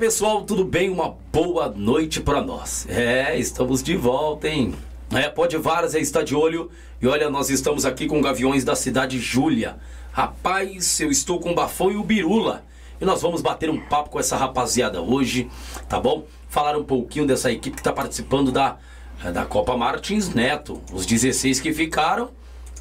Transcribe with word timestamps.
pessoal, 0.00 0.44
tudo 0.44 0.64
bem? 0.64 0.88
Uma 0.88 1.14
boa 1.30 1.68
noite 1.68 2.22
para 2.22 2.40
nós. 2.40 2.86
É, 2.88 3.38
estamos 3.38 3.82
de 3.82 3.94
volta, 3.94 4.48
hein? 4.48 4.74
É, 5.12 5.28
pode 5.28 5.58
Várzea 5.58 6.00
está 6.00 6.22
de 6.22 6.34
olho 6.34 6.70
e 7.02 7.06
olha, 7.06 7.28
nós 7.28 7.50
estamos 7.50 7.84
aqui 7.84 8.06
com 8.06 8.18
Gaviões 8.22 8.64
da 8.64 8.74
cidade 8.74 9.18
Júlia. 9.18 9.76
Rapaz, 10.10 10.98
eu 11.00 11.10
estou 11.10 11.38
com 11.38 11.50
o 11.50 11.54
Bafão 11.54 11.92
e 11.92 11.96
o 11.96 12.02
Birula 12.02 12.64
e 12.98 13.04
nós 13.04 13.20
vamos 13.20 13.42
bater 13.42 13.68
um 13.68 13.78
papo 13.78 14.08
com 14.08 14.18
essa 14.18 14.38
rapaziada 14.38 15.02
hoje, 15.02 15.50
tá 15.86 16.00
bom? 16.00 16.24
Falar 16.48 16.78
um 16.78 16.84
pouquinho 16.84 17.26
dessa 17.26 17.52
equipe 17.52 17.76
que 17.76 17.80
está 17.80 17.92
participando 17.92 18.50
da, 18.50 18.78
da 19.34 19.44
Copa 19.44 19.76
Martins 19.76 20.32
Neto. 20.32 20.80
Os 20.94 21.04
16 21.04 21.60
que 21.60 21.74
ficaram, 21.74 22.30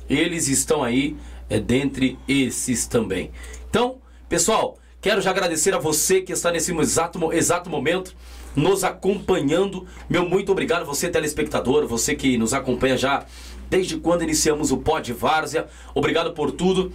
eles 0.09 0.47
estão 0.47 0.81
aí 0.81 1.17
é, 1.49 1.59
dentre 1.59 2.17
esses 2.29 2.87
também. 2.87 3.29
Então, 3.69 3.97
pessoal, 4.29 4.77
Quero 5.01 5.21
já 5.21 5.29
agradecer 5.29 5.73
a 5.73 5.79
você 5.79 6.21
que 6.21 6.33
está 6.33 6.51
nesse 6.51 6.73
exato, 6.73 7.31
exato 7.31 7.69
momento 7.69 8.13
nos 8.55 8.83
acompanhando. 8.83 9.87
Meu 10.09 10.27
muito 10.27 10.51
obrigado, 10.51 10.85
você 10.85 11.09
telespectador, 11.09 11.87
você 11.87 12.15
que 12.15 12.37
nos 12.37 12.53
acompanha 12.53 12.97
já 12.97 13.25
desde 13.69 13.97
quando 13.97 14.23
iniciamos 14.23 14.71
o 14.71 14.77
Pod 14.77 15.13
Várzea. 15.13 15.67
Obrigado 15.95 16.33
por 16.33 16.51
tudo. 16.51 16.91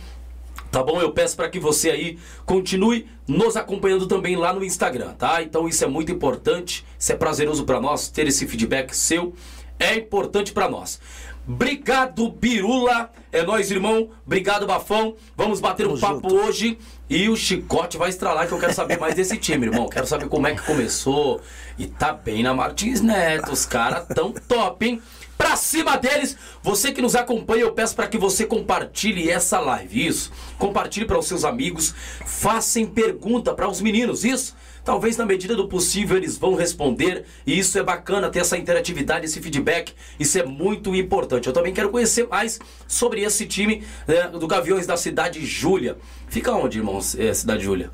Tá 0.70 0.82
bom? 0.82 1.00
Eu 1.00 1.12
peço 1.12 1.36
para 1.36 1.48
que 1.48 1.60
você 1.60 1.90
aí 1.90 2.18
continue 2.44 3.06
nos 3.28 3.56
acompanhando 3.56 4.06
também 4.06 4.34
lá 4.34 4.52
no 4.52 4.64
Instagram, 4.64 5.12
tá? 5.14 5.40
Então 5.40 5.68
isso 5.68 5.84
é 5.84 5.86
muito 5.86 6.10
importante, 6.10 6.84
isso 6.98 7.12
é 7.12 7.16
prazeroso 7.16 7.64
para 7.64 7.80
nós 7.80 8.08
ter 8.08 8.26
esse 8.26 8.44
feedback 8.46 8.94
seu, 8.94 9.34
é 9.78 9.94
importante 9.94 10.52
para 10.52 10.68
nós. 10.68 11.00
Obrigado, 11.46 12.28
Birula. 12.30 13.10
É 13.30 13.42
nós, 13.42 13.70
irmão. 13.70 14.10
Obrigado, 14.24 14.66
Bafão. 14.66 15.14
Vamos 15.36 15.60
bater 15.60 15.86
um 15.86 15.98
papo 15.98 16.30
junto. 16.30 16.34
hoje. 16.34 16.78
E 17.08 17.28
o 17.28 17.36
chicote 17.36 17.98
vai 17.98 18.08
estralar, 18.08 18.46
que 18.48 18.52
eu 18.52 18.58
quero 18.58 18.72
saber 18.72 18.98
mais 18.98 19.14
desse 19.14 19.36
time, 19.36 19.66
irmão. 19.66 19.88
Quero 19.88 20.06
saber 20.06 20.26
como 20.28 20.46
é 20.46 20.54
que 20.54 20.62
começou. 20.62 21.40
E 21.78 21.86
tá 21.86 22.12
bem 22.12 22.42
na 22.42 22.54
Martins 22.54 23.00
Neto. 23.00 23.52
Os 23.52 23.66
caras 23.66 24.06
tão 24.14 24.32
top, 24.32 24.86
hein? 24.86 25.02
Pra 25.36 25.56
cima 25.56 25.96
deles, 25.98 26.36
você 26.62 26.92
que 26.92 27.02
nos 27.02 27.14
acompanha, 27.14 27.62
eu 27.62 27.72
peço 27.72 27.94
para 27.94 28.06
que 28.06 28.16
você 28.16 28.46
compartilhe 28.46 29.30
essa 29.30 29.60
live. 29.60 30.06
Isso. 30.06 30.32
Compartilhe 30.58 31.04
para 31.04 31.18
os 31.18 31.26
seus 31.26 31.44
amigos. 31.44 31.94
Façam 32.24 32.86
pergunta 32.86 33.52
para 33.52 33.68
os 33.68 33.80
meninos. 33.80 34.24
Isso. 34.24 34.56
Talvez 34.84 35.16
na 35.16 35.24
medida 35.24 35.56
do 35.56 35.66
possível 35.66 36.16
eles 36.16 36.36
vão 36.36 36.54
responder 36.54 37.24
e 37.46 37.58
isso 37.58 37.78
é 37.78 37.82
bacana 37.82 38.28
ter 38.28 38.40
essa 38.40 38.58
interatividade, 38.58 39.24
esse 39.24 39.40
feedback. 39.40 39.94
Isso 40.20 40.38
é 40.38 40.44
muito 40.44 40.94
importante. 40.94 41.46
Eu 41.46 41.54
também 41.54 41.72
quero 41.72 41.88
conhecer 41.88 42.28
mais 42.28 42.60
sobre 42.86 43.22
esse 43.22 43.46
time 43.46 43.82
né, 44.06 44.28
do 44.28 44.46
Gaviões 44.46 44.86
da 44.86 44.96
Cidade 44.96 45.44
Júlia. 45.44 45.96
Fica 46.28 46.52
onde, 46.52 46.78
irmãos, 46.78 47.18
é, 47.18 47.32
Cidade 47.32 47.64
Júlia? 47.64 47.90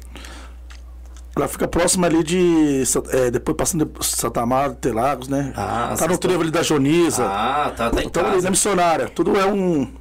Ela 1.37 1.47
fica 1.47 1.69
próxima 1.69 2.09
ali 2.09 2.25
de. 2.25 2.83
É, 3.11 3.31
depois 3.31 3.57
passando 3.57 3.85
de 3.87 4.05
Santa 4.05 4.41
Amaro, 4.41 4.75
Telagos, 4.75 5.29
né? 5.29 5.53
Ah, 5.57 5.95
tá 5.97 6.09
no 6.09 6.19
trevo 6.19 6.43
ali 6.43 6.51
da 6.51 6.63
Joniza. 6.63 7.25
Ah, 7.25 7.73
tá, 7.77 7.89
tá 7.89 8.03
em 8.03 8.07
então, 8.07 8.27
ali 8.27 8.43
na 8.43 8.51
missionária. 8.51 9.09
Tudo 9.09 9.39
é 9.39 9.47
um. 9.47 9.93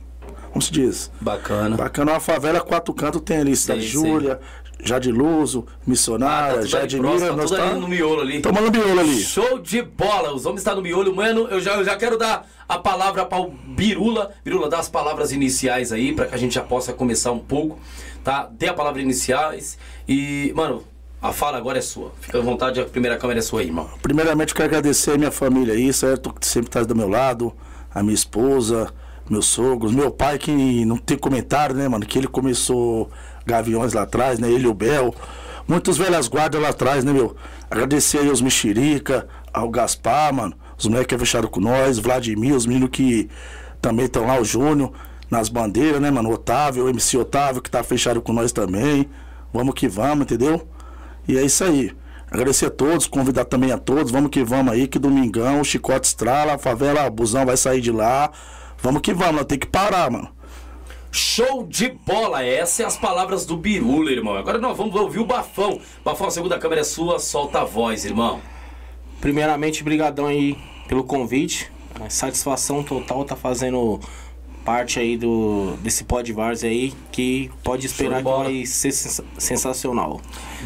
Como 0.49 0.61
se 0.61 0.71
diz? 0.71 1.11
Bacana. 1.21 1.77
Bacana, 1.77 2.13
uma 2.13 2.19
favela, 2.19 2.59
quatro 2.59 2.91
cantos 2.95 3.21
tem 3.21 3.37
ali. 3.37 3.55
Cidade 3.55 3.87
Júlia, 3.87 4.39
Jadiluso, 4.81 5.65
Missionária, 5.85 6.59
ah, 6.59 6.61
tá 6.61 6.65
Jadimira, 6.65 7.33
nós 7.33 7.51
tá 7.51 7.73
no 7.73 7.87
miolo 7.87 8.21
ali. 8.21 8.41
Tomando 8.41 8.71
miolo 8.71 8.99
ali. 8.99 9.21
Show 9.21 9.59
de 9.59 9.81
bola, 9.81 10.33
os 10.33 10.45
homens 10.45 10.61
estão 10.61 10.75
no 10.75 10.81
miolo. 10.81 11.13
Mano, 11.13 11.47
eu 11.49 11.59
já, 11.59 11.75
eu 11.75 11.83
já 11.83 11.97
quero 11.97 12.17
dar 12.17 12.47
a 12.67 12.77
palavra 12.77 13.25
para 13.25 13.39
o 13.39 13.49
Birula. 13.49 14.31
Birula, 14.43 14.69
dá 14.69 14.79
as 14.79 14.87
palavras 14.87 15.31
iniciais 15.31 15.91
aí, 15.91 16.13
para 16.13 16.27
que 16.27 16.35
a 16.35 16.37
gente 16.37 16.55
já 16.55 16.63
possa 16.63 16.93
começar 16.93 17.31
um 17.31 17.39
pouco, 17.39 17.77
tá? 18.23 18.49
Dê 18.51 18.67
a 18.67 18.73
palavra 18.73 19.01
iniciais 19.01 19.77
e, 20.07 20.53
mano, 20.55 20.83
a 21.21 21.33
fala 21.33 21.57
agora 21.57 21.77
é 21.77 21.81
sua. 21.81 22.13
Fica 22.21 22.37
à 22.37 22.41
vontade, 22.41 22.79
a 22.79 22.85
primeira 22.85 23.17
câmera 23.17 23.39
é 23.39 23.41
sua 23.41 23.59
aí, 23.59 23.67
irmão. 23.67 23.89
Primeiramente, 24.01 24.53
quero 24.53 24.69
agradecer 24.69 25.11
a 25.11 25.17
minha 25.17 25.31
família 25.31 25.73
aí, 25.73 25.91
certo? 25.91 26.33
Que 26.33 26.47
sempre 26.47 26.69
está 26.69 26.83
do 26.83 26.95
meu 26.95 27.09
lado, 27.09 27.53
a 27.93 28.01
minha 28.01 28.15
esposa, 28.15 28.93
meus 29.29 29.47
sogros, 29.47 29.91
meu 29.91 30.09
pai 30.09 30.39
que 30.39 30.85
não 30.85 30.97
tem 30.97 31.17
comentário, 31.17 31.75
né, 31.75 31.87
mano? 31.87 32.05
Que 32.05 32.17
ele 32.17 32.27
começou 32.27 33.11
Gaviões 33.45 33.93
lá 33.93 34.03
atrás, 34.03 34.39
né? 34.39 34.49
Ele 34.49 34.67
o 34.67 34.73
Bel. 34.73 35.13
Muitos 35.67 35.97
velhas 35.97 36.27
guardas 36.27 36.61
lá 36.61 36.69
atrás, 36.69 37.03
né, 37.03 37.13
meu? 37.13 37.35
Agradecer 37.69 38.19
aí 38.19 38.29
aos 38.29 38.41
Mexerica, 38.41 39.27
ao 39.53 39.69
Gaspar, 39.69 40.33
mano. 40.33 40.55
Os 40.77 40.87
moleques 40.87 41.07
que 41.07 41.19
fecharam 41.19 41.47
com 41.47 41.59
nós, 41.59 41.99
Vladimir, 41.99 42.55
os 42.55 42.65
meninos 42.65 42.89
que 42.91 43.29
também 43.81 44.05
estão 44.05 44.25
lá, 44.25 44.39
o 44.39 44.43
Júnior, 44.43 44.91
nas 45.29 45.49
bandeiras, 45.49 46.01
né, 46.01 46.09
mano? 46.09 46.31
Otávio, 46.31 46.85
o 46.85 46.89
MC 46.89 47.17
Otávio, 47.17 47.61
que 47.61 47.69
tá 47.69 47.83
fechado 47.83 48.21
com 48.21 48.33
nós 48.33 48.51
também. 48.51 49.07
Vamos 49.53 49.73
que 49.75 49.87
vamos, 49.87 50.23
entendeu? 50.23 50.67
E 51.27 51.37
é 51.37 51.43
isso 51.43 51.63
aí. 51.63 51.91
Agradecer 52.31 52.67
a 52.67 52.69
todos, 52.69 53.07
convidar 53.07 53.45
também 53.45 53.71
a 53.71 53.77
todos. 53.77 54.11
Vamos 54.11 54.29
que 54.29 54.43
vamos 54.43 54.73
aí, 54.73 54.87
que 54.87 54.99
domingão, 54.99 55.63
Chicote 55.63 56.07
estrala, 56.07 56.57
favela, 56.57 57.09
busão 57.09 57.45
vai 57.45 57.57
sair 57.57 57.81
de 57.81 57.91
lá. 57.91 58.31
Vamos 58.81 59.01
que 59.01 59.13
vamos, 59.13 59.45
tem 59.45 59.57
que 59.57 59.67
parar, 59.67 60.09
mano. 60.09 60.29
Show 61.11 61.65
de 61.67 61.89
bola! 61.89 62.43
Essas 62.43 62.75
são 62.75 62.87
as 62.87 62.97
palavras 62.97 63.45
do 63.45 63.57
Birula, 63.57 64.11
irmão. 64.11 64.35
Agora 64.35 64.59
nós 64.59 64.77
vamos 64.77 64.95
ouvir 64.95 65.19
o 65.19 65.25
Bafão. 65.25 65.79
Bafão, 66.03 66.27
a 66.27 66.31
segunda 66.31 66.59
câmera 66.59 66.81
é 66.81 66.83
sua, 66.83 67.19
solta 67.19 67.61
a 67.61 67.63
voz, 67.65 68.05
irmão. 68.05 68.39
Primeiramente, 69.19 69.83
brigadão 69.83 70.27
aí 70.27 70.57
pelo 70.87 71.03
convite. 71.03 71.71
Satisfação 72.09 72.83
total 72.83 73.25
tá 73.25 73.35
fazendo 73.35 73.99
parte 74.63 74.99
aí 74.99 75.17
do 75.17 75.75
desse 75.81 76.03
Pod 76.03 76.31
Vars 76.31 76.63
aí 76.63 76.93
que 77.11 77.49
pode 77.63 77.87
esperar 77.87 78.17
que 78.17 78.29
vai 78.29 78.65
ser 78.65 78.91
sensacional. 78.91 80.21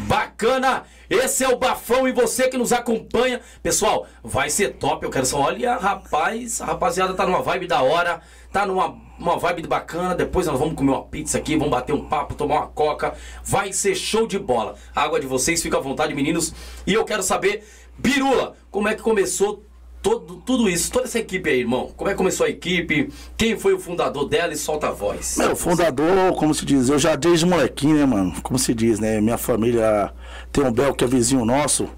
Bacana! 0.06 0.84
Esse 1.08 1.44
é 1.44 1.48
o 1.48 1.56
Bafão 1.56 2.08
e 2.08 2.12
você 2.12 2.48
que 2.48 2.56
nos 2.56 2.72
acompanha. 2.72 3.40
Pessoal, 3.62 4.06
vai 4.22 4.50
ser 4.50 4.74
top. 4.74 5.04
Eu 5.04 5.10
quero 5.10 5.26
só, 5.26 5.40
olha, 5.40 5.76
rapaz, 5.76 6.60
a 6.60 6.66
rapaziada 6.66 7.14
tá 7.14 7.26
numa 7.26 7.42
vibe 7.42 7.66
da 7.66 7.82
hora, 7.82 8.20
tá 8.52 8.66
numa 8.66 9.03
uma 9.18 9.38
vibe 9.38 9.66
bacana. 9.66 10.14
Depois 10.14 10.46
nós 10.46 10.58
vamos 10.58 10.74
comer 10.74 10.92
uma 10.92 11.04
pizza 11.04 11.38
aqui, 11.38 11.56
vamos 11.56 11.70
bater 11.70 11.92
um 11.92 12.04
papo, 12.04 12.34
tomar 12.34 12.56
uma 12.56 12.66
coca. 12.66 13.14
Vai 13.42 13.72
ser 13.72 13.94
show 13.94 14.26
de 14.26 14.38
bola. 14.38 14.74
A 14.94 15.02
água 15.02 15.20
de 15.20 15.26
vocês, 15.26 15.62
fica 15.62 15.76
à 15.76 15.80
vontade, 15.80 16.14
meninos. 16.14 16.54
E 16.86 16.94
eu 16.94 17.04
quero 17.04 17.22
saber, 17.22 17.64
Birula, 17.98 18.54
como 18.70 18.88
é 18.88 18.94
que 18.94 19.02
começou 19.02 19.62
todo, 20.02 20.36
tudo 20.44 20.68
isso, 20.68 20.92
toda 20.92 21.06
essa 21.06 21.18
equipe 21.18 21.48
aí, 21.48 21.60
irmão? 21.60 21.90
Como 21.96 22.10
é 22.10 22.12
que 22.12 22.18
começou 22.18 22.44
a 22.44 22.50
equipe? 22.50 23.10
Quem 23.36 23.58
foi 23.58 23.72
o 23.72 23.80
fundador 23.80 24.28
dela 24.28 24.52
e 24.52 24.56
solta 24.56 24.88
a 24.88 24.90
voz? 24.90 25.36
Meu, 25.38 25.56
fundador, 25.56 26.34
como 26.36 26.54
se 26.54 26.66
diz, 26.66 26.90
eu 26.90 26.98
já 26.98 27.16
desde 27.16 27.46
molequinho, 27.46 27.96
né, 27.96 28.04
mano? 28.04 28.34
Como 28.42 28.58
se 28.58 28.74
diz, 28.74 29.00
né? 29.00 29.20
Minha 29.20 29.38
família 29.38 30.12
tem 30.52 30.62
um 30.62 30.70
Bel 30.70 30.94
que 30.94 31.04
é 31.04 31.06
vizinho 31.06 31.44
nosso. 31.44 31.88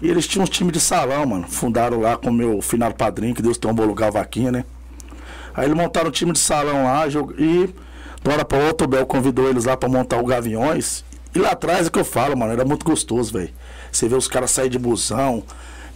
E 0.00 0.10
eles 0.10 0.26
tinham 0.26 0.44
um 0.44 0.48
time 0.48 0.72
de 0.72 0.80
salão, 0.80 1.24
mano. 1.24 1.46
Fundaram 1.48 2.00
lá 2.00 2.16
com 2.16 2.30
o 2.30 2.32
meu 2.32 2.60
final 2.60 2.92
padrinho, 2.92 3.34
que 3.34 3.42
Deus 3.42 3.56
tem 3.56 3.70
um 3.70 3.74
bom 3.74 3.84
lugar, 3.84 4.10
vaquinha, 4.10 4.50
né? 4.50 4.64
Aí 5.54 5.66
eles 5.66 5.76
montaram 5.76 6.08
um 6.08 6.12
time 6.12 6.32
de 6.32 6.38
salão 6.38 6.84
lá 6.84 7.06
e 7.06 7.10
de 7.10 8.30
hora 8.30 8.44
pra 8.44 8.58
outra 8.58 8.86
o 8.86 8.88
Bel 8.88 9.04
convidou 9.04 9.48
eles 9.48 9.64
lá 9.64 9.76
pra 9.76 9.88
montar 9.88 10.18
o 10.18 10.26
Gaviões. 10.26 11.04
E 11.34 11.38
lá 11.38 11.50
atrás 11.50 11.86
é 11.86 11.90
que 11.90 11.98
eu 11.98 12.04
falo, 12.04 12.36
mano, 12.36 12.52
era 12.52 12.64
muito 12.64 12.84
gostoso, 12.84 13.32
velho. 13.32 13.50
Você 13.90 14.08
vê 14.08 14.14
os 14.14 14.28
caras 14.28 14.50
sair 14.50 14.68
de 14.68 14.78
busão. 14.78 15.42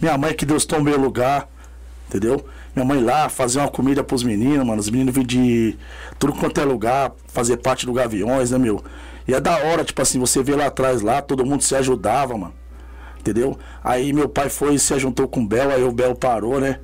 Minha 0.01 0.17
mãe 0.17 0.33
que 0.33 0.45
Deus 0.45 0.67
um 0.73 0.81
meu 0.81 0.99
lugar, 0.99 1.47
entendeu? 2.07 2.45
Minha 2.75 2.85
mãe 2.85 3.01
lá 3.01 3.29
fazer 3.29 3.59
uma 3.59 3.69
comida 3.69 4.03
pros 4.03 4.23
meninos, 4.23 4.65
mano. 4.65 4.79
Os 4.79 4.89
meninos 4.89 5.13
vinham 5.13 5.25
de 5.25 5.77
tudo 6.19 6.33
quanto 6.33 6.59
é 6.59 6.63
lugar, 6.63 7.11
fazer 7.27 7.57
parte 7.57 7.85
do 7.85 7.93
Gaviões, 7.93 8.51
né, 8.51 8.57
meu? 8.57 8.83
E 9.27 9.33
é 9.33 9.39
da 9.39 9.57
hora, 9.57 9.83
tipo 9.83 10.01
assim, 10.01 10.19
você 10.19 10.43
vê 10.43 10.55
lá 10.55 10.67
atrás 10.67 11.01
lá, 11.01 11.21
todo 11.21 11.45
mundo 11.45 11.63
se 11.63 11.75
ajudava, 11.75 12.37
mano. 12.37 12.53
Entendeu? 13.19 13.57
Aí 13.83 14.13
meu 14.13 14.29
pai 14.29 14.49
foi 14.49 14.75
e 14.75 14.79
se 14.79 14.97
juntou 14.99 15.27
com 15.27 15.41
o 15.41 15.47
Bel, 15.47 15.71
aí 15.71 15.83
o 15.83 15.91
Bel 15.91 16.15
parou, 16.15 16.59
né? 16.59 16.79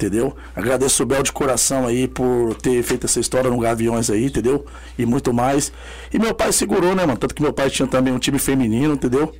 Entendeu? 0.00 0.34
Agradeço 0.56 1.02
o 1.02 1.06
Bel 1.06 1.22
de 1.22 1.30
coração 1.30 1.86
aí 1.86 2.08
por 2.08 2.54
ter 2.54 2.82
feito 2.82 3.04
essa 3.04 3.20
história 3.20 3.50
no 3.50 3.58
Gaviões 3.58 4.08
aí, 4.08 4.26
entendeu? 4.26 4.64
E 4.98 5.04
muito 5.04 5.32
mais. 5.32 5.70
E 6.12 6.18
meu 6.18 6.34
pai 6.34 6.52
segurou, 6.52 6.94
né, 6.94 7.04
mano? 7.04 7.18
Tanto 7.18 7.34
que 7.34 7.42
meu 7.42 7.52
pai 7.52 7.68
tinha 7.68 7.86
também 7.86 8.12
um 8.12 8.18
time 8.18 8.38
feminino, 8.38 8.94
entendeu? 8.94 9.34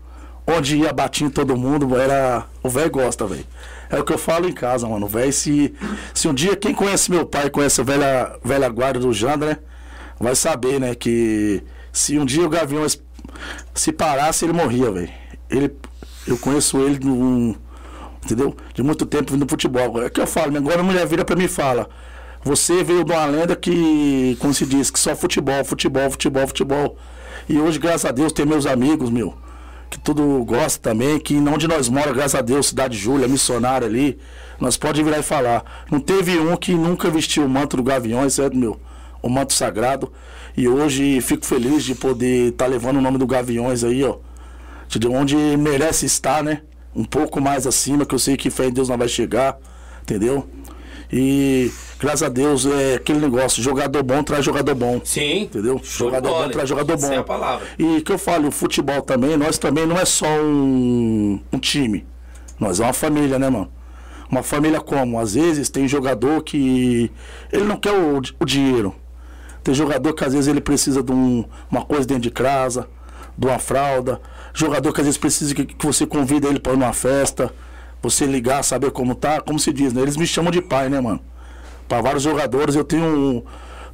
Onde 0.47 0.77
ia 0.77 0.93
batindo 0.93 1.31
todo 1.31 1.57
mundo, 1.57 1.97
era. 1.97 2.47
O 2.63 2.69
velho 2.69 2.91
gosta, 2.91 3.27
velho. 3.27 3.47
É 3.89 3.99
o 3.99 4.05
que 4.05 4.13
eu 4.13 4.19
falo 4.19 4.47
em 4.47 4.53
casa, 4.53 4.87
mano. 4.87 5.07
O 5.07 5.09
velho, 5.09 5.33
se, 5.33 5.75
se 6.13 6.29
um 6.29 6.35
dia 6.35 6.55
quem 6.55 6.75
conhece 6.75 7.11
meu 7.11 7.25
pai, 7.25 7.49
conhece 7.49 7.81
a 7.81 7.85
velha, 7.85 8.39
velha 8.45 8.69
guarda 8.69 9.01
do 9.01 9.13
Jandra, 9.13 9.51
né? 9.51 9.57
Vai 10.19 10.35
saber, 10.35 10.79
né? 10.79 10.95
Que 10.95 11.63
se 11.93 12.19
um 12.19 12.27
dia 12.27 12.45
o 12.45 12.49
Gaviões 12.49 13.01
se 13.75 13.93
parasse, 13.93 14.45
ele 14.45 14.53
morria, 14.53 14.91
velho. 14.91 15.11
Ele, 15.49 15.75
eu 16.27 16.37
conheço 16.37 16.79
ele 16.79 16.99
num 17.03 17.55
entendeu? 18.25 18.55
De 18.75 18.83
muito 18.83 19.07
tempo 19.07 19.33
vindo 19.33 19.47
futebol. 19.49 20.03
É 20.03 20.11
que 20.11 20.21
eu 20.21 20.27
falo, 20.27 20.57
agora 20.57 20.81
a 20.81 20.83
mulher 20.83 21.07
vira 21.07 21.25
pra 21.25 21.37
mim 21.37 21.45
e 21.45 21.49
fala. 21.49 21.89
Você 22.43 22.83
veio 22.83 23.05
de 23.05 23.13
uma 23.13 23.27
lenda 23.27 23.55
que, 23.55 24.37
como 24.41 24.55
se 24.55 24.65
diz, 24.65 24.91
que 24.91 24.99
só 24.99 25.15
futebol, 25.15 25.63
futebol, 25.65 26.11
futebol, 26.11 26.47
futebol. 26.47 26.97
E 27.49 27.59
hoje, 27.59 27.79
graças 27.79 28.07
a 28.07 28.13
Deus, 28.13 28.33
tem 28.33 28.47
meus 28.47 28.65
amigos, 28.65 29.11
meu, 29.11 29.35
que 29.91 29.99
tudo 29.99 30.43
gosta 30.45 30.81
também, 30.91 31.19
que 31.19 31.37
onde 31.37 31.69
nós 31.69 31.89
mora, 31.89 32.13
graças 32.13 32.37
a 32.37 32.41
Deus, 32.41 32.69
Cidade 32.69 32.97
Júlia, 32.97 33.29
missionária 33.29 33.87
ali, 33.87 34.19
nós 34.59 34.77
pode 34.77 35.03
virar 35.03 35.19
e 35.19 35.23
falar. 35.23 35.85
Não 35.91 36.01
teve 36.01 36.39
um 36.39 36.57
que 36.57 36.73
nunca 36.75 37.11
vestiu 37.11 37.45
o 37.45 37.49
manto 37.49 37.77
do 37.77 37.83
Gaviões, 37.83 38.35
certo, 38.35 38.57
meu? 38.57 38.81
O 39.23 39.29
manto 39.29 39.53
sagrado. 39.53 40.11
E 40.57 40.67
hoje 40.67 41.21
fico 41.21 41.45
feliz 41.45 41.85
de 41.85 41.95
poder 41.95 42.49
estar 42.49 42.65
tá 42.65 42.71
levando 42.71 42.97
o 42.97 43.03
nome 43.03 43.19
do 43.19 43.27
Gaviões 43.27 43.85
aí, 43.85 44.03
ó 44.03 44.17
entendeu? 44.91 45.13
Onde 45.13 45.37
merece 45.57 46.05
estar, 46.07 46.43
né? 46.43 46.63
Um 46.95 47.05
pouco 47.05 47.41
mais 47.41 47.67
acima, 47.67 48.05
que 48.05 48.15
eu 48.15 48.19
sei 48.19 48.37
que 48.37 48.51
fé 48.51 48.67
em 48.67 48.73
Deus 48.73 48.89
não 48.89 48.99
vai 48.99 49.09
chegar, 49.09 49.57
entendeu? 50.03 50.47
E 51.13 51.71
graças 51.99 52.23
a 52.23 52.29
Deus 52.29 52.67
é 52.67 52.95
aquele 52.95 53.19
negócio, 53.19 53.63
jogador 53.63 54.03
bom 54.03 54.23
traz 54.23 54.45
jogador 54.45 54.75
bom. 54.75 55.01
Sim. 55.05 55.43
Entendeu? 55.43 55.81
Jogador 55.83 56.29
bom 56.29 56.49
traz 56.51 56.69
jogador 56.69 56.95
essa 56.95 57.09
bom. 57.09 57.13
é 57.15 57.17
a 57.19 57.23
palavra. 57.25 57.67
E 57.79 58.01
que 58.01 58.13
eu 58.13 58.19
falo, 58.19 58.49
o 58.49 58.53
futebol 58.53 59.03
também, 59.03 59.37
nós 59.37 59.59
também 59.59 59.87
não 59.87 59.97
é 59.97 60.05
só 60.05 60.27
um, 60.41 61.41
um 61.53 61.59
time. 61.59 62.07
Nós 62.59 62.79
é 62.81 62.85
uma 62.85 62.93
família, 62.93 63.39
né, 63.39 63.49
mano? 63.51 63.71
Uma 64.31 64.43
família 64.45 64.81
como? 64.81 65.19
Às 65.19 65.35
vezes 65.35 65.69
tem 65.69 65.89
jogador 65.89 66.43
que 66.45 67.11
ele 67.53 67.65
não 67.65 67.77
quer 67.77 67.93
o, 67.93 68.21
o 68.39 68.45
dinheiro. 68.45 68.95
Tem 69.65 69.75
jogador 69.75 70.13
que 70.13 70.25
às 70.25 70.33
vezes 70.33 70.47
ele 70.47 70.61
precisa 70.61 71.03
de 71.03 71.11
um- 71.11 71.45
uma 71.71 71.85
coisa 71.85 72.07
dentro 72.07 72.23
de 72.23 72.31
casa, 72.31 72.87
de 73.37 73.47
uma 73.47 73.59
fralda. 73.59 74.21
Jogador 74.53 74.93
que 74.93 75.01
às 75.01 75.07
vezes 75.07 75.19
precisa 75.19 75.55
que, 75.55 75.65
que 75.65 75.87
você 75.87 76.07
convida 76.07 76.49
ele 76.49 76.59
para 76.61 76.73
uma 76.73 76.93
festa, 76.93 77.53
você 78.03 78.27
ligar, 78.27 78.63
saber 78.65 78.91
como 78.91 79.15
tá, 79.15 79.41
como 79.41 79.59
se 79.59 79.73
diz, 79.73 79.93
né? 79.93 80.03
Eles 80.03 80.17
me 80.17 80.27
chamam 80.27 80.51
de 80.51 80.61
pai, 80.61 80.89
né, 80.89 81.01
mano? 81.01 81.21
Para 81.89 82.03
vários 82.03 82.23
jogadores 82.23 82.75
eu 82.75 82.85
tenho 82.85 83.05
um. 83.05 83.43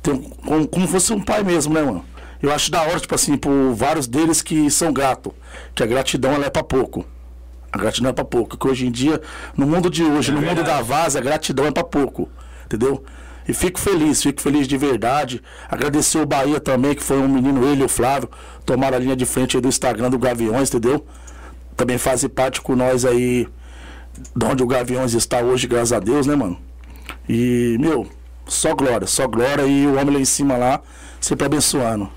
Tenho 0.02 0.18
como, 0.44 0.68
como 0.68 0.86
fosse 0.88 1.12
um 1.12 1.20
pai 1.20 1.42
mesmo, 1.42 1.74
né, 1.74 1.82
mano? 1.82 2.04
Eu 2.42 2.52
acho 2.52 2.70
da 2.70 2.82
hora, 2.82 3.00
tipo 3.00 3.14
assim, 3.14 3.36
por 3.36 3.72
vários 3.74 4.06
deles 4.06 4.42
que 4.42 4.70
são 4.70 4.92
gratos. 4.92 5.32
Que 5.74 5.82
a 5.82 5.86
gratidão 5.86 6.32
ela 6.32 6.46
é 6.46 6.50
pra 6.50 6.62
pouco. 6.62 7.04
A 7.72 7.78
gratidão 7.78 8.10
é 8.10 8.12
pra 8.12 8.24
pouco. 8.24 8.56
Que 8.56 8.68
hoje 8.68 8.86
em 8.86 8.90
dia, 8.90 9.20
no 9.56 9.66
mundo 9.66 9.88
de 9.90 10.02
hoje, 10.04 10.30
É 10.30 10.34
no 10.34 10.40
mundo 10.40 10.54
verdade. 10.56 10.68
da 10.78 10.82
vaza, 10.82 11.18
a 11.18 11.22
gratidão 11.22 11.66
é 11.66 11.70
pra 11.70 11.82
pouco. 11.82 12.28
Entendeu? 12.66 13.02
E 13.48 13.54
fico 13.54 13.78
feliz, 13.78 14.22
fico 14.22 14.40
feliz 14.40 14.66
de 14.66 14.76
verdade. 14.76 15.40
Agradecer 15.68 16.18
o 16.18 16.26
Bahia 16.26 16.58
também, 16.58 16.94
que 16.94 17.02
foi 17.02 17.18
um 17.18 17.28
menino, 17.28 17.66
ele 17.66 17.82
e 17.82 17.84
o 17.84 17.88
Flávio, 17.88 18.28
tomaram 18.64 18.96
a 18.96 19.00
linha 19.00 19.16
de 19.16 19.24
frente 19.24 19.60
do 19.60 19.68
Instagram 19.68 20.10
do 20.10 20.18
Gaviões, 20.18 20.68
entendeu? 20.68 21.06
Também 21.76 21.98
fazem 21.98 22.28
parte 22.28 22.60
com 22.60 22.74
nós 22.74 23.04
aí, 23.04 23.46
de 24.34 24.46
onde 24.46 24.62
o 24.62 24.66
Gaviões 24.66 25.14
está 25.14 25.40
hoje, 25.40 25.66
graças 25.66 25.92
a 25.92 26.00
Deus, 26.00 26.26
né, 26.26 26.34
mano? 26.34 26.58
E, 27.28 27.76
meu, 27.78 28.08
só 28.46 28.74
glória, 28.74 29.06
só 29.06 29.26
glória 29.28 29.62
e 29.66 29.86
o 29.86 29.96
homem 29.96 30.14
lá 30.14 30.20
em 30.20 30.24
cima 30.24 30.56
lá, 30.56 30.80
sempre 31.20 31.46
abençoando. 31.46 32.10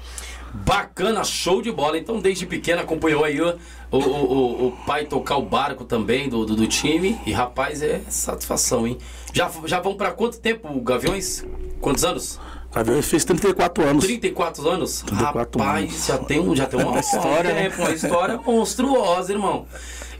Bacana, 0.53 1.23
show 1.23 1.61
de 1.61 1.71
bola. 1.71 1.97
Então, 1.97 2.19
desde 2.19 2.45
pequeno 2.45 2.81
acompanhou 2.81 3.23
aí 3.23 3.39
o, 3.39 3.55
o, 3.91 3.97
o, 3.97 4.67
o 4.67 4.71
pai 4.85 5.05
tocar 5.05 5.37
o 5.37 5.41
barco 5.41 5.83
também 5.83 6.29
do, 6.29 6.45
do, 6.45 6.55
do 6.55 6.67
time. 6.67 7.19
E 7.25 7.31
rapaz, 7.31 7.81
é 7.81 8.01
satisfação, 8.09 8.87
hein? 8.87 8.97
Já, 9.33 9.51
já 9.65 9.79
vão 9.79 9.95
pra 9.95 10.11
quanto 10.11 10.39
tempo, 10.39 10.79
Gaviões? 10.81 11.45
Quantos 11.81 12.03
anos? 12.03 12.39
Gaviões 12.71 13.07
fez 13.07 13.25
34 13.25 13.83
anos. 13.83 14.03
34 14.05 14.69
anos? 14.69 15.01
34 15.01 15.59
rapaz, 15.59 15.91
anos. 15.91 16.05
já 16.05 16.17
tem, 16.19 16.39
um, 16.39 16.55
já 16.55 16.65
tem 16.67 16.79
uma 16.79 16.99
história, 16.99 17.53
né? 17.53 17.69
né? 17.69 17.75
Uma 17.77 17.91
história 17.91 18.37
monstruosa, 18.37 19.33
irmão. 19.33 19.65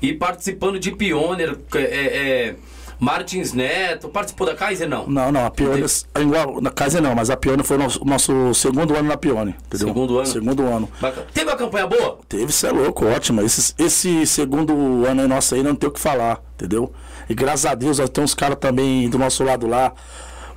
E 0.01 0.13
participando 0.13 0.79
de 0.79 0.91
Pioneer, 0.91 1.57
é, 1.75 1.81
é, 1.81 2.55
Martins 2.99 3.53
Neto, 3.53 4.09
participou 4.09 4.45
da 4.45 4.53
Kaiser, 4.53 4.87
não? 4.87 5.07
Não, 5.07 5.31
não, 5.31 5.45
a 5.45 5.49
Pione, 5.49 5.85
é 6.13 6.21
igual, 6.21 6.59
na 6.59 6.69
casa 6.69 6.99
não, 6.99 7.15
mas 7.15 7.29
a 7.29 7.37
Pione 7.37 7.63
foi 7.63 7.77
o 7.77 7.79
nosso, 7.79 8.05
nosso 8.05 8.53
segundo 8.53 8.93
ano 8.93 9.07
na 9.07 9.15
Pione, 9.15 9.55
entendeu? 9.67 9.87
Segundo 9.87 10.17
ano? 10.17 10.25
Segundo 10.27 10.63
ano. 10.63 10.89
Bacana. 10.99 11.27
Teve 11.33 11.49
uma 11.49 11.55
campanha 11.55 11.87
boa? 11.87 12.19
Teve, 12.27 12.51
cê 12.51 12.67
é 12.67 12.71
louco, 12.71 13.05
ótimo. 13.05 13.41
Esse, 13.41 13.73
esse 13.77 14.27
segundo 14.27 15.05
ano 15.05 15.21
aí 15.21 15.27
nosso 15.27 15.55
aí 15.55 15.63
não 15.63 15.75
tem 15.75 15.87
o 15.87 15.93
que 15.93 15.99
falar, 15.99 16.41
entendeu? 16.55 16.91
E 17.29 17.33
graças 17.33 17.65
a 17.65 17.73
Deus 17.73 17.99
nós 17.99 18.09
temos 18.09 18.31
uns 18.31 18.35
caras 18.35 18.57
também 18.59 19.09
do 19.09 19.17
nosso 19.17 19.45
lado 19.45 19.65
lá, 19.65 19.93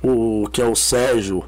o 0.03 0.49
que 0.51 0.61
é 0.61 0.65
o 0.65 0.75
Sérgio, 0.75 1.45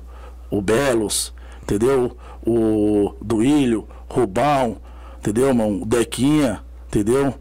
o 0.50 0.62
Belos, 0.62 1.34
entendeu? 1.62 2.16
O 2.46 3.14
Duílio, 3.22 3.86
Rubão, 4.10 4.78
entendeu, 5.20 5.54
mano? 5.54 5.82
O 5.82 5.86
Dequinha, 5.86 6.64
entendeu? 6.88 7.34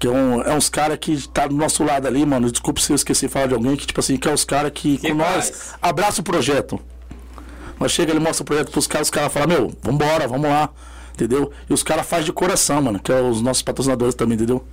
Que 0.00 0.06
é, 0.08 0.10
um, 0.10 0.42
é 0.42 0.52
uns 0.54 0.68
caras 0.68 0.98
que 0.98 1.28
tá 1.28 1.46
do 1.46 1.54
nosso 1.54 1.84
lado 1.84 2.08
ali, 2.08 2.24
mano. 2.26 2.50
Desculpa 2.50 2.80
se 2.80 2.90
eu 2.90 2.96
esqueci 2.96 3.26
de 3.26 3.32
falar 3.32 3.46
de 3.48 3.54
alguém 3.54 3.76
que, 3.76 3.86
tipo 3.86 4.00
assim, 4.00 4.16
que 4.16 4.26
é 4.28 4.32
os 4.32 4.44
caras 4.44 4.72
que, 4.74 4.96
Que 4.98 5.12
com 5.12 5.18
faz. 5.18 5.50
nós 5.50 5.74
abraça 5.80 6.20
o 6.22 6.24
projeto. 6.24 6.80
Nós 7.78 7.92
chega, 7.92 8.10
ele 8.10 8.18
mostra 8.20 8.42
o 8.42 8.46
projeto 8.46 8.70
pros 8.72 8.86
caras, 8.86 9.06
os 9.08 9.10
caras 9.10 9.32
falam, 9.32 9.48
meu, 9.48 9.72
vambora, 9.82 10.26
vamos 10.26 10.48
lá, 10.48 10.68
entendeu? 11.14 11.50
E 11.68 11.72
os 11.72 11.82
caras 11.82 12.06
fazem 12.06 12.24
de 12.26 12.32
coração, 12.32 12.80
mano, 12.82 12.98
que 12.98 13.12
é 13.12 13.20
os 13.20 13.40
nossos 13.40 13.62
patrocinadores 13.62 14.14
também, 14.14 14.34
entendeu? 14.36 14.64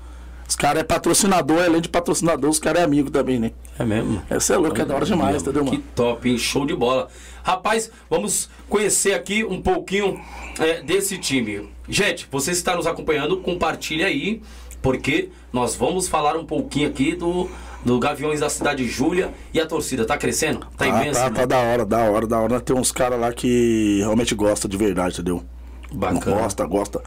Os 0.47 0.55
caras 0.55 0.79
é 0.79 0.83
patrocinador, 0.83 1.61
além 1.61 1.81
de 1.81 1.89
patrocinador, 1.89 2.49
os 2.49 2.57
caras 2.59 2.81
é 2.81 2.85
amigo 2.85 3.09
também, 3.11 3.37
né? 3.37 3.51
É 3.77 3.83
mesmo? 3.83 4.21
Essa 4.29 4.53
é 4.53 4.57
louco, 4.57 4.79
é 4.81 4.85
da 4.85 4.95
hora 4.95 5.05
demais, 5.05 5.41
entendeu, 5.41 5.65
Que 5.65 5.71
mano? 5.71 5.83
top, 5.93 6.29
hein? 6.29 6.37
Show 6.37 6.65
de 6.65 6.73
bola. 6.73 7.09
Rapaz, 7.43 7.91
vamos 8.09 8.49
conhecer 8.69 9.13
aqui 9.13 9.43
um 9.43 9.61
pouquinho 9.61 10.19
é, 10.57 10.81
desse 10.81 11.17
time. 11.17 11.69
Gente, 11.89 12.27
você 12.31 12.51
está 12.51 12.75
nos 12.77 12.87
acompanhando, 12.87 13.37
compartilha 13.37 14.07
aí, 14.07 14.41
porque 14.81 15.29
nós 15.51 15.75
vamos 15.75 16.07
falar 16.07 16.35
um 16.37 16.45
pouquinho 16.45 16.87
aqui 16.89 17.15
do, 17.15 17.49
do 17.83 17.99
Gaviões 17.99 18.39
da 18.39 18.49
Cidade 18.49 18.83
de 18.83 18.89
Júlia 18.89 19.33
e 19.53 19.59
a 19.59 19.65
torcida. 19.65 20.05
Tá 20.05 20.17
crescendo? 20.17 20.67
Tá 20.77 20.85
Ah, 20.85 20.87
imensa, 20.87 21.21
tá, 21.21 21.29
né? 21.29 21.35
tá 21.39 21.45
da 21.45 21.57
hora, 21.57 21.85
da 21.85 21.99
hora, 21.99 22.27
da 22.27 22.39
hora. 22.39 22.59
Tem 22.61 22.75
uns 22.75 22.91
caras 22.91 23.19
lá 23.19 23.31
que 23.33 23.99
realmente 23.99 24.33
gostam 24.35 24.69
de 24.69 24.77
verdade, 24.77 25.15
entendeu? 25.15 25.43
Bacana. 25.91 26.41
Gosta, 26.41 26.65
gosta. 26.65 27.01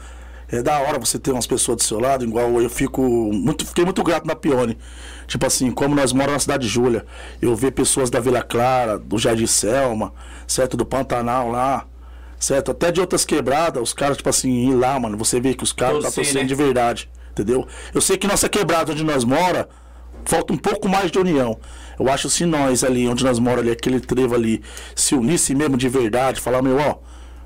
É 0.51 0.61
da 0.61 0.79
hora 0.79 0.99
você 0.99 1.17
ter 1.17 1.31
umas 1.31 1.47
pessoas 1.47 1.77
do 1.77 1.83
seu 1.83 1.97
lado, 1.97 2.25
igual 2.25 2.61
eu 2.61 2.69
fico 2.69 3.01
muito, 3.01 3.65
fiquei 3.65 3.85
muito 3.85 4.03
grato 4.03 4.27
na 4.27 4.35
Pione. 4.35 4.77
Tipo 5.25 5.45
assim, 5.45 5.71
como 5.71 5.95
nós 5.95 6.11
moramos 6.11 6.33
na 6.33 6.39
cidade 6.39 6.63
de 6.67 6.73
Júlia, 6.73 7.05
eu 7.41 7.55
ver 7.55 7.71
pessoas 7.71 8.09
da 8.09 8.19
Vila 8.19 8.43
Clara, 8.43 8.99
do 8.99 9.17
Jardim 9.17 9.47
Selma, 9.47 10.13
certo, 10.45 10.75
do 10.75 10.85
Pantanal 10.85 11.49
lá, 11.49 11.85
certo, 12.37 12.71
até 12.71 12.91
de 12.91 12.99
outras 12.99 13.23
quebradas, 13.23 13.81
os 13.81 13.93
caras, 13.93 14.17
tipo 14.17 14.27
assim, 14.27 14.69
ir 14.69 14.75
lá, 14.75 14.99
mano, 14.99 15.17
você 15.17 15.39
vê 15.39 15.53
que 15.53 15.63
os 15.63 15.71
caras 15.71 15.97
tá 15.97 16.01
Torcer, 16.03 16.25
torcendo 16.25 16.41
né? 16.41 16.47
de 16.49 16.55
verdade, 16.55 17.09
entendeu? 17.31 17.67
Eu 17.93 18.01
sei 18.01 18.17
que 18.17 18.27
nossa 18.27 18.47
quebrada 18.47 18.91
onde 18.91 19.03
nós 19.03 19.23
mora, 19.23 19.67
falta 20.25 20.53
um 20.53 20.57
pouco 20.57 20.87
mais 20.87 21.11
de 21.11 21.19
união. 21.19 21.57
Eu 21.99 22.09
acho 22.09 22.29
se 22.29 22.45
nós 22.45 22.83
ali, 22.83 23.07
onde 23.07 23.23
nós 23.23 23.39
moramos 23.39 23.63
ali, 23.63 23.71
aquele 23.71 23.99
trevo 23.99 24.35
ali, 24.35 24.61
se 24.95 25.15
unisse 25.15 25.53
mesmo 25.53 25.77
de 25.77 25.87
verdade, 25.89 26.41
falar, 26.41 26.61
meu, 26.61 26.77
ó, 26.77 26.95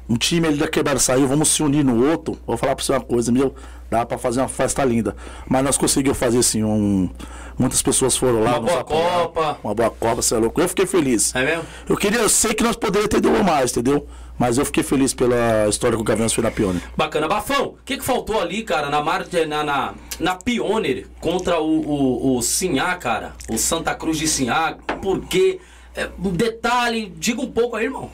um 0.08 0.16
time 0.16 0.48
ali 0.48 0.58
da 0.58 0.68
quebrada 0.68 1.00
saiu, 1.00 1.28
vamos 1.28 1.50
se 1.50 1.64
unir 1.64 1.84
no 1.84 2.08
outro. 2.08 2.38
Vou 2.46 2.58
falar 2.58 2.76
pra 2.76 2.86
você 2.86 2.92
uma 2.92 3.02
coisa, 3.02 3.32
meu, 3.32 3.56
dá 3.90 4.06
pra 4.06 4.18
fazer 4.18 4.40
uma 4.40 4.48
festa 4.48 4.84
linda. 4.86 5.16
Mas 5.50 5.64
nós 5.64 5.78
conseguimos 5.78 6.18
fazer 6.18 6.40
assim, 6.40 6.64
um. 6.64 7.10
Muitas 7.58 7.82
pessoas 7.82 8.16
foram 8.16 8.44
lá. 8.44 8.60
Uma 8.60 8.62
boa. 8.62 8.84
Copa. 8.84 9.58
Uma 9.64 9.74
boa 9.74 9.90
Copa, 9.90 10.22
você 10.22 10.36
é 10.36 10.38
louco. 10.38 10.62
Eu 10.62 10.68
fiquei 10.70 10.86
feliz. 10.86 11.34
É 11.36 11.44
mesmo? 11.44 11.64
Eu 11.90 11.98
queria, 11.98 12.20
eu 12.20 12.30
sei 12.30 12.54
que 12.54 12.64
nós 12.64 12.76
poderíamos 12.76 13.10
ter 13.10 13.22
dado 13.22 13.44
mais, 13.44 13.72
entendeu? 13.72 14.08
Mas 14.38 14.58
eu 14.58 14.66
fiquei 14.66 14.84
feliz 14.84 15.14
pela 15.14 15.68
história 15.70 15.96
que 15.96 16.02
o 16.02 16.06
Gaviões 16.06 16.34
fez 16.34 16.44
na 16.44 16.52
Pione. 16.52 16.82
Bacana. 16.96 17.28
Bafão, 17.28 17.68
o 17.68 17.78
que, 17.86 17.98
que 17.98 18.04
faltou 18.04 18.40
ali, 18.40 18.64
cara, 18.64 18.90
na, 18.90 19.02
mar... 19.02 19.26
na, 19.48 19.64
na, 19.64 19.94
na 20.20 20.36
Pioneer 20.36 21.08
contra 21.22 21.60
o, 21.60 21.82
o, 21.82 22.38
o 22.38 22.42
Sinhá, 22.42 22.96
cara? 22.96 23.34
O 23.50 23.58
Santa 23.58 23.96
Cruz 23.96 24.18
de 24.18 24.28
Sinhá. 24.28 24.78
Por 25.02 25.22
quê? 25.26 25.60
É, 25.96 26.10
um 26.20 26.32
detalhe, 26.32 27.14
diga 27.18 27.42
um 27.42 27.50
pouco 27.50 27.78
aí, 27.78 27.86
irmão. 27.86 28.12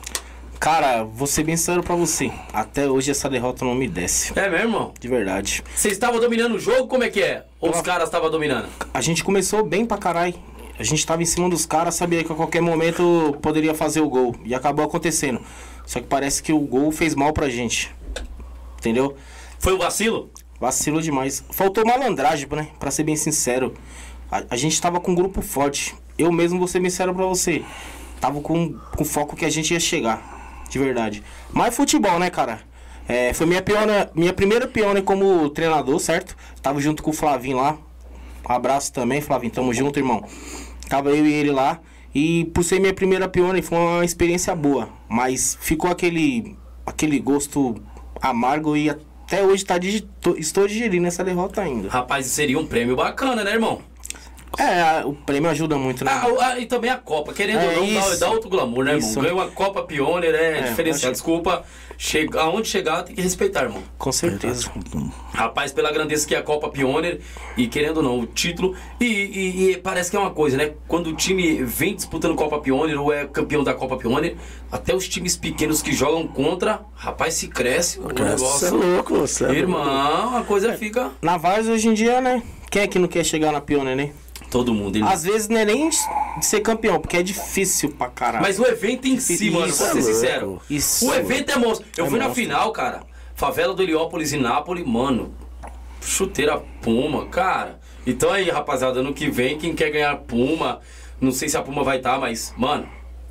Cara, 0.60 1.02
vou 1.02 1.26
ser 1.26 1.42
bem 1.42 1.56
sincero 1.56 1.82
pra 1.82 1.96
você. 1.96 2.30
Até 2.52 2.88
hoje 2.88 3.10
essa 3.10 3.28
derrota 3.28 3.64
não 3.64 3.74
me 3.74 3.88
desce. 3.88 4.32
É 4.38 4.48
mesmo, 4.48 4.66
irmão? 4.66 4.94
De 5.00 5.08
verdade. 5.08 5.64
Você 5.74 5.88
estava 5.88 6.20
dominando 6.20 6.54
o 6.54 6.60
jogo? 6.60 6.86
Como 6.86 7.02
é 7.02 7.10
que 7.10 7.20
é? 7.20 7.44
Ou 7.60 7.70
os 7.70 7.80
caras 7.80 8.04
estavam 8.04 8.30
dominando? 8.30 8.68
A 8.94 9.00
gente 9.00 9.24
começou 9.24 9.64
bem 9.64 9.84
pra 9.84 9.98
caralho. 9.98 10.36
A 10.78 10.84
gente 10.84 11.04
tava 11.04 11.20
em 11.20 11.26
cima 11.26 11.50
dos 11.50 11.66
caras, 11.66 11.96
sabia 11.96 12.22
que 12.22 12.32
a 12.32 12.36
qualquer 12.36 12.62
momento 12.62 13.36
poderia 13.42 13.74
fazer 13.74 14.00
o 14.00 14.08
gol. 14.08 14.36
E 14.44 14.54
acabou 14.54 14.84
acontecendo. 14.84 15.40
Só 15.86 16.00
que 16.00 16.06
parece 16.06 16.42
que 16.42 16.52
o 16.52 16.60
gol 16.60 16.90
fez 16.90 17.14
mal 17.14 17.32
pra 17.32 17.48
gente. 17.48 17.94
Entendeu? 18.78 19.16
Foi 19.58 19.72
o 19.72 19.78
vacilo? 19.78 20.30
Vacilou 20.60 21.00
demais. 21.00 21.44
Faltou 21.50 21.84
malandragem, 21.84 22.48
né? 22.50 22.68
Pra 22.78 22.90
ser 22.90 23.02
bem 23.02 23.16
sincero. 23.16 23.74
A, 24.30 24.44
a 24.50 24.56
gente 24.56 24.80
tava 24.80 25.00
com 25.00 25.12
um 25.12 25.14
grupo 25.14 25.42
forte. 25.42 25.94
Eu 26.16 26.30
mesmo 26.30 26.58
vou 26.58 26.68
ser 26.68 26.80
bem 26.80 26.90
sincero 26.90 27.14
pra 27.14 27.26
você. 27.26 27.64
Tava 28.20 28.40
com, 28.40 28.78
com 28.96 29.04
foco 29.04 29.34
que 29.34 29.44
a 29.44 29.50
gente 29.50 29.72
ia 29.72 29.80
chegar. 29.80 30.64
De 30.70 30.78
verdade. 30.78 31.22
Mas 31.52 31.74
futebol, 31.74 32.18
né, 32.18 32.30
cara? 32.30 32.60
É, 33.08 33.34
foi 33.34 33.46
minha, 33.46 33.60
piona, 33.60 34.10
minha 34.14 34.32
primeira 34.32 34.66
piona 34.66 35.02
como 35.02 35.50
treinador, 35.50 35.98
certo? 35.98 36.36
Tava 36.62 36.80
junto 36.80 37.02
com 37.02 37.10
o 37.10 37.12
Flavinho 37.12 37.56
lá. 37.56 37.76
Um 38.48 38.52
abraço 38.52 38.92
também, 38.92 39.20
Flavinho. 39.20 39.52
Tamo 39.52 39.74
junto, 39.74 39.98
irmão. 39.98 40.24
Tava 40.88 41.10
eu 41.10 41.26
e 41.26 41.32
ele 41.32 41.50
lá. 41.50 41.80
E 42.14 42.44
por 42.54 42.62
ser 42.64 42.78
minha 42.80 42.92
primeira 42.94 43.28
piona, 43.28 43.60
foi 43.62 43.78
uma 43.78 44.04
experiência 44.04 44.54
boa. 44.54 44.88
Mas 45.08 45.56
ficou 45.60 45.90
aquele, 45.90 46.56
aquele 46.84 47.18
gosto 47.18 47.76
amargo 48.20 48.76
e 48.76 48.90
até 48.90 49.42
hoje 49.44 49.64
tá 49.64 49.78
digi- 49.78 50.06
tô- 50.20 50.36
estou 50.36 50.68
digerindo 50.68 51.06
essa 51.06 51.24
derrota 51.24 51.62
ainda. 51.62 51.88
Rapaz, 51.88 52.26
seria 52.26 52.58
um 52.58 52.66
prêmio 52.66 52.94
bacana, 52.96 53.42
né, 53.42 53.52
irmão? 53.52 53.80
É, 54.58 55.04
o 55.04 55.12
prêmio 55.14 55.50
ajuda 55.50 55.76
muito, 55.78 56.04
né? 56.04 56.10
Ah, 56.40 56.58
e 56.58 56.66
também 56.66 56.90
a 56.90 56.96
Copa, 56.98 57.32
querendo 57.32 57.60
É 57.60 57.78
ou 57.78 57.86
não, 57.86 57.94
dá, 58.10 58.16
dá 58.16 58.30
outro 58.30 58.50
glamour, 58.50 58.84
né, 58.84 58.92
irmão? 58.94 59.08
Isso. 59.08 59.20
Ganha 59.20 59.34
uma 59.34 59.48
Copa 59.48 59.82
Pioneer, 59.82 60.34
é, 60.34 60.58
É, 60.58 60.62
diferenciado. 60.62 61.12
acho- 61.12 61.12
Desculpa, 61.12 61.64
chega, 61.96 62.40
aonde 62.40 62.68
chegar 62.68 63.02
tem 63.02 63.14
que 63.14 63.22
respeitar, 63.22 63.62
irmão. 63.62 63.82
Com 63.96 64.12
certeza. 64.12 64.70
Rapaz, 65.32 65.72
pela 65.72 65.90
grandeza 65.90 66.26
que 66.26 66.34
é 66.34 66.38
a 66.38 66.42
Copa 66.42 66.68
Pioneer, 66.68 67.20
e 67.56 67.66
querendo 67.66 67.98
ou 67.98 68.02
não, 68.02 68.20
o 68.20 68.26
título. 68.26 68.76
E, 69.00 69.04
e- 69.06 69.70
e 69.72 69.76
parece 69.78 70.10
que 70.10 70.16
é 70.16 70.20
uma 70.20 70.30
coisa, 70.30 70.56
né? 70.56 70.72
Quando 70.86 71.08
o 71.08 71.12
time 71.14 71.62
vem 71.64 71.94
disputando 71.94 72.34
Copa 72.34 72.58
Pioneer 72.60 73.00
ou 73.00 73.12
é 73.12 73.24
campeão 73.26 73.64
da 73.64 73.72
Copa 73.74 73.96
Pioneer, 73.96 74.36
até 74.70 74.94
os 74.94 75.08
times 75.08 75.36
pequenos 75.36 75.80
que 75.80 75.92
jogam 75.92 76.26
contra, 76.26 76.82
rapaz, 76.94 77.34
se 77.34 77.48
cresce 77.48 77.98
o 77.98 78.02
Você 78.02 78.20
é 78.20 78.24
negócio. 78.24 78.76
louco, 78.76 79.14
você 79.16 79.44
é 79.44 79.46
louco. 79.46 79.60
Irmão, 79.60 80.36
a 80.36 80.42
coisa 80.44 80.74
fica. 80.74 81.10
Na 81.22 81.36
Vars 81.36 81.66
hoje 81.68 81.88
em 81.88 81.94
dia, 81.94 82.20
né? 82.20 82.42
Quem 82.70 82.82
é 82.82 82.86
que 82.86 82.98
não 82.98 83.08
quer 83.08 83.24
chegar 83.24 83.52
na 83.52 83.60
Pioneer, 83.60 83.96
né? 83.96 84.10
Todo 84.52 84.74
mundo. 84.74 84.96
Ele... 84.96 85.04
Às 85.08 85.24
vezes 85.24 85.48
não 85.48 85.56
é 85.56 85.64
nem 85.64 85.88
ser 86.42 86.60
campeão, 86.60 87.00
porque 87.00 87.16
é 87.16 87.22
difícil 87.22 87.88
pra 87.92 88.08
caralho. 88.08 88.42
Mas 88.44 88.60
o 88.60 88.66
evento 88.66 89.08
em 89.08 89.18
si, 89.18 89.32
Isso 89.32 89.44
mano, 89.52 89.64
é 89.64 89.68
vou 89.70 89.86
ser 89.88 90.02
sincero. 90.02 90.60
Isso 90.68 91.08
o 91.08 91.14
evento 91.14 91.50
é 91.52 91.56
monstro. 91.56 91.86
Eu 91.96 92.04
É 92.04 92.08
fui 92.10 92.18
na 92.18 92.26
monstro. 92.26 92.42
final, 92.44 92.70
cara. 92.70 93.02
Favela 93.34 93.72
do 93.72 93.82
Heliópolis 93.82 94.32
e 94.34 94.36
Nápoles, 94.36 94.86
mano. 94.86 95.34
Chuteira 96.02 96.62
Puma, 96.82 97.26
cara. 97.26 97.80
Então 98.06 98.30
aí, 98.30 98.50
rapaziada, 98.50 99.00
ano 99.00 99.14
que 99.14 99.30
vem, 99.30 99.56
quem 99.56 99.74
quer 99.74 99.90
ganhar 99.90 100.14
Puma, 100.18 100.80
não 101.18 101.32
sei 101.32 101.48
se 101.48 101.56
a 101.56 101.62
Puma 101.62 101.82
vai 101.82 101.96
estar, 101.96 102.18
mas, 102.20 102.52
mano, 102.56 102.86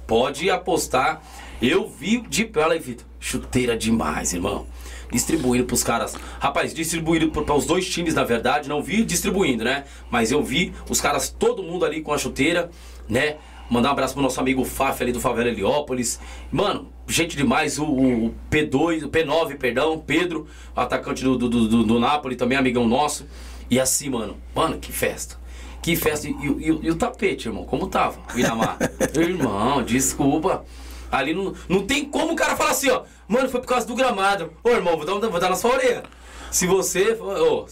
pode 0.08 0.50
apostar. 0.50 1.22
Eu 1.62 1.88
vi 1.88 2.22
de 2.22 2.46
pela 2.46 2.76
e 2.76 2.80
Vitor. 2.80 3.06
Chuteira 3.20 3.78
demais, 3.78 4.34
irmão. 4.34 4.66
Distribuindo 5.12 5.66
pros 5.66 5.84
caras. 5.84 6.16
Rapaz, 6.40 6.74
distribuído 6.74 7.30
para 7.32 7.54
os 7.54 7.66
dois 7.66 7.88
times, 7.90 8.14
na 8.14 8.24
verdade. 8.24 8.70
Não 8.70 8.82
vi 8.82 9.04
distribuindo, 9.04 9.64
né? 9.64 9.84
Mas 10.10 10.32
eu 10.32 10.42
vi 10.44 10.74
os 10.90 11.02
caras, 11.02 11.30
todo 11.30 11.62
mundo 11.62 11.84
ali 11.86 12.02
com 12.02 12.14
a 12.14 12.18
chuteira, 12.18 12.70
né? 13.10 13.36
Mandar 13.70 13.90
um 13.90 13.92
abraço 13.94 14.14
pro 14.14 14.22
nosso 14.24 14.40
amigo 14.40 14.66
Faf 14.66 15.02
ali 15.02 15.12
do 15.14 15.20
Favela 15.22 15.48
Heliópolis. 15.50 16.20
Mano, 16.52 16.90
gente 17.08 17.38
demais. 17.38 17.80
O, 17.80 17.86
o 17.86 18.36
P2, 18.50 19.04
o 19.06 19.10
P9, 19.10 19.58
perdão, 19.58 19.98
Pedro, 20.00 20.46
atacante 20.76 21.24
do, 21.24 21.38
do, 21.38 21.50
do, 21.50 21.84
do 21.84 22.00
Napoli, 22.00 22.36
também 22.36 22.58
amigão 22.58 22.86
nosso. 22.88 23.26
E 23.70 23.80
assim, 23.80 24.10
mano, 24.10 24.36
mano, 24.54 24.78
que 24.78 24.92
festa. 24.92 25.40
Que 25.82 25.96
festa. 25.96 26.28
E, 26.28 26.32
e- 26.32 26.70
e- 26.70 26.80
e 26.84 26.92
o 26.92 26.96
tapete, 26.96 27.48
irmão, 27.48 27.64
como 27.64 27.88
tava? 27.88 28.20
O 28.36 28.38
Iramar. 28.38 28.78
irmão, 29.16 29.82
desculpa. 29.84 30.66
Ali 31.12 31.34
não, 31.34 31.54
não 31.68 31.86
tem 31.86 32.06
como 32.06 32.34
o 32.34 32.36
cara 32.36 32.56
falar 32.56 32.72
assim, 32.72 32.90
ó. 32.90 33.04
Mano, 33.28 33.50
foi 33.50 33.60
por 33.60 33.68
causa 33.68 33.86
do 33.86 33.96
gramado. 33.96 34.52
Ô, 34.64 34.70
irmão, 34.70 34.96
vou 34.98 35.06
dar, 35.06 35.30
vou 35.30 35.40
dar 35.40 35.50
na 35.50 35.56
sua 35.56 35.72
orelha. 35.72 36.04
Se 36.52 36.68
você. 36.68 37.18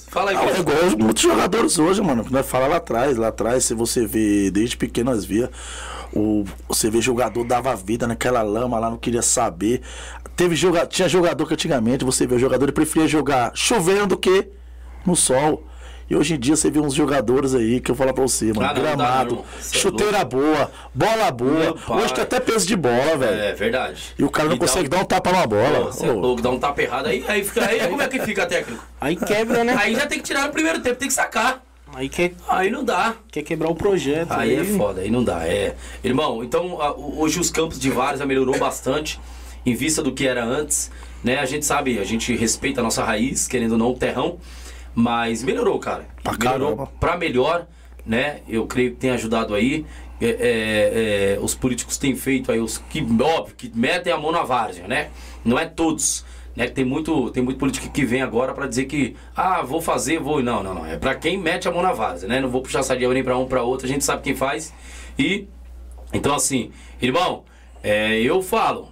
Fala 0.10 0.32
aí, 0.32 0.38
Ah, 0.38 0.46
é 0.46 0.60
igual 0.60 0.78
muitos 0.98 1.22
jogadores 1.22 1.78
hoje, 1.78 2.02
mano. 2.02 2.26
Nós 2.30 2.48
fala 2.48 2.68
lá 2.68 2.78
atrás, 2.78 3.18
lá 3.18 3.28
atrás, 3.28 3.66
se 3.66 3.74
você 3.74 4.06
vê, 4.06 4.50
desde 4.50 4.78
pequeno 4.78 5.12
nós 5.12 5.26
via, 5.26 5.52
o, 6.14 6.46
você 6.68 6.90
vê 6.90 7.02
jogador 7.02 7.44
dava 7.44 7.76
vida 7.76 8.08
naquela 8.08 8.42
lama 8.42 8.80
lá, 8.80 8.90
não 8.90 8.98
queria 8.98 9.22
saber. 9.22 9.82
Teve 10.36 10.56
joga, 10.56 10.86
tinha 10.86 11.10
jogador 11.10 11.46
que 11.46 11.54
antigamente 11.54 12.06
você 12.06 12.26
vê, 12.26 12.36
o 12.36 12.40
jogador 12.40 12.66
ele 12.66 12.72
preferia 12.72 13.08
jogar 13.08 13.52
chovendo 13.54 14.08
do 14.08 14.18
que 14.18 14.48
no 15.06 15.16
sol. 15.16 15.66
E 16.10 16.16
hoje 16.16 16.34
em 16.34 16.40
dia 16.40 16.56
você 16.56 16.72
vê 16.72 16.80
uns 16.80 16.94
jogadores 16.96 17.54
aí 17.54 17.80
que 17.80 17.92
eu 17.92 17.96
vou 17.96 18.04
falar 18.04 18.14
pra 18.14 18.24
você, 18.24 18.46
mano. 18.52 18.62
Ah, 18.62 18.74
não, 18.74 18.76
não 18.76 18.84
dá 18.84 18.90
não, 18.90 18.98
gramado, 18.98 19.30
irmão. 19.36 19.46
Cê 19.60 19.78
é 19.78 19.80
chuteira 19.80 20.26
boa, 20.26 20.72
bola 20.94 21.32
boa. 21.32 21.52
Meu 21.60 21.76
pai. 21.76 22.04
Hoje 22.04 22.14
tem 22.16 22.24
até 22.24 22.40
peso 22.40 22.66
de 22.68 22.76
bola, 22.76 23.16
velho. 23.18 23.40
É 23.42 23.54
verdade. 23.54 24.02
E 24.18 24.24
o 24.24 24.30
cara 24.30 24.50
não 24.50 24.58
dá 24.58 24.66
consegue 24.66 24.90
dar 24.90 24.98
um 25.02 25.06
tapa 25.06 25.32
numa 25.32 25.46
bola. 25.46 25.86
Pô, 25.86 25.92
Você 25.92 26.06
é 26.08 26.12
louco, 26.12 26.42
dá 26.42 26.50
um 26.50 26.58
tapa 26.60 26.82
errado 26.82 27.06
aí, 27.08 27.24
aí, 27.28 27.44
fica, 27.44 27.64
aí 27.66 27.88
como 27.88 28.02
é 28.02 28.08
que 28.08 28.20
fica 28.22 28.46
técnico? 28.48 28.84
Aí 29.00 29.16
quebra, 29.16 29.64
né? 29.64 29.76
Aí 29.80 29.94
já 29.94 30.08
tem 30.08 30.18
que 30.18 30.24
tirar 30.26 30.48
no 30.48 30.52
primeiro 30.52 30.80
tempo, 30.82 30.96
tem 30.98 31.08
que 31.08 31.14
sacar. 31.14 31.62
Aí 31.94 32.08
quer, 32.10 32.34
Aí 32.48 32.70
não 32.70 32.84
dá. 32.84 33.16
quer 33.32 33.42
quebrar 33.44 33.70
o 33.70 33.76
projeto. 33.76 34.32
Aí 34.32 34.56
é 34.56 34.64
foda, 34.64 35.02
aí 35.02 35.10
não 35.12 35.24
dá. 35.24 35.48
É. 35.48 35.76
Irmão, 36.04 36.44
então 36.44 36.82
a- 36.82 36.92
hoje 36.96 37.40
os 37.40 37.50
campos 37.52 37.80
de 37.80 37.90
Várzea 37.90 38.26
melhorou 38.26 38.58
bastante 38.58 39.20
em 39.66 39.74
vista 39.76 40.02
do 40.02 40.12
que 40.12 40.28
era 40.28 40.44
antes. 40.44 40.90
Né? 41.24 41.38
A 41.40 41.46
gente 41.46 41.66
sabe, 41.66 42.00
a 42.00 42.04
gente 42.04 42.34
respeita 42.36 42.80
a 42.80 42.84
nossa 42.84 43.04
raiz, 43.04 43.48
querendo 43.48 43.74
ou 43.74 43.78
não, 43.78 43.92
o 43.92 43.96
terrão. 43.96 44.38
Mas 44.94 45.44
melhorou, 45.44 45.80
cara. 45.80 46.06
Pra 46.24 46.34
melhorou 46.34 46.76
caramba. 46.76 46.92
pra 47.00 47.18
melhor, 47.18 47.68
né? 48.06 48.42
Eu 48.48 48.66
creio 48.68 48.92
que 48.92 48.98
tem 48.98 49.12
ajudado 49.12 49.54
aí. 49.54 49.86
É, 50.22 50.28
é, 50.28 51.36
é, 51.36 51.40
os 51.42 51.56
políticos 51.56 51.98
têm 51.98 52.14
feito 52.16 52.52
aí, 52.52 52.60
os 52.60 52.78
que, 52.78 53.02
óbvio, 53.22 53.56
que 53.56 53.72
metem 53.74 54.12
a 54.12 54.18
mão 54.18 54.32
na 54.32 54.44
várzea, 54.44 54.86
né? 54.88 55.10
Não 55.46 55.58
é 55.58 55.66
todos. 55.66 56.26
Né? 56.56 56.68
Tem, 56.68 56.84
muito, 56.84 57.32
tem 57.32 57.42
muito 57.42 57.58
político 57.58 57.90
que 57.90 58.04
vem 58.04 58.22
agora 58.22 58.54
pra 58.54 58.68
dizer 58.68 58.86
que, 58.86 59.16
ah, 59.34 59.62
vou 59.62 59.82
fazer, 59.82 60.20
vou. 60.20 60.44
Não, 60.44 60.62
não, 60.62 60.74
não. 60.74 60.86
É 60.86 60.98
pra 60.98 61.16
quem 61.16 61.38
mete 61.38 61.70
a 61.70 61.72
mão 61.72 61.82
na 61.82 61.94
várzea, 61.94 62.28
né? 62.28 62.42
Não 62.42 62.50
vou 62.50 62.62
puxar 62.62 62.84
sardinha 62.84 63.10
nem 63.14 63.24
pra 63.24 63.38
um 63.38 63.48
pra 63.48 63.64
outro, 63.64 63.86
a 63.86 63.90
gente 63.90 64.04
sabe 64.04 64.22
quem 64.24 64.36
faz. 64.36 64.74
E, 65.18 65.48
então 66.12 66.36
assim, 66.36 66.72
irmão, 67.02 67.46
é, 67.82 68.20
eu 68.20 68.42
falo, 68.42 68.92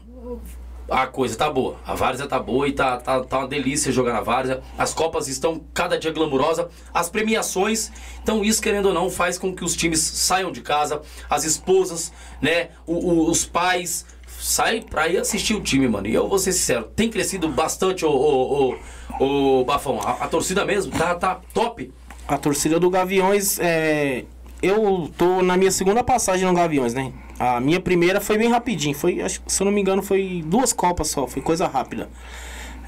a 0.89 1.05
coisa 1.07 1.35
tá 1.35 1.49
boa. 1.49 1.75
A 1.85 1.93
várzea 1.95 2.27
tá 2.27 2.39
boa 2.39 2.67
e 2.67 2.71
tá, 2.71 2.97
tá, 2.97 3.21
tá 3.23 3.39
uma 3.39 3.47
delícia 3.47 3.91
jogar 3.91 4.13
na 4.13 4.21
várzea. 4.21 4.61
As 4.77 4.93
copas 4.93 5.27
estão 5.27 5.61
cada 5.73 5.97
dia 5.99 6.11
glamurosa. 6.11 6.69
As 6.93 7.09
premiações. 7.09 7.91
Então, 8.23 8.43
isso, 8.43 8.61
querendo 8.61 8.87
ou 8.87 8.93
não, 8.93 9.09
faz 9.09 9.37
com 9.37 9.53
que 9.53 9.63
os 9.65 9.75
times 9.75 9.99
saiam 9.99 10.51
de 10.51 10.61
casa. 10.61 11.01
As 11.29 11.43
esposas, 11.43 12.11
né? 12.41 12.69
o- 12.85 12.93
o- 12.93 13.29
os 13.29 13.45
pais 13.45 14.05
saem 14.39 14.81
pra 14.81 15.07
ir 15.07 15.17
assistir 15.17 15.55
o 15.55 15.61
time, 15.61 15.87
mano. 15.87 16.07
E 16.07 16.13
eu 16.13 16.27
vou 16.27 16.37
ser 16.39 16.51
sincero, 16.53 16.83
tem 16.95 17.09
crescido 17.09 17.49
bastante 17.49 18.05
o, 18.05 18.09
o, 18.11 18.75
o, 19.19 19.59
o 19.61 19.65
Bafão. 19.65 19.99
A, 20.01 20.25
a 20.25 20.27
torcida 20.27 20.63
mesmo 20.63 20.91
tá, 20.97 21.15
tá 21.15 21.41
top. 21.53 21.91
A 22.27 22.37
torcida 22.37 22.79
do 22.79 22.89
Gaviões, 22.89 23.57
é... 23.59 24.25
eu 24.61 25.11
tô 25.17 25.41
na 25.41 25.55
minha 25.57 25.71
segunda 25.71 26.03
passagem 26.03 26.45
no 26.45 26.53
Gaviões, 26.53 26.93
né? 26.93 27.11
A 27.39 27.59
minha 27.59 27.79
primeira 27.79 28.19
foi 28.19 28.37
bem 28.37 28.49
rapidinho, 28.49 28.95
foi, 28.95 29.21
acho, 29.21 29.41
se 29.45 29.61
eu 29.61 29.65
não 29.65 29.71
me 29.71 29.81
engano, 29.81 30.01
foi 30.01 30.43
duas 30.45 30.73
copas 30.73 31.09
só, 31.09 31.27
foi 31.27 31.41
coisa 31.41 31.67
rápida. 31.67 32.09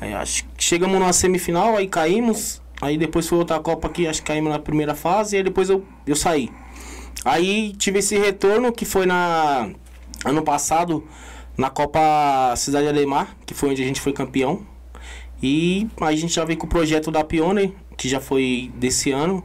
É, 0.02 0.14
acho 0.16 0.46
que 0.58 0.64
chegamos 0.64 1.00
numa 1.00 1.14
semifinal, 1.14 1.76
aí 1.76 1.88
caímos, 1.88 2.62
aí 2.82 2.98
depois 2.98 3.28
foi 3.28 3.38
outra 3.38 3.60
copa 3.60 3.90
que 3.90 4.08
acho 4.08 4.22
que 4.22 4.28
caímos 4.28 4.52
na 4.52 4.60
primeira 4.60 4.96
fase, 4.96 5.36
e 5.36 5.38
aí 5.38 5.44
depois 5.44 5.70
eu, 5.70 5.84
eu 6.08 6.16
saí. 6.16 6.50
Aí 7.26 7.74
tive 7.74 8.00
esse 8.00 8.18
retorno 8.18 8.72
que 8.72 8.86
foi 8.86 9.06
na 9.06 9.70
ano 10.26 10.42
passado 10.42 11.06
na 11.58 11.70
Copa 11.70 12.56
Cidade 12.56 12.88
Ademar, 12.88 13.36
que 13.46 13.54
foi 13.54 13.70
onde 13.70 13.84
a 13.84 13.86
gente 13.86 14.00
foi 14.00 14.14
campeão. 14.14 14.66
E 15.44 15.88
aí 16.02 16.16
a 16.16 16.18
gente 16.18 16.34
já 16.34 16.46
veio 16.46 16.58
com 16.58 16.66
o 16.66 16.70
projeto 16.70 17.12
da 17.12 17.24
Pioneer, 17.24 17.72
que 17.98 18.08
já 18.08 18.22
foi 18.22 18.72
desse 18.76 19.12
ano. 19.12 19.44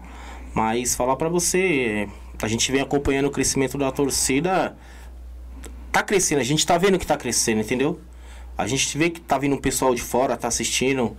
Mas 0.55 0.95
falar 0.95 1.17
pra 1.17 1.29
você, 1.29 2.09
a 2.41 2.47
gente 2.47 2.71
vem 2.71 2.81
acompanhando 2.81 3.27
o 3.27 3.31
crescimento 3.31 3.77
da 3.77 3.91
torcida. 3.91 4.77
Tá 5.91 6.03
crescendo, 6.03 6.41
a 6.41 6.45
gente 6.45 6.65
tá 6.65 6.79
vendo 6.79 6.99
que 6.99 7.07
tá 7.07 7.17
crescendo, 7.17 7.61
entendeu? 7.61 8.01
A 8.57 8.69
gente 8.69 8.97
vê 8.97 9.11
que 9.11 9.21
tá 9.21 9.37
vindo 9.37 9.57
um 9.57 9.61
pessoal 9.61 9.93
de 9.95 10.01
fora, 10.01 10.37
tá 10.37 10.47
assistindo, 10.47 11.17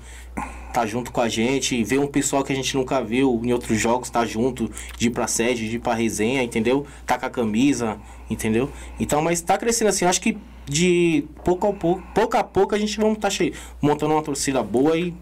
tá 0.74 0.86
junto 0.86 1.12
com 1.12 1.20
a 1.20 1.28
gente, 1.28 1.84
vê 1.84 1.98
um 1.98 2.08
pessoal 2.08 2.46
que 2.46 2.54
a 2.54 2.56
gente 2.56 2.76
nunca 2.78 3.04
viu 3.04 3.42
em 3.44 3.52
outros 3.52 3.78
jogos, 3.78 4.10
tá 4.10 4.26
junto, 4.26 4.72
de 4.98 5.08
ir 5.08 5.12
pra 5.12 5.28
sede, 5.28 5.70
de 5.70 5.76
ir 5.76 5.80
pra 5.80 5.94
resenha, 5.94 6.42
entendeu? 6.42 6.86
Tá 7.06 7.20
com 7.20 7.26
a 7.26 7.30
camisa, 7.30 8.00
entendeu? 8.30 8.72
Então, 8.98 9.22
mas 9.22 9.42
tá 9.42 9.58
crescendo 9.58 9.90
assim, 9.90 10.06
acho 10.06 10.22
que 10.22 10.38
de 10.66 11.26
pouco 11.44 11.68
a 11.68 11.74
pouco, 11.74 12.02
pouco 12.14 12.38
a 12.38 12.44
pouco 12.44 12.74
a 12.74 12.78
gente 12.78 12.98
vamos 12.98 13.18
tá 13.18 13.30
cheio, 13.30 13.54
montando 13.82 14.14
uma 14.14 14.24
torcida 14.24 14.64
boa 14.64 14.98
e 14.98 15.14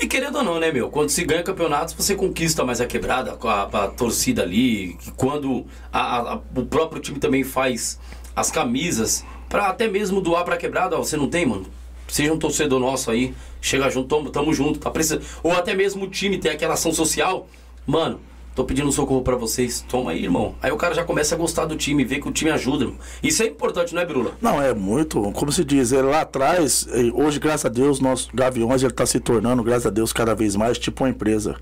E 0.00 0.06
querendo 0.06 0.36
ou 0.38 0.42
não, 0.44 0.58
né, 0.58 0.72
meu? 0.72 0.88
Quando 0.90 1.10
se 1.10 1.24
ganha 1.24 1.42
campeonatos, 1.42 1.94
você 1.94 2.14
conquista 2.14 2.64
mais 2.64 2.80
a 2.80 2.86
quebrada 2.86 3.36
a, 3.42 3.62
a 3.84 3.88
torcida 3.88 4.42
ali. 4.42 4.96
Quando 5.16 5.66
a- 5.92 6.32
a- 6.34 6.40
o 6.56 6.64
próprio 6.64 7.00
time 7.02 7.18
também 7.18 7.44
faz 7.44 7.98
as 8.34 8.50
camisas 8.50 9.24
pra 9.48 9.68
até 9.68 9.88
mesmo 9.88 10.20
doar 10.20 10.44
pra 10.44 10.56
quebrada, 10.56 10.96
ó, 10.96 11.02
você 11.02 11.16
não 11.16 11.28
tem, 11.28 11.44
mano? 11.44 11.66
Seja 12.08 12.32
um 12.32 12.38
torcedor 12.38 12.80
nosso 12.80 13.10
aí, 13.10 13.34
chega 13.60 13.88
junto, 13.90 14.08
tamo, 14.08 14.30
tamo 14.30 14.52
junto, 14.54 14.78
tá 14.80 14.90
precisando. 14.90 15.24
Ou 15.42 15.52
até 15.52 15.74
mesmo 15.74 16.04
o 16.04 16.08
time 16.10 16.38
tem 16.38 16.50
aquela 16.50 16.74
ação 16.74 16.92
social, 16.92 17.46
mano. 17.86 18.20
Tô 18.60 18.64
pedindo 18.66 18.92
socorro 18.92 19.22
pra 19.22 19.36
vocês, 19.36 19.82
toma 19.88 20.10
aí, 20.10 20.22
irmão. 20.22 20.54
Aí 20.60 20.70
o 20.70 20.76
cara 20.76 20.94
já 20.94 21.02
começa 21.02 21.34
a 21.34 21.38
gostar 21.38 21.64
do 21.64 21.76
time, 21.76 22.04
vê 22.04 22.20
que 22.20 22.28
o 22.28 22.30
time 22.30 22.50
ajuda. 22.50 22.84
irmão. 22.84 22.98
Isso 23.22 23.42
é 23.42 23.46
importante, 23.46 23.94
não 23.94 24.02
é, 24.02 24.04
Birula? 24.04 24.32
Não, 24.38 24.60
é 24.60 24.74
muito, 24.74 25.32
como 25.32 25.50
se 25.50 25.64
diz, 25.64 25.94
é, 25.94 26.02
lá 26.02 26.20
atrás, 26.20 26.86
hoje, 27.14 27.40
graças 27.40 27.64
a 27.64 27.68
Deus, 27.70 28.00
nosso 28.00 28.28
Gaviões 28.34 28.82
ele 28.82 28.92
tá 28.92 29.06
se 29.06 29.18
tornando, 29.18 29.62
graças 29.62 29.86
a 29.86 29.90
Deus, 29.90 30.12
cada 30.12 30.34
vez 30.34 30.56
mais 30.56 30.78
tipo 30.78 31.02
uma 31.02 31.08
empresa. 31.08 31.56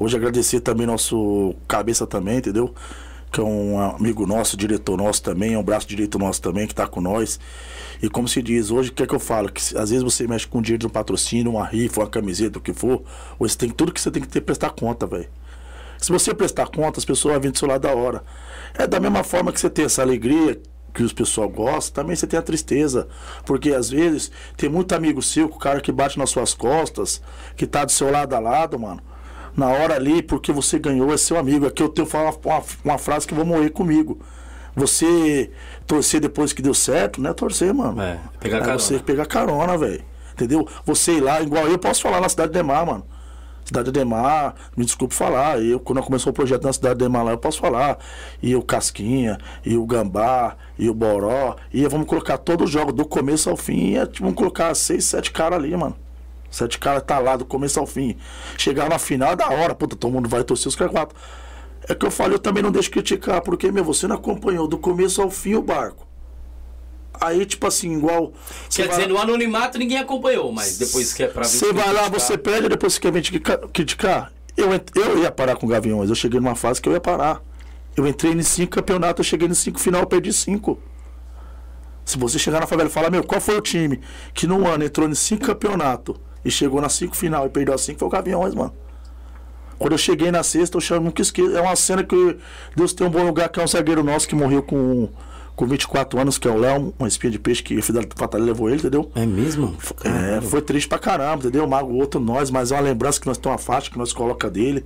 Hoje 0.00 0.16
agradecer 0.16 0.60
também 0.60 0.86
nosso 0.86 1.54
cabeça 1.68 2.06
também, 2.06 2.38
entendeu? 2.38 2.74
Que 3.30 3.40
é 3.40 3.44
um 3.44 3.78
amigo 3.78 4.26
nosso, 4.26 4.56
diretor 4.56 4.96
nosso 4.96 5.22
também, 5.22 5.52
é 5.52 5.58
um 5.58 5.62
braço 5.62 5.86
direito 5.86 6.18
nosso 6.18 6.40
também, 6.40 6.66
que 6.66 6.74
tá 6.74 6.86
com 6.86 7.02
nós. 7.02 7.38
E 8.02 8.08
como 8.08 8.26
se 8.26 8.40
diz, 8.40 8.70
hoje 8.70 8.88
o 8.88 8.94
que 8.94 9.02
é 9.02 9.06
que 9.06 9.14
eu 9.14 9.20
falo? 9.20 9.52
Que 9.52 9.60
às 9.76 9.90
vezes 9.90 10.02
você 10.02 10.26
mexe 10.26 10.46
com 10.46 10.62
dinheiro 10.62 10.80
de 10.80 10.86
um 10.86 10.90
patrocínio, 10.90 11.52
uma 11.52 11.66
rifa, 11.66 12.00
uma 12.00 12.08
camiseta, 12.08 12.58
o 12.58 12.62
que 12.62 12.72
for, 12.72 13.02
você 13.38 13.54
tem 13.54 13.68
tudo 13.68 13.92
que 13.92 14.00
você 14.00 14.10
tem 14.10 14.22
que 14.22 14.28
ter 14.28 14.40
prestar 14.40 14.70
conta, 14.70 15.06
velho. 15.06 15.28
Se 15.98 16.12
você 16.12 16.32
prestar 16.32 16.68
conta, 16.68 16.98
as 16.98 17.04
pessoas 17.04 17.34
vão 17.34 17.42
vir 17.42 17.52
do 17.52 17.58
seu 17.58 17.68
lado 17.68 17.82
da 17.82 17.94
hora. 17.94 18.22
É 18.74 18.86
da 18.86 19.00
mesma 19.00 19.24
forma 19.24 19.52
que 19.52 19.60
você 19.60 19.68
tem 19.68 19.84
essa 19.84 20.02
alegria 20.02 20.60
que 20.94 21.02
os 21.02 21.12
pessoal 21.12 21.48
gostam, 21.48 22.02
também 22.02 22.16
você 22.16 22.26
tem 22.26 22.38
a 22.38 22.42
tristeza. 22.42 23.08
Porque 23.44 23.72
às 23.72 23.90
vezes 23.90 24.30
tem 24.56 24.68
muito 24.68 24.94
amigo 24.94 25.22
seu, 25.22 25.46
o 25.46 25.58
cara 25.58 25.80
que 25.80 25.92
bate 25.92 26.18
nas 26.18 26.30
suas 26.30 26.54
costas, 26.54 27.20
que 27.56 27.66
tá 27.66 27.84
do 27.84 27.92
seu 27.92 28.10
lado 28.10 28.34
a 28.34 28.38
lado, 28.38 28.78
mano. 28.78 29.00
Na 29.56 29.68
hora 29.68 29.94
ali, 29.94 30.22
porque 30.22 30.52
você 30.52 30.78
ganhou, 30.78 31.12
é 31.12 31.16
seu 31.16 31.36
amigo. 31.36 31.66
Aqui 31.66 31.82
eu 31.82 31.88
tenho 31.88 32.06
falar 32.06 32.32
uma, 32.44 32.62
uma 32.84 32.98
frase 32.98 33.26
que 33.26 33.32
eu 33.32 33.36
vou 33.36 33.46
morrer 33.46 33.70
comigo. 33.70 34.20
Você 34.76 35.50
torcer 35.86 36.20
depois 36.20 36.52
que 36.52 36.62
deu 36.62 36.74
certo, 36.74 37.20
não 37.20 37.30
é 37.30 37.34
torcer, 37.34 37.74
mano. 37.74 38.00
É, 38.00 38.18
pegar 38.38 38.58
é 38.58 38.60
carona. 38.60 38.78
você 38.78 38.98
pegar 39.00 39.26
carona, 39.26 39.76
velho. 39.76 40.04
Entendeu? 40.32 40.68
Você 40.84 41.14
ir 41.14 41.20
lá, 41.20 41.42
igual 41.42 41.66
eu 41.66 41.78
posso 41.78 42.00
falar 42.00 42.20
na 42.20 42.28
cidade 42.28 42.52
de 42.52 42.58
Demar, 42.58 42.86
mano. 42.86 43.04
Cidade 43.68 43.92
de 43.92 43.98
Demar, 43.98 44.54
me 44.74 44.82
desculpe 44.82 45.14
falar. 45.14 45.62
Eu, 45.62 45.78
quando 45.78 46.02
começou 46.02 46.30
o 46.30 46.34
projeto 46.34 46.64
na 46.64 46.72
cidade 46.72 46.94
de 46.94 47.04
Demar 47.04 47.22
lá, 47.22 47.32
eu 47.32 47.38
posso 47.38 47.60
falar. 47.60 47.98
E 48.42 48.56
o 48.56 48.62
Casquinha, 48.62 49.36
e 49.62 49.76
o 49.76 49.84
Gambá, 49.84 50.56
e 50.78 50.88
o 50.88 50.94
Boró. 50.94 51.54
E 51.70 51.86
vamos 51.86 52.06
colocar 52.06 52.38
todo 52.38 52.64
o 52.64 52.66
jogo, 52.66 52.92
do 52.92 53.04
começo 53.04 53.50
ao 53.50 53.58
fim. 53.58 53.92
E 53.92 53.98
vamos 54.20 54.36
colocar 54.36 54.74
seis, 54.74 55.04
sete 55.04 55.30
caras 55.30 55.58
ali, 55.58 55.76
mano. 55.76 55.94
Sete 56.50 56.78
caras 56.78 57.02
tá 57.02 57.18
lá 57.18 57.36
do 57.36 57.44
começo 57.44 57.78
ao 57.78 57.86
fim. 57.86 58.16
Chegar 58.56 58.88
na 58.88 58.98
final 58.98 59.32
é 59.32 59.36
da 59.36 59.50
hora, 59.50 59.74
puta, 59.74 59.94
todo 59.94 60.10
mundo 60.12 60.30
vai 60.30 60.42
torcer 60.42 60.68
os 60.68 60.74
caras 60.74 60.90
quatro. 60.90 61.14
É 61.86 61.94
que 61.94 62.06
eu 62.06 62.10
falei, 62.10 62.36
eu 62.36 62.38
também 62.38 62.62
não 62.62 62.72
deixo 62.72 62.90
criticar, 62.90 63.42
porque, 63.42 63.70
meu, 63.70 63.84
você 63.84 64.06
não 64.06 64.16
acompanhou 64.16 64.66
do 64.66 64.78
começo 64.78 65.20
ao 65.20 65.30
fim 65.30 65.56
o 65.56 65.62
barco. 65.62 66.07
Aí, 67.20 67.44
tipo 67.44 67.66
assim, 67.66 67.96
igual. 67.96 68.32
Quer 68.74 68.88
dizer, 68.88 69.08
no 69.08 69.18
anonimato 69.18 69.78
ninguém 69.78 69.98
acompanhou, 69.98 70.52
mas 70.52 70.78
depois 70.78 71.12
que 71.12 71.22
é 71.24 71.28
pra 71.28 71.44
você 71.44 71.72
vai 71.72 71.92
lá, 71.92 72.08
você 72.08 72.38
perde, 72.38 72.68
depois 72.68 72.94
você 72.94 73.00
quer 73.00 73.12
vir 73.12 73.22
criticar- 73.22 73.58
criticar. 73.72 74.32
Eu, 74.56 74.68
eu 74.94 75.18
ia 75.22 75.30
parar 75.30 75.56
com 75.56 75.66
o 75.66 75.68
Gaviões, 75.68 76.08
eu 76.10 76.16
cheguei 76.16 76.40
numa 76.40 76.54
fase 76.54 76.80
que 76.80 76.88
eu 76.88 76.92
ia 76.92 77.00
parar. 77.00 77.40
Eu 77.96 78.06
entrei 78.06 78.32
em 78.32 78.42
cinco 78.42 78.72
campeonatos, 78.76 79.24
eu 79.26 79.30
cheguei 79.30 79.48
em 79.48 79.54
cinco 79.54 79.78
final, 79.80 80.02
eu 80.02 80.06
perdi 80.06 80.32
cinco. 80.32 80.80
Se 82.04 82.16
você 82.16 82.38
chegar 82.38 82.60
na 82.60 82.66
favela 82.66 82.88
e 82.88 82.92
falar, 82.92 83.10
meu, 83.10 83.22
qual 83.22 83.40
foi 83.40 83.56
o 83.56 83.60
time 83.60 84.00
que 84.32 84.46
num 84.46 84.66
ano 84.66 84.84
entrou 84.84 85.08
em 85.08 85.14
cinco 85.14 85.44
campeonatos 85.46 86.16
e 86.44 86.50
chegou 86.50 86.80
na 86.80 86.88
cinco 86.88 87.16
final 87.16 87.46
e 87.46 87.48
perdeu 87.50 87.74
as 87.74 87.82
cinco, 87.82 87.98
foi 87.98 88.08
o 88.08 88.10
Gaviões, 88.10 88.54
mano. 88.54 88.72
Quando 89.78 89.92
eu 89.92 89.98
cheguei 89.98 90.30
na 90.32 90.42
sexta, 90.42 90.76
eu 90.76 90.80
chamo, 90.80 91.04
nunca 91.06 91.22
esqueço. 91.22 91.56
É 91.56 91.60
uma 91.60 91.76
cena 91.76 92.02
que 92.02 92.36
Deus 92.74 92.92
tem 92.92 93.06
um 93.06 93.10
bom 93.10 93.22
lugar, 93.24 93.48
que 93.48 93.60
é 93.60 93.62
um 93.62 93.66
zagueiro 93.66 94.02
nosso 94.02 94.26
que 94.26 94.34
morreu 94.34 94.62
com, 94.62 95.08
com 95.58 95.66
24 95.66 96.20
anos, 96.20 96.38
que 96.38 96.46
é 96.46 96.50
o 96.52 96.56
Léo, 96.56 96.94
uma 96.96 97.08
espinha 97.08 97.32
de 97.32 97.38
peixe 97.38 97.60
que 97.64 97.76
a 97.76 97.82
Fidel 97.82 98.04
Fatal 98.14 98.40
levou 98.40 98.68
ele, 98.68 98.78
entendeu? 98.78 99.10
É 99.16 99.26
mesmo? 99.26 99.76
É, 100.04 100.40
foi 100.40 100.62
triste 100.62 100.86
pra 100.86 101.00
caramba, 101.00 101.38
entendeu? 101.38 101.66
Mago 101.66 101.92
outro 101.94 102.20
nós, 102.20 102.48
mas 102.48 102.70
é 102.70 102.76
uma 102.76 102.82
lembrança 102.82 103.20
que 103.20 103.26
nós 103.26 103.36
temos 103.36 103.54
uma 103.54 103.58
faixa 103.58 103.90
que 103.90 103.98
nós 103.98 104.12
coloca 104.12 104.48
dele. 104.48 104.84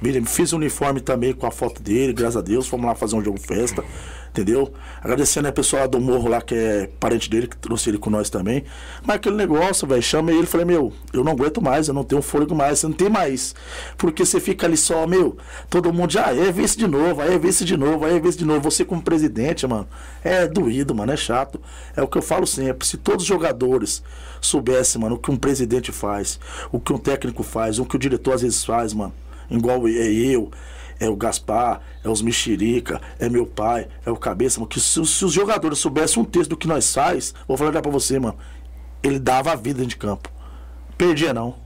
Mira, 0.00 0.24
fiz 0.24 0.54
o 0.54 0.56
uniforme 0.56 1.02
também 1.02 1.34
com 1.34 1.46
a 1.46 1.50
foto 1.50 1.82
dele, 1.82 2.14
graças 2.14 2.38
a 2.38 2.40
Deus, 2.40 2.66
fomos 2.66 2.86
lá 2.86 2.94
fazer 2.94 3.16
um 3.16 3.22
jogo 3.22 3.38
festa, 3.38 3.84
entendeu? 4.34 4.72
Agradecendo 5.00 5.46
a 5.46 5.52
pessoa 5.52 5.82
lá 5.82 5.86
do 5.86 6.00
morro 6.00 6.28
lá, 6.28 6.42
que 6.42 6.56
é 6.56 6.90
parente 6.98 7.30
dele, 7.30 7.46
que 7.46 7.56
trouxe 7.56 7.88
ele 7.88 7.98
com 7.98 8.10
nós 8.10 8.28
também. 8.28 8.64
Mas 9.06 9.16
aquele 9.16 9.36
negócio, 9.36 9.86
velho, 9.86 10.02
chamei 10.02 10.34
ele 10.34 10.42
e 10.42 10.46
falei, 10.46 10.66
meu, 10.66 10.92
eu 11.12 11.22
não 11.22 11.30
aguento 11.30 11.62
mais, 11.62 11.86
eu 11.86 11.94
não 11.94 12.02
tenho 12.02 12.20
fôlego 12.20 12.52
mais, 12.52 12.80
você 12.80 12.88
não 12.88 12.94
tem 12.94 13.08
mais. 13.08 13.54
Porque 13.96 14.26
você 14.26 14.40
fica 14.40 14.66
ali 14.66 14.76
só, 14.76 15.06
meu, 15.06 15.36
todo 15.70 15.92
mundo 15.92 16.10
já 16.10 16.34
é 16.34 16.50
vice 16.50 16.76
de 16.76 16.88
novo, 16.88 17.22
aí 17.22 17.32
é 17.32 17.38
vice 17.38 17.64
de 17.64 17.76
novo, 17.76 18.04
aí 18.04 18.16
é 18.16 18.20
vice 18.20 18.36
de 18.36 18.44
novo. 18.44 18.60
Você 18.62 18.84
como 18.84 19.00
presidente, 19.00 19.64
mano, 19.68 19.86
é 20.24 20.48
doído, 20.48 20.92
mano, 20.96 21.12
é 21.12 21.16
chato. 21.16 21.60
É 21.94 22.02
o 22.02 22.08
que 22.08 22.18
eu 22.18 22.22
falo 22.22 22.44
sempre. 22.44 22.84
Se 22.84 22.96
todos 22.96 23.22
os 23.22 23.28
jogadores 23.28 24.02
soubessem, 24.40 25.00
mano, 25.00 25.14
o 25.14 25.18
que 25.18 25.30
um 25.30 25.36
presidente 25.36 25.92
faz, 25.92 26.40
o 26.72 26.80
que 26.80 26.92
um 26.92 26.98
técnico 26.98 27.44
faz, 27.44 27.78
o 27.78 27.84
que 27.84 27.94
o 27.94 27.98
diretor 28.00 28.34
às 28.34 28.42
vezes 28.42 28.64
faz, 28.64 28.92
mano. 28.92 29.14
Igual 29.48 29.86
é 29.86 30.10
eu, 30.12 30.50
é 31.00 31.08
o 31.08 31.16
Gaspar, 31.16 31.80
é 32.02 32.08
os 32.08 32.22
Mexerica, 32.22 33.00
é 33.18 33.28
meu 33.28 33.46
pai, 33.46 33.88
é 34.04 34.10
o 34.10 34.16
Cabeça, 34.16 34.58
mano. 34.60 34.68
Que 34.68 34.80
se, 34.80 35.04
se 35.06 35.24
os 35.24 35.32
jogadores 35.32 35.78
soubessem 35.78 36.22
um 36.22 36.24
texto 36.24 36.50
do 36.50 36.56
que 36.56 36.66
nós 36.68 36.92
faz, 36.94 37.34
vou 37.46 37.56
falar 37.56 37.80
pra 37.82 37.90
você, 37.90 38.18
mano. 38.18 38.36
Ele 39.02 39.18
dava 39.18 39.52
a 39.52 39.56
vida 39.56 39.84
de 39.84 39.96
campo. 39.96 40.30
Perdia 40.96 41.34
não. 41.34 41.56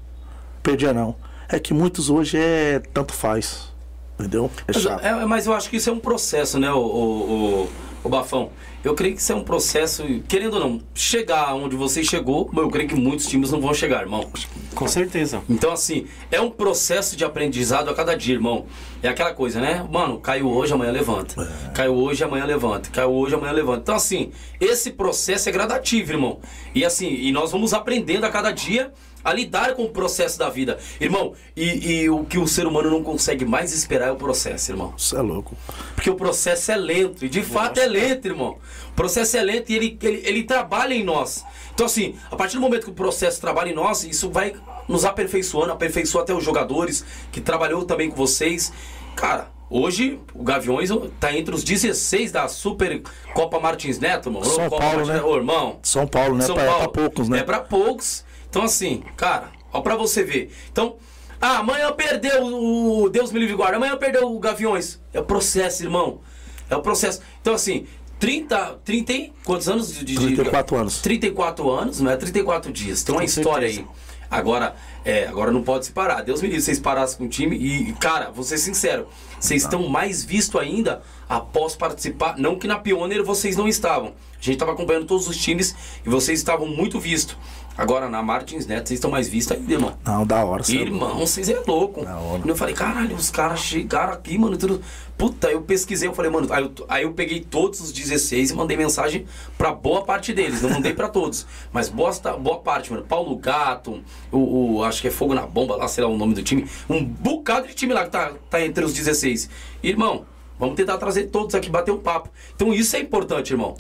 Perdia 0.63 0.93
não. 0.93 1.15
É 1.49 1.59
que 1.59 1.73
muitos 1.73 2.11
hoje 2.11 2.37
é 2.37 2.81
tanto 2.93 3.13
faz. 3.13 3.73
Entendeu? 4.19 4.51
É 4.67 4.73
Mas, 4.75 4.83
chato. 4.83 5.05
é, 5.05 5.25
mas 5.25 5.47
eu 5.47 5.53
acho 5.53 5.71
que 5.71 5.77
isso 5.77 5.89
é 5.89 5.93
um 5.93 6.01
processo, 6.01 6.59
né, 6.59 6.73
o, 6.73 6.79
o, 6.79 7.63
o- 7.65 7.69
o 8.03 8.09
Bafão? 8.09 8.51
Eu 8.85 8.95
creio 8.95 9.15
que 9.15 9.21
isso 9.21 9.33
é 9.33 9.35
um 9.35 9.43
processo, 9.43 10.05
querendo 10.29 10.55
ou 10.55 10.61
não, 10.61 10.81
chegar 10.95 11.53
onde 11.55 11.77
você 11.77 12.05
chegou, 12.05 12.49
eu 12.57 12.71
creio 12.71 12.89
que 12.89 12.95
muitos 12.95 13.27
times 13.27 13.51
não 13.51 13.61
vão 13.61 13.75
chegar, 13.75 14.03
irmão. 14.03 14.31
Com 14.75 14.87
certeza. 14.87 15.43
Então, 15.49 15.73
assim, 15.73 16.07
é 16.31 16.41
um 16.41 16.51
processo 16.51 17.17
de 17.17 17.25
aprendizado 17.25 17.91
a 17.91 17.95
cada 17.95 18.17
dia, 18.17 18.35
irmão. 18.35 18.67
É 19.03 19.09
aquela 19.09 19.35
coisa, 19.35 19.61
né? 19.61 19.87
Mano, 19.91 20.19
caiu 20.21 20.49
hoje, 20.49 20.73
amanhã 20.73 20.93
levanta. 20.93 21.43
É. 21.43 21.71
Caiu 21.73 21.95
hoje, 21.95 22.23
amanhã 22.23 22.45
levanta. 22.45 22.89
Caiu 22.91 23.11
hoje, 23.11 23.35
amanhã 23.35 23.53
levanta. 23.53 23.81
Então, 23.81 23.95
assim, 23.97 24.31
esse 24.61 24.93
processo 24.93 25.49
é 25.49 25.53
gradativo, 25.53 26.13
irmão. 26.13 26.39
E 26.75 26.85
assim, 26.85 27.09
e 27.09 27.33
nós 27.33 27.51
vamos 27.51 27.75
aprendendo 27.75 28.25
a 28.25 28.31
cada 28.31 28.53
dia 28.53 28.93
a 29.25 29.33
lidar 29.33 29.75
com 29.75 29.85
o 29.85 29.91
processo 29.91 30.39
da 30.39 30.49
vida. 30.49 30.79
Irmão, 31.01 31.35
e, 31.57 32.03
e 32.03 32.11
o 32.11 32.25
que 32.25 32.39
o 32.39 32.47
ser 32.47 32.67
humano 32.67 32.91
não 32.91 33.03
consegue 33.03 33.45
mais 33.45 33.73
esperar 33.73 34.09
é 34.09 34.13
o 34.13 34.17
processo, 34.17 34.71
irmão. 34.73 34.95
Isso 34.97 35.17
é 35.17 35.21
louco. 35.21 35.57
Porque 35.95 36.11
o 36.11 36.15
processo 36.15 36.71
é 36.71 36.77
lento. 36.77 37.25
E 37.25 37.29
de 37.29 37.43
fato 37.43 37.81
é 37.81 37.87
lento, 37.87 38.27
irmão. 38.27 38.59
O 38.91 38.95
processo 38.95 39.37
é 39.37 39.43
lento 39.43 39.71
e 39.71 39.77
ele, 39.77 39.99
ele, 40.03 40.23
ele 40.25 40.43
trabalha 40.45 40.95
em 40.95 41.05
nós. 41.05 41.45
Então, 41.75 41.87
assim, 41.87 42.17
a 42.31 42.37
partir 42.37 42.57
do 42.57 42.61
momento 42.61 42.85
que 42.85 42.91
o 42.91 42.95
processo 42.95 43.41
trabalha 43.41 43.71
em 43.71 43.75
nós, 43.75 44.03
isso 44.03 44.31
vai 44.31 44.55
nos 44.89 45.05
aperfeiçoando, 45.05 45.73
aperfeiçoa 45.73 46.23
até 46.23 46.35
os 46.35 46.43
jogadores, 46.43 47.05
que 47.31 47.41
trabalhou 47.41 47.85
também 47.85 48.11
com 48.11 48.17
vocês. 48.17 48.73
Cara, 49.15 49.49
hoje 49.71 50.19
o 50.35 50.43
Gaviões 50.43 50.91
tá 51.21 51.33
entre 51.33 51.55
os 51.55 51.63
16 51.63 52.33
da 52.33 52.49
Super 52.49 53.03
Copa 53.35 53.61
Martins 53.61 53.99
Neto, 53.99 54.31
mano. 54.31 54.45
São 54.45 54.69
Copa 54.69 54.83
Paulo, 54.83 54.97
Martins 54.97 55.09
né? 55.09 55.15
Neto. 55.15 55.37
Irmão. 55.37 55.79
São 55.83 56.07
Paulo, 56.07 56.37
né? 56.37 56.45
São 56.45 56.55
pra, 56.55 56.65
é 56.65 56.67
Paulo. 56.67 56.83
pra 56.83 57.03
poucos, 57.03 57.29
né? 57.29 57.39
É 57.39 57.43
pra 57.43 57.61
poucos. 57.61 58.25
Então, 58.49 58.63
assim, 58.63 59.03
cara, 59.17 59.53
ó 59.73 59.81
pra 59.81 59.97
você 59.97 60.23
ver. 60.23 60.53
Então, 60.71 60.97
ah, 61.41 61.59
amanhã 61.59 61.93
perdeu 61.93 62.45
o. 62.45 63.09
Deus 63.09 63.31
me 63.31 63.39
livre 63.39 63.55
guarda. 63.55 63.77
Amanhã 63.77 63.97
perdeu 63.97 64.33
o 64.33 64.39
Gaviões. 64.39 65.01
É 65.13 65.21
o 65.21 65.25
processo, 65.25 65.83
irmão. 65.83 66.21
É 66.69 66.77
o 66.77 66.83
processo. 66.83 67.21
Então, 67.41 67.55
assim, 67.55 67.87
30. 68.19 68.81
30 68.85 69.13
e 69.13 69.33
quantos 69.45 69.69
anos 69.69 69.95
de. 69.95 70.05
de 70.05 70.17
34 70.17 70.77
anos. 70.77 71.01
34 71.01 71.71
anos, 71.71 72.01
não 72.01 72.11
é 72.11 72.17
34 72.17 72.73
dias. 72.73 73.03
Tem 73.03 73.15
uma 73.15 73.25
história 73.25 73.69
aí. 73.69 73.87
Agora, 74.31 74.77
é, 75.05 75.27
agora 75.27 75.51
não 75.51 75.63
pode 75.63 75.87
se 75.87 75.93
parar. 75.93 76.23
Deus 76.23 76.43
me 76.43 76.49
livre, 76.49 76.63
vocês 76.63 76.79
parassem 76.79 77.17
com 77.17 77.25
o 77.25 77.29
time 77.29 77.57
e, 77.57 77.93
cara, 77.95 78.31
vou 78.31 78.45
ser 78.45 78.59
sincero, 78.59 79.09
vocês 79.41 79.63
estão 79.63 79.89
mais 79.89 80.23
visto 80.23 80.59
ainda 80.59 81.03
após 81.27 81.75
participar. 81.75 82.37
Não 82.37 82.59
que 82.59 82.67
na 82.67 82.79
Pioneer 82.79 83.25
vocês 83.25 83.57
não 83.57 83.67
estavam. 83.67 84.09
A 84.09 84.43
gente 84.43 84.55
estava 84.55 84.73
acompanhando 84.73 85.07
todos 85.07 85.27
os 85.29 85.37
times 85.37 85.75
e 86.05 86.09
vocês 86.11 86.39
estavam 86.39 86.67
muito 86.67 87.01
vistos. 87.01 87.39
Agora, 87.79 88.09
na 88.09 88.21
Martins 88.25 88.67
Neto, 88.67 88.89
vocês 88.89 88.99
estão 88.99 89.09
mais 89.09 89.29
vistos 89.29 89.57
ainda, 89.57 89.73
irmão. 89.73 89.97
Não, 90.05 90.27
da 90.27 90.45
hora. 90.45 90.65
cê 90.65 90.79
é. 90.79 90.81
Irmão, 90.81 91.17
vocês 91.19 91.49
é 91.49 91.63
louco. 91.65 92.05
Da 92.05 92.19
hora. 92.19 92.43
E 92.45 92.49
eu 92.49 92.57
falei, 92.57 92.75
caralho, 92.75 93.15
os 93.15 93.31
caras 93.31 93.61
chegaram 93.61 94.13
aqui, 94.15 94.37
mano. 94.37 94.57
Tudo... 94.57 94.81
Puta, 95.17 95.49
eu 95.49 95.63
pesquisei, 95.63 96.09
eu 96.09 96.13
falei, 96.15 96.29
mano, 96.31 96.53
aí 96.53 96.63
eu, 96.65 96.73
aí 96.89 97.03
eu 97.05 97.13
peguei 97.13 97.41
todos 97.41 97.81
os 97.81 97.93
16 97.93 98.51
e 98.51 98.55
mandei 98.55 98.77
mensagem 98.77 99.27
pra 99.57 99.73
boa 99.73 100.05
parte 100.05 100.33
deles. 100.33 100.61
Não 100.61 100.71
mandei 100.71 100.93
pra 100.93 101.09
todos. 101.09 101.47
Mas 101.73 101.89
boa, 101.89 102.11
boa 102.41 102.59
parte, 102.59 102.91
mano. 102.93 103.05
Paulo 103.05 103.37
Gato, 103.37 104.03
o, 104.33 104.79
o- 104.79 104.83
acho 104.85 105.01
que 105.01 105.07
é 105.07 105.11
Fogo 105.13 105.33
na 105.33 105.47
Bomba 105.47 105.77
lá, 105.77 105.87
sei 105.87 106.03
lá 106.03 106.11
o 106.11 106.17
nome 106.19 106.35
do 106.35 106.43
time. 106.43 106.67
Um 106.91 107.05
bocado 107.05 107.69
de 107.69 107.75
time 107.75 107.93
lá 107.95 108.05
que 108.05 108.11
tá, 108.11 108.33
tá 108.51 108.61
entre 108.61 108.85
os 108.85 108.93
16. 108.93 109.49
Irmão, 109.85 110.25
vamos 110.59 110.75
tentar 110.75 110.99
trazer 110.99 111.27
todos 111.29 111.55
aqui, 111.55 111.71
bater 111.71 111.93
um 111.93 111.99
papo. 111.99 112.29
Então 112.57 112.75
isso 112.75 112.97
é 112.97 112.99
importante, 113.01 113.53
irmão. 113.53 113.77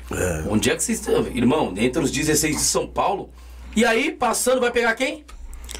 Onde 0.48 0.70
é 0.70 0.76
que 0.76 0.84
vocês 0.84 1.00
estão? 1.00 1.26
Irmão, 1.34 1.74
entre 1.76 2.00
os 2.00 2.12
16 2.12 2.54
de 2.56 2.62
São 2.62 2.86
Paulo. 2.86 3.28
E 3.78 3.84
aí, 3.84 4.10
passando, 4.10 4.60
vai 4.60 4.72
pegar 4.72 4.92
quem? 4.96 5.24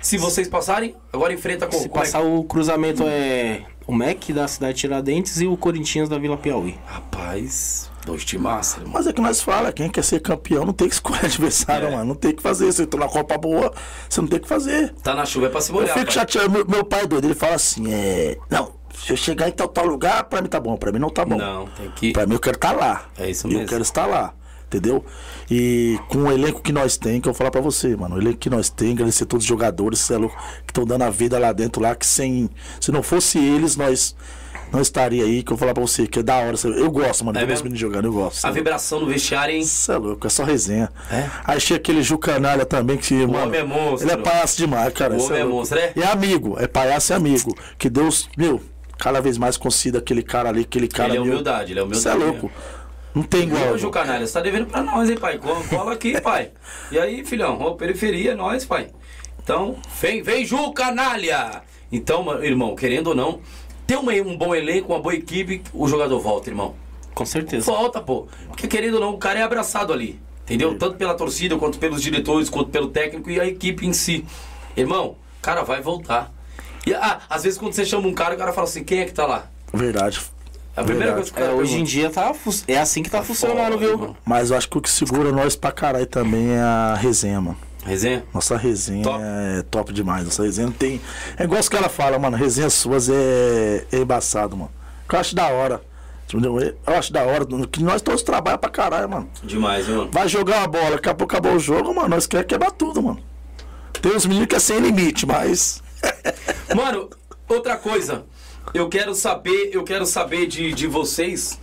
Se 0.00 0.16
vocês 0.18 0.46
passarem, 0.46 0.94
agora 1.12 1.32
enfrenta 1.32 1.66
com 1.66 1.76
Se 1.76 1.86
é 1.86 1.88
passar 1.88 2.20
o 2.20 2.44
cruzamento 2.44 3.02
é 3.04 3.62
o 3.88 3.92
MEC 3.92 4.32
da 4.32 4.46
cidade 4.46 4.74
de 4.74 4.80
Tiradentes 4.82 5.40
e 5.40 5.48
o 5.48 5.56
Corinthians 5.56 6.08
da 6.08 6.16
Vila 6.16 6.36
Piauí. 6.36 6.78
Rapaz, 6.86 7.90
dois 8.06 8.22
de 8.24 8.38
massa, 8.38 8.78
irmão. 8.78 8.92
Mas 8.94 9.08
é 9.08 9.12
que 9.12 9.20
nós 9.20 9.42
fala, 9.42 9.72
quem 9.72 9.88
quer 9.90 10.04
ser 10.04 10.20
campeão 10.20 10.64
não 10.64 10.72
tem 10.72 10.86
que 10.88 10.94
escolher 10.94 11.24
adversário, 11.26 11.88
É. 11.88 11.90
mano. 11.90 12.04
Não 12.04 12.14
tem 12.14 12.32
que 12.36 12.40
fazer. 12.40 12.70
Se 12.70 12.86
tu 12.86 12.96
na 12.96 13.08
Copa 13.08 13.36
boa, 13.36 13.72
você 14.08 14.20
não 14.20 14.28
tem 14.28 14.38
que 14.38 14.46
fazer. 14.46 14.94
Tá 15.02 15.12
na 15.12 15.26
chuva 15.26 15.46
é 15.46 15.48
pra 15.48 15.60
se 15.60 15.70
Eu 15.72 15.74
molhar. 15.74 15.92
fico 15.94 16.06
pai. 16.06 16.14
chateado. 16.14 16.50
Meu, 16.52 16.64
meu 16.68 16.84
pai 16.84 17.00
é 17.02 17.06
doido, 17.08 17.24
ele 17.24 17.34
fala 17.34 17.56
assim, 17.56 17.92
é. 17.92 18.38
Não, 18.48 18.74
se 18.94 19.12
eu 19.12 19.16
chegar 19.16 19.48
em 19.48 19.52
tal, 19.52 19.66
tal 19.66 19.86
lugar, 19.86 20.22
pra 20.22 20.40
mim 20.40 20.48
tá 20.48 20.60
bom. 20.60 20.76
Pra 20.76 20.92
mim 20.92 21.00
não 21.00 21.10
tá 21.10 21.24
bom. 21.24 21.36
Não, 21.36 21.66
tem 21.66 21.90
que. 21.96 22.12
Pra 22.12 22.26
mim 22.26 22.34
eu 22.34 22.40
quero 22.40 22.54
estar 22.58 22.70
lá. 22.70 23.08
É 23.18 23.28
isso 23.28 23.48
Eu 23.48 23.54
mesmo. 23.54 23.66
quero 23.66 23.82
estar 23.82 24.06
lá. 24.06 24.34
Entendeu? 24.68 25.02
E 25.50 25.98
com 26.08 26.24
o 26.24 26.32
elenco 26.32 26.60
que 26.60 26.72
nós 26.72 26.96
tem, 26.98 27.20
que 27.20 27.28
eu 27.28 27.32
vou 27.32 27.38
falar 27.38 27.50
pra 27.50 27.60
você, 27.60 27.96
mano. 27.96 28.16
O 28.16 28.18
elenco 28.20 28.38
que 28.38 28.50
nós 28.50 28.68
tem, 28.68 28.92
agradecer 28.92 29.24
todos 29.26 29.44
os 29.44 29.48
jogadores 29.48 30.10
é 30.10 30.16
louco, 30.18 30.36
que 30.66 30.70
estão 30.70 30.84
dando 30.84 31.02
a 31.02 31.10
vida 31.10 31.38
lá 31.38 31.52
dentro, 31.52 31.80
lá, 31.80 31.94
que 31.94 32.06
sem. 32.06 32.50
Se 32.80 32.92
não 32.92 33.02
fosse 33.02 33.38
eles, 33.38 33.74
nós 33.74 34.14
não 34.70 34.82
estaria 34.82 35.24
aí, 35.24 35.42
que 35.42 35.50
eu 35.50 35.56
vou 35.56 35.58
falar 35.58 35.72
pra 35.72 35.80
você, 35.82 36.06
que 36.06 36.18
é 36.18 36.22
da 36.22 36.36
hora. 36.36 36.54
Eu 36.64 36.90
gosto, 36.90 37.24
mano, 37.24 37.38
É 37.38 37.40
de 37.40 37.46
ver 37.46 37.52
os 37.54 37.62
mesmo? 37.62 37.64
meninos 37.64 37.80
jogando, 37.80 38.04
eu 38.04 38.12
gosto. 38.12 38.44
A 38.44 38.50
vibração 38.50 39.00
no 39.00 39.06
vestiário, 39.06 39.54
hein? 39.54 39.64
Você 39.64 39.90
é 39.92 39.96
louco, 39.96 40.26
é 40.26 40.30
só 40.30 40.44
resenha. 40.44 40.90
É? 41.10 41.30
Aí 41.44 41.58
chega 41.58 41.80
aquele 41.80 42.02
Ju 42.02 42.18
Canalha 42.18 42.66
também, 42.66 42.98
que, 42.98 43.14
mano. 43.26 43.44
homem 43.46 43.60
é 43.60 43.64
monstro. 43.64 44.06
Ele 44.10 44.20
é 44.20 44.22
palhaço 44.22 44.58
demais, 44.58 44.92
cara. 44.92 45.14
O 45.16 45.20
cê 45.20 45.26
homem 45.28 45.38
é 45.40 45.44
louco. 45.44 45.56
monstro, 45.60 45.78
é? 45.78 45.92
E 45.96 46.02
é 46.02 46.06
amigo, 46.12 46.56
é 46.58 46.66
palhaço 46.66 47.10
e 47.10 47.14
amigo. 47.14 47.56
Que 47.78 47.88
Deus, 47.88 48.28
meu, 48.36 48.60
cada 48.98 49.18
vez 49.22 49.38
mais 49.38 49.56
conceda 49.56 49.98
aquele 50.00 50.22
cara 50.22 50.50
ali, 50.50 50.60
aquele 50.60 50.88
cara. 50.88 51.08
Ele 51.08 51.16
é 51.16 51.20
meu. 51.20 51.32
humildade, 51.32 51.72
ele 51.72 51.80
é 51.80 51.82
humildade 51.82 52.02
Você 52.02 52.08
é 52.10 52.14
louco. 52.14 52.50
Não 53.18 53.24
tem 53.24 53.42
igual. 53.42 53.72
Ô, 53.72 53.78
Ju 53.78 53.90
Canalha, 53.90 54.24
você 54.24 54.32
tá 54.32 54.40
devendo 54.40 54.66
pra 54.66 54.80
nós, 54.80 55.10
hein, 55.10 55.16
pai? 55.16 55.38
Cola, 55.38 55.92
aqui, 55.92 56.18
pai. 56.22 56.52
E 56.92 56.98
aí, 56.98 57.24
filhão? 57.24 57.60
Ô, 57.60 57.74
periferia, 57.74 58.30
é 58.30 58.34
nós, 58.36 58.64
pai. 58.64 58.90
Então, 59.42 59.76
vem, 60.00 60.22
vem 60.22 60.44
Ju, 60.44 60.70
canalha! 60.72 61.62
Então, 61.90 62.44
irmão, 62.44 62.76
querendo 62.76 63.08
ou 63.08 63.14
não, 63.16 63.40
ter 63.88 63.96
uma- 63.96 64.12
um 64.12 64.36
bom 64.38 64.54
elenco, 64.54 64.92
uma 64.92 65.00
boa 65.00 65.16
equipe, 65.16 65.62
o 65.74 65.88
jogador 65.88 66.20
volta, 66.20 66.48
irmão. 66.48 66.76
Com 67.12 67.26
certeza. 67.26 67.66
Volta, 67.72 68.00
pô. 68.00 68.28
Porque 68.46 68.68
querendo 68.68 68.94
ou 68.94 69.00
não, 69.00 69.14
o 69.14 69.18
cara 69.18 69.40
é 69.40 69.42
abraçado 69.42 69.92
ali. 69.92 70.20
Entendeu? 70.44 70.78
Tanto 70.78 70.96
pela 70.96 71.14
torcida, 71.14 71.56
quanto 71.58 71.76
pelos 71.78 72.00
diretores, 72.00 72.48
quanto 72.48 72.70
pelo 72.70 72.86
técnico 72.88 73.28
e 73.30 73.40
a 73.40 73.46
equipe 73.46 73.84
em 73.84 73.92
si. 73.92 74.24
Irmão, 74.76 75.16
o 75.38 75.42
cara 75.42 75.64
vai 75.64 75.82
voltar. 75.82 76.32
E 76.86 76.94
ah, 76.94 77.18
às 77.28 77.42
vezes 77.42 77.58
quando 77.58 77.72
você 77.72 77.84
chama 77.84 78.06
um 78.06 78.14
cara, 78.14 78.36
o 78.36 78.38
cara 78.38 78.52
fala 78.52 78.68
assim, 78.68 78.84
quem 78.84 79.00
é 79.00 79.04
que 79.06 79.12
tá 79.12 79.26
lá? 79.26 79.50
Verdade. 79.74 80.20
A 80.78 80.84
primeira 80.84 81.12
coisa 81.12 81.32
que 81.32 81.42
É, 81.42 81.50
hoje 81.50 81.76
em 81.76 81.82
dia 81.82 82.08
tá, 82.08 82.32
é 82.68 82.78
assim 82.78 83.02
que 83.02 83.10
tá, 83.10 83.20
funcionando, 83.20 83.72
foda, 83.72 83.78
viu? 83.78 84.16
Mas 84.24 84.50
eu 84.50 84.56
acho 84.56 84.68
que 84.68 84.78
o 84.78 84.80
que 84.80 84.88
segura 84.88 85.32
nós 85.32 85.56
pra 85.56 85.72
caralho 85.72 86.06
também 86.06 86.52
é 86.52 86.60
a 86.60 86.94
resenha, 86.94 87.40
mano. 87.40 87.58
Resenha? 87.84 88.24
Nossa 88.32 88.56
resenha 88.56 89.02
Top. 89.02 89.18
é 89.22 89.62
top 89.62 89.92
demais. 89.92 90.24
Nossa 90.24 90.44
resenha 90.44 90.70
tem. 90.70 91.00
É 91.36 91.44
igual 91.44 91.58
os 91.58 91.68
caras 91.68 91.90
falam, 91.90 92.20
mano. 92.20 92.36
Resenha 92.36 92.70
suas 92.70 93.08
é, 93.08 93.86
é 93.90 93.96
embaçado, 93.98 94.56
mano. 94.56 94.70
Eu 95.12 95.18
acho 95.18 95.34
da 95.34 95.48
hora. 95.48 95.80
Eu 96.32 96.94
acho 96.94 97.12
da 97.12 97.24
hora. 97.24 97.44
Que 97.72 97.82
nós 97.82 98.00
todos 98.00 98.22
trabalhamos 98.22 98.60
pra 98.60 98.70
caralho, 98.70 99.08
mano. 99.08 99.28
Demais, 99.42 99.88
mano? 99.88 100.10
Vai 100.12 100.28
jogar 100.28 100.58
uma 100.58 100.68
bola, 100.68 100.90
daqui 100.92 101.08
a 101.08 101.14
pouco 101.14 101.32
acabou 101.32 101.56
o 101.56 101.58
jogo, 101.58 101.92
mano. 101.94 102.08
Nós 102.08 102.26
queremos 102.26 102.48
quebrar 102.48 102.70
tudo, 102.70 103.02
mano. 103.02 103.20
Tem 104.00 104.14
uns 104.14 104.26
meninos 104.26 104.46
que 104.48 104.54
é 104.54 104.60
sem 104.60 104.78
limite, 104.78 105.26
mas. 105.26 105.82
Mano, 106.76 107.08
outra 107.48 107.76
coisa. 107.76 108.24
Eu 108.74 108.88
quero 108.88 109.14
saber, 109.14 109.70
eu 109.72 109.82
quero 109.82 110.04
saber 110.06 110.46
de, 110.46 110.72
de 110.72 110.86
vocês. 110.86 111.58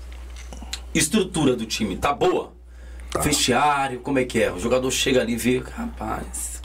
Estrutura 0.94 1.56
do 1.56 1.65
time, 1.65 1.98
tá 1.98 2.13
boa? 2.13 2.54
Vestiário, 3.22 4.00
como 4.02 4.20
é 4.20 4.26
que 4.26 4.41
é? 4.44 4.52
O 4.52 4.60
jogador 4.60 4.89
chega 4.91 5.22
ali 5.22 5.34
e 5.34 5.38
vê, 5.38 5.63
rapaz. 5.76 6.62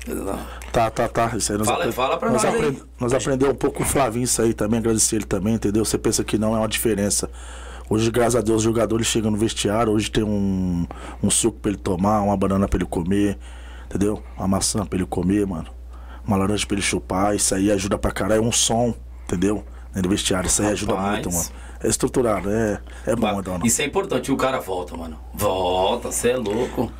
Tá, 0.72 0.90
tá, 0.90 1.07
tá. 1.09 1.37
Isso 1.37 1.53
aí 1.53 1.59
nós 1.59 1.66
Fala- 1.66 1.92
fala 1.92 2.16
pra 2.16 2.31
nós 2.31 2.42
nós 2.42 2.55
aprend- 2.55 2.83
Nós 2.98 3.12
aprendemos 3.14 3.55
um 3.55 3.59
pouco 3.59 3.79
com 3.79 3.83
o 3.85 3.87
Flavinho 3.87 4.24
isso 4.24 4.40
aí 4.42 4.53
também, 4.55 4.79
agradecer 4.81 5.16
ele 5.16 5.24
também, 5.26 5.55
entendeu? 5.55 5.85
Você 5.85 5.96
pensa 5.98 6.24
que 6.24 6.38
não 6.38 6.55
é 6.57 6.59
uma 6.59 6.68
diferença. 6.68 7.31
Hoje, 7.88 8.11
graças 8.11 8.37
a 8.37 8.40
Deus, 8.40 8.59
os 8.59 8.62
jogadores 8.62 9.07
chegam 9.07 9.31
no 9.31 9.37
vestiário, 9.37 9.92
hoje 9.92 10.11
tem 10.11 10.24
um, 10.24 10.87
um 11.22 11.31
suco 11.31 11.59
pra 11.61 11.70
ele 11.72 11.79
tomar, 11.79 12.20
uma 12.22 12.37
banana 12.37 12.66
pra 12.66 12.79
ele 12.79 12.87
comer, 12.87 13.37
entendeu? 13.87 14.22
Uma 14.37 14.48
maçã 14.48 14.85
pra 14.87 14.96
ele 14.98 15.07
comer, 15.07 15.46
mano. 15.46 15.66
Uma 16.26 16.37
laranja 16.37 16.66
pra 16.66 16.74
ele 16.76 16.83
chupar, 16.83 17.35
isso 17.37 17.55
aí 17.55 17.70
ajuda 17.70 17.98
pra 17.98 18.11
caralho. 18.11 18.42
É 18.42 18.46
um 18.46 18.53
som, 18.53 18.94
entendeu? 19.24 19.64
No 19.94 20.09
vestiário, 20.09 20.46
isso 20.46 20.62
aí 20.62 20.68
ajuda 20.68 20.94
Rapaz. 20.94 21.12
muito, 21.14 21.33
mano. 21.33 21.48
É 21.83 21.88
estruturado, 21.88 22.50
é, 22.50 22.81
é 23.07 23.16
bom, 23.16 23.38
é 23.38 23.42
dona. 23.42 23.66
Isso 23.66 23.81
é 23.83 23.85
importante, 23.87 24.31
o 24.31 24.37
cara 24.37 24.61
volta, 24.61 24.96
mano. 24.96 25.18
Volta, 25.35 26.12
você 26.12 26.31
é 26.31 26.37
louco. 26.37 26.92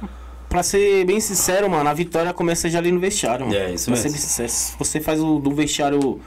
Pra 0.49 0.63
ser 0.63 1.05
bem 1.05 1.21
sincero, 1.21 1.71
mano, 1.71 1.89
a 1.89 1.95
vitória 1.95 2.33
começa 2.33 2.69
já 2.69 2.79
ali 2.79 2.91
no 2.91 2.99
vestiário, 2.99 3.47
mano. 3.47 3.57
É, 3.57 3.73
isso 3.73 3.85
pra 3.87 3.93
mesmo. 3.93 4.03
Ser 4.03 4.09
bem 4.11 4.19
sincero, 4.21 4.49
se 4.49 4.75
você 4.79 5.01
faz 5.01 5.21
o, 5.21 5.39
do 5.39 5.53
vestiário 5.55 6.21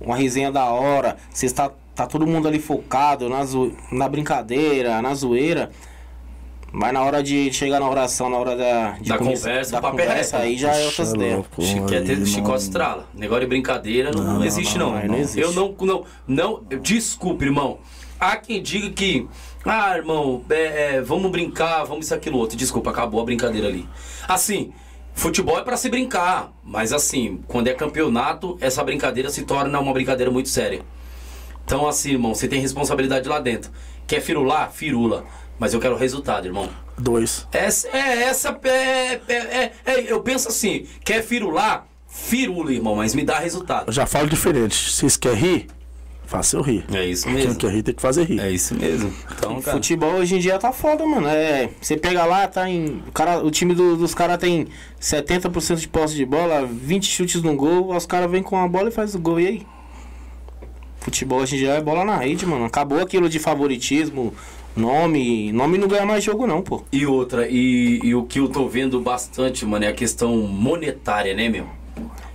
uma 0.00 0.16
resenha 0.16 0.50
da 0.50 0.64
hora, 0.66 1.16
você 1.30 1.46
está 1.46 1.70
tá 1.94 2.06
todo 2.06 2.26
mundo 2.26 2.46
ali 2.46 2.58
focado 2.58 3.28
na, 3.28 3.44
zo- 3.44 3.72
na 3.92 4.08
brincadeira, 4.08 5.00
na 5.02 5.14
zoeira. 5.14 5.70
Mas 6.78 6.92
na 6.92 7.02
hora 7.02 7.22
de 7.22 7.50
chegar 7.54 7.80
na 7.80 7.88
oração, 7.88 8.28
na 8.28 8.36
hora 8.36 8.54
da, 8.54 8.90
de 9.00 9.08
Da 9.08 9.16
começar- 9.16 9.48
conversa, 9.48 9.72
da 9.72 9.78
o 9.78 9.80
papo 9.80 9.98
é 9.98 10.02
conversa, 10.06 10.36
reto. 10.36 10.46
aí 10.48 10.58
já 10.58 10.74
é 10.76 10.84
outras 10.84 11.12
ideias. 11.14 11.38
é 11.40 12.26
chicote 12.26 12.48
não- 12.48 12.54
estrala. 12.56 13.08
Negócio 13.14 13.40
de 13.40 13.46
brincadeira 13.46 14.10
não, 14.12 14.22
não 14.22 14.44
existe, 14.44 14.76
não. 14.76 14.92
não, 14.92 15.06
não 15.06 15.16
existe. 15.18 15.40
Eu 15.40 15.52
não, 15.52 15.74
não, 15.80 16.04
não. 16.28 16.62
Desculpe, 16.82 17.46
irmão. 17.46 17.78
Há 18.20 18.36
quem 18.36 18.60
diga 18.62 18.90
que. 18.90 19.26
Ah, 19.64 19.96
irmão, 19.96 20.42
é, 20.50 20.96
é, 20.96 21.00
vamos 21.00 21.30
brincar, 21.30 21.84
vamos 21.84 22.04
isso, 22.06 22.14
aquilo, 22.14 22.36
outro. 22.38 22.58
Desculpa, 22.58 22.90
acabou 22.90 23.22
a 23.22 23.24
brincadeira 23.24 23.68
ali. 23.68 23.88
Assim, 24.28 24.70
futebol 25.14 25.58
é 25.58 25.62
pra 25.62 25.78
se 25.78 25.88
brincar. 25.88 26.52
Mas 26.62 26.92
assim, 26.92 27.40
quando 27.48 27.68
é 27.68 27.72
campeonato, 27.74 28.58
essa 28.60 28.84
brincadeira 28.84 29.30
se 29.30 29.44
torna 29.44 29.80
uma 29.80 29.92
brincadeira 29.94 30.30
muito 30.30 30.50
séria. 30.50 30.82
Então, 31.64 31.88
assim, 31.88 32.10
irmão, 32.12 32.34
você 32.34 32.46
tem 32.46 32.60
responsabilidade 32.60 33.26
lá 33.28 33.40
dentro. 33.40 33.70
Quer 34.06 34.20
firular? 34.20 34.70
Firula. 34.70 35.24
Mas 35.58 35.72
eu 35.74 35.80
quero 35.80 35.96
resultado, 35.96 36.46
irmão. 36.46 36.68
Dois. 36.98 37.46
Essa 37.52 37.88
é 37.88 38.22
essa 38.24 38.58
é, 38.64 39.20
é, 39.28 39.34
é- 39.34 39.72
é- 39.86 40.12
eu 40.12 40.20
penso 40.20 40.48
assim, 40.48 40.86
quer 41.04 41.22
firular? 41.22 41.86
Firula, 42.08 42.72
irmão, 42.72 42.96
mas 42.96 43.14
me 43.14 43.24
dá 43.24 43.38
resultado. 43.38 43.88
Eu 43.88 43.92
já 43.92 44.06
falo 44.06 44.26
diferente. 44.28 44.74
Vocês 44.90 45.16
querem 45.16 45.38
rir? 45.38 45.66
Faça 46.26 46.56
eu 46.56 46.62
rir. 46.62 46.84
É 46.92 47.04
isso 47.06 47.24
Quem 47.24 47.34
mesmo. 47.34 47.54
quer 47.54 47.70
rir 47.70 47.82
tem 47.82 47.94
que 47.94 48.02
fazer 48.02 48.24
rir. 48.24 48.40
É 48.40 48.50
isso 48.50 48.74
mesmo. 48.74 49.14
Então, 49.36 49.60
cara, 49.60 49.76
Futebol 49.76 50.14
hoje 50.14 50.34
em 50.34 50.38
dia 50.40 50.58
tá 50.58 50.72
foda, 50.72 51.06
mano. 51.06 51.28
É, 51.28 51.70
você 51.80 51.96
pega 51.96 52.24
lá, 52.24 52.48
tá 52.48 52.68
em. 52.68 53.02
O, 53.06 53.12
cara, 53.12 53.44
o 53.44 53.50
time 53.50 53.74
do- 53.74 53.96
dos 53.96 54.12
caras 54.14 54.36
tem 54.38 54.66
70% 55.00 55.76
de 55.78 55.86
posse 55.88 56.14
de 56.16 56.24
bola, 56.26 56.66
20 56.66 57.06
chutes 57.06 57.42
no 57.42 57.54
gol, 57.54 57.94
os 57.94 58.06
caras 58.06 58.30
vêm 58.30 58.42
com 58.42 58.58
a 58.58 58.66
bola 58.66 58.88
e 58.88 58.92
faz 58.92 59.14
o 59.14 59.18
gol. 59.20 59.38
E 59.38 59.46
aí? 59.46 59.66
Futebol 61.00 61.40
hoje 61.40 61.54
em 61.56 61.58
dia 61.60 61.74
é 61.74 61.80
bola 61.80 62.04
na 62.04 62.16
rede, 62.16 62.44
mano. 62.44 62.64
Acabou 62.64 63.00
aquilo 63.00 63.28
de 63.28 63.38
favoritismo, 63.38 64.34
nome. 64.76 65.50
Nome 65.52 65.78
não 65.78 65.88
ganha 65.88 66.06
mais 66.06 66.22
jogo, 66.22 66.46
não, 66.46 66.62
pô. 66.62 66.84
E 66.92 67.06
outra, 67.06 67.48
e, 67.48 68.00
e 68.02 68.14
o 68.14 68.24
que 68.24 68.38
eu 68.38 68.48
tô 68.48 68.68
vendo 68.68 69.00
bastante, 69.00 69.64
mano, 69.64 69.84
é 69.84 69.88
a 69.88 69.92
questão 69.92 70.36
monetária, 70.36 71.34
né, 71.34 71.48
meu? 71.48 71.66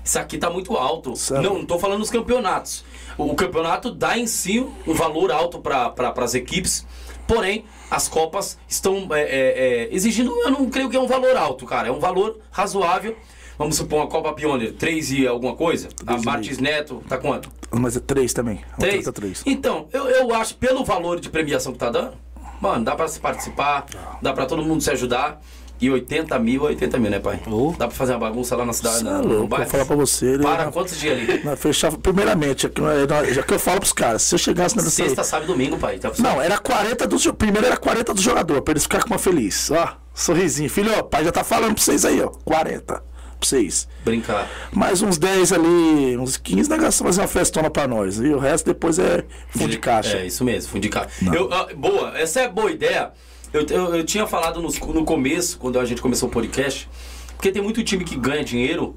Isso 0.04 0.18
aqui 0.18 0.38
tá 0.38 0.50
muito 0.50 0.76
alto. 0.76 1.16
Sabe? 1.16 1.44
Não, 1.44 1.60
não 1.60 1.66
tô 1.66 1.78
falando 1.78 2.00
dos 2.00 2.10
campeonatos. 2.10 2.84
O 3.18 3.36
campeonato 3.36 3.92
dá 3.92 4.18
em 4.18 4.26
si 4.26 4.66
um 4.88 4.94
valor 4.94 5.32
alto 5.32 5.60
para 5.60 5.90
pra, 5.90 6.12
as 6.18 6.34
equipes, 6.34 6.86
porém, 7.28 7.66
as 7.90 8.08
Copas 8.08 8.58
estão 8.68 9.08
é, 9.12 9.22
é, 9.22 9.28
é, 9.30 9.96
exigindo, 9.96 10.32
eu 10.42 10.50
não 10.50 10.70
creio 10.70 10.90
que 10.90 10.98
é 10.98 11.00
um 11.00 11.08
valor 11.08 11.36
alto, 11.36 11.66
cara, 11.66 11.88
é 11.90 11.92
um 11.92 12.00
valor 12.00 12.40
razoável. 12.50 13.16
Vamos 13.58 13.76
supor, 13.76 14.02
a 14.02 14.08
Copa 14.08 14.34
Pioneer, 14.34 14.74
3 14.74 15.12
e 15.12 15.28
alguma 15.28 15.56
coisa? 15.56 15.90
A 16.08 16.18
Martins 16.18 16.58
Neto, 16.58 17.04
tá 17.08 17.18
quanto? 17.18 17.52
Mas 17.70 17.96
é 17.96 18.00
três 18.00 18.34
também. 18.34 18.56
É 18.56 18.76
um 18.76 18.80
Três? 18.80 18.94
treta 18.96 19.12
três. 19.12 19.44
Então, 19.46 19.88
eu, 19.94 20.08
eu 20.08 20.34
acho, 20.34 20.56
pelo 20.56 20.84
valor 20.84 21.20
de 21.20 21.30
premiação 21.30 21.72
que 21.72 21.78
tá 21.78 21.92
dando, 21.92 22.14
mano, 22.62 22.86
dá 22.86 22.96
pra 22.96 23.08
se 23.08 23.20
participar, 23.20 23.86
dá 24.22 24.32
pra 24.32 24.46
todo 24.46 24.62
mundo 24.64 24.82
se 24.82 24.92
ajudar. 24.92 25.42
E 25.82 25.90
80 25.90 26.38
mil, 26.38 26.62
80 26.62 27.00
mil, 27.00 27.10
né, 27.10 27.20
pai? 27.20 27.40
Oh. 27.48 27.74
Dá 27.76 27.88
pra 27.88 27.96
fazer 27.98 28.12
uma 28.14 28.20
bagunça 28.20 28.56
lá 28.56 28.64
na 28.64 28.72
cidade, 28.72 29.00
Cê 29.00 29.02
é 29.02 29.10
na, 29.10 29.18
no 29.18 29.24
louco, 29.24 29.38
vou 29.40 29.48
bairro? 29.48 29.68
falar 29.68 29.86
pra 29.86 29.96
você. 29.96 30.38
né? 30.38 30.44
Para 30.44 30.72
quantos 30.72 31.00
dias 31.00 31.18
ali? 31.20 31.44
Não, 31.44 31.58
fechava, 31.58 31.98
primeiramente, 31.98 32.68
é 32.68 32.70
que, 32.70 32.80
é, 32.80 33.34
já 33.34 33.42
que 33.42 33.52
eu 33.52 33.58
falo 33.58 33.80
pros 33.80 33.92
caras, 33.92 34.22
se 34.22 34.36
eu 34.36 34.38
chegasse 34.38 34.76
nessa 34.76 34.92
Sexta, 34.92 35.24
sábado 35.24 35.48
domingo, 35.48 35.80
pai. 35.80 35.98
Tá 35.98 36.12
Não, 36.20 36.40
era 36.40 36.60
40 36.60 37.08
do 37.08 37.34
Primeiro 37.34 37.66
era 37.66 37.78
40 37.78 38.14
do 38.14 38.22
jogador, 38.22 38.62
pra 38.62 38.74
eles 38.74 38.84
ficarem 38.84 39.08
com 39.08 39.14
uma 39.16 39.20
feliz. 39.20 39.72
Ó, 39.72 39.98
sorrisinho. 40.14 40.70
Filho, 40.70 40.92
ó, 40.96 41.02
pai 41.02 41.26
já 41.26 41.32
tá 41.32 41.44
falando 41.44 41.74
pra 41.74 41.84
vocês 41.84 42.06
aí, 42.06 42.22
ó. 42.22 42.28
40 42.46 43.11
pra 43.42 43.50
vocês. 43.50 43.88
Brincar. 44.06 44.48
Mais 44.72 45.02
uns 45.02 45.18
10 45.18 45.52
ali, 45.54 46.18
uns 46.18 46.38
15 46.38 46.70
negócios 46.70 47.02
fazer 47.02 47.22
uma 47.22 47.28
festona 47.28 47.70
pra 47.70 47.88
nós. 47.88 48.20
E 48.20 48.28
o 48.30 48.40
resto 48.40 48.66
depois 48.68 48.98
é 49.00 49.26
fundo 49.50 49.70
de 49.70 49.78
caixa. 49.80 50.18
É, 50.18 50.26
isso 50.28 50.44
mesmo, 50.46 50.72
fundo 50.72 50.82
de 50.82 50.90
caixa. 50.90 51.10
Eu, 51.34 51.52
ah, 51.54 51.68
boa, 51.76 52.18
essa 52.18 52.42
é 52.42 52.48
boa 52.48 52.72
ideia. 52.72 53.12
Eu, 53.52 53.66
eu, 53.68 53.96
eu 53.96 54.04
tinha 54.06 54.26
falado 54.26 54.62
nos- 54.62 54.80
no 54.80 55.04
começo, 55.04 55.58
quando 55.58 55.78
a 55.80 55.84
gente 55.86 56.02
começou 56.02 56.30
o 56.30 56.32
podcast, 56.32 56.88
porque 57.36 57.52
tem 57.52 57.62
muito 57.62 57.84
time 57.84 58.04
que 58.06 58.16
ganha 58.16 58.44
dinheiro 58.44 58.96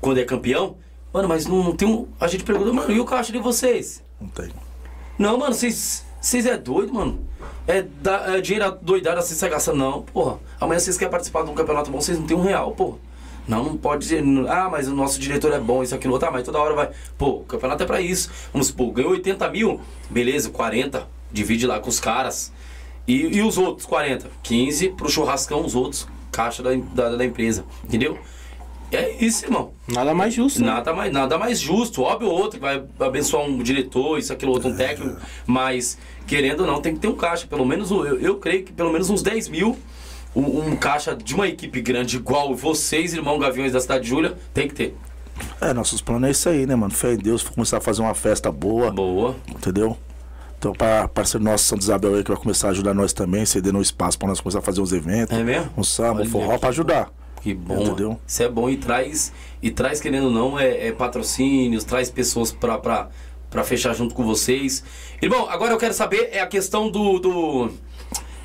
quando 0.00 0.18
é 0.20 0.24
campeão. 0.24 0.76
Mano, 1.12 1.28
mas 1.28 1.46
não, 1.46 1.62
não 1.64 1.74
tem 1.74 1.88
um. 1.88 2.06
A 2.20 2.28
gente 2.28 2.44
pergunta, 2.44 2.72
mano, 2.72 2.92
e 2.92 3.00
o 3.00 3.04
caixa 3.04 3.32
de 3.32 3.38
vocês? 3.38 4.02
Não 4.20 4.28
tem. 4.28 4.50
Não, 5.18 5.38
mano, 5.38 5.54
vocês. 5.54 6.04
Vocês 6.20 6.44
é 6.44 6.56
doido, 6.58 6.92
mano? 6.92 7.20
É, 7.68 7.82
da, 7.82 8.36
é 8.36 8.40
dinheiro 8.40 8.76
doidado 8.82 9.18
assim, 9.20 9.34
você 9.34 9.48
gasta. 9.48 9.72
Não, 9.72 10.02
porra. 10.02 10.38
Amanhã 10.60 10.78
vocês 10.80 10.96
querem 10.98 11.10
participar 11.10 11.44
de 11.44 11.50
um 11.50 11.54
campeonato 11.54 11.90
bom, 11.90 12.00
vocês 12.00 12.18
não 12.18 12.26
tem 12.26 12.36
um 12.36 12.42
real, 12.42 12.72
porra. 12.72 12.98
Não, 13.46 13.62
não 13.64 13.76
pode 13.76 14.02
dizer. 14.02 14.22
Ah, 14.48 14.68
mas 14.70 14.88
o 14.88 14.94
nosso 14.94 15.18
diretor 15.20 15.52
é 15.52 15.58
bom, 15.60 15.82
isso, 15.82 15.94
aquilo, 15.94 16.12
outro. 16.14 16.28
Ah, 16.28 16.32
mas 16.32 16.42
toda 16.44 16.58
hora 16.58 16.74
vai. 16.74 16.90
Pô, 17.16 17.28
o 17.28 17.44
campeonato 17.44 17.82
é 17.82 17.86
pra 17.86 18.00
isso. 18.00 18.30
Vamos 18.52 18.68
supor, 18.68 18.92
ganhou 18.92 19.12
80 19.12 19.48
mil, 19.50 19.80
beleza, 20.10 20.50
40. 20.50 21.08
Divide 21.32 21.66
lá 21.66 21.78
com 21.80 21.88
os 21.88 22.00
caras. 22.00 22.52
E, 23.06 23.36
e 23.38 23.42
os 23.42 23.56
outros, 23.58 23.86
40. 23.86 24.28
15 24.42 24.88
pro 24.90 25.08
churrascão, 25.08 25.64
os 25.64 25.74
outros, 25.74 26.06
caixa 26.32 26.62
da, 26.62 26.70
da, 26.74 27.16
da 27.16 27.24
empresa. 27.24 27.64
Entendeu? 27.84 28.18
É 28.92 29.16
isso, 29.24 29.44
irmão. 29.44 29.72
Nada 29.88 30.14
mais 30.14 30.32
justo. 30.34 30.60
né? 30.60 30.66
Nada 30.66 30.94
mais, 30.94 31.12
nada 31.12 31.38
mais 31.38 31.58
justo. 31.60 32.02
Óbvio, 32.02 32.28
outro 32.28 32.58
que 32.58 32.64
vai 32.64 32.82
abençoar 33.00 33.44
um 33.44 33.58
diretor, 33.62 34.18
isso, 34.18 34.32
aquilo, 34.32 34.52
outro, 34.52 34.68
um 34.70 34.76
técnico. 34.76 35.20
Mas, 35.44 35.98
querendo 36.26 36.60
ou 36.60 36.66
não, 36.66 36.80
tem 36.80 36.94
que 36.94 37.00
ter 37.00 37.08
um 37.08 37.16
caixa. 37.16 37.46
Pelo 37.46 37.64
menos, 37.64 37.90
eu, 37.90 38.18
eu 38.20 38.36
creio 38.38 38.64
que 38.64 38.72
pelo 38.72 38.92
menos 38.92 39.10
uns 39.10 39.22
10 39.22 39.48
mil. 39.48 39.76
Um, 40.36 40.68
um 40.68 40.76
caixa 40.76 41.16
de 41.16 41.34
uma 41.34 41.48
equipe 41.48 41.80
grande 41.80 42.16
igual 42.16 42.54
vocês, 42.54 43.14
irmão 43.14 43.38
Gaviões 43.38 43.72
da 43.72 43.80
Cidade 43.80 44.04
de 44.04 44.10
Júlia, 44.10 44.36
tem 44.52 44.68
que 44.68 44.74
ter. 44.74 44.96
É, 45.60 45.72
nossos 45.72 46.02
planos 46.02 46.28
é 46.28 46.30
isso 46.30 46.48
aí, 46.48 46.66
né, 46.66 46.76
mano? 46.76 46.92
Fé 46.92 47.14
em 47.14 47.16
Deus, 47.16 47.42
começar 47.42 47.78
a 47.78 47.80
fazer 47.80 48.02
uma 48.02 48.14
festa 48.14 48.52
boa, 48.52 48.90
Boa. 48.90 49.34
entendeu? 49.48 49.96
Então, 50.58 50.72
para 50.72 51.08
parceiro 51.08 51.44
nosso, 51.44 51.64
São 51.64 51.78
Isabel 51.78 52.14
aí, 52.14 52.22
que 52.22 52.30
vai 52.30 52.40
começar 52.40 52.68
a 52.68 52.70
ajudar 52.72 52.92
nós 52.92 53.12
também, 53.12 53.46
cedendo 53.46 53.78
um 53.78 53.82
espaço 53.82 54.18
pra 54.18 54.28
nós 54.28 54.40
começar 54.40 54.58
a 54.58 54.62
fazer 54.62 54.80
uns 54.80 54.92
eventos. 54.92 55.36
É 55.36 55.42
mesmo? 55.42 55.70
Um 55.76 55.84
samba, 55.84 56.22
um 56.22 56.26
forró 56.26 56.58
pra 56.58 56.68
ajudar. 56.70 57.10
Que 57.40 57.54
bom. 57.54 57.82
Entendeu? 57.82 58.18
Isso 58.26 58.42
é 58.42 58.48
bom 58.48 58.68
e 58.68 58.76
traz, 58.76 59.32
e 59.62 59.70
traz 59.70 60.00
querendo 60.00 60.26
ou 60.26 60.32
não, 60.32 60.58
é, 60.58 60.88
é 60.88 60.92
patrocínios, 60.92 61.84
traz 61.84 62.10
pessoas 62.10 62.50
pra 62.52 63.08
fechar 63.64 63.94
junto 63.94 64.14
com 64.14 64.24
vocês. 64.24 64.82
Irmão, 65.22 65.48
agora 65.48 65.72
eu 65.72 65.78
quero 65.78 65.94
saber 65.94 66.28
é 66.32 66.40
a 66.40 66.46
questão 66.46 66.90
do. 66.90 67.18
do 67.18 67.70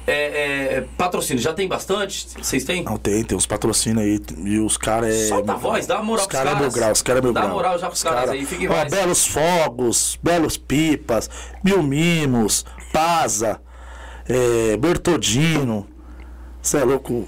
é, 0.08 0.78
é, 0.78 0.88
patrocínio, 0.98 1.42
já 1.42 1.54
tem 1.54 1.68
bastante? 1.68 2.28
Vocês 2.42 2.64
têm? 2.64 2.84
Não, 2.84 2.98
tem, 2.98 3.24
tem 3.24 3.38
uns 3.38 3.46
patrocínios 3.46 4.04
aí. 4.04 4.20
E 4.46 4.60
os 4.60 4.78
caras 4.78 5.14
é. 5.16 5.28
Solta 5.28 5.54
a 5.54 5.56
voz, 5.56 5.86
dá 5.88 5.96
uma 5.98 6.04
moral 6.04 6.22
Os 6.22 6.28
pros 6.28 6.40
caras 6.40 6.52
é 6.52 6.56
meu 6.56 6.60
caras. 6.62 6.74
grau, 6.76 6.92
os 6.92 7.02
caras 7.02 7.20
é 7.20 7.24
meu 7.24 7.34
Dá 7.34 7.42
grau. 7.42 7.54
moral 7.54 7.80
já 7.80 7.88
pros 7.88 8.00
Os 8.00 8.04
caras 8.04 8.20
cara- 8.22 8.32
aí, 8.34 8.46
fique 8.46 8.68
Ó, 8.68 8.72
mais. 8.72 8.92
belos 8.92 9.26
fogos, 9.28 10.20
belos 10.24 10.58
pipas, 10.58 11.30
mil 11.64 11.82
mimos, 11.84 12.66
Paza, 12.92 13.62
é, 14.28 14.76
Bertodino. 14.78 15.88
Você 16.62 16.78
é 16.78 16.84
louco. 16.84 17.28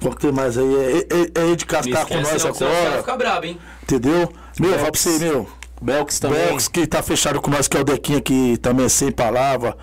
Qual 0.00 0.14
que 0.14 0.22
tem 0.22 0.32
mais 0.32 0.58
aí? 0.58 0.64
É, 0.74 0.98
é, 0.98 1.42
é 1.44 1.50
Ed 1.50 1.60
Não 1.62 1.66
Castar 1.68 2.06
com 2.06 2.14
nós 2.16 2.42
não, 2.42 2.50
os 2.50 2.58
caras 2.58 2.76
agora. 2.76 2.98
ficam 2.98 3.18
bravos, 3.18 3.48
hein? 3.48 3.58
Entendeu? 3.84 4.32
Meu, 4.58 4.70
Belks. 4.70 4.80
vai 4.80 4.90
pra 4.90 5.00
você, 5.00 5.18
meu. 5.18 5.48
Belks 5.80 6.18
também. 6.20 6.38
Belks 6.46 6.68
que 6.68 6.86
tá 6.86 7.02
fechado 7.02 7.40
com 7.40 7.50
nós, 7.50 7.68
que 7.68 7.76
é 7.76 7.80
o 7.80 7.84
Dequinha, 7.84 8.20
que 8.20 8.56
também 8.58 8.86
é 8.86 8.88
sem 8.88 9.12
palavra. 9.12 9.76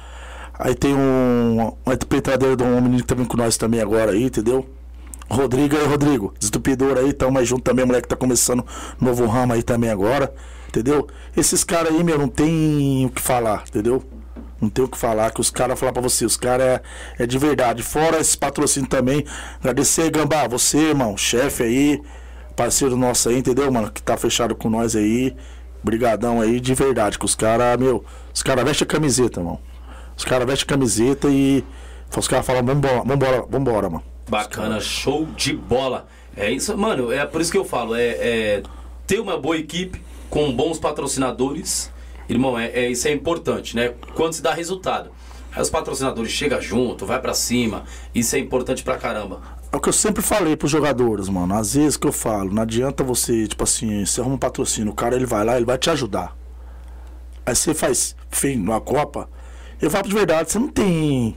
Aí 0.60 0.76
tem 0.76 0.94
um, 0.94 1.72
interpretador 1.88 2.58
de 2.58 2.64
um 2.64 2.82
menino 2.82 2.98
que 2.98 3.08
tá 3.08 3.16
vindo 3.16 3.30
com 3.30 3.38
nós 3.38 3.56
também 3.56 3.80
agora 3.80 4.12
aí, 4.12 4.26
entendeu? 4.26 4.70
Rodrigo 5.30 5.78
aí, 5.78 5.86
Rodrigo, 5.86 6.34
desentupidor 6.38 6.98
aí, 6.98 7.14
tamo 7.14 7.32
mais 7.32 7.48
junto 7.48 7.64
também, 7.64 7.86
moleque 7.86 8.10
tá 8.10 8.16
começando 8.18 8.66
novo 9.00 9.26
ramo 9.26 9.54
aí 9.54 9.64
também 9.64 9.90
agora, 9.90 10.34
entendeu? 10.68 11.08
Esses 11.38 11.64
caras 11.64 11.94
aí, 11.94 12.04
meu, 12.04 12.18
não 12.18 12.28
tem 12.28 13.06
o 13.06 13.10
que 13.10 13.22
falar, 13.22 13.64
entendeu? 13.70 14.04
Não 14.60 14.70
tem 14.70 14.84
o 14.84 14.90
que 14.90 14.98
falar, 14.98 15.32
que 15.32 15.40
os 15.40 15.50
caras 15.50 15.80
falar 15.80 15.94
pra 15.94 16.02
você, 16.02 16.26
os 16.26 16.36
caras 16.36 16.66
é, 16.66 16.82
é 17.20 17.26
de 17.26 17.38
verdade. 17.38 17.82
Fora 17.82 18.20
esse 18.20 18.38
patrocínio 18.38 18.90
também, 18.90 19.24
agradecer 19.62 20.02
aí, 20.02 20.10
Gambá, 20.10 20.46
você, 20.46 20.90
irmão, 20.90 21.16
chefe 21.16 21.64
aí, 21.64 22.02
parceiro 22.54 22.98
nosso 22.98 23.30
aí, 23.30 23.38
entendeu, 23.38 23.72
mano? 23.72 23.90
Que 23.90 24.04
tá 24.04 24.18
fechado 24.18 24.54
com 24.56 24.70
nós 24.70 24.94
aí. 24.94 25.34
Brigadão 25.82 26.42
aí, 26.42 26.60
de 26.60 26.74
verdade, 26.74 27.18
que 27.18 27.24
os 27.24 27.34
caras, 27.34 27.80
meu, 27.80 28.04
os 28.34 28.44
caras 28.44 28.66
vestem 28.66 28.86
a 28.86 28.90
camiseta, 28.90 29.40
irmão. 29.40 29.69
Os 30.20 30.26
caras 30.26 30.46
vestem 30.46 30.68
camiseta 30.68 31.30
e 31.30 31.64
os 32.16 32.28
caras 32.28 32.46
falam, 32.46 32.62
vambora, 32.62 33.04
vambora, 33.06 33.46
vambora, 33.50 33.90
mano. 33.90 34.04
Bacana, 34.28 34.82
show 34.82 35.26
de 35.38 35.54
bola. 35.54 36.08
É 36.36 36.52
isso, 36.52 36.78
mano, 36.78 37.10
é 37.10 37.26
por 37.26 37.40
isso 37.40 37.50
que 37.50 37.58
eu 37.58 37.64
falo, 37.64 37.96
é, 37.96 38.08
é 38.10 38.64
ter 39.08 39.22
uma 39.22 39.38
boa 39.38 39.56
equipe 39.56 40.02
com 40.30 40.52
bons 40.52 40.78
patrocinadores, 40.78 41.90
irmão, 42.28 42.60
é, 42.60 42.68
é- 42.68 42.92
isso 42.92 43.08
é 43.08 43.14
importante, 43.14 43.78
né? 43.78 43.94
Quando 44.14 44.34
se 44.34 44.42
dá 44.42 44.54
resultado. 44.54 45.10
Aí 45.54 45.62
os 45.62 45.70
patrocinadores 45.70 46.34
chegam 46.34 46.62
junto, 46.62 47.06
vai 47.06 47.22
pra 47.22 47.34
cima, 47.34 47.86
isso 48.14 48.36
é 48.36 48.40
importante 48.40 48.84
pra 48.84 48.98
caramba. 48.98 49.40
É 49.72 49.78
o 49.78 49.80
que 49.80 49.88
eu 49.88 49.94
sempre 49.94 50.22
falei 50.22 50.58
pros 50.58 50.70
jogadores, 50.70 51.30
mano. 51.30 51.56
Às 51.56 51.76
vezes 51.76 51.96
que 51.96 52.06
eu 52.06 52.12
falo, 52.12 52.54
não 52.54 52.64
adianta 52.64 53.06
você, 53.06 53.48
tipo 53.48 53.64
assim, 53.64 54.06
você 54.06 54.20
arruma 54.20 54.36
um 54.36 54.40
patrocínio, 54.40 54.92
o 54.92 54.96
cara 54.96 55.16
ele 55.16 55.26
vai 55.26 55.46
lá, 55.46 55.56
ele 55.56 55.66
vai 55.66 55.78
te 55.78 55.90
ajudar. 55.90 56.36
Aí 57.46 57.56
você 57.56 57.74
faz 57.74 58.16
fim 58.30 58.58
numa 58.58 58.82
Copa, 58.82 59.30
eu 59.82 59.90
falo 59.90 60.08
de 60.08 60.14
verdade, 60.14 60.52
você 60.52 60.60
não 60.60 60.68
tem 60.70 61.36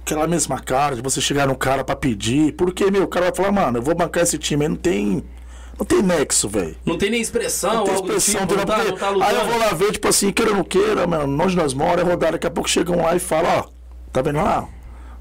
aquela 0.00 0.26
mesma 0.26 0.58
cara 0.58 0.96
de 0.96 1.02
você 1.02 1.20
chegar 1.20 1.46
no 1.46 1.54
cara 1.56 1.84
pra 1.84 1.94
pedir, 1.94 2.52
porque, 2.52 2.90
meu, 2.90 3.02
o 3.04 3.08
cara 3.08 3.26
vai 3.26 3.34
falar, 3.34 3.52
mano, 3.52 3.78
eu 3.78 3.82
vou 3.82 3.94
bancar 3.94 4.22
esse 4.22 4.38
time 4.38 4.64
aí, 4.64 4.68
não 4.68 4.76
tem. 4.76 5.24
Não 5.78 5.86
tem 5.86 6.02
nexo, 6.02 6.48
velho. 6.48 6.74
Não 6.84 6.98
tem 6.98 7.08
nem 7.08 7.20
expressão, 7.20 7.72
Não 7.72 7.84
tem 7.84 7.94
expressão, 7.94 8.40
tipo, 8.40 8.56
não, 8.56 8.64
tá, 8.64 8.78
não 8.78 8.96
tá 8.96 9.10
aí 9.26 9.36
eu 9.36 9.44
vou 9.46 9.58
lá 9.58 9.68
ver, 9.74 9.92
tipo 9.92 10.08
assim, 10.08 10.32
queira 10.32 10.50
ou 10.50 10.56
não 10.56 10.64
queira, 10.64 11.06
mano, 11.06 11.40
onde 11.44 11.56
nós 11.56 11.72
moramos, 11.72 12.02
é 12.02 12.10
rodar, 12.10 12.32
daqui 12.32 12.48
a 12.48 12.50
pouco 12.50 12.68
chegam 12.68 12.96
lá 13.00 13.14
e 13.14 13.20
falam, 13.20 13.58
ó, 13.60 13.64
tá 14.12 14.20
vendo 14.20 14.38
lá? 14.42 14.66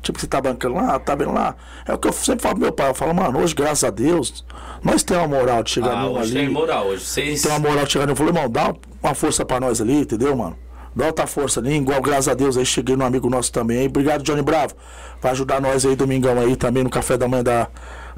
Tipo, 0.01 0.19
você 0.19 0.25
tá 0.25 0.41
bancando 0.41 0.73
lá, 0.75 0.97
tá 0.97 1.13
vendo 1.13 1.31
lá? 1.33 1.55
É 1.85 1.93
o 1.93 1.97
que 1.99 2.07
eu 2.07 2.11
sempre 2.13 2.41
falo 2.41 2.55
pro 2.55 2.63
meu 2.63 2.71
pai, 2.71 2.89
eu 2.89 2.95
falo, 2.95 3.13
mano, 3.13 3.39
hoje, 3.39 3.53
graças 3.53 3.83
a 3.83 3.91
Deus, 3.91 4.43
nós 4.81 5.03
temos 5.03 5.27
uma 5.27 5.37
moral 5.37 5.61
de 5.61 5.69
chegar 5.69 5.91
Ah, 5.91 6.03
num 6.05 6.13
hoje 6.17 6.35
ali. 6.35 6.45
tem 6.45 6.49
moral, 6.49 6.87
hoje 6.87 7.05
vocês... 7.05 7.41
Tem 7.43 7.51
uma 7.51 7.59
moral 7.59 7.85
de 7.85 7.91
chegar 7.91 8.05
nele. 8.07 8.13
Eu 8.13 8.15
falei, 8.15 8.33
irmão, 8.33 8.49
dá 8.49 8.73
uma 9.03 9.13
força 9.13 9.45
pra 9.45 9.59
nós 9.59 9.79
ali, 9.79 9.93
entendeu, 9.99 10.35
mano? 10.35 10.57
Dá 10.97 11.05
outra 11.05 11.27
força 11.27 11.59
ali, 11.59 11.75
igual 11.75 12.01
graças 12.01 12.27
a 12.27 12.33
Deus 12.33 12.57
aí 12.57 12.65
cheguei 12.65 12.95
no 12.95 13.05
amigo 13.05 13.29
nosso 13.29 13.51
também 13.51 13.77
aí. 13.77 13.85
Obrigado, 13.85 14.23
Johnny 14.23 14.41
Bravo. 14.41 14.73
Vai 15.21 15.31
ajudar 15.31 15.61
nós 15.61 15.85
aí 15.85 15.95
domingão 15.95 16.39
aí 16.39 16.55
também 16.55 16.83
no 16.83 16.89
café 16.89 17.15
da 17.15 17.27
manhã 17.27 17.43
da, 17.43 17.67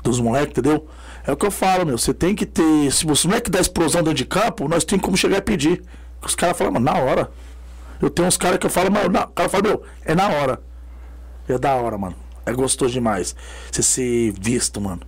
dos 0.02 0.22
moleques, 0.22 0.58
entendeu? 0.58 0.88
É 1.28 1.32
o 1.34 1.36
que 1.36 1.46
eu 1.46 1.52
falo, 1.52 1.86
meu. 1.86 1.98
Você 1.98 2.14
tem 2.14 2.34
que 2.34 2.46
ter. 2.46 2.90
Se 2.90 3.06
você 3.06 3.28
não 3.28 3.36
é 3.36 3.42
que 3.42 3.50
dá 3.52 3.60
explosão 3.60 4.02
dentro 4.02 4.14
de 4.14 4.24
campo, 4.24 4.66
nós 4.70 4.86
temos 4.86 5.04
como 5.04 5.18
chegar 5.18 5.40
e 5.40 5.42
pedir. 5.42 5.84
Os 6.22 6.36
caras 6.36 6.58
falam, 6.58 6.72
mano, 6.72 6.86
na 6.86 6.98
hora. 6.98 7.30
Eu 8.02 8.10
tenho 8.10 8.30
uns 8.30 8.38
caras 8.38 8.58
que 8.58 8.66
eu 8.66 8.70
falo, 8.70 8.90
mano, 8.90 9.10
o 9.10 9.28
cara 9.28 9.50
fala, 9.50 9.64
meu, 9.64 9.84
é 10.06 10.16
na 10.16 10.30
hora. 10.30 10.62
É 11.50 11.58
da 11.58 11.76
hora, 11.76 11.98
mano. 11.98 12.16
É 12.46 12.54
gostoso 12.54 12.94
demais. 12.94 13.36
Você 13.70 13.84
ser 13.84 14.34
visto, 14.40 14.80
mano. 14.80 15.02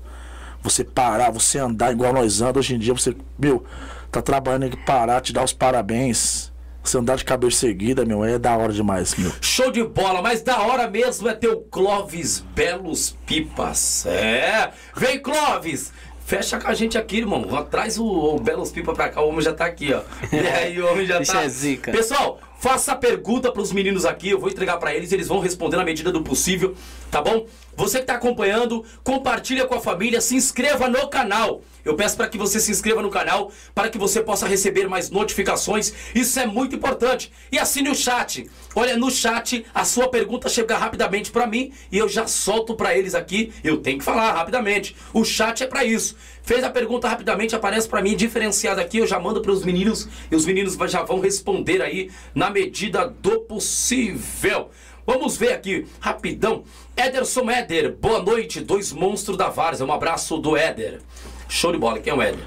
Você 0.62 0.84
parar, 0.84 1.32
você 1.32 1.58
andar 1.58 1.94
igual 1.94 2.12
nós 2.12 2.42
andamos 2.42 2.58
hoje 2.58 2.76
em 2.76 2.80
dia, 2.80 2.94
você, 2.94 3.16
meu, 3.40 3.64
tá 4.12 4.22
trabalhando 4.22 4.66
aqui, 4.66 4.78
parar, 4.86 5.22
te 5.22 5.32
dar 5.32 5.46
os 5.46 5.54
parabéns. 5.54 6.51
Você 6.84 6.98
andar 6.98 7.16
de 7.16 7.24
cabeça 7.24 7.58
seguida, 7.58 8.04
meu, 8.04 8.24
é 8.26 8.40
da 8.40 8.58
hora 8.58 8.74
demais, 8.74 9.16
meu. 9.16 9.32
Show 9.40 9.72
de 9.72 9.84
bola, 9.84 10.22
mas 10.22 10.42
da 10.42 10.62
hora 10.62 10.90
mesmo 10.90 11.30
é 11.30 11.34
ter 11.34 11.50
o 11.50 11.58
Clóvis 11.62 12.40
Belos 12.56 13.16
Pipas. 13.26 14.06
É, 14.08 14.72
vem 14.96 15.20
Clóvis! 15.20 15.92
Fecha 16.26 16.58
com 16.60 16.68
a 16.70 16.74
gente 16.74 16.98
aqui, 16.98 17.18
irmão. 17.18 17.44
Traz 17.70 17.98
o, 17.98 18.06
o 18.06 18.40
Belos 18.40 18.72
Pipa 18.72 18.94
pra 18.94 19.10
cá, 19.10 19.22
o 19.22 19.28
homem 19.28 19.42
já 19.42 19.54
tá 19.54 19.66
aqui, 19.66 19.94
ó. 19.94 20.02
E 20.32 20.48
aí, 20.48 20.82
o 20.82 20.90
homem 20.90 21.06
já 21.06 21.22
tá. 21.22 21.44
é 21.44 21.50
zica. 21.50 21.92
Pessoal, 21.92 22.40
faça 22.58 22.94
a 22.94 22.96
pergunta 22.96 23.52
pros 23.52 23.74
meninos 23.74 24.06
aqui, 24.06 24.30
eu 24.30 24.40
vou 24.40 24.50
entregar 24.50 24.78
pra 24.78 24.96
eles, 24.96 25.12
eles 25.12 25.28
vão 25.28 25.40
responder 25.40 25.78
na 25.78 25.84
medida 25.84 26.12
do 26.12 26.24
possível, 26.24 26.74
tá 27.12 27.22
bom? 27.22 27.46
Você 27.76 28.00
que 28.00 28.06
tá 28.06 28.16
acompanhando, 28.16 28.86
compartilha 29.04 29.66
com 29.66 29.76
a 29.76 29.82
família, 29.82 30.22
se 30.22 30.36
inscreva 30.36 30.88
no 30.88 31.10
canal. 31.10 31.62
Eu 31.84 31.96
peço 31.96 32.18
para 32.18 32.28
que 32.28 32.38
você 32.38 32.60
se 32.60 32.72
inscreva 32.72 33.02
no 33.02 33.10
canal 33.10 33.52
para 33.74 33.90
que 33.90 33.98
você 33.98 34.22
possa 34.22 34.48
receber 34.48 34.88
mais 34.88 35.10
notificações. 35.10 35.94
Isso 36.14 36.40
é 36.40 36.46
muito 36.46 36.76
importante. 36.76 37.32
E 37.52 37.60
assine 37.60 37.90
o 37.90 37.96
chat. 37.96 38.50
Olha, 38.76 38.98
no 38.98 39.10
chat 39.10 39.66
a 39.74 39.84
sua 39.86 40.08
pergunta 40.10 40.50
chega 40.50 40.78
rapidamente 40.78 41.32
para 41.32 41.48
mim 41.48 41.72
e 41.92 41.98
eu 41.98 42.08
já 42.08 42.28
solto 42.28 42.76
para 42.76 42.98
eles 42.98 43.16
aqui. 43.16 43.52
Eu 43.64 43.78
tenho 43.78 44.00
que 44.00 44.04
falar 44.04 44.34
rapidamente. 44.34 44.96
O 45.14 45.24
chat 45.24 45.64
é 45.64 45.68
para 45.68 45.84
isso. 45.84 46.16
Fez 46.44 46.64
a 46.64 46.70
pergunta 46.70 47.08
rapidamente, 47.08 47.56
aparece 47.56 47.88
para 47.88 48.02
mim 48.02 48.16
diferenciado 48.16 48.82
aqui, 48.82 48.98
eu 48.98 49.06
já 49.08 49.20
mando 49.20 49.42
para 49.42 49.52
os 49.52 49.64
meninos 49.64 50.08
e 50.32 50.36
os 50.36 50.46
meninos 50.46 50.76
já 50.90 51.04
vão 51.04 51.20
responder 51.20 51.82
aí 51.82 52.10
na 52.34 52.50
medida 52.50 53.08
do 53.08 53.42
possível. 53.42 54.70
Vamos 55.06 55.38
ver 55.38 55.54
aqui, 55.54 55.86
rapidão. 56.00 56.64
Ederson 56.96 57.50
Éder, 57.50 57.96
boa 57.96 58.22
noite, 58.22 58.60
dois 58.60 58.92
monstros 58.92 59.38
da 59.38 59.50
Várzea. 59.50 59.86
Um 59.86 59.92
abraço 59.92 60.38
do 60.38 60.56
Éder. 60.56 61.02
Show 61.52 61.74
de 61.74 61.78
bola, 61.78 62.00
quem 62.00 62.14
é 62.14 62.16
o 62.16 62.22
Éder? 62.22 62.46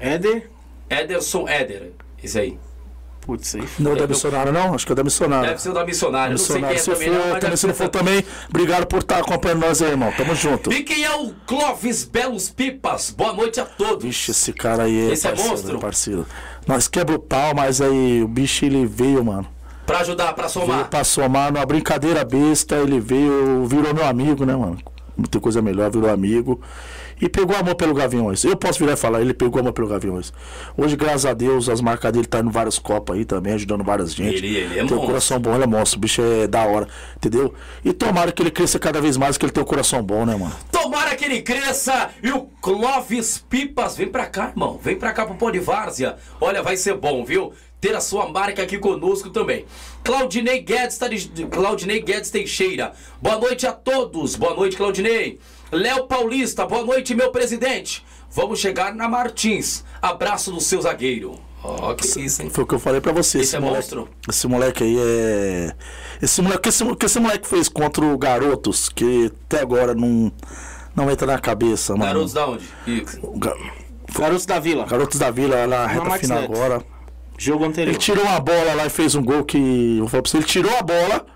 Éder. 0.00 0.50
Ederson 0.90 1.46
Éder, 1.48 1.92
esse 2.22 2.36
aí. 2.38 2.58
Putz, 3.20 3.54
aí. 3.54 3.62
Não 3.78 3.92
é 3.92 3.96
da 3.96 4.08
missionária, 4.08 4.50
não? 4.50 4.74
Acho 4.74 4.84
que 4.84 4.90
é 4.90 4.94
da 4.96 5.04
missionária. 5.04 5.50
Deve 5.50 5.62
ser 5.62 5.68
o 5.68 5.74
da 5.74 5.84
missionária. 5.84 6.30
Não 6.30 6.38
sei 6.38 6.56
quem 6.56 6.64
é 6.64 6.72
Missionária. 6.72 6.98
Se 6.98 7.06
também, 7.06 7.10
não, 7.10 7.22
for, 7.22 7.30
mas 7.32 7.40
também, 7.40 7.56
se 7.56 7.66
não 7.68 7.74
for 7.74 7.88
também, 7.88 8.24
obrigado 8.48 8.86
por 8.86 8.98
estar 8.98 9.18
acompanhando 9.18 9.60
nós 9.60 9.80
aí, 9.82 9.90
irmão. 9.90 10.12
Tamo 10.16 10.34
junto. 10.34 10.72
E 10.72 10.82
quem 10.82 11.04
é 11.04 11.14
o 11.14 11.32
Clóvis 11.46 12.04
Belos 12.04 12.50
Pipas? 12.50 13.10
Boa 13.10 13.32
noite 13.32 13.60
a 13.60 13.64
todos. 13.66 14.02
Vixe, 14.04 14.32
esse 14.32 14.52
cara 14.52 14.82
aí 14.84 15.08
é 15.10 15.12
Esse 15.12 15.28
é 15.28 15.30
parceiro, 15.30 15.50
monstro? 15.52 15.74
né, 15.74 15.80
parceiro. 15.80 16.26
Nós 16.66 16.88
quebra 16.88 17.14
o 17.14 17.20
pau, 17.20 17.54
mas 17.54 17.80
aí 17.80 18.20
o 18.20 18.26
bicho 18.26 18.64
ele 18.64 18.84
veio, 18.84 19.24
mano. 19.24 19.46
Pra 19.86 20.00
ajudar, 20.00 20.32
pra 20.32 20.48
Veio 20.48 20.66
somar. 20.66 20.88
pra 20.88 21.04
somar 21.04 21.52
numa 21.52 21.66
brincadeira 21.66 22.24
besta, 22.24 22.76
ele 22.76 22.98
veio, 22.98 23.64
virou 23.66 23.94
meu 23.94 24.06
amigo, 24.06 24.44
né, 24.44 24.56
mano? 24.56 24.78
Não 25.16 25.24
tem 25.26 25.40
coisa 25.40 25.60
melhor, 25.60 25.90
virou 25.90 26.10
amigo. 26.10 26.60
E 27.20 27.28
pegou 27.28 27.54
amor 27.56 27.74
pelo 27.74 27.92
Gaviões. 27.94 28.44
Eu 28.44 28.56
posso 28.56 28.78
virar 28.78 28.92
e 28.92 28.96
falar, 28.96 29.20
ele 29.20 29.34
pegou 29.34 29.60
amor 29.60 29.72
pelo 29.72 29.88
Gaviões. 29.88 30.32
Hoje, 30.76 30.96
graças 30.96 31.26
a 31.26 31.34
Deus, 31.34 31.68
as 31.68 31.80
marcas 31.80 32.12
dele 32.12 32.26
tá 32.26 32.40
indo 32.40 32.50
várias 32.50 32.78
copas 32.78 33.16
aí 33.16 33.24
também, 33.24 33.52
ajudando 33.54 33.84
várias 33.84 34.14
gente. 34.14 34.36
Ele- 34.38 34.56
ele 34.56 34.78
é 34.80 34.84
Tem 34.86 34.96
um 34.96 35.00
coração 35.06 35.38
bom, 35.38 35.54
ele 35.54 35.64
é 35.64 35.66
monstro. 35.66 35.98
O 35.98 36.00
bicho 36.00 36.22
é 36.22 36.46
da 36.46 36.64
hora, 36.64 36.88
entendeu? 37.16 37.52
E 37.84 37.92
tomara 37.92 38.32
que 38.32 38.42
ele 38.42 38.50
cresça 38.50 38.78
cada 38.78 39.00
vez 39.00 39.16
mais, 39.16 39.36
que 39.36 39.44
ele 39.44 39.52
tem 39.52 39.62
um 39.62 39.66
coração 39.66 40.02
bom, 40.02 40.24
né, 40.24 40.34
mano? 40.36 40.54
Tomara 40.72 41.14
que 41.14 41.24
ele 41.24 41.42
cresça 41.42 42.10
e 42.22 42.30
o 42.30 42.48
Clóvis 42.62 43.44
Pipas, 43.50 43.96
vem 43.96 44.08
pra 44.08 44.26
cá, 44.26 44.48
irmão. 44.48 44.78
Vem 44.82 44.96
pra 44.96 45.12
cá 45.12 45.26
pro 45.26 45.34
Pô 45.34 45.50
de 45.50 45.58
Várzea. 45.58 46.16
Olha, 46.40 46.62
vai 46.62 46.76
ser 46.76 46.94
bom, 46.94 47.24
viu? 47.24 47.52
Ter 47.80 47.94
a 47.96 48.00
sua 48.00 48.28
marca 48.28 48.62
aqui 48.62 48.76
conosco 48.78 49.30
também. 49.30 49.64
Claudinei 50.04 50.60
Guedes, 50.60 50.98
tá 50.98 51.08
de... 51.08 51.28
Claudinei 51.46 52.00
Guedes 52.02 52.30
Teixeira. 52.30 52.92
Boa 53.22 53.38
noite 53.38 53.66
a 53.66 53.72
todos. 53.72 54.36
Boa 54.36 54.54
noite, 54.54 54.76
Claudinei. 54.76 55.38
Léo 55.72 56.06
Paulista, 56.06 56.66
boa 56.66 56.84
noite, 56.84 57.14
meu 57.14 57.30
presidente. 57.30 58.04
Vamos 58.30 58.58
chegar 58.58 58.94
na 58.94 59.08
Martins. 59.08 59.84
Abraço 60.02 60.50
do 60.52 60.60
seu 60.60 60.80
zagueiro. 60.82 61.38
Ó, 61.62 61.94
que 61.94 62.06
isso, 62.20 62.42
hein? 62.42 62.50
Foi 62.50 62.64
o 62.64 62.66
que 62.66 62.74
eu 62.74 62.78
falei 62.78 63.00
pra 63.00 63.12
você. 63.12 63.40
Esse 63.40 63.54
é 63.56 63.60
moleque, 63.60 63.76
monstro? 63.82 64.08
Esse 64.28 64.46
moleque 64.48 64.82
aí 64.84 64.96
é. 64.98 65.74
Esse 66.22 66.40
moleque, 66.42 66.58
o 66.58 66.62
que 66.62 66.68
esse, 66.70 66.96
que 66.96 67.06
esse 67.06 67.20
moleque 67.20 67.46
fez 67.46 67.68
contra 67.68 68.04
o 68.04 68.16
Garotos, 68.18 68.88
que 68.88 69.30
até 69.46 69.60
agora 69.60 69.94
não, 69.94 70.32
não 70.96 71.10
entra 71.10 71.26
na 71.26 71.38
cabeça, 71.38 71.92
mano. 71.92 72.04
Garotos 72.06 72.32
da 72.32 72.46
onde? 72.48 72.64
E- 72.86 73.04
O 73.22 73.38
Ga- 73.38 73.56
Garotos 74.18 74.46
da 74.46 74.58
Vila. 74.58 74.86
Garotos 74.86 75.18
da 75.18 75.30
Vila, 75.30 75.66
na 75.66 75.86
reta 75.86 76.04
Max 76.04 76.20
final 76.22 76.40
Neto. 76.40 76.52
agora. 76.52 76.82
Jogo 77.38 77.64
anterior. 77.64 77.90
Ele 77.92 77.98
tirou 77.98 78.24
uma 78.24 78.40
bola 78.40 78.74
lá 78.74 78.86
e 78.86 78.90
fez 78.90 79.14
um 79.14 79.22
gol 79.22 79.44
que. 79.44 79.98
Eu 79.98 80.06
vou 80.06 80.22
pra 80.22 80.30
você, 80.30 80.38
ele 80.38 80.46
tirou 80.46 80.74
a 80.76 80.82
bola 80.82 81.26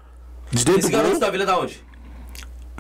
de 0.50 0.64
dentro 0.64 0.80
Esse 0.80 0.88
do 0.90 0.92
garoto 0.92 1.10
gol. 1.12 1.20
da 1.20 1.30
Vila 1.30 1.46
da 1.46 1.58
onde? 1.58 1.84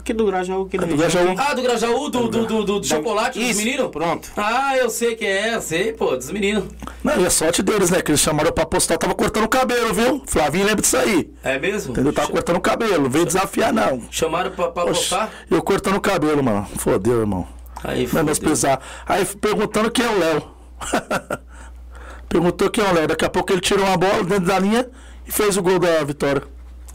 Porque 0.04 0.12
do 0.12 0.26
Grajaú 0.26 0.66
que 0.66 0.76
É 0.76 0.80
do 0.80 0.96
Grajaú. 0.98 1.34
Ah, 1.38 1.54
do 1.54 1.62
Grajaú, 1.62 2.10
do, 2.10 2.28
do, 2.28 2.44
do, 2.46 2.64
do, 2.64 2.80
do 2.80 2.86
chocolate 2.86 3.38
dos 3.38 3.48
Isso, 3.48 3.58
meninos? 3.64 3.88
pronto. 3.90 4.30
Ah, 4.36 4.76
eu 4.76 4.90
sei 4.90 5.16
que 5.16 5.24
é, 5.24 5.58
sei, 5.62 5.94
pô, 5.94 6.14
dos 6.14 6.30
meninos. 6.30 6.64
Não, 7.02 7.18
e 7.18 7.24
a 7.24 7.30
sorte 7.30 7.62
deles, 7.62 7.88
né? 7.88 8.02
Que 8.02 8.10
eles 8.10 8.20
chamaram 8.20 8.52
pra 8.52 8.66
postar, 8.66 8.98
tava 8.98 9.14
cortando 9.14 9.44
o 9.44 9.48
cabelo, 9.48 9.94
viu? 9.94 10.22
Flavinho 10.26 10.66
lembra 10.66 10.82
disso 10.82 10.98
aí. 10.98 11.32
É 11.42 11.58
mesmo? 11.58 11.92
Entendeu? 11.92 12.12
Tava 12.12 12.28
cortando 12.28 12.56
o 12.56 12.60
cabelo, 12.60 13.04
não 13.04 13.10
veio 13.10 13.24
desafiar, 13.24 13.72
não. 13.72 14.02
Chamaram 14.10 14.50
pra, 14.50 14.68
pra 14.68 14.84
Oxe, 14.84 15.00
postar? 15.08 15.30
eu 15.50 15.62
cortando 15.62 15.96
o 15.96 16.00
cabelo, 16.02 16.44
mano. 16.44 16.66
Fodeu, 16.76 17.20
irmão. 17.20 17.48
Aí, 17.82 18.06
Não 18.12 18.20
é 18.20 18.22
meus 18.24 18.36
fodeu. 18.36 18.50
pesar. 18.50 18.80
Aí 19.06 19.24
perguntando 19.24 19.90
quem 19.90 20.04
é 20.04 20.08
o 20.10 20.18
Léo. 20.18 20.42
Perguntou 22.28 22.68
quem 22.68 22.84
é 22.84 22.88
o 22.90 22.92
Léo. 22.94 23.08
Daqui 23.08 23.24
a 23.24 23.30
pouco 23.30 23.50
ele 23.52 23.60
tirou 23.62 23.86
uma 23.86 23.96
bola 23.96 24.22
dentro 24.22 24.44
da 24.44 24.58
linha 24.58 24.86
e 25.26 25.32
fez 25.32 25.56
o 25.56 25.62
gol 25.62 25.78
da 25.78 26.04
vitória. 26.04 26.42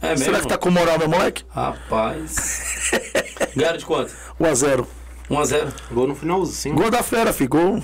É 0.02 0.08
mesmo? 0.10 0.24
Será 0.24 0.40
que 0.40 0.48
tá 0.48 0.56
com 0.58 0.70
moral, 0.70 0.98
meu 0.98 1.08
moleque? 1.08 1.44
Rapaz. 1.50 2.90
Ganharam 3.56 3.76
de 3.78 3.84
quanto? 3.84 4.12
1x0. 4.40 4.86
1x0. 5.30 5.72
Gol 5.92 6.06
no 6.08 6.14
finalzinho. 6.14 6.74
Gol 6.74 6.90
da 6.90 7.02
fera, 7.02 7.32
fi. 7.32 7.46
Gol. 7.46 7.82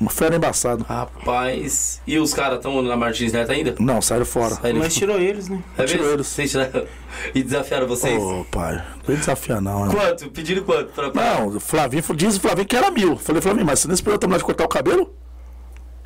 Uma 0.00 0.08
fera 0.10 0.34
embaçado. 0.36 0.82
Rapaz. 0.88 2.00
E 2.06 2.18
os 2.18 2.32
caras 2.32 2.56
estão 2.56 2.80
na 2.80 2.96
Martins 2.96 3.32
Neto 3.34 3.52
ainda? 3.52 3.74
Não, 3.78 4.00
saíram 4.00 4.24
fora. 4.24 4.54
Saíram- 4.54 4.78
Mas 4.78 4.94
tirou 4.94 5.18
eles, 5.18 5.48
né? 5.50 5.62
É 5.76 5.84
tirou 5.84 6.04
mesmo? 6.04 6.16
eles. 6.16 6.26
Vocês 6.26 6.50
tiraram- 6.50 6.86
E 7.34 7.42
desafiaram 7.42 7.86
vocês? 7.86 8.18
Ô, 8.22 8.46
pai. 8.50 8.82
Não 9.06 9.14
desafiar, 9.14 9.60
não. 9.60 9.86
né? 9.86 9.94
Quanto? 9.94 10.30
Pediram 10.30 10.62
quanto? 10.64 10.86
Pra... 10.92 11.12
Não, 11.12 11.48
o 11.48 11.60
Flavinho, 11.60 12.02
diz 12.16 12.36
o 12.36 12.40
Flavinho 12.40 12.66
que 12.66 12.74
era 12.76 12.90
mil. 12.90 13.18
Falei, 13.18 13.42
Flavinho, 13.42 13.66
mas 13.66 13.80
você 13.80 13.88
não 13.88 13.94
esperou 13.94 14.18
terminar 14.18 14.38
de 14.38 14.44
cortar 14.44 14.64
o 14.64 14.68
cabelo? 14.68 15.14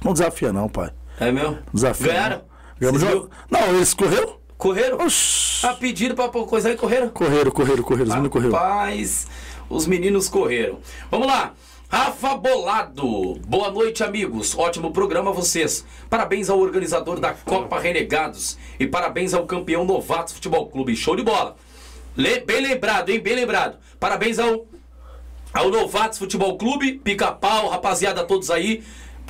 Não 0.04 0.12
desafia, 0.12 0.52
não, 0.52 0.68
pai. 0.68 0.90
É 1.20 1.30
mesmo? 1.30 1.58
Desafia. 1.72 2.08
Ganharam? 2.08 2.36
Não. 2.38 2.44
Ganhamos 2.80 3.00
jogo. 3.00 3.30
Não, 3.48 3.60
eles 3.76 3.94
correram? 3.94 4.36
Correram? 4.64 4.96
Oxi. 5.04 5.66
Ah, 5.66 5.74
pediram 5.74 6.14
pra 6.16 6.26
coisa 6.30 6.68
aí 6.70 6.74
e 6.74 6.78
correram? 6.78 7.10
Correram, 7.10 7.50
correram, 7.50 7.82
correram. 7.82 8.06
Os 8.08 8.14
meninos 8.14 8.30
correram. 8.32 8.52
Rapaz, 8.54 9.26
os 9.68 9.86
meninos 9.86 10.28
correram. 10.30 10.78
Vamos 11.10 11.26
lá. 11.26 11.52
Rafa 11.86 12.34
Bolado. 12.38 13.34
Boa 13.46 13.70
noite, 13.70 14.02
amigos. 14.02 14.56
Ótimo 14.56 14.90
programa 14.90 15.32
a 15.32 15.34
vocês. 15.34 15.84
Parabéns 16.08 16.48
ao 16.48 16.58
organizador 16.58 17.20
da 17.20 17.34
Copa 17.34 17.78
Renegados. 17.78 18.56
E 18.80 18.86
parabéns 18.86 19.34
ao 19.34 19.44
campeão 19.44 19.84
Novatos 19.84 20.32
Futebol 20.32 20.66
Clube. 20.68 20.96
Show 20.96 21.14
de 21.14 21.22
bola. 21.22 21.56
Le- 22.16 22.40
bem 22.40 22.62
lembrado, 22.62 23.10
hein? 23.10 23.20
Bem 23.20 23.34
lembrado. 23.34 23.76
Parabéns 24.00 24.38
ao, 24.38 24.64
ao 25.52 25.68
Novatos 25.68 26.18
Futebol 26.18 26.56
Clube. 26.56 26.92
Pica-pau, 27.04 27.68
rapaziada, 27.68 28.24
todos 28.24 28.50
aí. 28.50 28.82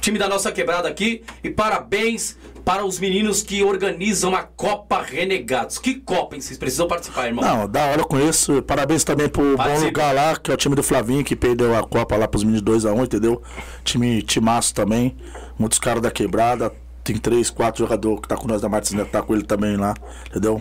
Time 0.05 0.19
da 0.19 0.29
nossa 0.29 0.53
quebrada 0.53 0.87
aqui. 0.87 1.23
E 1.43 1.49
parabéns 1.49 2.37
para 2.63 2.85
os 2.85 2.99
meninos 2.99 3.43
que 3.43 3.63
organizam 3.63 4.37
a 4.37 4.43
Copa 4.43 5.01
Renegados. 5.01 5.79
Que 5.79 5.95
Copa, 5.95 6.35
hein? 6.35 6.43
Vocês 6.43 6.59
precisam 6.59 6.87
participar, 6.87 7.29
irmão. 7.29 7.43
Não, 7.43 7.67
da 7.67 7.87
hora 7.87 8.03
eu 8.03 8.07
conheço. 8.07 8.61
Parabéns 8.61 9.03
também 9.03 9.31
pro 9.31 9.53
bom 9.53 9.57
Participa. 9.57 9.87
lugar 9.87 10.15
lá, 10.15 10.37
que 10.37 10.51
é 10.51 10.55
o 10.55 10.59
time 10.59 10.77
do 10.77 10.83
Flavinho, 10.83 11.25
que 11.25 11.35
perdeu 11.35 11.75
a 11.75 11.83
Copa 11.83 12.19
lá 12.19 12.29
pros 12.29 12.45
meninos 12.45 12.63
2x1, 12.63 13.03
entendeu? 13.03 13.43
Time 13.83 14.21
timaço 14.21 14.75
também. 14.75 15.17
Muitos 15.59 15.79
caras 15.79 16.03
da 16.03 16.11
quebrada. 16.11 16.71
Tem 17.03 17.17
três, 17.17 17.49
quatro 17.49 17.83
jogadores 17.83 18.21
que 18.21 18.29
tá 18.29 18.37
com 18.37 18.47
nós 18.47 18.61
da 18.61 18.69
Martins 18.69 18.93
Neto, 18.93 19.11
tá 19.11 19.23
com 19.23 19.35
ele 19.35 19.45
também 19.45 19.79
lá, 19.79 19.95
entendeu? 20.29 20.61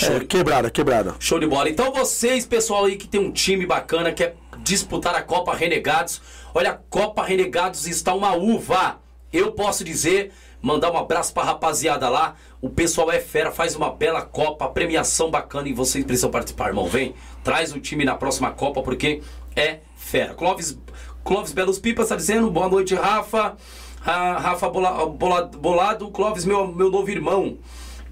É, 0.00 0.20
quebrada, 0.20 0.70
quebrada. 0.70 1.16
Show 1.18 1.40
de 1.40 1.46
bola. 1.48 1.68
Então 1.68 1.92
vocês, 1.92 2.46
pessoal 2.46 2.84
aí 2.84 2.96
que 2.96 3.08
tem 3.08 3.20
um 3.20 3.32
time 3.32 3.66
bacana, 3.66 4.12
quer 4.12 4.36
disputar 4.62 5.14
a 5.14 5.22
Copa 5.22 5.54
Renegados, 5.54 6.20
olha, 6.54 6.70
a 6.72 6.74
Copa 6.74 7.22
Renegados 7.24 7.86
está 7.86 8.14
uma 8.14 8.34
uva. 8.34 9.00
Eu 9.32 9.52
posso 9.52 9.84
dizer, 9.84 10.32
mandar 10.60 10.90
um 10.90 10.96
abraço 10.96 11.32
pra 11.32 11.44
rapaziada 11.44 12.08
lá. 12.08 12.34
O 12.60 12.68
pessoal 12.68 13.10
é 13.12 13.20
fera, 13.20 13.50
faz 13.52 13.76
uma 13.76 13.90
bela 13.90 14.22
Copa, 14.22 14.68
premiação 14.68 15.30
bacana 15.30 15.68
e 15.68 15.72
vocês 15.72 16.04
precisam 16.04 16.30
participar, 16.30 16.68
irmão. 16.68 16.86
Vem, 16.88 17.14
traz 17.44 17.72
o 17.72 17.80
time 17.80 18.04
na 18.04 18.14
próxima 18.16 18.50
Copa 18.50 18.82
porque 18.82 19.22
é 19.54 19.78
fera. 19.96 20.34
Clóvis, 20.34 20.76
Clóvis 21.22 21.52
Belos 21.52 21.78
Pipas 21.78 22.08
tá 22.08 22.16
dizendo, 22.16 22.50
boa 22.50 22.68
noite, 22.68 22.94
Rafa. 22.94 23.56
Ah, 24.04 24.38
Rafa 24.38 24.68
Bola- 24.68 25.06
Bola- 25.06 25.42
Bolado, 25.46 26.10
Clóvis, 26.10 26.44
meu, 26.44 26.66
meu 26.66 26.90
novo 26.90 27.08
irmão. 27.10 27.58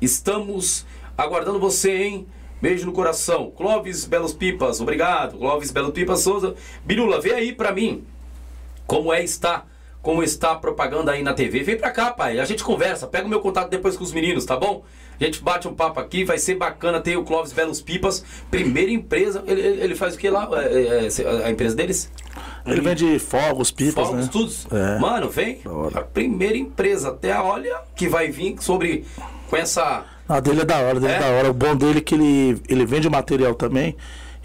Estamos 0.01 0.87
aguardando 1.16 1.59
você, 1.59 1.96
hein? 2.05 2.27
Beijo 2.61 2.87
no 2.87 2.92
coração. 2.92 3.51
Clóvis 3.51 4.05
Belos 4.05 4.33
Pipas, 4.33 4.81
obrigado. 4.81 5.38
Clóvis 5.38 5.70
Belos 5.70 5.92
Pipas 5.92 6.20
Souza. 6.20 6.55
Birula, 6.85 7.20
vê 7.20 7.33
aí 7.35 7.53
pra 7.53 7.72
mim 7.72 8.05
como 8.88 9.12
é 9.12 9.22
está, 9.22 9.66
como 10.03 10.22
está 10.22 10.53
a 10.53 10.57
propaganda 10.57 11.12
aí 11.12 11.22
na 11.22 11.35
TV. 11.35 11.62
Vem 11.62 11.77
pra 11.77 11.90
cá, 11.90 12.11
pai. 12.11 12.40
A 12.40 12.44
gente 12.46 12.64
conversa. 12.64 13.07
Pega 13.07 13.27
o 13.27 13.29
meu 13.29 13.40
contato 13.40 13.68
depois 13.68 13.96
com 13.96 14.03
os 14.03 14.12
meninos, 14.12 14.46
tá 14.46 14.57
bom? 14.57 14.83
A 15.20 15.24
gente 15.24 15.42
bate 15.42 15.68
um 15.68 15.74
papo 15.74 16.01
aqui, 16.01 16.24
vai 16.24 16.38
ser 16.38 16.55
bacana 16.55 16.98
ter 16.98 17.16
o 17.16 17.22
Clóvis 17.22 17.53
Belos 17.53 17.83
Pipas, 17.83 18.24
primeira 18.51 18.90
empresa. 18.90 19.44
Ele, 19.46 19.61
ele 19.61 19.94
faz 19.94 20.14
o 20.14 20.18
que 20.18 20.31
lá? 20.31 20.48
É, 20.55 21.07
é, 21.07 21.44
a 21.44 21.51
empresa 21.51 21.77
deles? 21.77 22.11
Ele 22.64 22.81
vende 22.81 23.18
fogos, 23.18 23.70
pipas, 23.70 24.07
Fogos, 24.07 24.24
né? 24.24 24.29
tudo. 24.33 24.53
É. 24.70 24.98
Mano, 24.98 25.29
vem. 25.29 25.61
A 25.94 26.01
primeira 26.01 26.57
empresa. 26.57 27.11
Até 27.11 27.38
olha 27.38 27.77
que 27.94 28.09
vai 28.09 28.31
vir 28.31 28.57
sobre 28.61 29.05
com 29.51 29.57
essa. 29.57 30.05
A 30.27 30.40
dele 30.40 30.62
é 30.62 30.64
da 30.64 30.79
hora, 30.79 30.98
dele 30.98 31.12
é? 31.12 31.16
É? 31.16 31.20
da 31.20 31.27
hora. 31.29 31.51
O 31.51 31.55
bom 31.55 31.77
dele 31.77 31.98
é 31.98 32.01
que 32.01 32.14
ele, 32.14 32.62
ele 32.68 32.87
vende 32.87 33.11
material 33.11 33.55
também. 33.55 33.96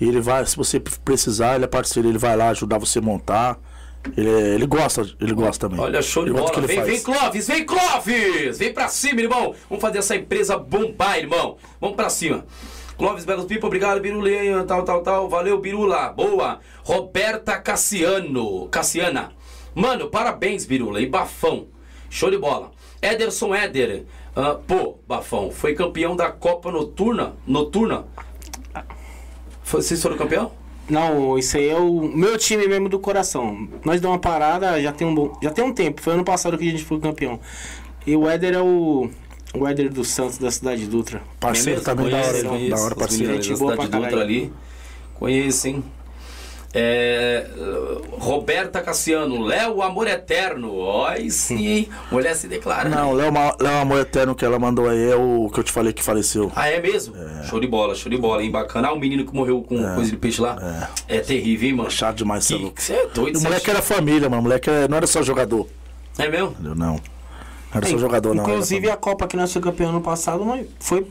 E 0.01 0.07
ele 0.07 0.19
vai, 0.19 0.45
se 0.45 0.57
você 0.57 0.79
precisar, 0.79 1.55
ele 1.55 1.63
é 1.63 1.67
parceiro, 1.67 2.09
ele 2.09 2.17
vai 2.17 2.35
lá 2.35 2.49
ajudar 2.49 2.77
você 2.77 2.99
a 2.99 3.01
montar. 3.01 3.57
Ele, 4.17 4.29
é- 4.29 4.55
ele 4.55 4.65
gosta, 4.67 5.01
ele 5.19 5.33
gosta 5.33 5.69
também. 5.69 5.83
Olha, 5.83 6.01
show 6.01 6.23
de 6.23 6.31
Ele 6.31 6.37
bola. 6.39 6.51
que 6.51 6.61
Vem, 6.61 6.77
ele 6.77 6.85
vem, 6.85 6.99
faz. 6.99 7.17
Clóvis, 7.19 7.47
vem, 7.47 7.65
Clóvis! 7.65 8.57
Vem 8.57 8.73
pra 8.73 8.87
cima, 8.87 9.21
irmão. 9.21 9.55
Vamos 9.69 9.81
fazer 9.81 9.99
essa 9.99 10.15
empresa 10.15 10.57
bombar, 10.57 11.17
irmão. 11.17 11.57
Vamos 11.79 11.95
pra 11.95 12.09
cima. 12.09 12.45
Clóvis 12.97 13.25
Belos 13.25 13.45
Pipa, 13.45 13.65
obrigado, 13.65 13.99
Biruleia, 14.01 14.63
tal, 14.65 14.83
tal, 14.83 15.01
tal. 15.01 15.29
Valeu, 15.29 15.59
Birula. 15.59 16.09
Boa. 16.09 16.59
Roberta 16.83 17.57
Cassiano. 17.59 18.67
Cassiana. 18.67 19.31
Mano, 19.73 20.09
parabéns, 20.09 20.65
Birula. 20.65 21.01
E 21.01 21.05
Bafão. 21.07 21.67
Show 22.09 22.29
de 22.29 22.37
bola. 22.37 22.71
Ederson 23.01 23.55
Éder. 23.55 24.05
ah, 24.35 24.55
pô, 24.67 24.99
Bafão, 25.07 25.49
foi 25.49 25.73
campeão 25.73 26.15
da 26.15 26.29
Copa 26.31 26.71
Noturna. 26.71 27.35
Noturna. 27.47 28.05
Vocês 29.63 30.01
foram 30.01 30.17
campeão? 30.17 30.51
Não, 30.89 31.37
isso 31.37 31.55
aí 31.57 31.69
é 31.69 31.75
o 31.77 32.01
meu 32.01 32.37
time 32.37 32.67
mesmo 32.67 32.89
do 32.89 32.99
coração. 32.99 33.67
Nós 33.85 34.01
damos 34.01 34.15
uma 34.15 34.21
parada 34.21 34.81
já 34.81 34.91
tem 34.91 35.07
um, 35.07 35.15
bom- 35.15 35.37
já 35.41 35.49
tem 35.49 35.63
um 35.63 35.73
tempo. 35.73 36.01
Foi 36.01 36.13
ano 36.13 36.25
passado 36.25 36.57
que 36.57 36.67
a 36.67 36.71
gente 36.71 36.83
foi 36.83 36.99
campeão. 36.99 37.39
E 38.05 38.15
o 38.15 38.27
Éder 38.29 38.53
é 38.55 38.61
o. 38.61 39.09
O 39.55 39.67
Éder 39.67 39.91
dos 39.93 40.07
Santos 40.09 40.39
da 40.39 40.49
cidade 40.49 40.81
de 40.81 40.87
Dutra. 40.87 41.21
Parceiro 41.39 41.79
É 41.79 41.83
também 41.83 42.09
da 42.09 42.17
hora, 42.17 42.43
Conheço, 42.43 42.69
da 42.75 42.81
hora, 42.81 42.95
parceiro. 42.95 43.25
meninos 43.27 43.45
Gente 43.45 43.53
da 43.53 43.59
boa 43.59 43.71
cidade 43.73 43.89
pra 43.91 43.99
Dutra 43.99 44.21
ali. 44.21 44.53
Conheço, 45.13 45.67
hein? 45.67 45.83
É, 46.75 47.45
Roberta 48.19 48.81
Cassiano, 48.81 49.41
Léo 49.43 49.81
Amor 49.81 50.07
Eterno. 50.07 50.75
Ó, 50.75 51.05
aí 51.05 51.29
sim, 51.29 51.67
hein? 51.67 51.89
Mulher 52.11 52.35
se 52.35 52.47
declara. 52.47 52.89
né? 52.89 52.95
Não, 52.95 53.11
Léo, 53.13 53.31
Ma- 53.31 53.55
Léo 53.59 53.77
Amor 53.81 53.99
Eterno 53.99 54.33
que 54.33 54.43
ela 54.43 54.57
mandou 54.57 54.89
aí 54.89 55.11
é 55.11 55.15
o 55.15 55.49
que 55.53 55.59
eu 55.59 55.63
te 55.63 55.71
falei 55.71 55.93
que 55.93 56.01
faleceu. 56.03 56.51
Ah, 56.55 56.67
é 56.67 56.81
mesmo? 56.81 57.13
Show 57.47 57.59
de 57.59 57.67
bola, 57.67 57.93
show 57.95 58.09
de 58.09 58.17
bola, 58.17 58.43
hein? 58.43 58.49
Bacana. 58.49 58.87
Ah, 58.87 58.93
o 58.93 58.99
menino 58.99 59.23
que 59.25 59.33
morreu 59.35 59.61
com 59.61 59.77
coisa 59.95 60.09
de 60.09 60.17
peixe 60.17 60.41
lá. 60.41 60.89
É, 61.07 61.19
terrível, 61.19 61.69
hein, 61.69 61.75
mano? 61.75 61.91
Chato 61.91 62.17
demais, 62.17 62.45
você 62.45 62.55
é 62.55 62.57
Que-. 62.57 62.73
Você 62.81 62.93
é 62.93 63.07
doido, 63.07 63.37
o 63.39 63.41
moleque 63.43 63.69
era 63.69 63.81
família, 63.81 64.29
mano. 64.29 64.39
O 64.41 64.43
moleque 64.43 64.69
era- 64.69 64.87
não 64.87 64.97
era 64.97 65.05
só 65.07 65.21
jogador. 65.21 65.67
É 66.17 66.27
mesmo? 66.27 66.55
Não. 66.59 66.75
Não 66.75 66.99
era 67.73 67.85
só 67.87 67.97
jogador, 67.97 68.33
não. 68.35 68.43
Inclusive 68.43 68.89
a 68.89 68.97
Copa 68.97 69.27
que 69.27 69.35
nós 69.37 69.51
fomos 69.53 69.67
campeão 69.67 69.89
ano 69.89 70.01
passado 70.01 70.43
foi, 70.79 71.05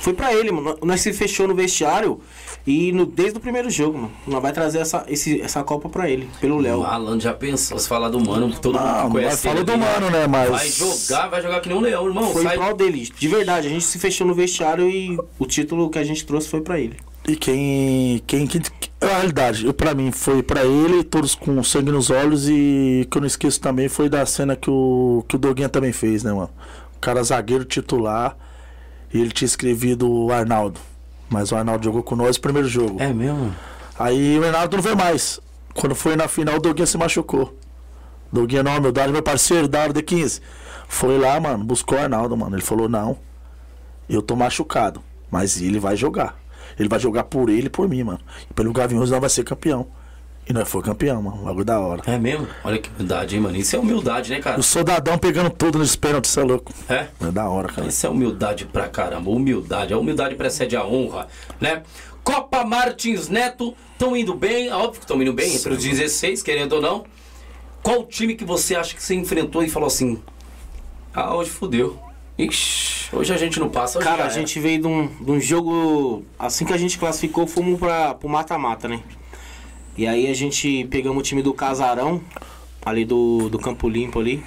foi 0.00 0.12
pra 0.12 0.32
ele, 0.34 0.50
mano. 0.52 0.78
Nós 0.82 1.00
se 1.00 1.12
fechou 1.12 1.48
no 1.48 1.54
vestiário 1.54 2.20
e 2.66 2.92
no, 2.92 3.04
desde 3.04 3.38
o 3.38 3.40
primeiro 3.40 3.68
jogo, 3.68 3.98
mano. 3.98 4.12
Nós 4.26 4.40
vai 4.40 4.52
trazer 4.52 4.78
essa, 4.78 5.04
esse, 5.08 5.40
essa 5.40 5.64
Copa 5.64 5.88
pra 5.88 6.08
ele, 6.08 6.28
pelo 6.40 6.56
O 6.56 6.60
Léo. 6.60 6.84
Alan 6.84 7.18
já 7.18 7.34
pensou, 7.34 7.78
se 7.78 7.88
falar 7.88 8.08
do 8.08 8.20
mano, 8.20 8.52
todo 8.60 8.78
mundo 8.78 8.86
Não, 8.86 9.06
que 9.06 9.10
conhece 9.10 9.46
mas 9.46 9.54
fala 9.54 9.64
do 9.64 9.76
mano, 9.76 10.10
né? 10.10 10.26
Mas. 10.26 10.50
Vai 10.50 10.68
jogar, 10.68 11.28
vai 11.28 11.42
jogar 11.42 11.60
que 11.60 11.68
nem 11.68 11.76
um 11.76 11.80
leão, 11.80 12.06
irmão. 12.06 12.32
Foi 12.32 12.44
sai... 12.44 12.56
prol 12.56 12.74
dele, 12.76 13.10
de 13.16 13.28
verdade. 13.28 13.66
A 13.66 13.70
gente 13.70 13.84
se 13.84 13.98
fechou 13.98 14.26
no 14.26 14.34
vestiário 14.34 14.88
e 14.88 15.18
o 15.38 15.46
título 15.46 15.90
que 15.90 15.98
a 15.98 16.04
gente 16.04 16.24
trouxe 16.24 16.48
foi 16.48 16.60
pra 16.60 16.78
ele. 16.78 16.96
E 17.26 17.36
quem. 17.36 18.22
quem, 18.26 18.46
quem 18.46 18.62
a 19.00 19.06
realidade, 19.06 19.66
eu, 19.66 19.74
pra 19.74 19.94
mim, 19.94 20.12
foi 20.12 20.44
pra 20.44 20.64
ele, 20.64 21.02
todos 21.02 21.34
com 21.34 21.60
sangue 21.64 21.90
nos 21.90 22.10
olhos. 22.10 22.48
E 22.48 23.08
que 23.10 23.16
eu 23.16 23.20
não 23.20 23.26
esqueço 23.26 23.60
também 23.60 23.88
foi 23.88 24.08
da 24.08 24.24
cena 24.24 24.54
que 24.54 24.70
o, 24.70 25.24
que 25.26 25.34
o 25.34 25.38
Doguinha 25.38 25.68
também 25.68 25.92
fez, 25.92 26.22
né, 26.22 26.32
mano? 26.32 26.50
O 26.96 27.00
cara 27.00 27.22
zagueiro 27.24 27.64
titular. 27.64 28.36
E 29.12 29.20
ele 29.20 29.30
tinha 29.30 29.46
escrevido 29.46 30.08
o 30.08 30.32
Arnaldo. 30.32 30.80
Mas 31.32 31.50
o 31.50 31.56
Arnaldo 31.56 31.82
jogou 31.82 32.02
com 32.02 32.14
nós 32.14 32.36
no 32.36 32.42
primeiro 32.42 32.68
jogo. 32.68 33.00
É 33.00 33.10
mesmo? 33.12 33.54
Aí 33.98 34.38
o 34.38 34.44
Arnaldo 34.44 34.76
não 34.76 34.82
veio 34.82 34.96
mais. 34.96 35.40
Quando 35.74 35.94
foi 35.94 36.14
na 36.14 36.28
final, 36.28 36.56
o 36.56 36.60
Doguinha 36.60 36.86
se 36.86 36.98
machucou. 36.98 37.56
Doguinha, 38.30 38.62
não, 38.62 38.78
meu 38.80 39.22
parceiro, 39.22 39.66
da 39.66 39.80
hora 39.80 39.92
de 39.94 40.02
15. 40.02 40.42
Foi 40.86 41.18
lá, 41.18 41.40
mano, 41.40 41.64
buscou 41.64 41.96
o 41.96 42.00
Arnaldo, 42.02 42.36
mano. 42.36 42.54
Ele 42.54 42.62
falou, 42.62 42.86
não, 42.86 43.16
eu 44.08 44.20
tô 44.20 44.36
machucado, 44.36 45.02
mas 45.30 45.60
ele 45.60 45.80
vai 45.80 45.96
jogar. 45.96 46.38
Ele 46.78 46.88
vai 46.88 47.00
jogar 47.00 47.24
por 47.24 47.48
ele 47.48 47.68
e 47.68 47.70
por 47.70 47.88
mim, 47.88 48.02
mano. 48.02 48.20
E 48.50 48.52
pelo 48.52 48.72
Gaviões 48.72 49.10
nós 49.10 49.20
vai 49.20 49.30
ser 49.30 49.42
campeão. 49.42 49.86
E 50.48 50.52
nós 50.52 50.68
foi 50.68 50.82
campeão, 50.82 51.22
mano. 51.22 51.44
Logo 51.44 51.64
da 51.64 51.78
hora. 51.78 52.02
É 52.06 52.18
mesmo? 52.18 52.48
Olha 52.64 52.78
que 52.78 52.90
humildade, 52.90 53.36
hein, 53.36 53.40
mano? 53.40 53.56
Isso 53.56 53.76
é 53.76 53.78
humildade, 53.78 54.30
né, 54.30 54.40
cara? 54.40 54.58
O 54.58 54.62
soldadão 54.62 55.16
pegando 55.16 55.50
tudo 55.50 55.78
nos 55.78 55.94
pênaltis, 55.94 56.32
você 56.32 56.40
é 56.40 56.42
louco. 56.42 56.72
É? 56.88 57.06
É 57.20 57.30
da 57.30 57.48
hora, 57.48 57.68
cara. 57.68 57.86
Isso 57.86 58.04
é 58.06 58.10
humildade 58.10 58.64
pra 58.66 58.88
caramba. 58.88 59.30
Humildade. 59.30 59.94
A 59.94 59.98
humildade 59.98 60.34
precede 60.34 60.76
a 60.76 60.84
honra, 60.84 61.28
né? 61.60 61.82
Copa 62.24 62.64
Martins 62.64 63.28
Neto, 63.28 63.74
estão 63.92 64.16
indo 64.16 64.34
bem, 64.34 64.70
óbvio 64.72 64.92
que 64.92 64.98
estão 65.04 65.20
indo 65.20 65.32
bem, 65.32 65.54
entre 65.54 65.72
os 65.72 65.82
16, 65.82 66.42
querendo 66.42 66.74
ou 66.74 66.80
não. 66.80 67.04
Qual 67.82 68.00
o 68.00 68.04
time 68.04 68.34
que 68.36 68.44
você 68.44 68.76
acha 68.76 68.94
que 68.94 69.02
você 69.02 69.14
enfrentou 69.14 69.62
e 69.62 69.68
falou 69.68 69.86
assim: 69.88 70.20
Ah, 71.12 71.34
hoje 71.34 71.50
fudeu. 71.50 71.98
Ixi, 72.38 73.14
hoje 73.14 73.32
a 73.32 73.36
gente 73.36 73.58
não 73.60 73.68
passa. 73.68 73.98
Cara, 73.98 74.22
a 74.22 74.26
era." 74.26 74.30
gente 74.34 74.58
veio 74.58 74.80
de 74.80 74.86
um, 74.86 75.06
de 75.06 75.30
um 75.30 75.40
jogo. 75.40 76.24
Assim 76.38 76.64
que 76.64 76.72
a 76.72 76.76
gente 76.76 76.98
classificou, 76.98 77.46
fomos 77.46 77.78
pra, 77.78 78.14
pro 78.14 78.28
mata-mata, 78.28 78.88
né? 78.88 79.02
E 79.96 80.06
aí 80.06 80.26
a 80.26 80.34
gente 80.34 80.86
pegamos 80.90 81.18
o 81.18 81.22
time 81.22 81.42
do 81.42 81.52
Casarão, 81.52 82.22
ali 82.84 83.04
do, 83.04 83.50
do 83.50 83.58
Campo 83.58 83.88
Limpo 83.88 84.18
ali. 84.20 84.42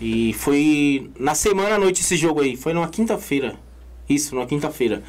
E 0.00 0.32
foi 0.34 1.10
na 1.18 1.34
semana 1.34 1.74
à 1.74 1.78
noite 1.78 2.00
esse 2.00 2.16
jogo 2.16 2.40
aí. 2.40 2.56
Foi 2.56 2.72
numa 2.72 2.88
quinta-feira. 2.88 3.56
Isso, 4.08 4.34
numa 4.34 4.46
quinta-feira. 4.46 5.02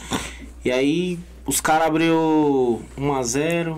E 0.63 0.71
aí 0.71 1.19
os 1.45 1.61
caras 1.61 1.87
abriu 1.87 2.81
1x0, 2.97 3.77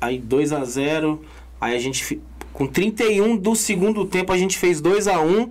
aí 0.00 0.18
2x0. 0.20 1.18
Aí 1.60 1.74
a 1.74 1.78
gente. 1.78 2.20
Com 2.52 2.66
31 2.66 3.36
do 3.36 3.54
segundo 3.54 4.04
tempo 4.04 4.32
a 4.32 4.38
gente 4.38 4.58
fez 4.58 4.80
2x1. 4.80 5.50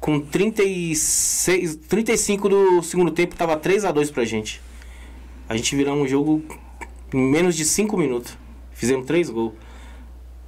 Com 0.00 0.20
36, 0.20 1.76
35 1.88 2.48
do 2.48 2.82
segundo 2.82 3.10
tempo 3.10 3.34
tava 3.36 3.56
3x2 3.56 4.12
pra 4.12 4.24
gente. 4.24 4.60
A 5.48 5.56
gente 5.56 5.74
viramos 5.74 6.04
um 6.04 6.08
jogo 6.08 6.42
em 7.12 7.18
menos 7.18 7.56
de 7.56 7.64
5 7.64 7.96
minutos. 7.96 8.43
Fizemos 8.84 9.06
3 9.06 9.30
gols. 9.30 9.52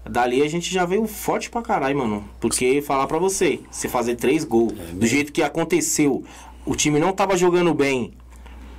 Dali 0.04 0.42
a 0.42 0.48
gente 0.48 0.72
já 0.72 0.84
veio 0.84 1.06
forte 1.06 1.48
pra 1.48 1.62
caralho, 1.62 1.96
mano. 1.98 2.22
Porque 2.38 2.82
falar 2.82 3.06
pra 3.06 3.18
você, 3.18 3.60
você 3.70 3.88
fazer 3.88 4.14
3 4.16 4.44
gols, 4.44 4.74
do 4.92 5.06
jeito 5.06 5.32
que 5.32 5.42
aconteceu, 5.42 6.22
o 6.66 6.76
time 6.76 6.98
não 7.00 7.12
tava 7.12 7.34
jogando 7.34 7.72
bem. 7.72 8.12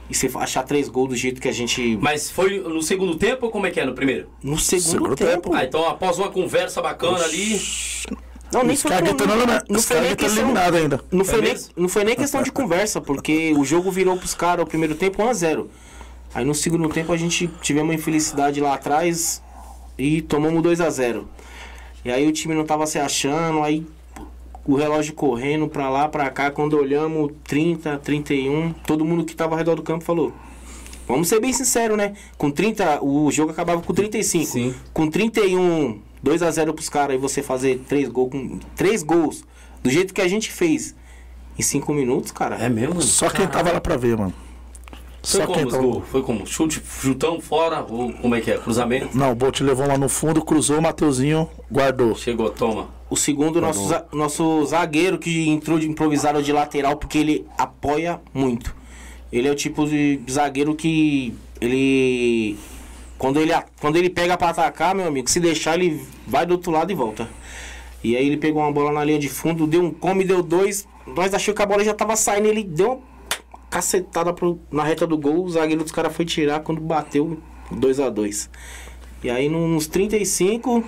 E 0.09 0.13
você 0.15 0.29
achar 0.35 0.61
3 0.61 0.87
gols 0.89 1.09
do 1.09 1.15
jeito 1.15 1.41
que 1.41 1.49
a 1.49 1.51
gente. 1.51 1.97
Mas 1.99 2.29
foi 2.29 2.59
no 2.59 2.83
segundo 2.83 3.15
tempo 3.15 3.47
ou 3.47 3.51
como 3.51 3.65
é 3.65 3.71
que 3.71 3.79
é 3.79 3.85
no 3.85 3.95
primeiro? 3.95 4.29
No 4.43 4.59
segundo, 4.59 4.91
Segundo 4.91 5.15
tempo. 5.15 5.31
tempo. 5.31 5.53
Ah, 5.55 5.63
então 5.65 5.89
após 5.89 6.19
uma 6.19 6.29
conversa 6.29 6.79
bacana 6.79 7.23
ali. 7.25 7.59
Não, 8.53 8.63
nem 8.63 8.77
foi 8.77 8.91
não, 8.91 9.01
não, 9.01 9.61
não 9.69 9.81
foi 9.81 9.99
nem 10.01 10.15
questão. 10.15 10.37
eliminado 10.43 10.75
ainda. 10.75 11.01
Não 11.11 11.25
foi, 11.25 11.39
É 11.39 11.41
nem, 11.41 11.55
não 11.75 11.89
foi 11.89 12.03
nem 12.03 12.15
questão 12.15 12.43
de 12.43 12.51
conversa, 12.51 13.01
porque 13.01 13.53
o 13.57 13.65
jogo 13.65 13.91
virou 13.91 14.15
pros 14.17 14.35
caras 14.35 14.63
o 14.63 14.67
primeiro 14.67 14.93
tempo 14.93 15.21
1x0. 15.23 15.65
Aí 16.33 16.45
no 16.45 16.53
segundo 16.53 16.87
tempo 16.89 17.11
a 17.11 17.17
gente 17.17 17.47
tivemos 17.61 17.89
uma 17.89 17.95
infelicidade 17.95 18.61
lá 18.61 18.75
atrás 18.75 19.41
e 19.97 20.21
tomamos 20.21 20.61
2x0. 20.61 21.23
E 22.05 22.11
aí 22.11 22.27
o 22.27 22.31
time 22.31 22.53
não 22.53 22.65
tava 22.65 22.85
se 22.85 22.99
achando, 22.99 23.63
aí 23.63 23.85
o 24.65 24.75
relógio 24.75 25.13
correndo 25.13 25.67
pra 25.67 25.89
lá, 25.89 26.07
pra 26.07 26.29
cá, 26.29 26.51
quando 26.51 26.77
olhamos 26.77 27.31
30, 27.45 27.97
31, 27.99 28.73
todo 28.85 29.05
mundo 29.05 29.23
que 29.23 29.35
tava 29.35 29.53
ao 29.53 29.57
redor 29.57 29.75
do 29.75 29.83
campo 29.83 30.03
falou. 30.03 30.33
Vamos 31.07 31.29
ser 31.29 31.39
bem 31.39 31.53
sinceros, 31.53 31.97
né? 31.97 32.15
Com 32.37 32.51
30, 32.51 33.01
o 33.01 33.31
jogo 33.31 33.51
acabava 33.51 33.81
com 33.81 33.93
35. 33.93 34.45
Sim. 34.45 34.75
Com 34.93 35.09
31, 35.09 36.01
2 36.21 36.43
a 36.43 36.51
0 36.51 36.73
pros 36.73 36.89
caras 36.89 37.15
e 37.15 37.17
você 37.17 37.41
fazer 37.41 37.79
3 37.87 38.09
gols 38.09 38.29
com 38.29 38.59
3 38.75 39.03
gols 39.03 39.45
do 39.81 39.89
jeito 39.89 40.13
que 40.13 40.19
a 40.19 40.27
gente 40.27 40.51
fez 40.51 40.93
em 41.57 41.61
5 41.61 41.93
minutos, 41.93 42.31
cara. 42.31 42.57
É 42.57 42.67
mesmo? 42.67 43.01
Só 43.01 43.29
quem 43.29 43.47
tava 43.47 43.71
lá 43.71 43.79
pra 43.79 43.95
ver, 43.95 44.17
mano. 44.17 44.33
Foi 45.27 45.41
Só 45.41 45.47
como 45.47 45.67
tava. 45.69 45.83
gols? 45.83 46.03
Foi 46.07 46.23
como? 46.23 46.47
Chute, 46.47 46.81
chutão 47.01 47.41
fora? 47.41 47.85
Ou 47.89 48.13
como 48.13 48.33
é 48.33 48.39
que 48.39 48.49
é? 48.49 48.57
Cruzamento? 48.57 49.17
Não, 49.17 49.33
o 49.33 49.35
Bolt 49.35 49.59
levou 49.59 49.85
lá 49.85 49.97
no 49.97 50.07
fundo, 50.07 50.41
cruzou, 50.41 50.77
o 50.77 50.81
Mateuzinho 50.81 51.49
guardou. 51.69 52.15
Chegou, 52.15 52.49
toma. 52.49 52.87
O 53.09 53.17
segundo, 53.17 53.59
nosso, 53.59 53.93
nosso 54.13 54.65
zagueiro 54.65 55.17
que 55.17 55.49
entrou 55.49 55.77
de 55.77 55.89
improvisado 55.89 56.41
de 56.41 56.53
lateral 56.53 56.95
porque 56.95 57.17
ele 57.17 57.45
apoia 57.57 58.21
muito. 58.33 58.73
Ele 59.29 59.49
é 59.49 59.51
o 59.51 59.55
tipo 59.55 59.85
de 59.85 60.21
zagueiro 60.31 60.73
que 60.73 61.33
ele. 61.59 62.57
Quando 63.17 63.41
ele, 63.41 63.51
quando 63.81 63.97
ele 63.97 64.09
pega 64.09 64.37
pra 64.37 64.49
atacar, 64.51 64.95
meu 64.95 65.07
amigo, 65.07 65.29
se 65.29 65.41
deixar, 65.41 65.75
ele 65.75 66.01
vai 66.25 66.45
do 66.45 66.51
outro 66.51 66.71
lado 66.71 66.89
e 66.89 66.95
volta. 66.95 67.27
E 68.01 68.15
aí 68.15 68.25
ele 68.25 68.37
pegou 68.37 68.61
uma 68.61 68.71
bola 68.71 68.93
na 68.93 69.03
linha 69.03 69.19
de 69.19 69.27
fundo, 69.27 69.67
deu 69.67 69.83
um 69.83 69.91
come, 69.91 70.23
deu 70.23 70.41
dois. 70.41 70.87
Nós 71.05 71.33
achamos 71.33 71.57
que 71.57 71.63
a 71.63 71.65
bola 71.65 71.83
já 71.83 71.93
tava 71.93 72.15
saindo, 72.15 72.47
ele 72.47 72.63
deu 72.63 72.91
uma 72.91 72.99
cacetada 73.77 74.33
pro- 74.33 74.59
na 74.71 74.83
reta 74.83 75.05
do 75.05 75.17
gol, 75.17 75.45
o 75.45 75.49
zagueiro 75.51 75.83
dos 75.83 75.91
caras 75.91 76.15
foi 76.15 76.25
tirar 76.25 76.61
quando 76.61 76.81
bateu 76.81 77.37
2 77.71 77.99
a 77.99 78.09
2 78.09 78.49
E 79.23 79.29
aí 79.29 79.47
nos 79.49 79.85
35, 79.87 80.83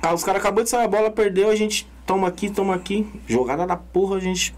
ah, 0.00 0.14
os 0.14 0.22
caras 0.22 0.40
acabou 0.40 0.62
de 0.62 0.70
sair 0.70 0.84
a 0.84 0.88
bola, 0.88 1.10
perdeu, 1.10 1.50
a 1.50 1.56
gente 1.56 1.88
toma 2.06 2.28
aqui, 2.28 2.48
toma 2.48 2.74
aqui. 2.74 3.06
Jogada 3.26 3.66
da 3.66 3.76
porra, 3.76 4.16
a 4.16 4.20
gente. 4.20 4.54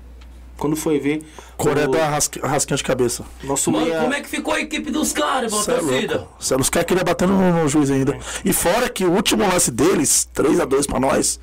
Quando 0.59 0.76
foi 0.76 0.99
ver. 0.99 1.22
Coreia 1.57 1.89
o 1.89 1.91
deu 1.91 2.01
uma 2.01 2.07
rasque- 2.11 2.39
rasquinha 2.39 2.76
de 2.76 2.85
cabeça. 2.85 3.24
Nosso 3.43 3.72
Mano, 3.72 3.87
meia- 3.87 4.01
como 4.03 4.12
é 4.12 4.20
que 4.20 4.28
ficou 4.28 4.53
a 4.53 4.61
equipe 4.61 4.91
dos 4.91 5.11
caras, 5.11 5.51
irmão? 5.51 5.64
Cê 5.64 5.72
é. 5.72 6.26
Cê- 6.39 6.55
Os 6.57 6.68
caras 6.68 6.87
queriam 6.87 7.03
bater 7.05 7.26
no, 7.26 7.62
no 7.62 7.66
juiz 7.66 7.91
ainda. 7.91 8.18
E 8.45 8.53
fora 8.53 8.91
que 8.91 9.07
o 9.07 9.11
último 9.12 9.43
lance 9.49 9.70
deles, 9.70 10.28
3x2 10.35 10.87
pra 10.87 11.01
nós, 11.01 11.41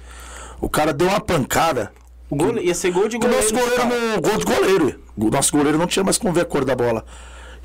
o 0.61 0.69
cara 0.69 0.93
deu 0.93 1.07
uma 1.07 1.19
pancada. 1.19 1.91
O 2.30 2.36
gole- 2.36 2.61
ia 2.61 2.73
ser 2.75 2.91
gol 2.91 3.07
de 3.07 3.15
O 3.17 3.19
goleiro. 3.19 3.41
nosso 3.41 3.53
goleiro 3.53 3.75
cara. 3.75 3.89
no 4.15 4.21
gol 4.21 4.38
de 4.38 4.45
goleiro. 4.45 4.99
O 5.17 5.30
nosso 5.30 5.51
goleiro 5.51 5.78
não 5.78 5.88
tinha 5.88 6.03
mais 6.03 6.17
como 6.17 6.34
ver 6.34 6.41
a 6.41 6.45
cor 6.45 6.63
da 6.65 6.75
bola. 6.75 7.05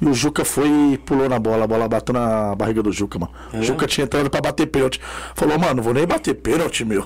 E 0.01 0.07
o 0.07 0.13
Juca 0.15 0.45
foi 0.45 0.69
e 0.95 0.99
pulou 0.99 1.29
na 1.29 1.39
bola. 1.39 1.65
A 1.65 1.67
bola 1.67 1.87
bateu 1.89 2.13
na 2.13 2.55
barriga 2.57 2.83
do 2.83 2.91
Juca, 2.93 3.19
mano. 3.19 3.33
É? 3.53 3.59
O 3.59 3.63
Juca 3.63 3.87
tinha 3.87 4.05
entrado 4.05 4.29
pra 4.29 4.41
bater 4.41 4.67
pênalti. 4.67 5.01
Falou, 5.35 5.59
mano, 5.59 5.75
não 5.77 5.83
vou 5.83 5.95
nem 5.95 6.07
bater 6.07 6.35
pênalti, 6.35 6.85
meu. 6.85 7.05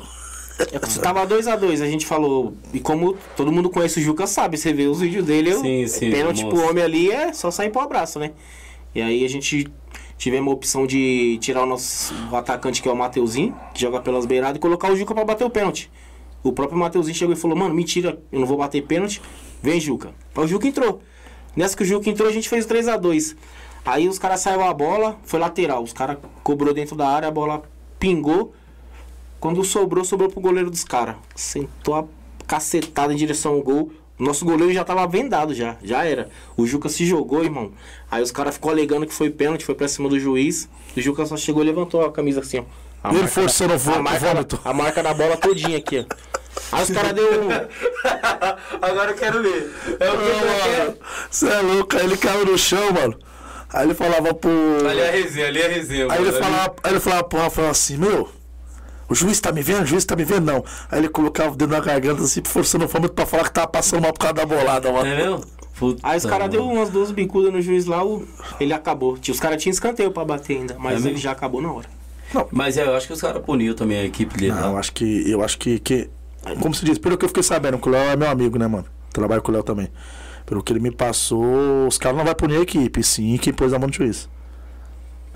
É, 0.59 0.65
Tava 1.03 1.27
2x2, 1.27 1.83
a 1.83 1.87
gente 1.87 2.07
falou. 2.07 2.55
E 2.73 2.81
como 2.81 3.15
todo 3.37 3.53
mundo 3.53 3.69
conhece 3.69 4.01
o 4.01 4.03
Juca, 4.03 4.27
sabe, 4.27 4.57
você 4.57 4.73
vê 4.73 4.87
os 4.87 5.01
vídeos 5.01 5.27
dele, 5.27 5.51
eu, 5.51 5.61
Sim, 5.61 5.87
sim, 5.87 6.11
pênalti 6.11 6.41
pro 6.41 6.53
monstro. 6.53 6.71
homem 6.71 6.83
ali 6.83 7.11
é 7.11 7.33
só 7.35 7.51
sair 7.51 7.69
pro 7.69 7.83
abraço, 7.83 8.19
né? 8.19 8.31
E 8.95 9.03
aí 9.03 9.23
a 9.23 9.29
gente 9.29 9.69
tivemos 10.17 10.51
a 10.51 10.55
opção 10.57 10.87
de 10.87 11.37
tirar 11.43 11.65
o 11.65 11.67
nosso 11.67 12.15
o 12.33 12.37
atacante, 12.37 12.81
que 12.81 12.89
é 12.89 12.93
o 12.93 12.97
Mateuzinho, 12.97 13.55
que 13.75 13.83
joga 13.83 14.01
pelas 14.01 14.25
beiradas, 14.25 14.57
e 14.57 14.59
colocar 14.59 14.91
o 14.91 14.97
Juca 14.97 15.15
pra 15.15 15.27
bater 15.27 15.45
o 15.45 15.51
pênalti. 15.51 15.91
O 16.49 16.53
próprio 16.53 16.79
Mateuzinho 16.79 17.17
chegou 17.17 17.35
e 17.35 17.37
falou, 17.37 17.57
mano, 17.57 17.75
mentira, 17.75 18.21
eu 18.31 18.39
não 18.39 18.47
vou 18.47 18.57
bater 18.57 18.81
pênalti. 18.83 19.21
Vem, 19.61 19.81
Juca. 19.81 20.15
Aí 20.35 20.45
o 20.45 20.47
Juca 20.47 20.69
entrou. 20.69 21.03
Nessa 21.57 21.77
que 21.77 21.83
o 21.83 21.87
Juca 21.87 22.09
entrou, 22.09 22.29
a 22.29 22.33
gente 22.33 22.49
fez 22.49 22.65
3x2. 22.67 23.35
Aí 23.85 24.09
os 24.09 24.17
caras 24.17 24.41
saíram 24.41 24.69
a 24.69 24.73
bola, 24.73 25.17
foi 25.25 25.41
lateral. 25.41 25.83
Os 25.83 25.93
caras 25.93 26.19
cobrou 26.45 26.73
dentro 26.73 26.95
da 26.95 27.09
área, 27.09 27.27
a 27.27 27.31
bola 27.33 27.63
pingou. 27.99 28.55
Quando 29.41 29.65
sobrou, 29.65 30.05
sobrou 30.05 30.29
pro 30.29 30.41
goleiro 30.41 30.71
dos 30.71 30.85
caras. 30.85 31.17
Sentou 31.35 31.95
a 31.95 32.05
cacetada 32.47 33.13
em 33.13 33.17
direção 33.17 33.55
ao 33.55 33.63
gol. 33.63 33.91
Nosso 34.17 34.45
goleiro 34.45 34.73
já 34.73 34.85
tava 34.85 35.05
vendado 35.07 35.53
já, 35.53 35.77
já 35.83 36.05
era. 36.05 36.31
O 36.57 36.65
Juca 36.65 36.89
se 36.89 37.05
jogou, 37.05 37.43
irmão. 37.43 37.73
Aí 38.09 38.23
os 38.23 38.31
caras 38.31 38.55
ficou 38.55 38.71
alegando 38.71 39.05
que 39.05 39.13
foi 39.13 39.31
pênalti, 39.31 39.65
foi 39.65 39.75
pra 39.75 39.89
cima 39.89 40.09
do 40.09 40.19
juiz. 40.19 40.69
O 40.97 41.01
Juca 41.01 41.27
só 41.27 41.37
chegou 41.37 41.63
e 41.63 41.67
levantou 41.67 42.05
a 42.05 42.13
camisa 42.13 42.41
assim, 42.41 42.61
ó. 42.61 42.65
A 43.09 43.15
Ele 43.15 43.29
forçando 43.29 43.71
da- 43.71 43.77
o 43.77 43.79
vômito. 43.79 44.57
da- 44.63 44.71
a 44.71 44.75
marca 44.75 45.03
da 45.03 45.15
bola 45.15 45.37
todinha 45.37 45.79
aqui, 45.79 46.07
ó. 46.11 46.17
Aí 46.73 46.83
os 46.83 46.91
caras 46.91 47.13
deu. 47.13 47.27
Agora 48.83 49.11
eu 49.11 49.17
quero 49.17 49.43
ver. 49.43 49.71
É 50.01 50.11
o 50.11 50.17
que 50.17 50.99
Você 51.31 51.49
é 51.49 51.61
louco, 51.61 51.97
aí 51.97 52.05
ele 52.05 52.17
caiu 52.17 52.45
no 52.47 52.59
chão, 52.59 52.93
mano. 52.93 53.17
Aí 53.73 53.87
ele 53.87 53.95
falava 53.95 54.33
pro. 54.35 54.51
Ali 54.89 55.01
é 55.01 55.09
a 55.09 55.13
resenha, 55.13 55.47
ali 55.49 55.61
é 55.61 55.67
a 55.67 55.69
resenha. 55.69 56.03
Aí 56.05 56.09
mano. 56.19 56.23
ele 56.27 56.33
falava, 56.33 56.75
aí 56.83 56.93
ele 56.93 57.01
falava 57.01 57.25
pro 57.25 57.39
Rafael 57.39 57.69
assim, 57.71 57.97
meu, 57.97 58.29
o 59.09 59.15
juiz 59.15 59.41
tá 59.41 59.53
me 59.53 59.63
vendo? 59.63 59.83
O 59.83 59.87
juiz 59.87 60.05
tá 60.05 60.17
me 60.17 60.25
vendo? 60.25 60.45
Não. 60.47 60.65
Aí 60.91 60.99
ele 61.01 61.09
colocava 61.09 61.53
o 61.53 61.57
dedo 61.57 61.71
na 61.73 61.81
garganta 61.81 62.23
assim, 62.23 62.43
forçando 62.45 62.85
o 62.85 62.89
vômito 62.89 63.15
pra 63.15 63.27
falar 63.27 63.45
que 63.45 63.53
tava 63.53 63.67
passando 63.69 64.03
mal 64.03 64.13
por 64.13 64.21
causa 64.21 64.35
da 64.35 64.47
bolada, 64.47 64.91
mano. 64.93 65.07
É 65.07 65.17
mesmo? 65.17 65.45
Puta, 65.79 66.01
Aí 66.03 66.17
os 66.17 66.25
caras 66.25 66.49
deu 66.49 66.67
umas 66.67 66.89
duas 66.89 67.11
bicudas 67.11 67.53
no 67.53 67.61
juiz 67.61 67.85
lá, 67.85 68.03
o... 68.03 68.27
ele 68.59 68.73
acabou. 68.73 69.19
Os 69.29 69.39
caras 69.41 69.63
tinham 69.63 69.73
escanteio 69.73 70.11
pra 70.11 70.25
bater 70.25 70.57
ainda, 70.57 70.77
mas 70.79 70.93
É 70.93 70.95
mesmo? 70.95 71.11
ele 71.11 71.19
já 71.19 71.33
acabou 71.33 71.61
na 71.61 71.71
hora. 71.71 71.96
Mas 72.51 72.77
é, 72.77 72.85
eu 72.85 72.95
acho 72.95 73.07
que 73.07 73.13
os 73.13 73.21
caras 73.21 73.43
puniu 73.43 73.75
também 73.75 73.99
a 73.99 74.05
equipe 74.05 74.37
dele. 74.37 74.53
Não, 74.53 74.61
lá. 74.61 74.69
eu 74.69 74.77
acho 74.79 74.93
que. 74.93 75.31
Eu 75.31 75.43
acho 75.43 75.59
que, 75.59 75.79
que. 75.79 76.11
Como 76.61 76.75
se 76.75 76.85
diz, 76.85 76.99
pelo 76.99 77.17
que 77.17 77.25
eu 77.25 77.29
fiquei 77.29 77.43
sabendo, 77.43 77.79
que 77.79 77.89
o 77.89 77.93
Léo 77.93 78.11
é 78.11 78.17
meu 78.17 78.31
amigo, 78.31 78.59
né, 78.59 78.67
mano? 78.67 78.87
Trabalho 79.13 79.43
com 79.43 79.51
o 79.51 79.55
Léo 79.55 79.63
também. 79.63 79.89
Pelo 80.45 80.63
que 80.63 80.73
ele 80.73 80.81
me 80.81 80.93
passou, 80.93 81.87
os 81.89 81.99
caras 81.99 82.17
não 82.17 82.25
vão 82.25 82.35
punir 82.35 82.59
a 82.59 82.61
equipe, 82.61 83.03
sim 83.03 83.37
quem 83.37 83.53
pôs 83.53 83.73
a 83.73 83.79
mão 83.79 83.89
no 83.89 83.93
juiz. 83.93 84.29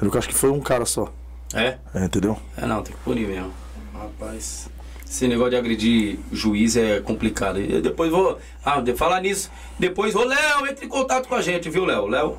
Eu 0.01 0.11
acho 0.17 0.29
que 0.29 0.35
foi 0.35 0.51
um 0.51 0.61
cara 0.61 0.87
só. 0.87 1.13
É? 1.53 1.79
É, 1.95 2.05
entendeu? 2.05 2.39
É, 2.57 2.65
não, 2.65 2.83
tem 2.83 2.95
que 2.95 3.01
punir 3.01 3.27
mesmo. 3.27 3.53
Rapaz. 3.93 4.69
Esse 5.05 5.27
negócio 5.27 5.51
de 5.51 5.57
agredir 5.57 6.19
juiz 6.31 6.77
é 6.77 7.01
complicado. 7.01 7.61
E 7.61 7.81
depois 7.83 8.11
vou. 8.13 8.39
Ah, 8.65 8.81
de 8.81 8.95
falar 8.95 9.21
nisso. 9.21 9.51
Depois, 9.79 10.15
ô 10.15 10.25
Léo, 10.25 10.67
entre 10.69 10.87
em 10.87 10.89
contato 10.89 11.29
com 11.29 11.35
a 11.35 11.43
gente, 11.43 11.69
viu, 11.69 11.85
Léo? 11.85 12.07
Léo. 12.07 12.37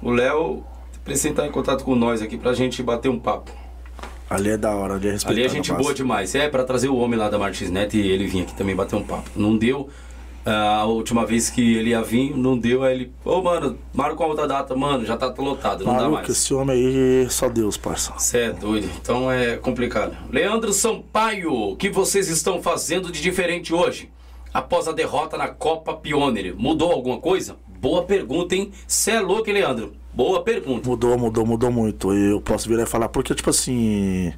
O 0.00 0.10
Léo 0.12 0.64
precisa 1.04 1.30
entrar 1.30 1.46
em 1.46 1.50
contato 1.50 1.82
com 1.82 1.96
nós 1.96 2.22
aqui 2.22 2.38
pra 2.38 2.54
gente 2.54 2.82
bater 2.82 3.08
um 3.08 3.18
papo. 3.18 3.50
Ali 4.28 4.50
é 4.50 4.56
da 4.56 4.74
hora, 4.74 4.94
ali 4.94 5.08
é 5.08 5.12
respeitar. 5.12 5.38
Ali 5.40 5.46
é 5.46 5.48
gente 5.48 5.72
boa 5.72 5.94
demais. 5.94 6.34
É, 6.34 6.48
pra 6.48 6.64
trazer 6.64 6.88
o 6.88 6.96
homem 6.96 7.18
lá 7.18 7.28
da 7.28 7.38
Martins 7.38 7.70
Net 7.70 7.96
e 7.96 8.10
ele 8.10 8.26
vir 8.26 8.42
aqui 8.42 8.54
também 8.54 8.74
bater 8.74 8.96
um 8.96 9.02
papo. 9.04 9.30
Não 9.36 9.56
deu. 9.56 9.88
ah, 10.44 10.78
A 10.80 10.84
última 10.86 11.24
vez 11.24 11.48
que 11.48 11.76
ele 11.76 11.90
ia 11.90 12.02
vir, 12.02 12.36
não 12.36 12.58
deu. 12.58 12.82
Aí 12.82 12.94
ele, 12.94 13.12
ô 13.24 13.40
mano, 13.40 13.78
marca 13.94 14.20
uma 14.20 14.28
outra 14.30 14.48
data, 14.48 14.74
mano, 14.74 15.04
já 15.04 15.16
tá 15.16 15.32
lotado, 15.38 15.84
não 15.84 15.96
dá 15.96 16.08
mais. 16.08 16.28
esse 16.28 16.52
homem 16.52 16.76
aí, 16.76 17.30
só 17.30 17.48
Deus, 17.48 17.76
parça. 17.76 18.12
Você 18.18 18.38
é 18.38 18.52
doido, 18.52 18.88
então 19.00 19.30
é 19.30 19.56
complicado. 19.56 20.16
Leandro 20.30 20.72
Sampaio, 20.72 21.52
o 21.52 21.76
que 21.76 21.88
vocês 21.88 22.28
estão 22.28 22.60
fazendo 22.60 23.12
de 23.12 23.22
diferente 23.22 23.72
hoje? 23.72 24.10
Após 24.52 24.88
a 24.88 24.92
derrota 24.92 25.36
na 25.36 25.48
Copa 25.48 25.94
Pioneer, 25.94 26.54
mudou 26.56 26.90
alguma 26.90 27.18
coisa? 27.18 27.56
boa 27.78 28.02
pergunta, 28.02 28.56
hein? 28.56 28.72
Cê 28.86 29.12
é 29.12 29.20
louco, 29.20 29.48
hein, 29.48 29.54
Leandro? 29.54 29.92
Boa 30.16 30.42
pergunta. 30.42 30.88
Mudou, 30.88 31.18
mudou, 31.18 31.44
mudou 31.44 31.70
muito. 31.70 32.10
Eu 32.10 32.40
posso 32.40 32.66
vir 32.66 32.78
e 32.78 32.86
falar, 32.86 33.10
porque, 33.10 33.34
tipo 33.34 33.50
assim, 33.50 34.32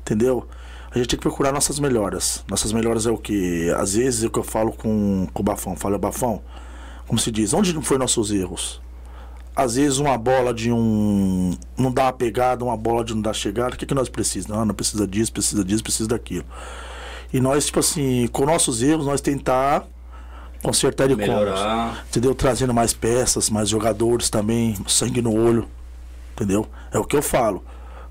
entendeu? 0.00 0.44
A 0.90 0.98
gente 0.98 1.06
tem 1.06 1.16
que 1.16 1.22
procurar 1.22 1.52
nossas 1.52 1.78
melhoras. 1.78 2.44
Nossas 2.50 2.72
melhoras 2.72 3.06
é 3.06 3.12
o 3.12 3.16
que? 3.16 3.70
Às 3.76 3.94
vezes 3.94 4.24
é 4.24 4.26
o 4.26 4.30
que 4.30 4.40
eu 4.40 4.42
falo 4.42 4.72
com, 4.72 5.28
com 5.32 5.40
o 5.40 5.44
Bafão. 5.44 5.76
Falo, 5.76 5.96
Bafão, 6.00 6.42
como 7.06 7.16
se 7.20 7.30
diz, 7.30 7.54
onde 7.54 7.72
não 7.72 7.80
foi 7.80 7.96
nossos 7.96 8.32
erros? 8.32 8.82
Às 9.54 9.76
vezes 9.76 9.98
uma 9.98 10.18
bola 10.18 10.52
de 10.52 10.72
um. 10.72 11.56
não 11.78 11.92
dá 11.92 12.06
uma 12.06 12.12
pegada, 12.12 12.64
uma 12.64 12.76
bola 12.76 13.04
de 13.04 13.14
não 13.14 13.22
dar 13.22 13.32
chegada. 13.32 13.76
O 13.76 13.78
que, 13.78 13.86
que 13.86 13.94
nós 13.94 14.08
precisamos? 14.08 14.56
Não, 14.56 14.64
não 14.64 14.74
precisa 14.74 15.06
disso, 15.06 15.32
precisa 15.32 15.64
disso, 15.64 15.84
precisa 15.84 16.08
daquilo. 16.08 16.44
E 17.32 17.40
nós, 17.40 17.66
tipo 17.66 17.78
assim, 17.78 18.26
com 18.32 18.44
nossos 18.44 18.82
erros, 18.82 19.06
nós 19.06 19.20
tentar 19.20 19.86
consertar 20.62 21.08
de 21.08 21.16
Melhorar. 21.16 22.04
Entendeu? 22.08 22.34
Trazendo 22.34 22.74
mais 22.74 22.92
peças, 22.92 23.50
mais 23.50 23.68
jogadores 23.68 24.30
também, 24.30 24.76
sangue 24.86 25.22
no 25.22 25.34
olho. 25.34 25.68
Entendeu? 26.32 26.66
É 26.92 26.98
o 26.98 27.04
que 27.04 27.16
eu 27.16 27.22
falo 27.22 27.64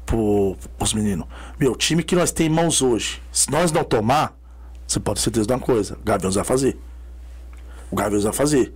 pro, 0.05 0.55
pros 0.77 0.93
meninos. 0.93 1.27
Meu, 1.59 1.75
time 1.75 2.03
que 2.03 2.15
nós 2.15 2.31
temos 2.31 2.51
em 2.51 2.55
mãos 2.55 2.81
hoje, 2.81 3.21
se 3.31 3.51
nós 3.51 3.71
não 3.71 3.83
tomar, 3.83 4.35
você 4.87 4.99
pode 4.99 5.19
ter 5.19 5.25
certeza 5.25 5.47
de 5.47 5.53
uma 5.53 5.59
coisa, 5.59 5.95
o 5.95 6.03
Gaviões 6.03 6.35
vai 6.35 6.43
fazer. 6.43 6.77
O 7.91 7.95
Gaviões 7.95 8.23
vai 8.23 8.33
fazer. 8.33 8.73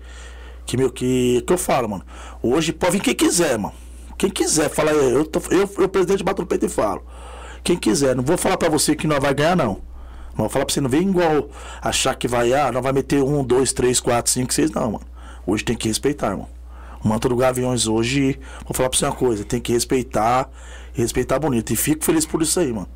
Que, 0.66 0.78
meu, 0.78 0.90
que, 0.90 1.44
que 1.46 1.52
eu 1.54 1.58
falo, 1.58 1.90
mano. 1.90 2.06
Hoje 2.42 2.72
pode 2.72 2.94
vir 2.94 3.02
quem 3.02 3.16
quiser, 3.16 3.58
mano. 3.58 3.74
Quem 4.18 4.30
quiser, 4.30 4.70
fala 4.70 4.92
aí. 4.92 5.12
Eu, 5.12 5.26
tô, 5.26 5.42
eu, 5.50 5.70
eu, 5.78 5.90
presidente, 5.90 6.24
bato 6.24 6.42
no 6.42 6.48
peito 6.48 6.66
e 6.66 6.70
falo. 6.70 7.04
Quem 7.64 7.76
quiser, 7.76 8.16
não 8.16 8.24
vou 8.24 8.38
falar 8.38 8.58
pra 8.58 8.70
você 8.70 8.96
que 8.96 9.08
nós 9.08 9.20
vai 9.20 9.34
ganhar, 9.34 9.56
não. 9.56 9.82
Não 10.34 10.46
vou 10.46 10.50
falar 10.50 10.66
pra 10.66 10.74
você, 10.74 10.82
não 10.82 10.90
vem 10.90 11.10
igual 11.10 11.50
achar 11.82 12.16
que 12.16 12.28
vai, 12.28 12.54
ah, 12.54 12.72
não 12.72 12.82
vai 12.82 12.92
meter 12.92 13.22
um, 13.22 13.44
dois, 13.44 13.72
três, 13.72 14.00
quatro, 14.00 14.32
cinco, 14.32 14.54
seis, 14.54 14.72
não, 14.72 14.94
mano. 14.94 15.06
Hoje 15.46 15.64
tem 15.64 15.76
que 15.76 15.88
respeitar, 15.88 16.32
irmão. 16.32 16.48
O 17.04 17.08
manto 17.08 17.30
do 17.30 17.36
Gaviões 17.36 17.86
hoje, 17.86 18.40
vou 18.66 18.74
falar 18.74 18.90
pra 18.90 18.98
você 18.98 19.06
uma 19.06 19.14
coisa, 19.14 19.44
tem 19.44 19.60
que 19.60 19.74
respeitar, 19.74 20.50
respeitar 20.94 21.38
bonito. 21.38 21.72
E 21.72 21.76
fico 21.76 22.04
feliz 22.04 22.26
por 22.26 22.42
isso 22.42 22.60
aí, 22.60 22.72
mano. 22.72 22.88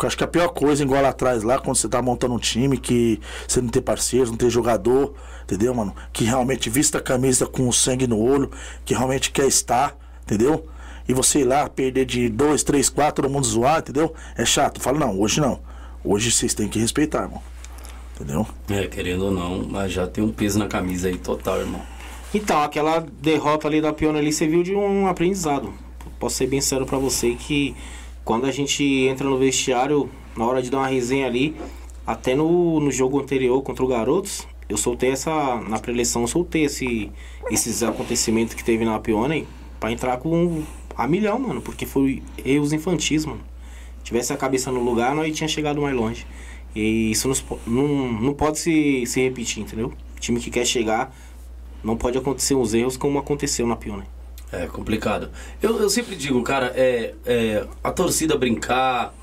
Eu 0.00 0.06
acho 0.06 0.16
que 0.16 0.24
a 0.24 0.28
pior 0.28 0.48
coisa, 0.48 0.82
igual 0.82 1.02
lá 1.02 1.10
atrás, 1.10 1.42
lá, 1.42 1.58
quando 1.58 1.76
você 1.76 1.88
tá 1.88 2.02
montando 2.02 2.34
um 2.34 2.38
time, 2.38 2.76
que 2.76 3.20
você 3.46 3.60
não 3.60 3.68
tem 3.68 3.80
parceiro, 3.80 4.30
não 4.30 4.36
tem 4.36 4.50
jogador, 4.50 5.14
entendeu, 5.44 5.72
mano? 5.74 5.94
Que 6.12 6.24
realmente 6.24 6.68
vista 6.68 6.98
a 6.98 7.00
camisa 7.00 7.46
com 7.46 7.68
o 7.68 7.72
sangue 7.72 8.06
no 8.06 8.18
olho, 8.18 8.50
que 8.84 8.94
realmente 8.94 9.30
quer 9.30 9.46
estar, 9.46 9.96
entendeu? 10.22 10.66
E 11.08 11.12
você 11.12 11.40
ir 11.40 11.44
lá, 11.44 11.68
perder 11.68 12.04
de 12.04 12.28
dois, 12.28 12.62
três, 12.64 12.88
quatro, 12.88 13.22
todo 13.22 13.32
mundo 13.32 13.46
zoar, 13.46 13.80
entendeu? 13.80 14.12
É 14.36 14.44
chato. 14.44 14.80
Fala, 14.80 14.98
não, 14.98 15.20
hoje 15.20 15.40
não. 15.40 15.60
Hoje 16.04 16.30
vocês 16.30 16.54
têm 16.54 16.68
que 16.68 16.78
respeitar, 16.78 17.22
irmão. 17.22 17.42
Entendeu? 18.14 18.46
É, 18.68 18.86
querendo 18.86 19.26
ou 19.26 19.30
não, 19.30 19.66
mas 19.68 19.92
já 19.92 20.06
tem 20.06 20.22
um 20.22 20.32
peso 20.32 20.58
na 20.58 20.66
camisa 20.66 21.08
aí 21.08 21.16
total, 21.16 21.60
irmão. 21.60 21.80
Então, 22.34 22.62
aquela 22.62 23.00
derrota 23.00 23.68
ali 23.68 23.80
da 23.80 23.92
Piona 23.92 24.18
ali 24.18 24.32
serviu 24.32 24.62
de 24.62 24.74
um 24.74 25.06
aprendizado. 25.06 25.72
Posso 26.18 26.36
ser 26.36 26.46
bem 26.46 26.60
sério 26.60 26.86
pra 26.86 26.98
você 26.98 27.34
que 27.34 27.74
quando 28.24 28.46
a 28.46 28.52
gente 28.52 28.82
entra 28.84 29.28
no 29.28 29.38
vestiário, 29.38 30.08
na 30.36 30.44
hora 30.44 30.62
de 30.62 30.70
dar 30.70 30.78
uma 30.78 30.86
resenha 30.86 31.26
ali, 31.26 31.56
até 32.06 32.34
no, 32.34 32.80
no 32.80 32.90
jogo 32.90 33.20
anterior 33.20 33.60
contra 33.62 33.84
o 33.84 33.88
Garotos, 33.88 34.46
eu 34.68 34.76
soltei 34.76 35.10
essa. 35.10 35.60
Na 35.68 35.78
preleção, 35.78 36.22
eu 36.22 36.28
soltei 36.28 36.64
esse, 36.64 37.10
esses 37.50 37.82
acontecimentos 37.82 38.54
que 38.54 38.64
teve 38.64 38.84
na 38.84 38.98
Pione 38.98 39.46
pra 39.78 39.92
entrar 39.92 40.16
com 40.16 40.62
a 40.96 41.06
milhão, 41.06 41.38
mano. 41.38 41.60
Porque 41.60 41.84
foi 41.84 42.22
erros 42.44 42.72
infantis, 42.72 43.26
mano. 43.26 43.51
Tivesse 44.02 44.32
a 44.32 44.36
cabeça 44.36 44.70
no 44.70 44.82
lugar, 44.82 45.14
nós 45.14 45.34
tinha 45.36 45.48
chegado 45.48 45.80
mais 45.80 45.94
longe. 45.94 46.26
E 46.74 47.10
isso 47.10 47.28
nos, 47.28 47.44
não, 47.66 48.12
não 48.12 48.34
pode 48.34 48.58
se, 48.58 49.04
se 49.06 49.20
repetir, 49.20 49.62
entendeu? 49.62 49.92
O 50.16 50.20
time 50.20 50.40
que 50.40 50.50
quer 50.50 50.66
chegar, 50.66 51.14
não 51.82 51.96
pode 51.96 52.16
acontecer 52.16 52.54
os 52.54 52.74
erros 52.74 52.96
como 52.96 53.18
aconteceu 53.18 53.66
na 53.66 53.76
Pione. 53.76 54.04
É 54.52 54.66
complicado. 54.66 55.30
Eu, 55.62 55.78
eu 55.80 55.88
sempre 55.88 56.14
digo, 56.14 56.42
cara, 56.42 56.72
é, 56.76 57.14
é 57.24 57.66
a 57.82 57.90
torcida 57.90 58.36
brincar, 58.36 59.14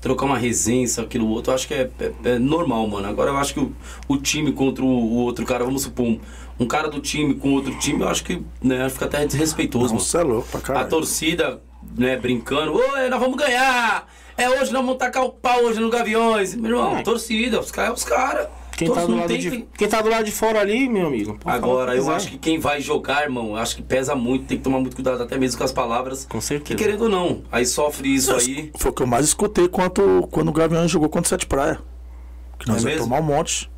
trocar 0.00 0.24
uma 0.24 0.38
resenha, 0.38 0.86
aquilo, 0.98 1.28
outro, 1.28 1.52
eu 1.52 1.54
acho 1.54 1.68
que 1.68 1.74
é, 1.74 1.90
é, 2.00 2.12
é 2.24 2.38
normal, 2.38 2.86
mano. 2.88 3.06
Agora 3.06 3.30
eu 3.30 3.36
acho 3.36 3.52
que 3.52 3.60
o, 3.60 3.72
o 4.08 4.16
time 4.16 4.52
contra 4.52 4.82
o, 4.82 4.88
o, 4.88 5.16
outro 5.18 5.44
cara, 5.44 5.64
vamos 5.64 5.82
supor, 5.82 6.06
um, 6.06 6.20
um, 6.58 6.66
cara 6.66 6.88
do 6.88 6.98
time 6.98 7.34
com 7.34 7.52
outro 7.52 7.78
time, 7.78 8.00
eu 8.00 8.08
acho 8.08 8.24
que 8.24 8.42
né, 8.62 8.88
fica 8.88 9.04
até 9.04 9.26
desrespeitoso. 9.26 9.92
Não, 9.92 10.00
você 10.00 10.16
é 10.16 10.22
louco 10.22 10.48
pra 10.48 10.60
caralho. 10.60 10.86
A 10.86 10.88
torcida, 10.88 11.60
né, 11.96 12.16
brincando, 12.16 12.74
oi, 12.74 13.08
nós 13.08 13.20
vamos 13.20 13.36
ganhar! 13.36 14.06
É 14.36 14.48
hoje, 14.48 14.72
nós 14.72 14.82
vamos 14.82 14.96
tacar 14.96 15.22
o 15.24 15.30
pau 15.30 15.64
hoje 15.64 15.78
no 15.80 15.90
Gaviões. 15.90 16.54
Meu 16.54 16.70
irmão, 16.70 16.98
é. 16.98 17.02
torcida, 17.02 17.60
os 17.60 17.70
caras, 17.70 17.98
os 17.98 18.04
caras. 18.04 18.48
Quem 18.74 18.90
tá, 18.90 19.04
do 19.04 19.14
lado 19.14 19.36
de, 19.36 19.68
quem 19.76 19.88
tá 19.88 20.00
do 20.00 20.08
lado 20.08 20.24
de 20.24 20.32
fora 20.32 20.58
ali, 20.58 20.88
meu 20.88 21.08
amigo. 21.08 21.38
Agora, 21.44 21.94
eu 21.94 22.10
acho 22.10 22.30
que 22.30 22.38
quem 22.38 22.58
vai 22.58 22.80
jogar, 22.80 23.24
irmão, 23.24 23.54
acho 23.54 23.76
que 23.76 23.82
pesa 23.82 24.14
muito, 24.14 24.46
tem 24.46 24.56
que 24.56 24.64
tomar 24.64 24.80
muito 24.80 24.94
cuidado, 24.94 25.22
até 25.22 25.36
mesmo 25.36 25.58
com 25.58 25.64
as 25.64 25.72
palavras. 25.72 26.24
Com 26.24 26.40
certeza. 26.40 26.78
Que 26.78 26.82
querendo 26.82 27.02
ou 27.02 27.08
não, 27.10 27.42
aí 27.52 27.66
sofre 27.66 28.14
isso 28.14 28.34
aí. 28.34 28.72
Foi 28.78 28.90
o 28.90 28.94
que 28.94 29.02
eu 29.02 29.06
mais 29.06 29.26
escutei 29.26 29.68
quando, 29.68 30.26
quando 30.30 30.48
o 30.48 30.52
Gaviões 30.52 30.90
jogou 30.90 31.10
contra 31.10 31.26
o 31.26 31.28
Sete 31.28 31.46
Praia. 31.46 31.78
Que 32.58 32.68
nós 32.68 32.82
é 32.86 32.96
tomar 32.96 33.20
um 33.20 33.24
monte. 33.24 33.69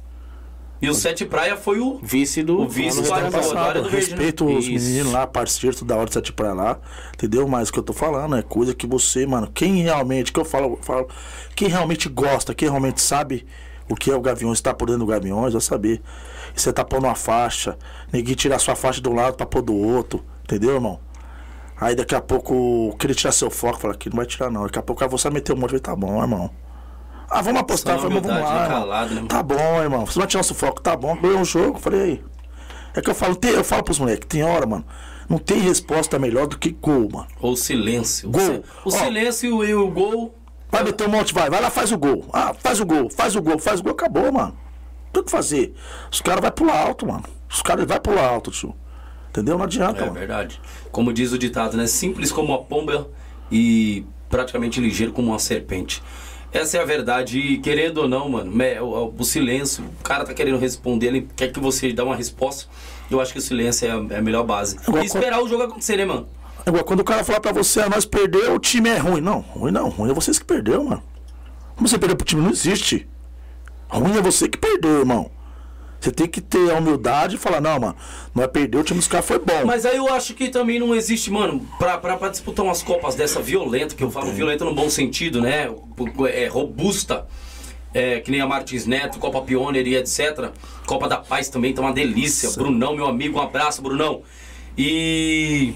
E 0.83 0.91
o 0.91 0.95
Sete 0.95 1.25
Praia 1.25 1.57
foi 1.57 1.79
o 1.79 2.01
vice 2.03 2.43
do 2.43 2.63
o 2.63 2.69
vice 2.69 3.01
do, 3.01 3.09
do, 3.09 3.75
do, 3.75 3.83
do 3.83 3.89
Respeito 3.89 4.45
os 4.45 4.67
meninos 4.67 5.13
lá, 5.13 5.29
parceiro 5.29 5.85
da 5.85 5.95
hora 5.95 6.07
do 6.07 6.13
Sete 6.13 6.33
Praia 6.33 6.55
lá. 6.55 6.81
Entendeu? 7.15 7.47
Mas 7.47 7.69
o 7.69 7.73
que 7.73 7.79
eu 7.79 7.85
tô 7.85 7.93
falando 7.93 8.35
é 8.35 8.43
coisa 8.43 8.75
que 8.75 8.85
você, 8.85 9.25
mano, 9.25 9.49
quem 9.55 9.77
realmente, 9.83 10.33
que 10.33 10.41
eu 10.41 10.45
falo, 10.45 10.77
falo 10.83 11.07
quem 11.55 11.69
realmente 11.69 12.09
gosta, 12.09 12.53
quem 12.53 12.69
realmente 12.69 13.01
sabe 13.01 13.47
o 13.89 13.95
que 13.95 14.11
é 14.11 14.17
o 14.17 14.21
Gaviões, 14.21 14.59
está 14.59 14.75
por 14.75 14.87
dentro 14.87 15.01
do 15.01 15.07
Gaviões, 15.07 15.53
vai 15.53 15.63
saber. 15.63 16.03
E 16.57 16.61
você 16.61 16.73
tá 16.73 16.85
pondo 16.85 17.07
uma 17.07 17.15
faixa, 17.15 17.79
ninguém 18.13 18.35
tira 18.35 18.57
a 18.57 18.59
sua 18.59 18.75
faixa 18.75 19.01
de 19.01 19.09
um 19.09 19.15
lado 19.15 19.37
pra 19.37 19.47
pôr 19.47 19.63
do 19.63 19.75
outro, 19.75 20.25
entendeu, 20.43 20.75
irmão? 20.75 20.99
Aí 21.81 21.95
daqui 21.95 22.15
a 22.17 22.21
pouco, 22.21 22.97
querer 22.99 23.15
tirar 23.15 23.31
seu 23.31 23.51
foco, 23.51 23.79
fala 23.79 23.95
que 23.95 24.09
não 24.09 24.17
vai 24.17 24.27
tirar 24.27 24.51
não. 24.51 24.65
Daqui 24.65 24.81
a 24.81 24.83
pouco 24.83 25.09
você 25.09 25.29
vai 25.29 25.35
meter 25.35 25.53
um 25.53 25.57
monte, 25.57 25.79
tá 25.79 25.95
bom, 25.95 26.21
irmão. 26.21 26.51
Ah, 27.33 27.41
vamos 27.41 27.63
apostar. 27.63 27.99
Falei, 27.99 28.21
vamos 28.21 28.41
lá. 28.41 28.69
Calado, 28.69 29.15
né, 29.15 29.25
tá 29.27 29.43
bom, 29.43 29.83
irmão. 29.83 30.05
Você 30.05 30.19
vai 30.19 30.29
tirar 30.29 30.41
nosso 30.41 30.55
foco, 30.55 30.83
tá 30.83 30.95
bom. 30.95 31.17
Ganhou 31.17 31.39
um 31.39 31.45
jogo. 31.45 31.79
Falei, 31.79 32.01
aí. 32.01 32.25
É 32.95 33.01
que 33.01 33.09
eu 33.09 33.15
falo, 33.15 33.35
tem, 33.35 33.53
eu 33.53 33.65
falo 33.65 33.83
pros 33.83 33.99
moleques, 33.99 34.29
tem 34.29 34.43
hora, 34.43 34.67
mano. 34.67 34.85
Não 35.31 35.39
tem 35.39 35.59
resposta 35.61 36.19
melhor 36.19 36.47
do 36.47 36.59
que 36.59 36.71
gol, 36.71 37.09
mano. 37.11 37.27
Ou 37.41 37.57
silêncio. 37.57 38.29
Gol. 38.31 38.63
O, 38.85 38.89
Ó, 38.89 38.91
silêncio 38.91 39.65
e 39.65 39.75
o 39.75 39.91
gol. 39.91 40.35
Vai 40.71 40.85
meter 40.85 41.09
um 41.09 41.11
monte, 41.11 41.33
vai. 41.33 41.49
Vai 41.49 41.63
lá, 41.63 41.71
faz 41.71 41.91
o 41.91 41.97
gol. 41.97 42.27
Ah, 42.35 42.53
faz 42.53 42.81
o 42.81 42.85
gol, 42.85 43.09
faz 43.09 43.35
o 43.35 43.41
gol, 43.41 43.59
faz 43.59 43.81
o 43.81 43.83
gol. 43.83 43.93
Acabou, 43.93 44.31
mano. 44.31 44.55
Tem 45.11 45.23
o 45.23 45.25
que 45.25 45.31
fazer. 45.31 45.75
Os 46.11 46.21
caras 46.21 46.43
vão 46.43 46.51
pular 46.51 46.87
alto, 46.87 47.07
mano. 47.07 47.25
Os 47.49 47.63
caras 47.63 47.87
vão 47.87 47.99
pular 47.99 48.29
alto, 48.29 48.51
tio. 48.51 48.75
Entendeu? 49.31 49.57
Não 49.57 49.65
adianta, 49.65 50.03
é, 50.03 50.05
mano. 50.05 50.17
É 50.17 50.21
verdade. 50.21 50.61
Como 50.91 51.15
diz 51.15 51.33
o 51.33 51.39
ditado, 51.39 51.79
né? 51.79 51.87
Simples 51.87 52.31
como 52.31 52.53
a 52.53 52.59
pomba 52.59 53.09
e 53.51 54.05
praticamente 54.29 54.81
ligeiro 54.81 55.13
como 55.13 55.29
uma 55.29 55.39
serpente. 55.39 56.03
Essa 56.53 56.79
é 56.79 56.83
a 56.83 56.85
verdade. 56.85 57.39
E 57.39 57.59
querendo 57.59 57.99
ou 57.99 58.09
não, 58.09 58.29
mano, 58.29 58.53
o, 58.83 59.15
o, 59.19 59.25
silêncio, 59.25 59.85
o 60.01 60.03
cara 60.03 60.25
tá 60.25 60.35
querendo 60.35 60.59
responder, 60.59 61.07
ele 61.07 61.29
quer 61.35 61.49
que 61.49 61.59
você 61.59 61.93
dê 61.93 62.03
uma 62.03 62.15
resposta. 62.15 62.69
Eu 63.11 63.21
acho 63.21 63.33
que 63.33 63.39
o 63.39 63.43
silêncio 63.43 63.87
é 63.87 63.91
a, 63.91 64.15
é 64.17 64.19
a 64.19 64.23
melhor 64.23 64.45
base. 64.45 64.77
e 64.77 65.05
esperar 65.05 65.37
quando... 65.39 65.47
o 65.47 65.49
jogo 65.49 65.63
acontecer, 65.63 65.97
né, 65.97 66.05
mano? 66.05 66.29
Igual 66.67 66.85
quando 66.85 67.01
o 67.01 67.05
cara 67.05 67.25
fala 67.25 67.41
pra 67.41 67.53
você, 67.53 67.81
ah, 67.81 67.89
nós 67.89 68.05
perdeu, 68.05 68.55
o 68.55 68.59
time 68.59 68.89
é 68.89 68.99
ruim. 68.99 69.21
Não, 69.21 69.41
ruim 69.41 69.73
não. 69.73 69.89
Ruim 69.89 70.11
é 70.11 70.15
vocês 70.15 70.39
que 70.39 70.45
perdeu, 70.45 70.85
mano. 70.85 71.03
Como 71.75 71.89
você 71.89 71.99
perdeu 71.99 72.17
pro 72.17 72.27
time? 72.27 72.43
Não 72.43 72.51
existe. 72.51 73.09
Ruim 73.89 74.17
é 74.17 74.21
você 74.21 74.49
que 74.49 74.59
perdeu, 74.59 75.01
irmão. 75.01 75.31
Você 76.03 76.11
tem 76.11 76.27
que 76.27 76.41
ter 76.41 76.73
a 76.73 76.79
humildade 76.79 77.37
e 77.37 77.39
falar, 77.39 77.61
não, 77.61 77.79
mano, 77.79 77.97
não 78.35 78.43
é 78.43 78.49
perder, 78.49 78.77
o 78.77 78.83
time 78.83 78.99
dos 78.99 79.07
caras 79.07 79.25
foi 79.25 79.39
bom. 79.39 79.65
Mas 79.65 79.87
aí 79.87 79.97
eu 79.97 80.13
acho 80.13 80.35
que 80.35 80.49
também 80.49 80.81
não 80.81 80.93
existe, 80.93 81.31
mano, 81.31 81.65
pra, 81.79 81.97
pra, 81.97 82.17
pra 82.17 82.29
disputar 82.29 82.65
umas 82.65 82.83
copas 82.83 83.15
dessa 83.15 83.41
violenta, 83.41 83.95
que 83.95 84.03
eu 84.03 84.11
falo 84.11 84.33
violenta 84.33 84.65
no 84.65 84.75
bom 84.75 84.91
sentido, 84.91 85.41
né? 85.41 85.71
É 86.33 86.49
robusta. 86.49 87.25
É, 87.95 88.21
que 88.21 88.31
nem 88.33 88.41
a 88.41 88.47
Martins 88.47 88.85
Neto, 88.85 89.19
Copa 89.19 89.43
Pioneer 89.43 89.87
e 89.87 89.97
etc. 89.97 90.51
Copa 90.87 91.07
da 91.07 91.19
Paz 91.19 91.49
também 91.49 91.73
tá 91.73 91.83
uma 91.83 91.93
delícia. 91.93 92.49
Sim. 92.49 92.59
Brunão, 92.59 92.97
meu 92.97 93.07
amigo, 93.07 93.39
um 93.39 93.43
abraço, 93.43 93.81
Brunão. 93.81 94.23
E 94.77 95.75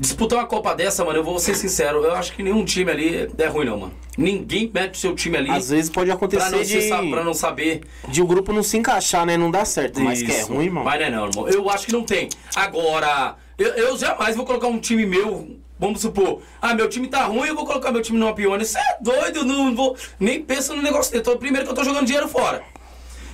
disputar 0.00 0.38
uma 0.38 0.46
Copa 0.46 0.74
dessa, 0.74 1.04
mano, 1.04 1.18
eu 1.18 1.24
vou 1.24 1.38
ser 1.38 1.54
sincero, 1.54 2.02
eu 2.02 2.14
acho 2.14 2.32
que 2.32 2.42
nenhum 2.42 2.64
time 2.64 2.90
ali 2.90 3.28
é 3.36 3.46
ruim, 3.46 3.66
não, 3.66 3.78
mano. 3.78 3.92
Ninguém 4.16 4.70
mete 4.72 4.94
o 4.94 4.98
seu 4.98 5.14
time 5.14 5.36
ali. 5.36 5.50
Às 5.50 5.68
vezes 5.68 5.90
pode 5.90 6.10
acontecer 6.10 6.48
pra 6.48 6.56
não, 6.56 6.64
de... 6.64 6.80
se, 6.80 6.88
pra 6.88 7.22
não 7.22 7.34
saber. 7.34 7.82
De 8.08 8.22
o 8.22 8.24
um 8.24 8.26
grupo 8.26 8.50
não 8.50 8.62
se 8.62 8.78
encaixar, 8.78 9.26
né? 9.26 9.36
Não 9.36 9.50
dá 9.50 9.64
certo. 9.64 9.96
Isso. 9.96 10.04
Mas 10.04 10.22
que 10.22 10.32
é 10.32 10.42
ruim, 10.42 10.64
irmão. 10.64 10.82
Mas 10.82 10.98
não 11.00 11.06
é 11.06 11.10
não, 11.10 11.26
irmão. 11.26 11.48
Eu 11.48 11.68
acho 11.68 11.86
que 11.86 11.92
não 11.92 12.02
tem. 12.02 12.30
Agora, 12.56 13.36
eu, 13.58 13.68
eu 13.68 13.98
jamais 13.98 14.34
vou 14.34 14.46
colocar 14.46 14.68
um 14.68 14.78
time 14.78 15.04
meu. 15.04 15.56
Vamos 15.78 16.02
supor, 16.02 16.42
ah, 16.60 16.74
meu 16.74 16.90
time 16.90 17.08
tá 17.08 17.24
ruim, 17.24 17.48
eu 17.48 17.54
vou 17.54 17.64
colocar 17.64 17.90
meu 17.90 18.02
time 18.02 18.18
numa 18.18 18.34
pione. 18.34 18.64
Você 18.64 18.78
é 18.78 18.98
doido, 19.00 19.44
não 19.44 19.74
vou. 19.74 19.96
Nem 20.18 20.42
pensa 20.42 20.74
no 20.74 20.82
negócio 20.82 21.12
dele. 21.12 21.38
Primeiro 21.38 21.66
que 21.66 21.72
eu 21.72 21.76
tô 21.76 21.84
jogando 21.84 22.06
dinheiro 22.06 22.28
fora. 22.28 22.62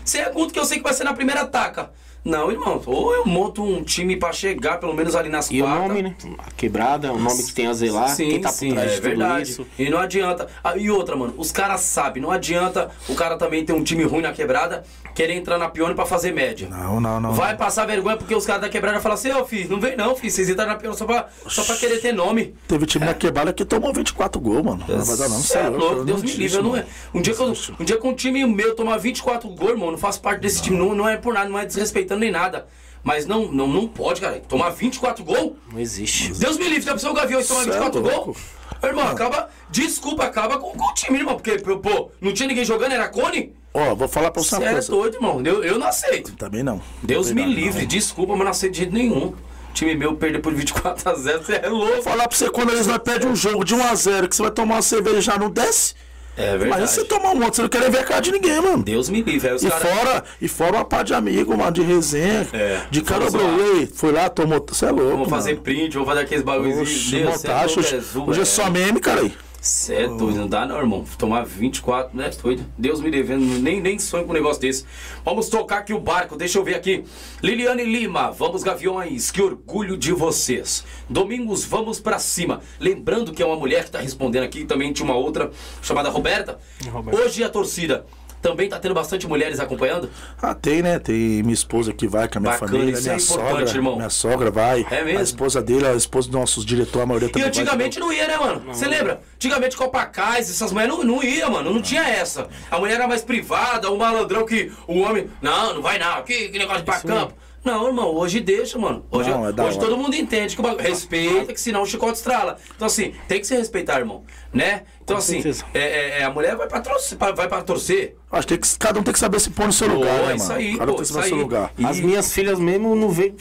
Segundo 0.05 0.53
que 0.53 0.59
eu 0.59 0.65
sei 0.65 0.79
que 0.79 0.85
vai 0.85 0.95
ser 0.95 1.03
na 1.05 1.15
primeira 1.15 1.45
taca. 1.45 1.91
Não, 2.27 2.51
irmão. 2.51 2.83
Ou 2.87 3.15
eu 3.15 3.25
monto 3.25 3.63
um 3.63 3.85
time 3.85 4.17
pra 4.17 4.33
chegar, 4.33 4.79
pelo 4.81 4.93
menos 4.93 5.15
ali 5.15 5.29
nas 5.29 5.49
E 5.49 5.63
o 5.63 5.65
quartas. 5.65 5.89
nome, 5.89 6.03
né? 6.03 6.15
A 6.39 6.51
quebrada, 6.51 7.13
o 7.13 7.19
nome 7.19 7.41
que 7.45 7.53
tem 7.55 7.69
a 7.69 7.73
zelar, 7.73 8.09
Sim, 8.09 8.31
quem 8.31 8.41
tá 8.41 8.49
por 8.49 8.55
sim, 8.57 8.71
trás 8.73 8.87
é 8.87 8.89
de 8.91 8.97
tudo 9.01 9.09
verdade. 9.09 9.43
isso. 9.51 9.67
E 9.79 9.89
não 9.89 9.99
adianta. 9.99 10.49
Ah, 10.65 10.77
e 10.77 10.91
outra, 10.91 11.15
mano, 11.15 11.35
os 11.39 11.53
caras 11.53 11.83
sabem, 11.83 12.21
não 12.21 12.33
adianta 12.33 12.91
o 13.09 13.15
cara 13.15 13.39
também 13.39 13.65
ter 13.65 13.73
um 13.73 13.85
time 13.85 14.03
ruim 14.03 14.23
na 14.23 14.33
quebrada, 14.33 14.83
querer 15.17 15.33
entrar 15.33 15.57
na 15.57 15.71
pione 15.71 15.95
pra 15.95 16.05
fazer 16.05 16.31
média. 16.31 16.69
Não, 16.69 17.01
não, 17.01 17.19
não. 17.19 17.33
Vai 17.33 17.57
passar 17.57 17.87
vergonha 17.87 18.19
porque 18.19 18.35
os 18.35 18.45
caras 18.45 18.61
da 18.61 18.69
quebrada 18.69 19.01
falam 19.01 19.15
assim, 19.15 19.33
ô 19.33 19.47
filho, 19.47 19.71
não 19.71 19.81
vem 19.81 19.97
não, 19.97 20.15
filho, 20.15 20.31
vocês 20.31 20.47
entraram 20.51 20.73
na 20.73 20.79
pione 20.79 20.95
só 20.95 21.07
pra, 21.07 21.29
só 21.49 21.65
pra 21.65 21.75
querer 21.75 21.99
ter 22.03 22.13
nome. 22.13 22.55
Teve 22.69 22.85
time 22.85 23.07
na 23.07 23.15
quebrada 23.15 23.51
que 23.51 23.65
tomou 23.65 23.95
24 23.95 24.39
gols, 24.39 24.63
mano. 24.63 24.85
Não 24.87 25.05
vai 25.05 25.17
dar 25.17 25.29
não. 25.31 25.39
Cê 25.41 25.57
é 25.59 25.69
louco, 25.71 26.05
Deus 26.05 26.23
me 26.23 26.33
livre. 26.33 26.59
Eu 26.59 26.63
não 26.63 26.77
é. 26.77 26.85
Um 27.15 27.23
dia, 27.23 27.33
que 27.33 27.41
eu, 27.41 27.55
um 27.81 27.85
dia 27.85 27.99
que 27.99 28.07
um 28.07 28.15
time 28.15 28.45
meu 28.45 28.77
tomar 28.77 28.99
24 28.99 29.49
gols, 29.49 29.71
irmão, 29.71 29.91
não 29.91 29.99
faço 29.99 30.21
parte 30.21 30.41
desse 30.41 30.61
time, 30.61 30.77
não, 30.77 30.95
não 30.95 31.09
é 31.09 31.17
por 31.17 31.33
nada, 31.33 31.49
não 31.49 31.59
é 31.59 31.65
desrespeitando 31.65 32.21
nem 32.21 32.31
nada. 32.31 32.67
Mas 33.03 33.25
não, 33.25 33.51
não, 33.51 33.67
não 33.69 33.89
pode, 33.89 34.21
cara. 34.21 34.39
Tomar 34.47 34.69
24 34.71 35.25
gols? 35.25 35.53
Não 35.73 35.81
existe. 35.81 36.33
Deus 36.35 36.59
me 36.59 36.65
livre, 36.65 36.83
já 36.83 36.93
pensou 36.93 37.13
o 37.13 37.15
Gavião 37.15 37.43
tomar 37.43 37.63
Cê 37.63 37.71
é 37.71 37.73
24 37.73 38.01
louco. 38.01 38.25
gols? 38.25 38.39
Irmão, 38.83 39.09
acaba. 39.09 39.49
Desculpa, 39.71 40.25
acaba 40.25 40.59
com, 40.59 40.73
com 40.73 40.91
o 40.91 40.93
time, 40.95 41.19
irmão. 41.19 41.37
Porque, 41.37 41.57
pô, 41.59 42.11
não 42.21 42.35
tinha 42.35 42.47
ninguém 42.47 42.65
jogando, 42.65 42.93
era 42.93 43.09
Cone? 43.09 43.55
Ó, 43.79 43.95
vou 43.95 44.09
falar 44.09 44.31
pra 44.31 44.43
você 44.43 44.51
Você 44.51 44.57
uma 44.57 44.69
é 44.69 44.73
coisa. 44.73 44.91
doido, 44.91 45.15
irmão. 45.17 45.43
Eu, 45.45 45.63
eu 45.63 45.79
não 45.79 45.87
aceito. 45.87 46.33
Também 46.33 46.63
não. 46.63 46.81
Deus 47.03 47.31
me 47.31 47.43
Também 47.43 47.55
não, 47.57 47.63
livre, 47.63 47.81
não. 47.83 47.89
desculpa, 47.89 48.33
mas 48.35 48.45
não 48.45 48.51
aceito 48.51 48.73
de 48.73 48.79
jeito 48.79 48.95
nenhum. 48.95 49.35
Time 49.75 49.95
meu 49.95 50.17
perder 50.17 50.39
por 50.39 50.55
24 50.55 51.11
a 51.11 51.15
0 51.15 51.45
você 51.45 51.61
é 51.63 51.69
louco. 51.69 51.93
Vou 51.95 52.03
falar 52.03 52.27
pra 52.27 52.37
você 52.37 52.49
quando 52.49 52.71
eles 52.73 52.87
não 52.87 52.99
pedem 52.99 53.29
um 53.29 53.37
jogo 53.37 53.63
de 53.63 53.75
1x0, 53.75 54.29
que 54.29 54.35
você 54.35 54.41
vai 54.43 54.51
tomar 54.51 54.77
uma 54.77 54.83
cerveja 54.83 55.19
e 55.19 55.21
já 55.21 55.39
não 55.39 55.51
desce. 55.51 55.95
É 56.39 56.53
Mas 56.53 56.61
verdade. 56.61 56.91
você 56.91 57.05
tomar 57.05 57.31
um 57.31 57.37
monte, 57.37 57.57
você 57.57 57.63
não 57.63 57.69
quer 57.69 57.91
ver 57.91 57.99
a 57.99 58.05
cara 58.05 58.21
de 58.21 58.31
ninguém, 58.33 58.61
mano. 58.61 58.83
Deus 58.83 59.09
me 59.09 59.23
livre. 59.23 59.57
E 59.57 59.69
caras. 59.71 59.83
fora, 59.83 60.25
e 60.41 60.49
fora 60.49 60.77
uma 60.77 60.85
par 60.85 61.03
de 61.03 61.15
amigo, 61.15 61.57
mano, 61.57 61.73
de 61.73 61.83
resenha. 61.83 62.47
É, 62.53 62.81
de 62.91 63.01
cara, 63.03 63.25
aí, 63.25 63.87
foi 63.87 64.13
lá, 64.13 64.29
tomou. 64.29 64.65
Você 64.69 64.85
é 64.87 64.91
louco. 64.91 65.11
Vamos 65.13 65.31
fazer 65.31 65.57
print, 65.61 65.95
vamos 65.95 66.09
fazer 66.09 66.21
aqueles 66.21 66.45
bagulhozinhos. 66.45 66.91
Oxe, 66.91 67.11
Deus, 67.11 67.41
cê 67.41 67.47
é 67.47 67.51
montagem, 67.51 67.77
louco, 67.77 67.81
hoje, 67.81 67.95
é 67.97 68.31
hoje 68.31 68.39
é 68.39 68.43
é. 68.43 68.45
só 68.45 68.71
meme, 68.71 69.01
cara 69.01 69.21
aí. 69.23 69.33
Cê 69.67 69.95
é 69.95 70.07
doido, 70.07 70.39
não 70.39 70.47
dá 70.47 70.65
não, 70.65 70.79
irmão. 70.79 71.05
Tomar 71.19 71.45
24, 71.45 72.17
né? 72.17 72.31
Doido. 72.41 72.65
Deus 72.79 73.01
me 73.01 73.11
devendo, 73.11 73.45
nem, 73.61 73.81
nem 73.81 73.99
sonho 73.99 74.25
com 74.25 74.31
um 74.31 74.35
negócio 74.35 74.63
desse. 74.63 74.85
Vamos 75.25 75.49
tocar 75.49 75.79
aqui 75.79 75.93
o 75.93 75.99
barco, 75.99 76.37
deixa 76.37 76.57
eu 76.57 76.63
ver 76.63 76.77
aqui. 76.77 77.03
Liliane 77.43 77.85
Lima, 77.85 78.31
vamos 78.31 78.63
Gaviões, 78.63 79.33
que 79.33 79.43
orgulho 79.43 79.97
de 79.97 80.13
vocês. 80.13 80.85
Domingos, 81.11 81.65
vamos 81.65 81.99
pra 81.99 82.21
cima. 82.21 82.61
Lembrando 82.79 83.33
que 83.33 83.43
é 83.43 83.47
uma 83.47 83.57
mulher 83.57 83.85
que 83.85 83.91
tá 83.91 83.99
respondendo 83.99 84.45
aqui, 84.45 84.65
também 84.65 84.93
tinha 84.93 85.05
uma 85.05 85.17
outra 85.17 85.51
chamada 85.83 86.11
Roberta. 86.11 86.61
Roberta. 86.89 87.21
Hoje 87.21 87.43
a 87.43 87.49
torcida 87.49 88.07
também 88.43 88.69
tá 88.69 88.79
tendo 88.79 88.95
bastante 88.95 89.27
mulheres 89.27 89.59
acompanhando? 89.61 90.09
Ah, 90.41 90.55
tem, 90.55 90.83
né? 90.83 90.99
Tem 90.99 91.43
minha 91.43 91.55
esposa 91.55 91.93
que 91.93 92.07
vai 92.07 92.29
com 92.29 92.39
a 92.39 92.41
minha 92.41 92.53
Bacana, 92.53 92.71
família, 92.73 92.93
isso 92.93 93.03
minha 93.03 93.17
é 93.17 93.19
sogra. 93.19 93.69
irmão. 93.71 93.97
Minha 93.97 94.11
sogra 94.11 94.51
vai. 94.51 94.87
É 94.91 95.03
mesmo? 95.03 95.19
A 95.19 95.23
esposa 95.23 95.63
dele, 95.63 95.87
a 95.87 95.95
esposa 95.95 96.29
dos 96.29 96.39
nossos 96.39 96.65
diretores, 96.65 97.03
a 97.03 97.07
maioria 97.07 97.29
E 97.29 97.33
também 97.33 97.43
vai. 97.51 97.51
antigamente 97.63 97.99
não 97.99 98.13
ia, 98.13 98.29
né, 98.29 98.37
mano? 98.37 98.63
Você 98.69 98.87
lembra? 98.87 99.21
Antigamente 99.35 99.77
Copacais, 99.77 100.49
essas 100.51 100.73
mulheres 100.73 100.95
não, 100.95 101.05
não 101.05 101.23
ia, 101.23 101.49
mano. 101.51 101.73
Não 101.73 101.83
tinha 101.83 102.03
essa. 102.03 102.49
A 102.71 102.79
mulher 102.79 102.95
era 102.95 103.09
mais 103.09 103.23
privada, 103.23 103.91
o 103.91 103.99
malandrão 103.99 104.45
que 104.47 104.73
o 104.87 104.99
homem. 105.01 105.29
Não, 105.43 105.75
não 105.75 105.83
vai 105.83 105.99
não. 105.99 106.23
Que, 106.23 106.49
que 106.49 106.59
negócio 106.59 106.81
de 106.81 106.85
pra 106.87 107.01
campo. 107.01 107.35
Não, 107.67 107.89
irmão, 107.89 108.15
hoje 108.15 108.39
deixa, 108.39 108.79
mano. 108.79 109.05
Hoje, 109.11 109.29
Não, 109.29 109.49
é 109.49 109.53
da 109.53 109.65
hoje 109.65 109.77
todo 109.77 109.97
mundo 109.99 110.15
entende 110.15 110.55
que 110.55 110.61
o 110.61 110.63
bagulho. 110.63 110.87
Respeita, 110.89 111.53
que 111.53 111.61
senão 111.61 111.83
o 111.83 111.87
chicote 111.87 112.17
estrala. 112.19 112.59
Então, 112.77 112.87
assim, 112.87 113.13
tem 113.27 113.41
que 113.41 113.47
se 113.47 113.57
respeitar, 113.57 113.99
irmão. 113.99 114.23
Né? 114.55 114.85
Então, 115.03 115.17
Com 115.17 115.19
assim, 115.19 115.43
é, 115.75 115.79
é- 115.81 116.21
é, 116.21 116.25
a 116.25 116.31
mulher 116.31 116.55
vai 116.57 116.69
pra, 116.69 116.81
torcer, 116.81 117.19
vai 117.19 117.49
pra 117.49 117.63
torcer. 117.63 118.17
Acho 118.31 118.47
que 118.47 118.55
tem 118.57 118.61
que- 118.61 118.79
cada 118.79 119.01
um 119.01 119.03
tem 119.03 119.13
que 119.13 119.19
saber 119.19 119.41
se 119.41 119.51
pôr 119.51 119.67
no 119.67 119.73
seu 119.73 119.89
lugar, 119.89 120.13
né, 120.27 120.37
isso 120.37 120.47
mano? 120.49 120.59
aí, 120.61 120.79
cada 120.79 120.93
um 120.93 120.95
pô, 120.95 121.03
tem 121.03 121.07
que 121.07 121.13
saber 121.13 121.27
o 121.27 121.29
seu 121.29 121.37
lugar. 121.39 121.73
E- 121.77 121.85
As 121.85 121.99
minhas 122.01 122.33
filhas 122.33 122.59
mesmo 122.61 122.95
não 122.95 123.09
veio. 123.11 123.35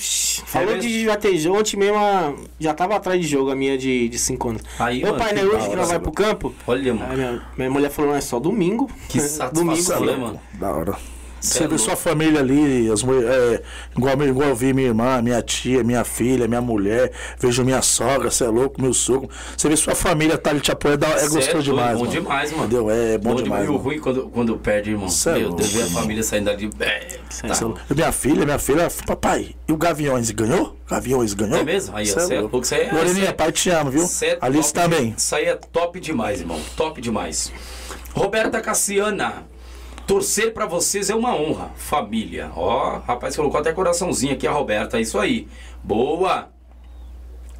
Falou 0.45 0.73
mesmo? 0.75 0.81
de 0.89 1.05
bater 1.05 1.47
ontem 1.51 1.77
mesmo, 1.77 1.97
a- 1.97 2.33
já 2.59 2.73
tava 2.73 2.95
atrás 2.95 3.21
de 3.21 3.27
jogo, 3.27 3.51
a 3.51 3.55
minha 3.55 3.77
de 3.77 4.17
5 4.17 4.49
anos. 4.49 4.63
Aí, 4.79 5.03
Meu 5.03 5.11
mano, 5.13 5.23
pai, 5.23 5.33
né, 5.33 5.43
hoje 5.43 5.55
hora, 5.55 5.69
que 5.69 5.75
nós 5.75 5.89
vai 5.89 5.99
pro 5.99 6.11
campo. 6.11 6.53
Olha, 6.65 6.93
mano. 6.95 7.13
minha, 7.15 7.41
minha 7.57 7.69
mulher 7.69 7.89
falou, 7.91 8.11
não, 8.11 8.17
é 8.17 8.21
só 8.21 8.39
domingo. 8.39 8.89
Que 9.07 9.19
domingo, 9.53 9.75
satisfação, 9.75 9.97
falei, 9.99 10.15
né, 10.15 10.21
mano? 10.21 10.39
Da 10.53 10.71
hora. 10.71 10.95
Cê 11.45 11.53
Você 11.53 11.57
é 11.59 11.61
vê 11.61 11.67
louco. 11.75 11.83
sua 11.83 11.95
família 11.95 12.39
ali, 12.39 12.89
as 12.91 13.03
mulheres, 13.03 13.29
é, 13.29 13.61
igual, 13.95 14.21
igual 14.23 14.49
eu 14.49 14.55
vi 14.55 14.73
minha 14.73 14.87
irmã, 14.87 15.21
minha 15.21 15.41
tia, 15.41 15.83
minha 15.83 16.03
filha, 16.03 16.47
minha 16.47 16.61
mulher, 16.61 17.11
vejo 17.39 17.63
minha 17.63 17.81
sogra, 17.81 18.29
você 18.31 18.43
é 18.45 18.47
louco, 18.49 18.81
meu 18.81 18.93
sogro. 18.93 19.29
Você 19.55 19.69
vê 19.69 19.75
sua 19.75 19.95
família 19.95 20.37
tá 20.37 20.49
ali 20.49 20.59
te 20.59 20.71
apoiando, 20.71 21.05
é 21.05 21.17
Cê 21.19 21.29
gostoso 21.29 21.51
doido, 21.51 21.63
demais, 21.63 21.93
Bom 21.97 21.99
mano. 22.05 22.11
demais, 22.11 22.51
mano. 22.51 22.63
Entendeu? 22.65 22.89
É 22.89 23.17
bom, 23.17 23.35
demais. 23.35 23.65
E 23.65 23.69
o 23.69 23.77
ruim 23.77 23.99
quando, 23.99 24.27
quando 24.29 24.57
perde, 24.57 24.91
irmão. 24.91 25.09
Cê 25.09 25.29
é 25.29 25.39
Meu 25.39 25.53
Deus, 25.53 25.71
ver 25.71 25.83
a 25.83 25.87
família 25.87 26.23
saindo 26.23 26.45
dali. 26.45 26.69
É, 26.79 26.85
é 27.43 27.47
tá. 27.47 27.73
Minha 27.95 28.11
filha, 28.11 28.43
minha 28.45 28.59
filha, 28.59 28.87
papai, 29.05 29.55
e 29.67 29.71
o 29.71 29.77
Gaviões 29.77 30.31
ganhou? 30.31 30.75
Gaviões 30.89 31.33
ganhou? 31.33 31.59
É 31.59 31.63
mesmo? 31.63 31.95
Aí, 31.95 32.09
ó, 32.11 32.13
Cê 32.13 32.19
cê 32.27 32.35
é 32.35 32.39
louco, 32.41 32.63
cê 32.63 32.75
é- 32.75 32.91
Loreninha, 32.91 33.29
é- 33.29 33.33
pai, 33.33 33.51
te 33.51 33.69
amo, 33.69 33.89
viu? 33.91 34.03
É 34.21 34.37
Alice 34.41 34.73
top 34.73 34.89
também. 34.89 35.13
Isso 35.17 35.35
aí 35.35 35.45
é 35.45 35.55
top 35.55 35.99
demais, 35.99 36.39
irmão. 36.41 36.59
Top 36.75 36.99
demais. 37.01 37.51
Roberta 38.13 38.61
Cassiana. 38.61 39.43
Torcer 40.07 40.53
pra 40.53 40.65
vocês 40.65 41.09
é 41.09 41.15
uma 41.15 41.35
honra. 41.35 41.71
Família. 41.75 42.51
Ó, 42.55 42.99
rapaz, 42.99 43.35
colocou 43.35 43.59
até 43.59 43.73
coraçãozinho 43.73 44.33
aqui 44.33 44.47
a 44.47 44.51
Roberta. 44.51 44.97
É 44.97 45.01
isso 45.01 45.17
aí. 45.19 45.47
Boa. 45.83 46.49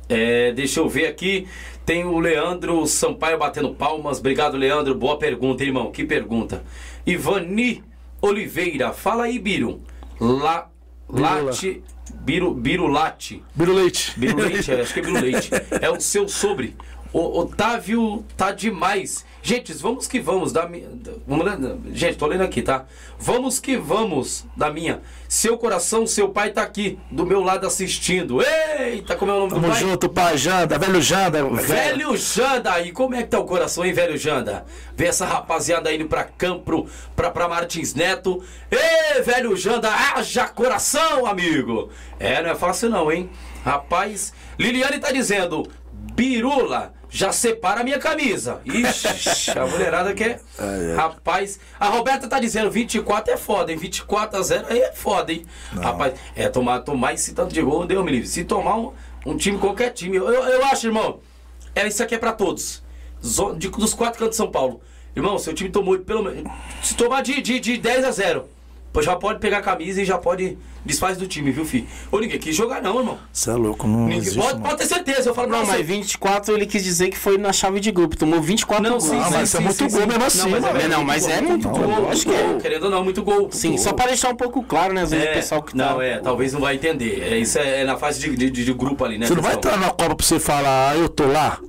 É, 0.07 0.51
deixa 0.51 0.79
eu 0.79 0.87
ver 0.87 1.07
aqui. 1.07 1.47
Tem 1.85 2.05
o 2.05 2.19
Leandro 2.19 2.85
Sampaio 2.85 3.39
batendo 3.39 3.73
palmas. 3.73 4.19
Obrigado, 4.19 4.57
Leandro. 4.57 4.93
Boa 4.95 5.17
pergunta, 5.17 5.63
irmão. 5.63 5.91
Que 5.91 6.03
pergunta. 6.03 6.63
Ivani 7.05 7.83
Oliveira. 8.21 8.93
Fala 8.93 9.23
aí, 9.23 9.39
Biro. 9.39 9.81
La, 10.19 10.69
late. 11.09 11.83
Biro, 12.13 12.53
Birulate. 12.53 13.43
Biro 13.53 13.73
Leite. 13.73 14.13
Biro 14.17 14.37
Leite, 14.37 14.71
é, 14.71 14.81
acho 14.81 14.93
que 14.93 14.99
é 14.99 15.03
Biro 15.03 15.19
Leite. 15.21 15.49
É 15.81 15.89
o 15.89 15.99
seu 15.99 16.27
sobre. 16.27 16.75
O 17.15 17.39
Otávio 17.39 18.25
tá 18.35 18.51
demais. 18.51 19.23
Gente, 19.41 19.71
vamos 19.75 20.05
que 20.05 20.19
vamos 20.19 20.51
da 20.51 20.67
minha. 20.67 20.89
Vamos 21.25 21.45
lá, 21.45 21.57
gente, 21.93 22.17
tô 22.17 22.27
lendo 22.27 22.43
aqui, 22.43 22.61
tá? 22.61 22.83
Vamos 23.17 23.57
que 23.57 23.77
vamos 23.77 24.45
da 24.53 24.69
minha. 24.69 24.99
Seu 25.25 25.57
coração, 25.57 26.05
seu 26.05 26.27
pai 26.27 26.51
tá 26.51 26.61
aqui, 26.61 26.99
do 27.09 27.25
meu 27.25 27.41
lado 27.41 27.65
assistindo. 27.65 28.41
Eita, 28.41 29.15
como 29.15 29.31
é 29.31 29.33
o 29.33 29.37
nome 29.37 29.49
do 29.51 29.55
Tamo 29.55 29.69
pai? 29.69 29.79
junto, 29.79 30.09
pai 30.09 30.37
Janda, 30.37 30.77
velho 30.77 31.01
Janda. 31.01 31.41
Velho 31.51 32.17
Janda, 32.17 32.81
e 32.81 32.91
como 32.91 33.15
é 33.15 33.23
que 33.23 33.29
tá 33.29 33.39
o 33.39 33.45
coração, 33.45 33.85
hein, 33.85 33.93
velho 33.93 34.17
Janda? 34.17 34.65
Vê 34.93 35.05
essa 35.05 35.25
rapaziada 35.25 35.93
indo 35.93 36.09
pra 36.09 36.25
Campo, 36.25 36.85
pra, 37.15 37.31
pra 37.31 37.47
Martins 37.47 37.93
Neto. 37.93 38.43
Ê, 38.69 39.21
velho 39.21 39.55
Janda, 39.55 39.89
haja 39.89 40.49
coração, 40.49 41.25
amigo! 41.25 41.89
É, 42.19 42.43
não 42.43 42.49
é 42.49 42.55
fácil 42.55 42.89
não, 42.89 43.09
hein? 43.09 43.29
Rapaz, 43.63 44.33
Liliane 44.59 44.99
tá 44.99 45.13
dizendo, 45.13 45.65
Birula, 46.13 46.93
já 47.15 47.31
separa 47.31 47.79
a 47.79 47.83
minha 47.83 47.97
camisa. 47.97 48.59
Ixi, 48.65 49.51
a 49.57 49.65
mulherada 49.65 50.13
quer. 50.13 50.41
Rapaz, 50.97 51.59
a 51.79 51.87
Roberta 51.87 52.27
tá 52.27 52.39
dizendo 52.39 52.69
24 52.69 53.33
é 53.33 53.37
foda, 53.37 53.71
hein? 53.71 53.77
24 53.77 54.37
a 54.37 54.41
0 54.41 54.65
aí 54.69 54.79
é 54.79 54.91
foda, 54.91 55.31
hein? 55.31 55.45
Rapaz, 55.81 56.13
é 56.35 56.49
tomar, 56.49 56.81
tomar 56.81 57.13
esse 57.13 57.33
tanto 57.33 57.53
de 57.53 57.61
gol, 57.61 57.85
Deus 57.87 58.03
me 58.03 58.11
livre. 58.11 58.27
Se 58.27 58.43
tomar 58.43 58.75
um, 58.77 58.91
um 59.25 59.37
time, 59.37 59.57
qualquer 59.57 59.91
time, 59.91 60.17
eu, 60.17 60.27
eu 60.27 60.65
acho, 60.65 60.87
irmão, 60.87 61.19
é, 61.73 61.87
isso 61.87 62.03
aqui 62.03 62.15
é 62.15 62.17
pra 62.17 62.33
todos. 62.33 62.83
De- 63.57 63.69
dos 63.69 63.93
quatro 63.93 64.19
cantos 64.19 64.31
de 64.31 64.37
São 64.37 64.51
Paulo. 64.51 64.81
Irmão, 65.15 65.39
seu 65.39 65.53
time 65.53 65.69
tomou 65.69 65.97
pelo 65.99 66.21
menos. 66.23 66.51
Se 66.83 66.95
tomar 66.95 67.21
de, 67.21 67.41
de, 67.41 67.61
de 67.61 67.77
10 67.77 68.03
a 68.03 68.11
0, 68.11 68.49
pô, 68.91 69.01
já 69.01 69.15
pode 69.15 69.39
pegar 69.39 69.59
a 69.59 69.61
camisa 69.61 70.01
e 70.01 70.05
já 70.05 70.17
pode. 70.17 70.57
Desfaz 70.85 71.17
do 71.17 71.25
time, 71.25 71.49
viu, 71.51 71.65
filho? 71.65 71.87
Ô, 72.11 72.19
ninguém 72.19 72.37
quis 72.37 72.55
jogar, 72.55 72.81
não, 72.81 72.99
irmão. 72.99 73.17
Você 73.33 73.49
é 73.49 73.53
louco, 73.53 73.87
não 73.87 74.01
Ninguém, 74.01 74.17
existe, 74.19 74.37
pode, 74.37 74.53
mano. 74.53 74.65
pode 74.65 74.77
ter 74.77 74.85
certeza, 74.85 75.29
eu 75.29 75.33
falo 75.33 75.47
pra 75.47 75.57
Não, 75.57 75.65
você. 75.65 75.77
mas 75.79 75.87
24 75.87 76.53
ele 76.53 76.65
quis 76.67 76.83
dizer 76.83 77.09
que 77.09 77.17
foi 77.17 77.37
na 77.39 77.51
chave 77.51 77.79
de 77.79 77.91
grupo. 77.91 78.15
Tomou 78.15 78.39
24 78.41 78.83
Não, 78.83 78.91
gols. 78.91 79.03
sim, 79.03 79.17
Ah, 79.19 79.23
sim, 79.25 79.31
mas 79.33 79.49
sim, 79.49 79.57
é 79.57 79.59
muito 79.61 79.75
sim, 79.77 79.89
gol 79.89 80.01
sim. 80.01 80.07
mesmo 80.07 80.23
assim, 80.23 80.37
Não, 80.37 80.49
mas 80.51 80.63
é, 80.63 80.73
mano. 80.73 80.89
Não, 80.89 81.03
mas 81.03 81.27
é 81.27 81.41
muito 81.41 81.69
gol, 81.69 81.79
gol, 81.79 81.87
muito 82.07 82.25
gol. 82.25 82.37
gol. 82.49 82.57
Querendo 82.61 82.83
ou 82.83 82.89
não, 82.91 83.03
muito 83.03 83.23
gol. 83.23 83.49
Sim, 83.51 83.77
só 83.77 83.93
pra 83.93 84.05
deixar 84.07 84.29
um 84.29 84.35
pouco 84.35 84.61
claro, 84.63 84.93
né? 84.93 85.01
Às 85.01 85.11
vezes 85.11 85.25
É, 85.25 85.31
o 85.31 85.33
pessoal 85.33 85.63
que 85.63 85.75
tá. 85.75 85.89
não, 85.93 86.01
é, 86.01 86.19
talvez 86.19 86.53
não 86.53 86.61
vai 86.61 86.75
entender. 86.75 87.21
É, 87.23 87.37
isso 87.39 87.57
é, 87.57 87.81
é 87.81 87.83
na 87.83 87.97
fase 87.97 88.19
de, 88.19 88.35
de, 88.51 88.63
de 88.63 88.73
grupo 88.73 89.03
ali, 89.03 89.17
né? 89.17 89.25
Você 89.25 89.33
não 89.35 89.41
vai 89.41 89.55
entrar 89.55 89.77
na 89.77 89.87
Copa 89.89 90.15
pra 90.15 90.25
você 90.25 90.39
falar, 90.39 90.91
ah, 90.91 90.95
eu 90.97 91.09
tô 91.09 91.25
lá. 91.25 91.59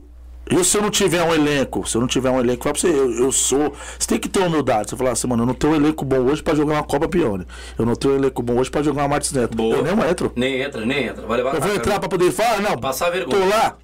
E 0.49 0.63
se 0.65 0.77
eu 0.77 0.83
não 0.83 0.91
tiver 0.91 1.23
um 1.23 1.35
elenco? 1.35 1.89
Se 1.89 1.97
eu 1.97 2.01
não 2.01 2.07
tiver 2.09 2.31
um 2.31 2.39
elenco, 2.39 2.63
fala 2.63 2.73
pra 2.73 2.81
você, 2.81 2.89
eu, 2.89 3.11
eu 3.13 3.33
sou. 3.33 3.75
Você 3.99 4.07
tem 4.07 4.19
que 4.19 4.29
ter 4.29 4.41
humildade. 4.41 4.91
Você 4.91 4.97
falar 4.97 5.11
assim, 5.11 5.27
mano, 5.27 5.43
eu 5.43 5.47
não 5.47 5.55
tenho 5.55 5.73
um 5.73 5.77
elenco 5.77 6.05
bom 6.05 6.21
hoje 6.21 6.43
pra 6.43 6.55
jogar 6.55 6.75
uma 6.75 6.85
Copa 6.85 7.09
Pione. 7.09 7.47
Eu 7.77 7.85
não 7.85 7.97
tenho 7.97 8.15
um 8.15 8.19
elenco 8.19 8.43
bom 8.43 8.57
hoje 8.59 8.71
pra 8.71 8.83
jogar 8.83 9.03
uma 9.03 9.09
Martins 9.09 9.33
Neto. 9.33 9.57
Boa. 9.57 9.77
Eu 9.77 9.83
nem 9.83 10.09
entro. 10.09 10.33
Nem 10.37 10.61
entra, 10.63 10.87
nem 10.87 11.07
entra. 11.07 11.27
Vai 11.27 11.39
levar 11.39 11.55
Eu 11.55 11.61
vou 11.61 11.75
entrar 11.75 11.99
pra 11.99 12.09
poder 12.09 12.31
falar, 12.31 12.61
não. 12.61 12.79
Passar 12.79 13.11
vergonha. 13.11 13.41
Tô 13.41 13.49
lá. 13.49 13.77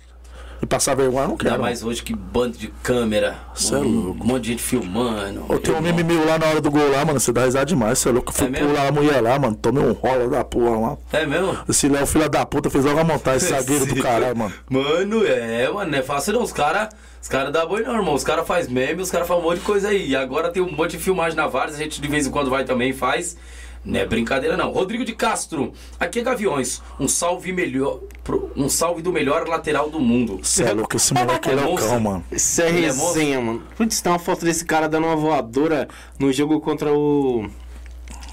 E 0.62 0.66
passar 0.66 0.94
vergonha, 0.94 1.24
eu 1.24 1.28
não 1.28 1.32
Ainda 1.32 1.50
quero. 1.50 1.60
mais 1.60 1.82
hoje 1.82 2.04
que 2.04 2.14
bando 2.14 2.56
de 2.56 2.68
câmera. 2.84 3.36
Cê 3.52 3.74
é 3.74 3.78
um, 3.78 3.82
louco. 4.04 4.24
monte 4.24 4.44
de 4.44 4.50
gente 4.52 4.62
filmando. 4.62 5.44
Ô, 5.48 5.58
tem 5.58 5.74
um 5.74 5.80
meme 5.80 6.04
meu 6.04 6.24
lá 6.24 6.38
na 6.38 6.46
hora 6.46 6.60
do 6.60 6.70
gol 6.70 6.88
lá, 6.88 7.04
mano. 7.04 7.18
Você 7.18 7.32
dá 7.32 7.44
risada 7.44 7.66
demais, 7.66 7.98
você 7.98 8.08
é 8.08 8.12
louco. 8.12 8.30
Eu 8.30 8.34
fui 8.36 8.46
É 8.46 8.60
pular 8.60 8.86
a 8.86 8.92
mulher 8.92 9.20
lá, 9.20 9.36
mano. 9.40 9.56
Tomei 9.56 9.82
um 9.82 9.92
rola 9.92 10.28
da 10.28 10.44
porra 10.44 10.78
lá. 10.78 10.96
É 11.12 11.26
mesmo? 11.26 11.58
Esse 11.68 11.88
Léo, 11.88 12.06
filho 12.06 12.28
da 12.30 12.46
puta, 12.46 12.70
fez 12.70 12.84
logo 12.84 13.00
a 13.00 13.04
montagem, 13.04 13.38
esse 13.42 13.48
zagueiro 13.48 13.86
do 13.86 14.00
caralho, 14.00 14.36
mano. 14.36 14.54
Mano, 14.70 15.26
é, 15.26 15.68
mano, 15.68 15.90
não 15.90 15.98
é 15.98 16.02
fácil 16.02 16.34
não. 16.34 16.42
Os 16.44 16.52
caras 16.52 16.90
os 17.20 17.28
cara 17.28 17.50
dá 17.50 17.66
boi 17.66 17.82
não, 17.82 17.94
irmão. 17.96 18.14
Os 18.14 18.22
caras 18.24 18.46
fazem 18.46 18.72
meme, 18.72 19.02
os 19.02 19.10
caras 19.10 19.26
fazem 19.26 19.42
um 19.42 19.46
monte 19.46 19.58
de 19.58 19.64
coisa 19.64 19.88
aí. 19.88 20.10
E 20.10 20.16
agora 20.16 20.48
tem 20.48 20.62
um 20.62 20.70
monte 20.70 20.92
de 20.92 20.98
filmagem 20.98 21.36
na 21.36 21.48
Várzea, 21.48 21.76
a 21.78 21.82
gente 21.82 22.00
de 22.00 22.06
vez 22.08 22.24
em 22.26 22.30
quando 22.30 22.50
vai 22.50 22.64
também 22.64 22.90
e 22.90 22.92
faz. 22.92 23.36
Não 23.84 23.98
é 23.98 24.06
brincadeira 24.06 24.56
não. 24.56 24.70
Rodrigo 24.70 25.04
de 25.04 25.12
Castro, 25.12 25.72
aqui 25.98 26.20
é 26.20 26.22
Gaviões. 26.22 26.80
Um 27.00 27.08
salve 27.08 27.52
melhor, 27.52 27.98
pro- 28.22 28.52
um 28.56 28.68
salve 28.68 29.02
do 29.02 29.12
melhor 29.12 29.48
lateral 29.48 29.90
do 29.90 29.98
mundo. 29.98 30.38
Você 30.42 30.62
é 30.62 30.72
louco, 30.72 30.96
esse 30.96 31.12
moleque 31.12 31.50
é 31.50 31.56
monstro. 31.56 31.70
loucão, 31.70 32.00
mano. 32.00 32.24
Isso 32.30 32.62
é 32.62 32.68
é 32.68 32.70
resenha, 32.70 33.40
mano. 33.40 33.62
Putz, 33.76 34.00
tem 34.00 34.12
uma 34.12 34.20
foto 34.20 34.44
desse 34.44 34.64
cara 34.64 34.88
dando 34.88 35.06
uma 35.08 35.16
voadora 35.16 35.88
no 36.18 36.32
jogo 36.32 36.60
contra 36.60 36.92
o. 36.94 37.48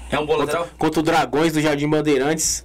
É 0.08 0.18
um 0.18 0.26
bom 0.26 0.36
lateral? 0.36 0.68
Contra 0.78 1.00
o 1.00 1.02
Dragões 1.02 1.52
do 1.52 1.60
Jardim 1.60 1.88
Bandeirantes. 1.88 2.64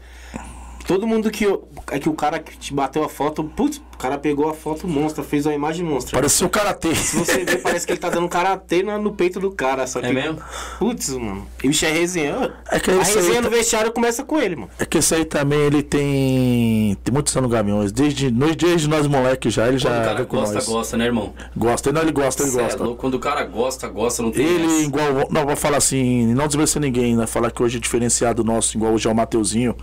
Todo 0.87 1.07
mundo 1.07 1.31
que. 1.31 1.45
É 1.91 1.99
que 1.99 2.07
o 2.09 2.13
cara 2.13 2.39
que 2.39 2.57
te 2.57 2.73
bateu 2.73 3.03
a 3.03 3.09
foto. 3.09 3.43
Putz, 3.43 3.77
o 3.93 3.97
cara 3.97 4.17
pegou 4.17 4.49
a 4.49 4.53
foto 4.53 4.87
monstra, 4.87 5.23
fez 5.23 5.45
uma 5.45 5.53
imagem 5.53 5.85
monstra. 5.85 6.11
Parecia 6.15 6.45
um 6.45 6.49
karatê. 6.49 6.93
Se 6.95 7.17
você 7.17 7.43
ver, 7.45 7.61
parece 7.61 7.85
que 7.85 7.93
ele 7.93 7.99
tá 7.99 8.09
dando 8.09 8.25
um 8.25 8.29
karatê 8.29 8.83
na- 8.83 8.97
no 8.97 9.11
peito 9.13 9.39
do 9.39 9.51
cara. 9.51 9.85
Só 9.87 9.99
que, 9.99 10.07
É 10.07 10.13
mesmo? 10.13 10.39
Putz, 10.79 11.09
mano. 11.09 11.47
E 11.63 11.67
o 11.67 11.69
bicho 11.69 11.85
é 11.85 11.91
resenha. 11.91 12.53
É 12.71 12.79
que 12.79 12.91
a 12.91 13.01
resenha 13.03 13.35
tá- 13.35 13.41
no 13.41 13.49
vestiário 13.49 13.91
começa 13.91 14.23
com 14.23 14.39
ele, 14.39 14.55
mano. 14.55 14.69
É 14.79 14.85
que 14.85 14.97
esse 14.99 15.13
aí 15.15 15.25
também, 15.25 15.59
ele 15.59 15.81
tem. 15.83 16.97
Tem 17.03 17.13
muitos 17.13 17.35
anos 17.35 17.49
no 17.49 17.55
Gaviões. 17.55 17.91
Desde, 17.91 18.29
nós- 18.31 18.55
desde 18.55 18.87
nós 18.87 19.07
moleque 19.07 19.49
já, 19.49 19.67
ele 19.67 19.79
Quando 19.79 19.91
o 19.93 19.95
já 19.97 20.01
cara 20.03 20.15
veio 20.15 20.27
com 20.27 20.37
gosta, 20.37 20.55
nós. 20.55 20.67
gosta, 20.67 20.97
né, 20.97 21.05
irmão? 21.05 21.33
Gosta, 21.55 21.91
não, 21.91 22.01
ele 22.01 22.11
gosta, 22.11 22.43
ele 22.43 22.51
Cê 22.51 22.59
é 22.59 22.63
gosta. 22.63 22.83
louco, 22.83 23.01
Quando 23.01 23.13
o 23.15 23.19
cara 23.19 23.43
gosta, 23.43 23.87
gosta, 23.87 24.21
não 24.23 24.31
tem 24.31 24.45
Ele, 24.45 24.65
essa. 24.65 24.81
igual. 24.83 25.27
Não, 25.31 25.45
vou 25.45 25.55
falar 25.55 25.77
assim, 25.77 26.33
não 26.33 26.47
desmerecer 26.47 26.81
ninguém, 26.81 27.15
né? 27.15 27.25
Falar 27.27 27.51
que 27.51 27.61
hoje 27.61 27.77
é 27.77 27.79
diferenciado 27.79 28.43
nosso, 28.43 28.77
igual 28.77 28.93
hoje 28.93 29.07
é 29.07 29.11
o 29.11 29.15
Mateuzinho. 29.15 29.75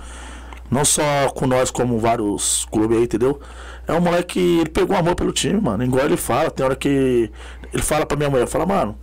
Não 0.73 0.87
só 0.87 1.29
com 1.35 1.47
nós, 1.47 1.71
como 1.71 1.99
vários 1.99 2.65
clubes 2.73 2.97
aí, 2.97 3.05
entendeu? 3.05 3.39
É 3.87 3.93
um 3.93 4.01
moleque, 4.01 4.41
ele 4.41 4.71
pegou 4.71 4.97
amor 4.97 5.15
pelo 5.15 5.31
time, 5.31 5.61
mano. 5.61 5.85
Igual 5.85 6.07
ele 6.07 6.17
fala, 6.17 6.51
tem 6.51 6.65
hora 6.65 6.75
que. 6.75 7.31
Ele 7.75 7.83
fala 7.83 8.07
pra 8.07 8.17
minha 8.17 8.31
mulher, 8.31 8.47
fala, 8.47 8.65
mano, 8.65 8.97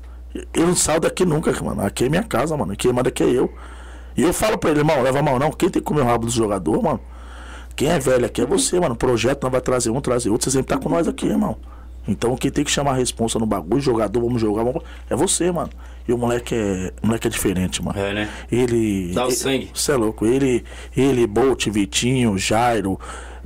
eu 0.52 0.66
não 0.66 0.76
saio 0.76 1.00
daqui 1.00 1.24
nunca, 1.24 1.54
mano. 1.64 1.86
Aqui 1.86 2.06
é 2.06 2.10
minha 2.10 2.24
casa, 2.24 2.58
mano. 2.58 2.76
Quem 2.76 2.92
manda 2.92 3.10
aqui 3.10 3.22
é 3.22 3.28
eu. 3.28 3.54
E 4.18 4.24
eu 4.24 4.34
falo 4.34 4.58
pra 4.58 4.72
ele, 4.72 4.80
irmão, 4.80 5.00
leva 5.04 5.22
mal 5.22 5.38
não. 5.38 5.52
Quem 5.52 5.70
tem 5.70 5.80
que 5.80 5.86
comer 5.86 6.02
o 6.02 6.06
rabo 6.06 6.26
do 6.26 6.32
jogador, 6.32 6.82
mano? 6.82 7.00
Quem 7.76 7.90
é 7.90 8.00
velho 8.00 8.26
aqui 8.26 8.42
é 8.42 8.48
você, 8.48 8.80
mano. 8.80 8.96
O 8.96 8.98
projeto 8.98 9.44
não 9.44 9.52
vai 9.52 9.62
trazer 9.62 9.92
um, 9.92 10.02
trazer 10.02 10.32
outro. 10.32 10.50
Você 10.50 10.58
sempre 10.58 10.76
tá 10.76 10.82
com 10.82 10.90
nós 10.90 11.08
aqui, 11.08 11.28
irmão. 11.28 11.56
Então 12.08 12.36
quem 12.36 12.50
tem 12.50 12.64
que 12.64 12.72
chamar 12.72 12.92
a 12.92 12.96
responsa 12.96 13.38
no 13.38 13.46
bagulho, 13.46 13.80
jogador, 13.80 14.20
vamos 14.20 14.42
jogar, 14.42 14.64
vamos... 14.64 14.82
é 15.08 15.16
você, 15.16 15.52
mano. 15.52 15.70
E 16.10 16.12
o 16.12 16.18
moleque 16.18 16.56
é. 16.56 16.92
O 17.04 17.06
moleque 17.06 17.28
é 17.28 17.30
diferente, 17.30 17.84
mano. 17.84 18.00
É, 18.00 18.12
né? 18.12 18.30
Ele. 18.52 19.12
Dá 19.14 19.28
o 19.28 19.32
sangue. 19.32 19.70
Você 19.72 19.92
é 19.92 19.96
louco. 19.96 20.26
Ele, 20.26 20.66
ele, 20.98 21.28
Bolt, 21.28 21.68
Vitinho, 21.68 22.36
Jairo, 22.36 23.00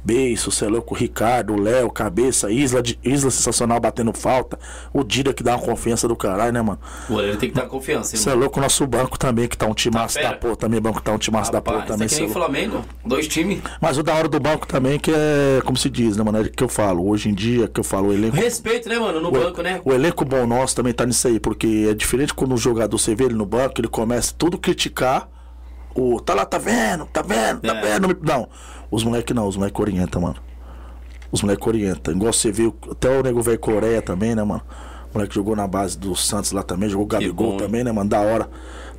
Beiço, 0.06 0.52
você 0.52 0.66
é 0.66 0.68
louco, 0.68 0.94
Ricardo, 0.94 1.56
Léo, 1.60 1.90
Cabeça, 1.90 2.52
Isla, 2.52 2.82
de, 2.84 3.00
Isla 3.04 3.32
sensacional 3.32 3.80
batendo 3.80 4.12
falta. 4.12 4.60
O 4.92 5.04
Dida 5.04 5.34
que 5.34 5.42
dá 5.42 5.56
uma 5.56 5.66
confiança 5.66 6.08
do 6.08 6.16
caralho, 6.16 6.52
né, 6.52 6.62
mano? 6.62 6.80
O 7.10 7.14
goleiro 7.14 7.38
tem 7.38 7.50
que 7.50 7.56
dar 7.56 7.68
confiança, 7.68 8.18
Você 8.18 8.30
é 8.30 8.34
louco, 8.34 8.60
nosso 8.60 8.86
banco 8.86 9.18
também, 9.18 9.48
que 9.48 9.58
tá 9.58 9.66
um 9.66 9.74
timaço 9.74 10.16
fera. 10.16 10.32
da 10.32 10.36
porra. 10.36 10.56
Também, 10.58 10.82
banco 10.82 11.02
tá 11.02 11.12
um 11.14 11.18
timaço 11.18 11.52
da 11.52 11.62
porra 11.62 11.84
também. 11.84 12.08
tá 12.08 12.16
que 12.16 12.22
é 12.22 12.26
nem. 12.26 12.34
Flamengo. 12.34 12.84
Dois 13.06 13.28
times. 13.28 13.62
Mas 13.82 13.98
o 13.98 14.04
da 14.04 14.14
hora 14.14 14.28
do 14.28 14.40
banco 14.40 14.68
também, 14.68 15.00
que 15.00 15.12
é, 15.12 15.62
como 15.64 15.78
se 15.78 15.90
diz, 15.90 16.18
né, 16.18 16.24
mano? 16.24 16.42
É 16.42 16.50
que 16.50 16.64
eu 16.64 16.68
falo, 16.70 17.08
hoje 17.08 17.30
em 17.30 17.34
dia, 17.34 17.68
que 17.70 17.80
eu 17.80 17.84
falo, 17.84 18.10
o 18.10 18.14
elenco. 18.14 18.36
Respeito, 18.36 18.90
né, 18.90 19.00
mano? 19.00 19.22
No 19.22 19.32
banco, 19.32 19.62
né? 19.62 19.80
O 19.86 19.94
elenco 19.94 20.26
bom 20.26 20.46
nosso 20.46 20.76
também 20.76 20.92
tá 20.94 21.06
nisso 21.06 21.28
aí, 21.28 21.40
porque 21.40 21.88
é 21.90 21.94
diferente 21.94 22.34
quando 22.34 22.54
o 22.54 22.58
jogador 22.58 22.98
você 22.98 23.16
vê 23.16 23.24
ele 23.26 23.36
no 23.36 23.46
banco, 23.46 23.80
ele 23.80 23.88
começa 23.88 24.34
tudo 24.38 24.58
criticar. 24.58 25.30
O 25.96 26.20
tá 26.20 26.34
lá, 26.34 26.44
tá 26.44 26.58
vendo, 26.58 27.06
tá 27.06 27.22
vendo, 27.22 27.62
tá 27.62 27.76
É. 27.78 27.82
vendo. 27.82 28.18
Não, 28.24 28.50
os 28.94 29.04
moleques 29.04 29.36
não, 29.36 29.48
os 29.48 29.58
moleques 29.58 29.80
orientam, 29.80 30.22
mano. 30.22 30.36
Os 31.32 31.42
moleques 31.42 31.66
orientam. 31.66 32.14
Igual 32.14 32.32
você 32.32 32.52
viu, 32.52 32.76
até 32.92 33.10
o 33.10 33.24
nego 33.24 33.42
velho 33.42 33.58
Coreia 33.58 34.04
também, 34.04 34.36
né, 34.36 34.44
mano? 34.44 34.62
O 35.12 35.18
moleque 35.18 35.34
jogou 35.34 35.56
na 35.56 35.66
base 35.66 35.98
do 35.98 36.16
Santos 36.16 36.52
lá 36.52 36.62
também, 36.62 36.90
jogou 36.90 37.08
Gabigol 37.08 37.58
também, 37.58 37.84
né, 37.84 37.92
mano? 37.92 38.08
Da 38.08 38.22
hora. 38.22 38.48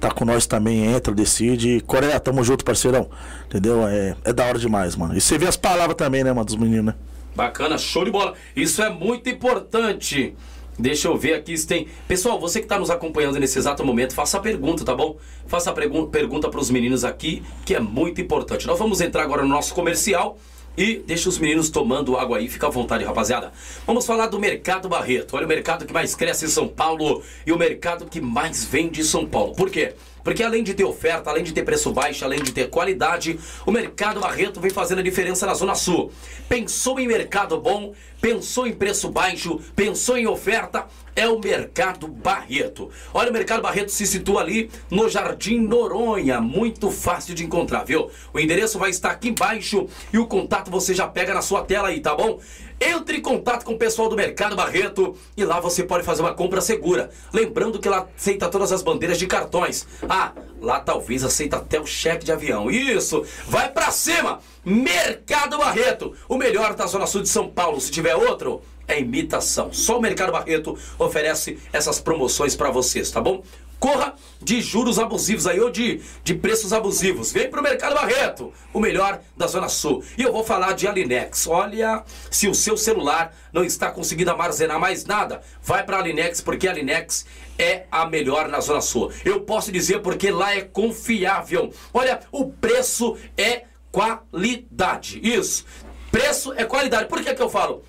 Tá 0.00 0.10
com 0.10 0.24
nós 0.24 0.46
também, 0.46 0.84
entra, 0.84 1.14
decide. 1.14 1.80
Coreia, 1.86 2.18
tamo 2.18 2.42
junto, 2.42 2.64
parceirão. 2.64 3.08
Entendeu? 3.46 3.86
É, 3.86 4.16
é 4.24 4.32
da 4.32 4.44
hora 4.44 4.58
demais, 4.58 4.96
mano. 4.96 5.16
E 5.16 5.20
você 5.20 5.38
vê 5.38 5.46
as 5.46 5.56
palavras 5.56 5.96
também, 5.96 6.24
né, 6.24 6.32
mano, 6.32 6.44
dos 6.44 6.56
meninos, 6.56 6.86
né? 6.86 6.94
Bacana, 7.36 7.78
show 7.78 8.04
de 8.04 8.10
bola. 8.10 8.34
Isso 8.56 8.82
é 8.82 8.90
muito 8.90 9.28
importante. 9.28 10.34
Deixa 10.78 11.08
eu 11.08 11.16
ver 11.16 11.34
aqui 11.34 11.56
se 11.56 11.66
tem. 11.66 11.86
Pessoal, 12.08 12.38
você 12.38 12.58
que 12.58 12.64
está 12.64 12.78
nos 12.78 12.90
acompanhando 12.90 13.38
nesse 13.38 13.58
exato 13.58 13.84
momento, 13.84 14.14
faça 14.14 14.38
a 14.38 14.40
pergunta, 14.40 14.84
tá 14.84 14.94
bom? 14.94 15.16
Faça 15.46 15.70
a 15.70 15.72
pergun- 15.72 16.06
pergunta 16.06 16.48
para 16.48 16.58
os 16.60 16.70
meninos 16.70 17.04
aqui, 17.04 17.42
que 17.64 17.74
é 17.74 17.80
muito 17.80 18.20
importante. 18.20 18.66
Nós 18.66 18.78
vamos 18.78 19.00
entrar 19.00 19.22
agora 19.22 19.42
no 19.42 19.48
nosso 19.48 19.72
comercial 19.74 20.36
e 20.76 20.96
deixa 21.06 21.28
os 21.28 21.38
meninos 21.38 21.70
tomando 21.70 22.16
água 22.16 22.38
aí, 22.38 22.48
fica 22.48 22.66
à 22.66 22.70
vontade, 22.70 23.04
rapaziada. 23.04 23.52
Vamos 23.86 24.04
falar 24.04 24.26
do 24.26 24.40
Mercado 24.40 24.88
Barreto. 24.88 25.36
Olha 25.36 25.46
o 25.46 25.48
mercado 25.48 25.86
que 25.86 25.92
mais 25.92 26.16
cresce 26.16 26.46
em 26.46 26.48
São 26.48 26.66
Paulo 26.66 27.22
e 27.46 27.52
o 27.52 27.56
mercado 27.56 28.06
que 28.06 28.20
mais 28.20 28.64
vende 28.64 29.00
em 29.00 29.04
São 29.04 29.24
Paulo. 29.24 29.54
Por 29.54 29.70
quê? 29.70 29.94
Porque 30.24 30.42
além 30.42 30.64
de 30.64 30.72
ter 30.72 30.84
oferta, 30.84 31.28
além 31.28 31.44
de 31.44 31.52
ter 31.52 31.62
preço 31.62 31.92
baixo, 31.92 32.24
além 32.24 32.42
de 32.42 32.50
ter 32.50 32.70
qualidade, 32.70 33.38
o 33.66 33.70
Mercado 33.70 34.18
Barreto 34.18 34.58
vem 34.58 34.70
fazendo 34.70 35.00
a 35.00 35.02
diferença 35.02 35.46
na 35.46 35.52
Zona 35.52 35.74
Sul. 35.74 36.10
Pensou 36.48 36.98
em 36.98 37.06
mercado 37.06 37.60
bom, 37.60 37.92
pensou 38.20 38.66
em 38.66 38.72
preço 38.72 39.10
baixo, 39.10 39.60
pensou 39.76 40.16
em 40.16 40.26
oferta, 40.26 40.86
é 41.14 41.28
o 41.28 41.38
Mercado 41.38 42.08
Barreto. 42.08 42.90
Olha, 43.12 43.30
o 43.30 43.32
Mercado 43.32 43.62
Barreto 43.62 43.90
se 43.90 44.06
situa 44.06 44.40
ali 44.40 44.70
no 44.90 45.08
Jardim 45.08 45.60
Noronha, 45.60 46.40
muito 46.40 46.90
fácil 46.90 47.34
de 47.34 47.44
encontrar, 47.44 47.84
viu? 47.84 48.10
O 48.32 48.40
endereço 48.40 48.78
vai 48.78 48.90
estar 48.90 49.10
aqui 49.10 49.28
embaixo 49.28 49.86
e 50.12 50.18
o 50.18 50.26
contato 50.26 50.70
você 50.70 50.94
já 50.94 51.06
pega 51.06 51.34
na 51.34 51.42
sua 51.42 51.62
tela 51.62 51.88
aí, 51.88 52.00
tá 52.00 52.14
bom? 52.14 52.40
Entre 52.80 53.18
em 53.18 53.22
contato 53.22 53.64
com 53.64 53.72
o 53.72 53.78
pessoal 53.78 54.08
do 54.08 54.16
Mercado 54.16 54.56
Barreto 54.56 55.16
e 55.36 55.44
lá 55.44 55.60
você 55.60 55.82
pode 55.82 56.04
fazer 56.04 56.22
uma 56.22 56.34
compra 56.34 56.60
segura. 56.60 57.10
Lembrando 57.32 57.78
que 57.78 57.88
lá 57.88 58.06
aceita 58.16 58.48
todas 58.48 58.72
as 58.72 58.82
bandeiras 58.82 59.18
de 59.18 59.26
cartões. 59.26 59.86
Ah, 60.08 60.32
lá 60.60 60.80
talvez 60.80 61.24
aceita 61.24 61.56
até 61.56 61.80
o 61.80 61.86
cheque 61.86 62.24
de 62.24 62.32
avião. 62.32 62.70
Isso! 62.70 63.24
Vai 63.46 63.70
pra 63.70 63.90
cima! 63.90 64.40
Mercado 64.64 65.58
Barreto, 65.58 66.14
o 66.28 66.36
melhor 66.36 66.74
da 66.74 66.86
Zona 66.86 67.06
Sul 67.06 67.22
de 67.22 67.28
São 67.28 67.48
Paulo. 67.48 67.80
Se 67.80 67.90
tiver 67.90 68.14
outro, 68.14 68.62
é 68.86 69.00
imitação. 69.00 69.72
Só 69.72 69.98
o 69.98 70.00
Mercado 70.00 70.32
Barreto 70.32 70.76
oferece 70.98 71.58
essas 71.72 72.00
promoções 72.00 72.54
pra 72.54 72.70
vocês, 72.70 73.10
tá 73.10 73.20
bom? 73.20 73.42
Corra 73.84 74.14
de 74.40 74.62
juros 74.62 74.98
abusivos 74.98 75.46
aí 75.46 75.60
ou 75.60 75.68
de, 75.68 76.00
de 76.22 76.32
preços 76.32 76.72
abusivos. 76.72 77.30
Vem 77.30 77.50
pro 77.50 77.62
Mercado 77.62 77.94
Barreto, 77.94 78.50
o 78.72 78.80
melhor 78.80 79.20
da 79.36 79.46
Zona 79.46 79.68
Sul. 79.68 80.02
E 80.16 80.22
eu 80.22 80.32
vou 80.32 80.42
falar 80.42 80.72
de 80.72 80.88
Alinex. 80.88 81.46
Olha, 81.46 82.02
se 82.30 82.48
o 82.48 82.54
seu 82.54 82.78
celular 82.78 83.36
não 83.52 83.62
está 83.62 83.90
conseguindo 83.90 84.30
armazenar 84.30 84.80
mais 84.80 85.04
nada, 85.04 85.42
vai 85.62 85.84
pra 85.84 85.98
Alinex 85.98 86.40
porque 86.40 86.66
Alinex 86.66 87.26
é 87.58 87.84
a 87.92 88.06
melhor 88.06 88.48
na 88.48 88.58
Zona 88.58 88.80
Sul. 88.80 89.12
Eu 89.22 89.42
posso 89.42 89.70
dizer 89.70 90.00
porque 90.00 90.30
lá 90.30 90.54
é 90.54 90.62
confiável. 90.62 91.70
Olha, 91.92 92.20
o 92.32 92.50
preço 92.50 93.18
é 93.36 93.64
qualidade. 93.92 95.20
Isso. 95.22 95.66
Preço 96.10 96.54
é 96.54 96.64
qualidade. 96.64 97.06
Por 97.06 97.22
que 97.22 97.34
que 97.34 97.42
eu 97.42 97.50
falo? 97.50 97.84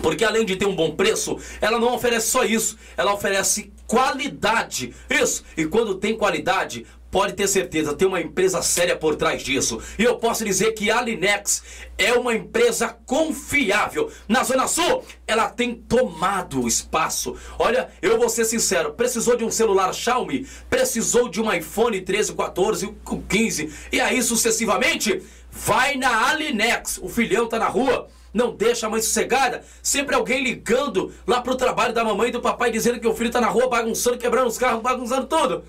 Porque 0.00 0.24
além 0.24 0.46
de 0.46 0.56
ter 0.56 0.66
um 0.66 0.74
bom 0.74 0.96
preço, 0.96 1.38
ela 1.60 1.78
não 1.78 1.94
oferece 1.94 2.28
só 2.28 2.44
isso, 2.44 2.78
ela 2.96 3.12
oferece 3.12 3.72
qualidade. 3.86 4.94
Isso. 5.08 5.44
E 5.56 5.64
quando 5.66 5.96
tem 5.96 6.16
qualidade, 6.16 6.86
pode 7.10 7.32
ter 7.32 7.48
certeza, 7.48 7.94
tem 7.94 8.06
uma 8.06 8.20
empresa 8.20 8.60
séria 8.60 8.94
por 8.94 9.16
trás 9.16 9.42
disso. 9.42 9.80
E 9.98 10.04
eu 10.04 10.16
posso 10.16 10.44
dizer 10.44 10.72
que 10.72 10.90
a 10.90 11.00
Linex 11.00 11.62
é 11.96 12.12
uma 12.12 12.34
empresa 12.34 12.94
confiável. 13.06 14.10
Na 14.28 14.44
Zona 14.44 14.66
Sul, 14.66 15.02
ela 15.26 15.48
tem 15.48 15.74
tomado 15.74 16.68
espaço. 16.68 17.34
Olha, 17.58 17.88
eu 18.02 18.18
vou 18.18 18.28
ser 18.28 18.44
sincero, 18.44 18.92
precisou 18.92 19.36
de 19.36 19.44
um 19.44 19.50
celular 19.50 19.94
Xiaomi, 19.94 20.46
precisou 20.68 21.28
de 21.28 21.40
um 21.40 21.50
iPhone 21.50 22.00
13, 22.00 22.34
14, 22.34 22.94
15 23.28 23.72
e 23.92 23.98
aí 23.98 24.22
sucessivamente, 24.22 25.22
vai 25.50 25.96
na 25.96 26.28
Alinex. 26.28 26.98
O 27.02 27.08
filhão 27.08 27.48
tá 27.48 27.58
na 27.58 27.68
rua 27.68 28.08
não 28.36 28.54
deixa 28.54 28.86
a 28.86 28.90
mãe 28.90 29.00
sossegada. 29.00 29.64
Sempre 29.82 30.14
alguém 30.14 30.44
ligando 30.44 31.10
lá 31.26 31.40
pro 31.40 31.56
trabalho 31.56 31.94
da 31.94 32.04
mamãe 32.04 32.28
e 32.28 32.32
do 32.32 32.40
papai 32.42 32.70
dizendo 32.70 33.00
que 33.00 33.08
o 33.08 33.14
filho 33.14 33.30
tá 33.30 33.40
na 33.40 33.48
rua 33.48 33.66
bagunçando, 33.66 34.18
quebrando 34.18 34.48
os 34.48 34.58
carros, 34.58 34.82
bagunçando 34.82 35.26
tudo. 35.26 35.64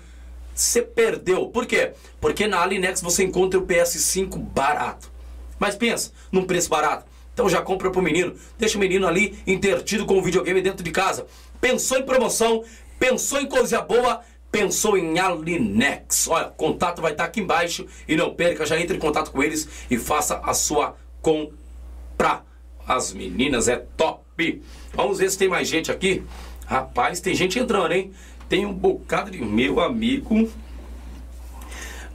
Você 0.54 0.82
perdeu. 0.82 1.46
Por 1.46 1.64
quê? 1.64 1.92
Porque 2.20 2.46
na 2.46 2.60
Alinex 2.60 3.00
você 3.00 3.24
encontra 3.24 3.58
o 3.58 3.66
PS5 3.66 4.36
barato. 4.38 5.10
Mas 5.58 5.76
pensa, 5.76 6.12
num 6.30 6.44
preço 6.44 6.68
barato. 6.68 7.06
Então 7.32 7.48
já 7.48 7.62
compra 7.62 7.90
pro 7.90 8.02
menino. 8.02 8.34
Deixa 8.58 8.76
o 8.76 8.80
menino 8.80 9.06
ali 9.06 9.38
intertido 9.46 10.04
com 10.04 10.18
o 10.18 10.22
videogame 10.22 10.60
dentro 10.60 10.84
de 10.84 10.90
casa. 10.90 11.26
Pensou 11.62 11.96
em 11.96 12.02
promoção, 12.02 12.62
pensou 12.98 13.40
em 13.40 13.46
coisa 13.46 13.80
boa, 13.80 14.20
pensou 14.52 14.98
em 14.98 15.18
Alinex. 15.18 16.28
Olha, 16.28 16.50
contato 16.50 17.00
vai 17.00 17.12
estar 17.12 17.24
aqui 17.24 17.40
embaixo 17.40 17.86
e 18.06 18.14
não 18.14 18.34
perca, 18.34 18.66
já 18.66 18.78
entre 18.78 18.98
em 18.98 19.00
contato 19.00 19.30
com 19.30 19.42
eles 19.42 19.66
e 19.90 19.96
faça 19.96 20.38
a 20.44 20.52
sua 20.52 20.96
compra. 21.22 22.47
As 22.88 23.12
meninas 23.12 23.68
é 23.68 23.76
top. 23.76 24.62
Vamos 24.94 25.18
ver 25.18 25.30
se 25.30 25.36
tem 25.36 25.46
mais 25.46 25.68
gente 25.68 25.92
aqui. 25.92 26.22
Rapaz, 26.64 27.20
tem 27.20 27.34
gente 27.34 27.58
entrando, 27.58 27.92
hein? 27.92 28.12
Tem 28.48 28.64
um 28.64 28.72
bocado 28.72 29.30
de 29.30 29.44
meu 29.44 29.78
amigo. 29.78 30.50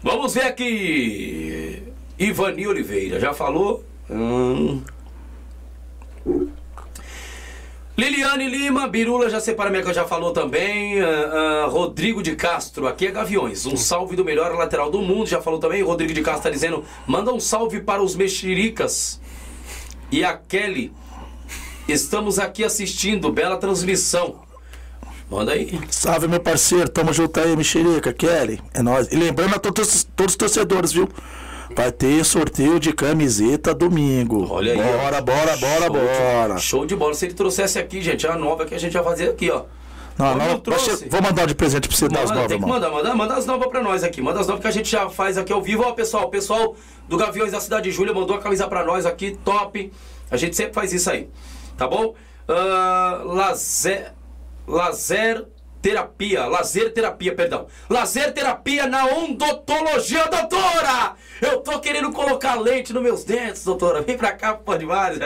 Vamos 0.01 0.33
ver 0.33 0.45
aqui. 0.45 1.83
Ivani 2.17 2.67
Oliveira, 2.67 3.19
já 3.19 3.33
falou? 3.35 3.83
Hum. 4.09 4.81
Liliane 7.95 8.49
Lima, 8.49 8.87
Birula 8.87 9.29
já 9.29 9.39
separa 9.39 9.69
minha 9.69 9.83
que 9.83 9.93
já 9.93 10.05
falou 10.05 10.33
também. 10.33 10.99
Uh, 10.99 11.05
uh, 11.05 11.69
Rodrigo 11.69 12.23
de 12.23 12.35
Castro, 12.35 12.87
aqui 12.87 13.05
é 13.05 13.11
Gaviões. 13.11 13.67
Um 13.67 13.77
salve 13.77 14.15
do 14.15 14.25
melhor 14.25 14.51
lateral 14.55 14.89
do 14.89 14.99
mundo, 14.99 15.27
já 15.27 15.39
falou 15.39 15.59
também. 15.59 15.83
Rodrigo 15.83 16.11
de 16.11 16.23
Castro 16.23 16.43
tá 16.43 16.49
dizendo: 16.49 16.83
manda 17.05 17.31
um 17.31 17.39
salve 17.39 17.81
para 17.81 18.01
os 18.01 18.15
mexericas. 18.15 19.21
E 20.13 20.23
a 20.23 20.37
Kelly, 20.37 20.93
estamos 21.87 22.37
aqui 22.37 22.63
assistindo, 22.63 23.31
bela 23.31 23.57
transmissão. 23.57 24.43
Manda 25.27 25.53
aí. 25.53 25.81
Salve, 25.89 26.27
meu 26.27 26.39
parceiro, 26.39 26.87
tamo 26.87 27.11
junto 27.11 27.39
aí, 27.39 27.57
mexerica, 27.57 28.13
Kelly. 28.13 28.61
É 28.75 28.83
nóis. 28.83 29.11
E 29.11 29.15
lembrando 29.15 29.55
a 29.55 29.57
todos, 29.57 30.03
todos 30.15 30.33
os 30.33 30.37
torcedores, 30.37 30.91
viu? 30.93 31.09
Vai 31.75 31.91
ter 31.91 32.23
sorteio 32.23 32.79
de 32.79 32.93
camiseta 32.93 33.73
domingo. 33.73 34.45
Olha 34.51 34.73
aí. 34.73 34.77
Bora, 34.77 35.19
bora, 35.19 35.57
bora, 35.57 35.57
Show 35.57 35.89
bora. 35.89 36.53
De, 36.53 36.61
show 36.61 36.85
de 36.85 36.95
bola. 36.95 37.15
Se 37.15 37.25
ele 37.25 37.33
trouxesse 37.33 37.79
aqui, 37.79 37.99
gente, 37.99 38.27
a 38.27 38.35
nova 38.37 38.67
que 38.67 38.75
a 38.75 38.79
gente 38.79 38.93
vai 38.93 39.03
fazer 39.03 39.31
aqui, 39.31 39.49
ó. 39.49 39.63
Não, 40.17 40.35
não, 40.35 40.59
trouxe. 40.59 41.07
vou 41.09 41.21
mandar 41.21 41.47
de 41.47 41.55
presente 41.55 41.87
pra 41.87 41.97
você 41.97 42.07
dar 42.07 42.21
as 42.21 42.29
Manda, 42.29 42.35
novas, 42.35 42.51
tem 42.51 42.61
que 42.61 42.67
mandar, 42.67 42.89
manda, 42.91 43.15
manda 43.15 43.33
as 43.35 43.45
novas 43.45 43.67
pra 43.67 43.81
nós 43.81 44.03
aqui. 44.03 44.21
Manda 44.21 44.39
as 44.39 44.47
novas 44.47 44.61
que 44.61 44.67
a 44.67 44.71
gente 44.71 44.89
já 44.89 45.09
faz 45.09 45.37
aqui 45.37 45.51
ao 45.51 45.61
vivo. 45.61 45.83
Ó, 45.83 45.93
pessoal, 45.93 46.25
o 46.25 46.29
pessoal 46.29 46.75
do 47.07 47.17
Gaviões 47.17 47.51
da 47.51 47.59
Cidade 47.59 47.89
de 47.89 47.91
Júlia 47.91 48.13
mandou 48.13 48.35
a 48.35 48.39
camisa 48.39 48.67
pra 48.67 48.83
nós 48.83 49.05
aqui, 49.05 49.37
top. 49.43 49.91
A 50.29 50.37
gente 50.37 50.55
sempre 50.55 50.73
faz 50.73 50.93
isso 50.93 51.09
aí, 51.09 51.29
tá 51.77 51.87
bom? 51.87 52.13
Ah, 52.47 53.21
lazer, 53.23 54.13
lazer 54.67 55.45
terapia, 55.81 56.45
lazer 56.45 56.93
terapia, 56.93 57.35
perdão. 57.35 57.67
Lazer 57.89 58.33
terapia 58.33 58.87
na 58.87 59.05
odontologia, 59.05 60.25
doutora! 60.27 61.15
Eu 61.41 61.59
tô 61.59 61.79
querendo 61.79 62.11
colocar 62.11 62.55
leite 62.55 62.93
nos 62.93 63.03
meus 63.03 63.23
dentes, 63.23 63.65
doutora. 63.65 64.01
Vem 64.01 64.17
pra 64.17 64.31
cá, 64.31 64.53
pode 64.53 64.85
mais. 64.85 65.19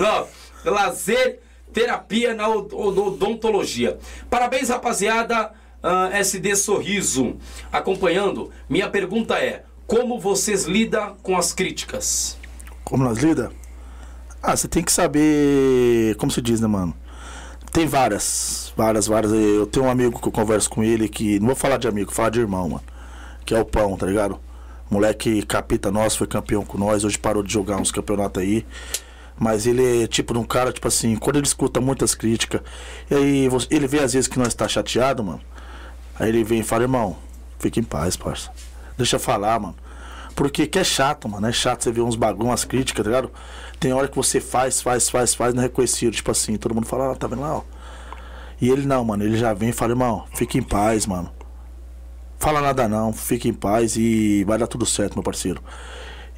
Ó, 0.00 0.26
lazer 0.64 1.40
terapia 1.72 2.34
na 2.34 2.48
od- 2.48 2.72
od- 2.74 2.98
odontologia. 2.98 3.98
Parabéns, 4.30 4.68
rapaziada. 4.68 5.52
Ah, 5.82 6.10
SD 6.12 6.54
Sorriso 6.54 7.36
acompanhando. 7.72 8.50
Minha 8.68 8.88
pergunta 8.88 9.36
é: 9.38 9.64
como 9.86 10.20
vocês 10.20 10.64
lidam 10.64 11.16
com 11.22 11.36
as 11.36 11.52
críticas? 11.52 12.36
Como 12.84 13.02
nós 13.02 13.18
lida? 13.18 13.50
Ah, 14.42 14.56
você 14.56 14.68
tem 14.68 14.82
que 14.82 14.92
saber. 14.92 16.14
Como 16.16 16.30
se 16.30 16.40
diz, 16.40 16.60
né, 16.60 16.66
mano? 16.68 16.94
Tem 17.72 17.86
várias, 17.86 18.72
várias, 18.76 19.06
várias. 19.06 19.32
Eu 19.32 19.66
tenho 19.66 19.86
um 19.86 19.90
amigo 19.90 20.20
que 20.20 20.28
eu 20.28 20.32
converso 20.32 20.68
com 20.70 20.84
ele 20.84 21.08
que. 21.08 21.40
Não 21.40 21.46
vou 21.48 21.56
falar 21.56 21.78
de 21.78 21.88
amigo, 21.88 22.06
vou 22.06 22.14
falar 22.14 22.30
de 22.30 22.40
irmão, 22.40 22.68
mano. 22.68 22.82
Que 23.44 23.54
é 23.54 23.60
o 23.60 23.64
Pão, 23.64 23.96
tá 23.96 24.06
ligado? 24.06 24.38
Moleque 24.90 25.42
capita 25.46 25.90
nosso, 25.90 26.18
foi 26.18 26.26
campeão 26.26 26.64
com 26.64 26.76
nós, 26.76 27.02
hoje 27.02 27.18
parou 27.18 27.42
de 27.42 27.50
jogar 27.52 27.78
uns 27.78 27.90
campeonatos 27.90 28.42
aí. 28.42 28.64
Mas 29.38 29.66
ele 29.66 30.04
é 30.04 30.06
tipo 30.06 30.32
de 30.32 30.38
um 30.38 30.44
cara, 30.44 30.72
tipo 30.72 30.86
assim, 30.86 31.16
quando 31.16 31.36
ele 31.36 31.46
escuta 31.46 31.80
muitas 31.80 32.14
críticas, 32.14 32.60
e 33.10 33.14
aí 33.14 33.48
ele 33.70 33.86
vê 33.86 34.00
às 34.00 34.12
vezes 34.12 34.28
que 34.28 34.38
nós 34.38 34.54
tá 34.54 34.68
chateado, 34.68 35.24
mano. 35.24 35.40
Aí 36.18 36.28
ele 36.28 36.44
vem 36.44 36.60
e 36.60 36.62
fala, 36.62 36.84
irmão, 36.84 37.16
fica 37.58 37.80
em 37.80 37.82
paz, 37.82 38.16
parça. 38.16 38.50
Deixa 38.96 39.16
eu 39.16 39.20
falar, 39.20 39.58
mano. 39.58 39.74
Porque 40.34 40.66
que 40.66 40.78
é 40.78 40.84
chato, 40.84 41.28
mano. 41.28 41.46
É 41.46 41.52
chato 41.52 41.82
você 41.82 41.92
ver 41.92 42.02
uns 42.02 42.16
bagulho, 42.16 42.48
umas 42.48 42.64
críticas, 42.64 43.04
tá 43.04 43.10
ligado? 43.10 43.30
Tem 43.80 43.92
hora 43.92 44.08
que 44.08 44.16
você 44.16 44.40
faz, 44.40 44.80
faz, 44.80 45.10
faz, 45.10 45.34
faz, 45.34 45.54
não 45.54 45.62
é 45.62 45.66
reconhecido. 45.66 46.14
Tipo 46.14 46.30
assim, 46.30 46.56
todo 46.56 46.74
mundo 46.74 46.86
fala, 46.86 47.12
ah, 47.12 47.14
tá 47.14 47.26
vendo 47.26 47.42
lá, 47.42 47.56
ó. 47.56 47.62
E 48.60 48.70
ele 48.70 48.86
não, 48.86 49.04
mano. 49.04 49.24
Ele 49.24 49.36
já 49.36 49.52
vem 49.52 49.70
e 49.70 49.72
fala, 49.72 49.92
irmão, 49.92 50.24
fica 50.34 50.56
em 50.56 50.62
paz, 50.62 51.06
mano. 51.06 51.30
Fala 52.38 52.60
nada 52.60 52.88
não, 52.88 53.12
fica 53.12 53.46
em 53.46 53.52
paz 53.52 53.96
e 53.96 54.42
vai 54.44 54.58
dar 54.58 54.66
tudo 54.66 54.84
certo, 54.84 55.14
meu 55.14 55.22
parceiro. 55.22 55.62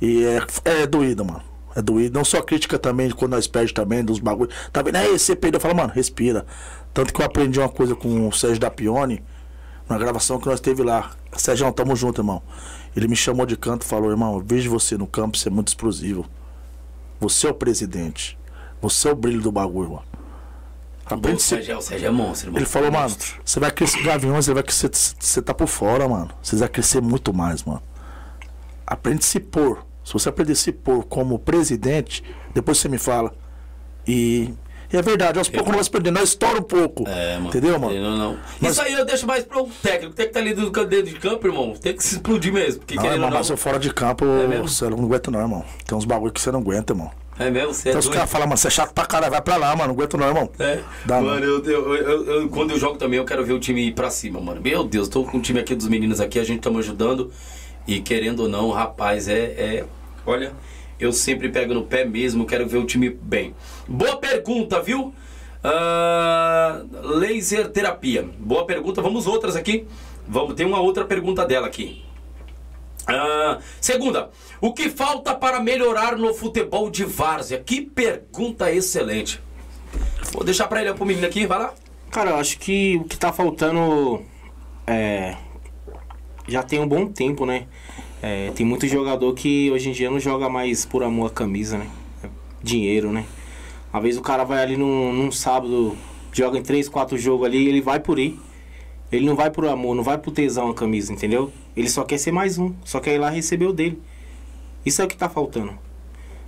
E 0.02 0.24
é, 0.24 0.82
é 0.82 0.86
doído, 0.86 1.24
mano. 1.24 1.42
É 1.74 1.82
doído. 1.82 2.16
Não 2.16 2.24
só 2.24 2.40
crítica 2.40 2.78
também, 2.78 3.10
quando 3.10 3.32
nós 3.32 3.46
perdemos 3.46 3.72
também, 3.72 4.04
dos 4.04 4.18
bagulhos. 4.18 4.54
Tá 4.72 4.80
vendo? 4.82 4.96
Aí 4.96 5.18
você 5.18 5.34
perdeu. 5.34 5.60
Fala, 5.60 5.74
mano, 5.74 5.92
respira. 5.92 6.46
Tanto 6.92 7.12
que 7.12 7.20
eu 7.20 7.26
aprendi 7.26 7.58
uma 7.58 7.68
coisa 7.68 7.94
com 7.96 8.28
o 8.28 8.32
Sérgio 8.32 8.60
da 8.60 8.70
Pione, 8.70 9.22
na 9.88 9.98
gravação 9.98 10.38
que 10.38 10.46
nós 10.46 10.60
teve 10.60 10.82
lá. 10.82 11.10
Sérgio, 11.36 11.70
tamo 11.72 11.96
junto, 11.96 12.20
irmão. 12.20 12.40
Ele 12.96 13.08
me 13.08 13.16
chamou 13.16 13.44
de 13.44 13.56
canto 13.56 13.82
e 13.82 13.88
falou, 13.88 14.10
irmão, 14.10 14.34
eu 14.36 14.44
vejo 14.46 14.70
você 14.70 14.96
no 14.96 15.06
campo, 15.06 15.36
você 15.36 15.48
é 15.48 15.50
muito 15.50 15.68
explosivo. 15.68 16.24
Você 17.18 17.46
é 17.48 17.50
o 17.50 17.54
presidente. 17.54 18.38
Você 18.80 19.08
é 19.08 19.12
o 19.12 19.16
brilho 19.16 19.40
do 19.40 19.50
bagulho, 19.50 19.90
mano. 19.90 20.02
Pô, 21.08 21.14
Aprende 21.16 21.32
o 21.32 21.36
a 21.36 21.40
ser 21.40 21.56
Sérgio, 21.56 21.76
é- 21.76 21.80
Sérgio 21.80 22.06
é 22.06 22.10
monstro, 22.10 22.48
irmão. 22.48 22.58
ele 22.60 22.66
falou, 22.66 22.90
mano, 22.92 23.14
você 23.44 23.60
vai 23.60 23.70
crescer, 23.70 24.02
Gaviões, 24.02 24.44
você 24.44 24.54
vai 24.54 24.62
crescer, 24.62 24.90
você 24.92 25.42
tá 25.42 25.52
por 25.52 25.66
fora, 25.66 26.08
mano. 26.08 26.30
Você 26.42 26.56
vai 26.56 26.68
crescer 26.68 27.02
muito 27.02 27.32
mais, 27.34 27.62
mano. 27.64 27.82
Aprende 28.86 29.20
a 29.20 29.22
se 29.26 29.40
pôr. 29.40 29.84
Se 30.04 30.12
você 30.12 30.28
aprender 30.28 30.52
a 30.52 30.56
se 30.56 30.70
pôr 30.70 31.04
como 31.04 31.38
presidente, 31.38 32.22
depois 32.52 32.78
você 32.78 32.88
me 32.88 32.98
fala. 32.98 33.32
E, 34.06 34.52
e 34.92 34.96
é 34.96 35.00
verdade, 35.02 35.38
aos 35.38 35.48
poucos 35.48 35.74
nós 35.74 35.88
perdemos, 35.88 36.20
nós 36.20 36.28
estoura 36.28 36.58
um 36.58 36.62
pouco. 36.62 37.04
É, 37.08 37.36
mano. 37.36 37.48
Entendeu, 37.48 37.78
mano? 37.78 37.98
Não, 37.98 38.16
não. 38.18 38.38
Mas- 38.60 38.72
Isso 38.72 38.82
aí 38.82 38.92
eu 38.92 39.04
deixo 39.06 39.26
mais 39.26 39.44
pro 39.44 39.66
técnico. 39.82 40.14
Tem 40.14 40.26
que 40.26 40.30
estar 40.30 40.40
ali 40.40 40.52
do 40.54 40.70
dentro 40.70 41.06
de 41.06 41.14
campo, 41.18 41.46
irmão. 41.46 41.72
Tem 41.74 41.96
que 41.96 42.04
se 42.04 42.16
explodir 42.16 42.52
mesmo. 42.52 42.80
Porque 42.80 42.96
Não, 42.96 43.04
irmão, 43.06 43.30
não. 43.30 43.38
mas 43.38 43.48
eu 43.48 43.56
fora 43.56 43.78
de 43.78 43.92
campo, 43.92 44.24
mesmo? 44.26 44.68
você 44.68 44.88
não 44.90 44.98
aguenta 45.02 45.30
não, 45.30 45.40
irmão. 45.40 45.64
Tem 45.86 45.96
uns 45.96 46.04
bagulho 46.04 46.32
que 46.32 46.40
você 46.40 46.52
não 46.52 46.60
aguenta, 46.60 46.92
irmão. 46.92 47.10
É 47.36 47.50
mesmo? 47.50 47.74
Você 47.74 47.88
é 47.88 47.90
Então 47.90 47.98
os 47.98 48.04
doido? 48.04 48.14
caras 48.16 48.30
falam, 48.30 48.46
mano, 48.46 48.56
você 48.58 48.68
é 48.68 48.70
chato 48.70 48.92
pra 48.92 49.06
caralho, 49.06 49.32
vai 49.32 49.42
pra 49.42 49.56
lá, 49.56 49.70
mano, 49.74 49.88
não 49.88 49.94
aguento 49.94 50.16
não, 50.16 50.28
irmão. 50.28 50.48
É. 50.58 50.78
Dá, 51.04 51.20
mano, 51.20 51.44
eu, 51.44 51.64
eu- 51.64 51.94
eu- 51.96 52.24
eu- 52.42 52.48
quando 52.48 52.70
eu 52.70 52.78
jogo 52.78 52.96
também, 52.96 53.18
eu 53.18 53.24
quero 53.24 53.44
ver 53.44 53.54
o 53.54 53.58
time 53.58 53.88
ir 53.88 53.92
pra 53.92 54.08
cima, 54.08 54.38
mano. 54.40 54.60
Meu 54.60 54.84
Deus, 54.84 55.08
tô 55.08 55.24
com 55.24 55.38
o 55.38 55.40
time 55.40 55.58
aqui 55.58 55.74
dos 55.74 55.88
meninos 55.88 56.20
aqui, 56.20 56.38
a 56.38 56.44
gente 56.44 56.58
estamos 56.58 56.78
ajudando. 56.80 57.32
E 57.86 58.00
querendo 58.00 58.40
ou 58.40 58.48
não, 58.48 58.70
rapaz, 58.70 59.28
é, 59.28 59.38
é. 59.38 59.84
Olha, 60.26 60.52
eu 60.98 61.12
sempre 61.12 61.48
pego 61.48 61.74
no 61.74 61.84
pé 61.84 62.04
mesmo, 62.04 62.46
quero 62.46 62.66
ver 62.66 62.78
o 62.78 62.86
time 62.86 63.10
bem. 63.10 63.54
Boa 63.86 64.16
pergunta, 64.16 64.80
viu? 64.80 65.14
Ah, 65.62 66.82
laser 67.02 67.70
terapia. 67.70 68.28
Boa 68.38 68.66
pergunta. 68.66 69.00
Vamos 69.00 69.26
outras 69.26 69.56
aqui. 69.56 69.86
Vamos, 70.26 70.54
tem 70.54 70.66
uma 70.66 70.80
outra 70.80 71.04
pergunta 71.04 71.44
dela 71.44 71.66
aqui. 71.66 72.04
Ah, 73.06 73.58
segunda, 73.80 74.30
o 74.60 74.72
que 74.72 74.88
falta 74.88 75.34
para 75.34 75.60
melhorar 75.60 76.16
no 76.16 76.32
futebol 76.32 76.90
de 76.90 77.04
várzea? 77.04 77.58
Que 77.58 77.82
pergunta 77.82 78.72
excelente. 78.72 79.40
Vou 80.32 80.44
deixar 80.44 80.66
pra 80.68 80.80
ele 80.80 80.92
pro 80.94 81.04
menino 81.04 81.26
aqui, 81.26 81.46
vai 81.46 81.58
lá. 81.58 81.74
Cara, 82.10 82.30
eu 82.30 82.36
acho 82.36 82.58
que 82.58 82.96
o 82.96 83.04
que 83.04 83.16
tá 83.16 83.32
faltando 83.32 84.22
é. 84.86 85.36
Já 86.46 86.62
tem 86.62 86.78
um 86.78 86.86
bom 86.86 87.06
tempo, 87.06 87.46
né? 87.46 87.66
É, 88.22 88.50
tem 88.54 88.64
muito 88.64 88.86
jogador 88.86 89.32
que 89.34 89.70
hoje 89.70 89.88
em 89.88 89.92
dia 89.92 90.10
não 90.10 90.20
joga 90.20 90.48
mais 90.48 90.84
por 90.84 91.02
amor 91.02 91.30
à 91.30 91.30
camisa, 91.30 91.78
né? 91.78 91.88
É 92.22 92.28
dinheiro, 92.62 93.12
né? 93.12 93.24
Às 93.92 94.02
vezes 94.02 94.18
o 94.18 94.22
cara 94.22 94.44
vai 94.44 94.62
ali 94.62 94.76
num, 94.76 95.12
num 95.12 95.30
sábado, 95.30 95.96
joga 96.32 96.58
em 96.58 96.62
3, 96.62 96.88
4 96.88 97.16
jogos 97.16 97.46
ali, 97.46 97.68
ele 97.68 97.80
vai 97.80 98.00
por 98.00 98.18
ir. 98.18 98.38
Ele 99.12 99.26
não 99.26 99.36
vai 99.36 99.50
por 99.50 99.66
amor, 99.66 99.94
não 99.94 100.02
vai 100.02 100.18
por 100.18 100.32
tesão 100.32 100.70
a 100.70 100.74
camisa, 100.74 101.12
entendeu? 101.12 101.52
Ele 101.76 101.88
só 101.88 102.02
quer 102.04 102.18
ser 102.18 102.32
mais 102.32 102.58
um, 102.58 102.74
só 102.84 102.98
quer 103.00 103.14
ir 103.14 103.18
lá 103.18 103.30
receber 103.30 103.66
o 103.66 103.72
dele. 103.72 104.00
Isso 104.84 105.00
é 105.00 105.04
o 105.04 105.08
que 105.08 105.16
tá 105.16 105.28
faltando. 105.28 105.78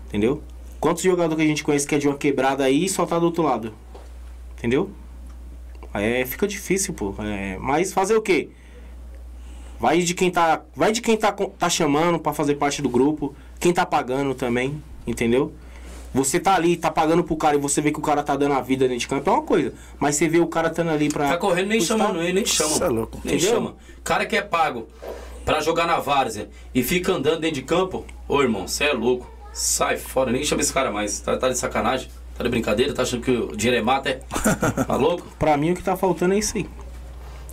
Entendeu? 0.09 0.43
Quantos 0.81 1.03
jogadores 1.03 1.37
que 1.37 1.43
a 1.43 1.47
gente 1.47 1.65
conhece 1.65 1.87
que 1.87 1.95
é 1.95 1.99
de 1.99 2.09
uma 2.09 2.17
quebrada 2.17 2.65
aí 2.65 2.85
e 2.85 2.89
só 2.89 3.07
tá 3.07 3.19
do 3.19 3.27
outro 3.27 3.43
lado? 3.43 3.73
Entendeu? 4.59 4.91
É, 5.95 6.25
fica 6.27 6.47
difícil, 6.47 6.93
pô. 6.93 7.15
É, 7.19 7.57
mas 7.59 7.93
fazer 7.93 8.17
o 8.17 8.23
quê? 8.23 8.51
Vai 9.79 9.99
de 10.01 10.15
quem 10.15 10.31
tá, 10.31 10.63
vai 10.75 10.91
de 10.93 11.01
quem 11.03 11.17
tá, 11.17 11.33
tá 11.33 11.69
chamando 11.69 12.19
pra 12.19 12.33
fazer 12.33 12.55
parte 12.55 12.81
do 12.81 12.89
grupo, 12.89 13.35
quem 13.61 13.73
tá 13.73 13.85
pagando 13.85 14.35
também, 14.35 14.83
entendeu? 15.07 15.53
Você 16.15 16.41
tá 16.41 16.55
ali, 16.55 16.77
tá 16.79 16.91
pagando 16.91 17.23
pro 17.23 17.37
cara 17.37 17.57
e 17.57 17.61
você 17.61 17.83
vê 17.83 17.93
que 17.93 17.99
o 17.99 18.03
cara 18.03 18.23
tá 18.23 18.35
dando 18.37 18.55
a 18.55 18.61
vida 18.63 18.87
dentro 18.89 19.01
de 19.01 19.07
campo, 19.09 19.29
é 19.29 19.33
uma 19.35 19.43
coisa. 19.43 19.75
Mas 19.99 20.17
você 20.17 20.27
vê 20.29 20.39
o 20.41 20.47
cara 20.47 20.69
estando 20.69 20.89
ali 20.91 21.11
pra. 21.11 21.29
Tá 21.29 21.37
correndo, 21.37 21.69
nem 21.69 21.79
custar- 21.79 21.99
chama, 21.99 22.13
nem, 22.23 22.33
nem 22.33 22.47
chama. 22.47 22.71
Cê 22.71 22.85
é 22.85 22.89
louco. 22.89 23.21
Nem 23.23 23.35
Entendeu? 23.35 23.55
chama. 23.55 23.75
Cara 24.03 24.25
que 24.25 24.35
é 24.35 24.41
pago 24.41 24.87
pra 25.45 25.61
jogar 25.61 25.87
na 25.87 25.99
várzea 25.99 26.49
e 26.75 26.83
fica 26.83 27.13
andando 27.13 27.41
dentro 27.41 27.57
de 27.57 27.63
campo, 27.63 28.05
ô 28.27 28.41
irmão, 28.41 28.67
você 28.67 28.85
é 28.85 28.93
louco. 28.95 29.31
Sai 29.53 29.99
fora, 29.99 30.33
nem 30.33 30.43
chama 30.43 30.63
esse 30.63 30.73
cara 30.73 30.91
mais. 30.91 31.21
Tá, 31.21 31.37
tá 31.37 31.51
de 31.51 31.59
sacanagem? 31.59 32.09
Tá 32.37 32.43
de 32.45 32.49
brincadeira? 32.51 32.95
Tá 32.95 33.03
achando 33.03 33.23
que 33.23 33.31
o 33.31 33.55
dinheiro 33.55 33.83
é 33.83 33.85
mata, 33.85 34.09
é? 34.09 34.21
Tá 34.87 34.97
louco? 34.97 35.27
Pra 35.39 35.55
mim 35.59 35.73
o 35.73 35.75
que 35.75 35.83
tá 35.83 35.97
faltando 35.99 36.33
é 36.33 36.39
isso 36.39 36.57
aí. 36.57 36.67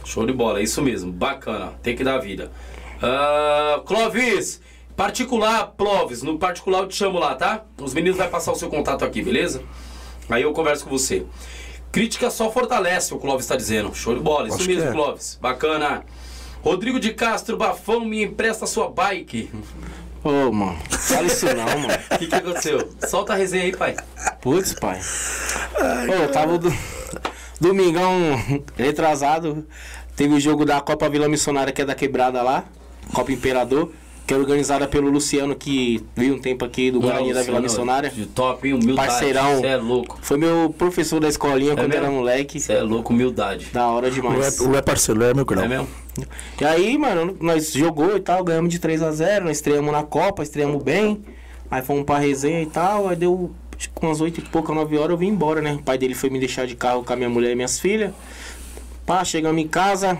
Show 0.03 0.25
de 0.25 0.33
bola, 0.33 0.59
é 0.59 0.63
isso 0.63 0.81
mesmo. 0.81 1.11
Bacana, 1.11 1.73
tem 1.81 1.95
que 1.95 2.03
dar 2.03 2.17
vida. 2.19 2.51
Ah, 3.01 3.81
Clóvis, 3.85 4.61
particular, 4.95 5.73
Clóvis, 5.77 6.21
no 6.23 6.37
particular 6.37 6.79
eu 6.79 6.87
te 6.87 6.95
chamo 6.95 7.19
lá, 7.19 7.35
tá? 7.35 7.63
Os 7.81 7.93
meninos 7.93 8.17
vão 8.17 8.29
passar 8.29 8.51
o 8.51 8.55
seu 8.55 8.69
contato 8.69 9.03
aqui, 9.03 9.21
beleza? 9.21 9.61
Aí 10.29 10.43
eu 10.43 10.53
converso 10.53 10.85
com 10.85 10.89
você. 10.89 11.25
Crítica 11.91 12.31
só 12.31 12.51
fortalece, 12.51 13.13
o 13.13 13.19
Clóvis 13.19 13.45
está 13.45 13.55
dizendo. 13.55 13.93
Show 13.93 14.15
de 14.15 14.21
bola, 14.21 14.47
isso 14.47 14.57
Acho 14.57 14.67
mesmo, 14.67 14.89
é. 14.89 14.91
Clóvis. 14.91 15.37
Bacana. 15.41 16.03
Rodrigo 16.63 16.99
de 16.99 17.13
Castro, 17.13 17.57
Bafão, 17.57 18.05
me 18.05 18.23
empresta 18.23 18.65
sua 18.65 18.89
bike. 18.89 19.51
Ô, 20.23 20.51
mano, 20.51 20.79
fala 20.89 21.27
isso 21.27 21.45
não, 21.47 21.65
mano. 21.65 21.93
O 22.15 22.17
que, 22.17 22.27
que 22.27 22.35
aconteceu? 22.35 22.89
Solta 23.07 23.33
a 23.33 23.35
resenha 23.35 23.65
aí, 23.65 23.75
pai. 23.75 23.95
Putz, 24.41 24.73
pai. 24.73 24.99
Ô, 26.09 26.13
eu 26.13 26.31
tava 26.31 26.57
do... 26.57 26.73
domingão 27.63 28.11
retrasado. 28.75 29.65
Teve 30.15 30.33
o 30.35 30.39
jogo 30.39 30.65
da 30.65 30.81
Copa 30.81 31.09
Vila 31.09 31.29
Missionária, 31.29 31.71
que 31.71 31.81
é 31.81 31.85
da 31.85 31.95
quebrada 31.95 32.41
lá. 32.41 32.65
Copa 33.13 33.31
Imperador. 33.31 33.89
Que 34.25 34.33
é 34.33 34.37
organizada 34.37 34.87
pelo 34.87 35.09
Luciano, 35.09 35.53
que 35.53 36.01
veio 36.15 36.35
um 36.35 36.39
tempo 36.39 36.63
aqui 36.63 36.89
do 36.89 37.01
Guarani 37.01 37.33
da 37.33 37.43
Vila 37.43 37.59
Missionária. 37.59 38.09
De 38.09 38.25
top, 38.25 38.65
hein? 38.65 38.73
Humildade. 38.75 39.07
Parceirão. 39.07 39.57
Você 39.57 39.67
é 39.67 39.75
louco. 39.75 40.17
Foi 40.21 40.37
meu 40.37 40.73
professor 40.77 41.19
da 41.19 41.27
escolinha 41.27 41.75
quando 41.75 41.89
mesmo? 41.89 42.05
era 42.05 42.09
moleque. 42.09 42.57
Você 42.57 42.71
é 42.71 42.81
louco, 42.81 43.11
humildade. 43.11 43.67
Da 43.73 43.85
hora 43.87 44.07
O 44.07 44.11
demais. 44.11 44.61
é, 44.61 44.63
o 44.63 44.75
é 44.77 44.81
parceiro, 44.81 45.21
é 45.23 45.33
meu 45.33 45.43
grau. 45.43 45.65
É 45.65 45.67
mesmo? 45.67 45.89
E 46.61 46.63
aí, 46.63 46.97
mano, 46.97 47.35
nós 47.41 47.73
jogou 47.73 48.15
e 48.15 48.19
tal, 48.21 48.45
ganhamos 48.45 48.69
de 48.71 48.79
3 48.79 49.01
a 49.03 49.11
0 49.11 49.45
nós 49.45 49.57
estreamos 49.57 49.91
na 49.91 50.03
Copa, 50.03 50.41
estreamos 50.41 50.81
bem. 50.81 51.21
Aí 51.69 51.81
fomos 51.81 52.05
pra 52.05 52.17
resenha 52.17 52.61
e 52.61 52.67
tal, 52.67 53.09
aí 53.09 53.17
deu 53.17 53.51
que 53.75 53.89
umas 54.01 54.21
8 54.21 54.39
e 54.39 54.43
pouca, 54.43 54.73
9 54.73 54.97
horas 54.97 55.11
eu 55.11 55.17
vim 55.17 55.27
embora, 55.27 55.61
né? 55.61 55.73
O 55.73 55.83
pai 55.83 55.97
dele 55.97 56.15
foi 56.15 56.29
me 56.29 56.39
deixar 56.39 56.65
de 56.67 56.75
carro 56.75 57.03
com 57.03 57.13
a 57.13 57.15
minha 57.15 57.29
mulher 57.29 57.51
e 57.51 57.55
minhas 57.55 57.79
filhas. 57.79 58.11
Pá, 59.05 59.23
chegamos 59.23 59.61
em 59.61 59.67
casa. 59.67 60.17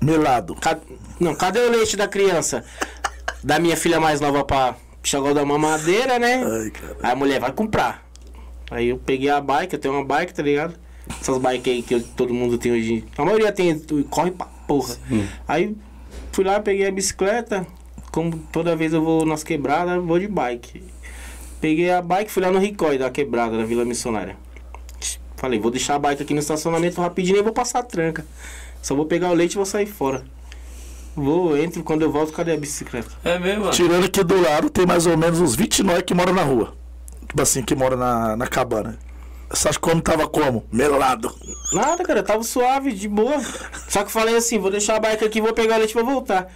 Melado. 0.00 0.54
ca- 0.54 0.78
Não, 1.20 1.34
cadê 1.34 1.60
o 1.60 1.70
leite 1.70 1.96
da 1.96 2.06
criança? 2.08 2.64
Da 3.42 3.58
minha 3.58 3.76
filha 3.76 3.98
mais 4.00 4.20
nova 4.20 4.44
pra 4.44 4.74
chegou 5.02 5.34
da 5.34 5.44
mamadeira, 5.44 6.18
né? 6.18 6.44
Ai, 6.44 6.70
cara. 6.70 6.96
Aí 7.02 7.10
a 7.12 7.16
mulher 7.16 7.40
vai 7.40 7.52
comprar. 7.52 8.02
Aí 8.70 8.88
eu 8.88 8.98
peguei 8.98 9.28
a 9.28 9.40
bike, 9.40 9.74
eu 9.74 9.78
tenho 9.80 9.94
uma 9.94 10.04
bike, 10.04 10.32
tá 10.32 10.42
ligado? 10.42 10.74
Essas 11.20 11.36
bikes 11.38 11.72
aí 11.72 11.82
que 11.82 11.94
eu- 11.96 12.02
todo 12.16 12.32
mundo 12.32 12.56
tem 12.56 12.72
hoje. 12.72 13.04
A 13.18 13.24
maioria 13.24 13.52
tem, 13.52 13.78
corre 14.08 14.30
pra 14.30 14.46
porra. 14.66 14.96
Aí 15.46 15.76
fui 16.30 16.44
lá, 16.44 16.58
peguei 16.60 16.86
a 16.86 16.92
bicicleta. 16.92 17.66
Como 18.12 18.38
toda 18.52 18.76
vez 18.76 18.92
eu 18.92 19.02
vou 19.02 19.24
nas 19.26 19.42
quebradas, 19.42 19.94
eu 19.96 20.04
vou 20.06 20.18
de 20.18 20.28
bike. 20.28 20.82
Peguei 21.62 21.92
a 21.92 22.02
bike, 22.02 22.28
fui 22.28 22.42
lá 22.42 22.50
no 22.50 22.58
Ricói 22.58 22.98
da 22.98 23.08
quebrada, 23.08 23.56
da 23.56 23.64
Vila 23.64 23.84
Missionária. 23.84 24.36
Falei, 25.36 25.60
vou 25.60 25.70
deixar 25.70 25.94
a 25.94 25.98
bike 26.00 26.24
aqui 26.24 26.34
no 26.34 26.40
estacionamento 26.40 27.00
rapidinho 27.00 27.38
e 27.38 27.42
vou 27.42 27.52
passar 27.52 27.78
a 27.78 27.82
tranca. 27.84 28.26
Só 28.82 28.96
vou 28.96 29.06
pegar 29.06 29.30
o 29.30 29.32
leite 29.32 29.52
e 29.52 29.56
vou 29.56 29.64
sair 29.64 29.86
fora. 29.86 30.24
Vou, 31.14 31.56
entro, 31.56 31.84
quando 31.84 32.02
eu 32.02 32.10
volto, 32.10 32.32
cadê 32.32 32.50
a 32.50 32.56
bicicleta? 32.56 33.10
É 33.22 33.38
mesmo? 33.38 33.60
mano? 33.60 33.72
Tirando 33.72 34.10
que 34.10 34.24
do 34.24 34.40
lado 34.42 34.68
tem 34.70 34.84
mais 34.84 35.06
ou 35.06 35.16
menos 35.16 35.40
uns 35.40 35.54
20 35.54 35.84
nós 35.84 36.02
que 36.02 36.12
moram 36.12 36.32
na 36.32 36.42
rua. 36.42 36.74
Tipo 37.28 37.40
assim, 37.40 37.62
que 37.62 37.76
moram 37.76 37.96
na, 37.96 38.36
na 38.36 38.48
cabana. 38.48 38.98
Você 39.48 39.68
acha 39.68 39.78
que 39.78 39.88
como 39.88 40.02
tava 40.02 40.26
como? 40.26 40.64
Melado. 40.72 41.32
Nada, 41.72 42.02
cara, 42.02 42.18
eu 42.18 42.24
tava 42.24 42.42
suave, 42.42 42.90
de 42.90 43.06
boa. 43.06 43.40
Só 43.88 44.00
que 44.00 44.06
eu 44.06 44.10
falei 44.10 44.34
assim, 44.34 44.58
vou 44.58 44.70
deixar 44.70 44.96
a 44.96 45.00
bike 45.00 45.24
aqui, 45.24 45.40
vou 45.40 45.52
pegar 45.52 45.76
o 45.76 45.78
leite 45.78 45.92
e 45.92 45.94
vou 45.94 46.04
voltar. 46.04 46.52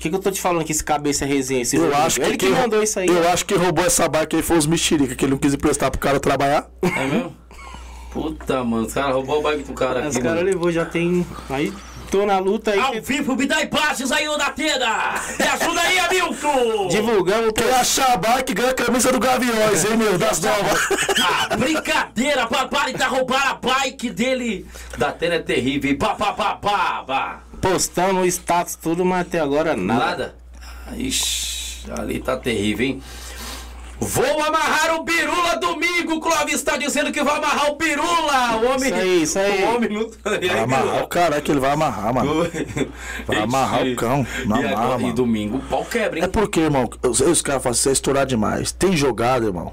O 0.00 0.02
que, 0.02 0.08
que 0.08 0.16
eu 0.16 0.18
tô 0.18 0.30
te 0.30 0.40
falando 0.40 0.64
que 0.64 0.72
esse 0.72 0.82
cabeça 0.82 1.26
é 1.26 1.28
resenha? 1.28 1.60
Esse 1.60 1.76
Eu 1.76 1.94
acho 1.94 2.18
que 2.18 2.24
Ele 2.26 2.38
que 2.38 2.46
quem- 2.46 2.54
mandou 2.54 2.82
isso 2.82 2.98
aí. 2.98 3.06
Eu 3.06 3.28
acho 3.28 3.44
que 3.44 3.54
roubou 3.54 3.84
essa 3.84 4.08
bike 4.08 4.34
aí 4.36 4.40
foi 4.42 4.56
os 4.56 4.64
mexerica, 4.66 5.14
que 5.14 5.26
ele 5.26 5.32
não 5.32 5.38
quis 5.38 5.52
emprestar 5.52 5.90
pro 5.90 6.00
cara 6.00 6.18
trabalhar. 6.18 6.66
É 6.82 7.04
mesmo? 7.04 7.36
Puta, 8.10 8.64
mano. 8.64 8.86
Os 8.86 8.94
caras 8.94 9.14
roubou 9.14 9.40
o 9.40 9.42
bike 9.42 9.62
do 9.64 9.74
cara 9.74 10.00
Os 10.08 10.16
aqui, 10.16 10.24
caras 10.24 10.38
mano. 10.38 10.50
levou, 10.50 10.72
já 10.72 10.86
tem. 10.86 11.26
Aí 11.50 11.70
tô 12.10 12.24
na 12.24 12.38
luta 12.38 12.70
aí. 12.70 12.78
Ao 12.80 12.94
vivo, 13.02 13.36
me 13.36 13.44
dá 13.44 13.60
imagens 13.60 14.10
aí, 14.10 14.26
ô 14.26 14.38
Datena! 14.38 15.20
Me 15.38 15.44
ajuda 15.46 15.80
aí, 15.82 15.98
Hamilton! 15.98 16.88
Divulgamos 16.88 17.52
Quem 17.54 17.70
achar 17.70 18.14
a 18.14 18.16
bike 18.16 18.54
ganha 18.54 18.70
a 18.70 18.74
camisa 18.74 19.12
do 19.12 19.20
Gaviões, 19.20 19.84
hein, 19.84 19.98
meu? 19.98 20.16
Das 20.16 20.40
novas. 20.40 20.80
Ah, 21.22 21.56
brincadeira, 21.58 22.46
para 22.46 22.90
de 22.90 23.02
roubar 23.04 23.48
a 23.50 23.54
bike 23.54 24.08
dele. 24.08 24.66
Datena 24.96 25.34
é 25.34 25.38
terrível. 25.40 25.94
Pá, 25.98 26.14
pá, 26.14 26.32
pá, 26.32 26.54
pá, 26.56 27.04
pá. 27.06 27.40
Postando 27.60 28.20
o 28.20 28.26
status, 28.26 28.76
tudo, 28.76 29.04
mas 29.04 29.22
até 29.26 29.40
agora 29.40 29.76
nada. 29.76 30.04
Nada? 30.06 30.34
Ixi, 30.96 31.90
ali 31.98 32.20
tá 32.20 32.36
terrível, 32.36 32.86
hein? 32.86 33.02
Vou 34.02 34.42
amarrar 34.42 34.94
o 34.94 35.04
Birula 35.04 35.56
domingo. 35.60 36.14
O 36.14 36.20
Clóvis 36.20 36.54
está 36.54 36.78
dizendo 36.78 37.12
que 37.12 37.22
vai 37.22 37.36
amarrar 37.36 37.70
o 37.70 37.76
Birula. 37.76 38.56
O 38.56 38.64
homem. 38.72 38.88
Isso 38.88 38.94
aí, 38.94 39.22
isso 39.22 39.38
aí. 39.38 39.62
O 39.62 39.74
homem 39.76 39.90
não. 39.90 40.10
E 40.40 40.48
aí, 40.48 40.48
Vai 40.48 40.60
amarrar 40.60 41.02
o 41.04 41.06
cara, 41.06 41.36
é 41.36 41.40
que 41.42 41.50
ele 41.50 41.60
vai 41.60 41.70
amarrar, 41.72 42.14
mano. 42.14 42.50
Vai 43.26 43.36
amarrar 43.42 43.82
o 43.86 43.94
cão, 43.96 44.26
não 44.46 44.56
e, 44.62 44.66
amarra, 44.66 44.84
agora- 44.84 45.00
e 45.00 45.02
mano. 45.02 45.14
domingo 45.14 45.58
o 45.58 45.60
pau 45.60 45.84
quebra, 45.84 46.18
É 46.20 46.22
hein? 46.24 46.30
porque, 46.32 46.60
irmão, 46.60 46.88
os, 47.06 47.20
os 47.20 47.42
caras 47.42 47.62
falam 47.62 47.72
assim, 47.72 47.82
você 47.82 47.88
é 47.90 47.92
estourar 47.92 48.24
demais. 48.24 48.72
Tem 48.72 48.96
jogada, 48.96 49.44
irmão. 49.44 49.70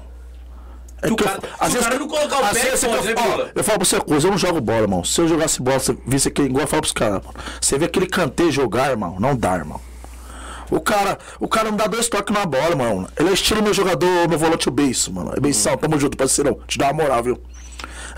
É 1.00 1.06
Que 1.06 1.12
o 1.12 1.16
que 1.16 1.24
cara- 1.24 1.40
se 1.70 1.76
o 1.76 1.80
cara 1.80 1.98
não 1.98 2.08
colocar 2.08 2.40
o 2.40 2.44
às 2.44 2.52
pé, 2.58 2.70
vezes 2.70 2.84
pode, 2.84 3.08
eu, 3.08 3.14
né, 3.14 3.22
ó, 3.22 3.46
eu 3.54 3.64
falo 3.64 3.78
pra 3.78 3.84
você 3.86 3.96
uma 3.96 4.04
coisa, 4.04 4.26
eu 4.26 4.30
não 4.32 4.38
jogo 4.38 4.60
bola, 4.60 4.80
irmão. 4.80 5.04
Se 5.04 5.20
eu 5.20 5.28
jogasse 5.28 5.62
bola, 5.62 5.78
você 5.78 5.96
visse 6.06 6.28
aquele, 6.28 6.48
igual 6.48 6.62
eu 6.64 6.68
falo 6.68 6.82
pros 6.82 6.92
caras. 6.92 7.22
Você 7.60 7.78
vê 7.78 7.84
aquele 7.84 8.06
canteiro 8.06 8.50
jogar, 8.50 8.90
irmão, 8.90 9.16
não 9.20 9.36
dá, 9.36 9.54
irmão. 9.56 9.80
O 10.70 10.80
cara, 10.80 11.16
o 11.40 11.46
cara 11.48 11.70
não 11.70 11.76
dá 11.78 11.86
dois 11.86 12.08
toques 12.08 12.34
na 12.36 12.44
bola, 12.44 12.74
mano. 12.76 13.08
Ele 13.18 13.30
é 13.30 13.32
estilo 13.32 13.62
meu 13.62 13.72
jogador, 13.72 14.28
meu 14.28 14.36
volante 14.38 14.68
o 14.68 14.72
beiço, 14.72 15.12
mano. 15.12 15.32
É 15.36 15.40
beição, 15.40 15.76
tamo 15.76 15.98
junto, 15.98 16.16
parceirão. 16.16 16.58
Te 16.66 16.76
dá 16.76 16.86
uma 16.86 16.94
moral, 17.04 17.22
viu? 17.22 17.40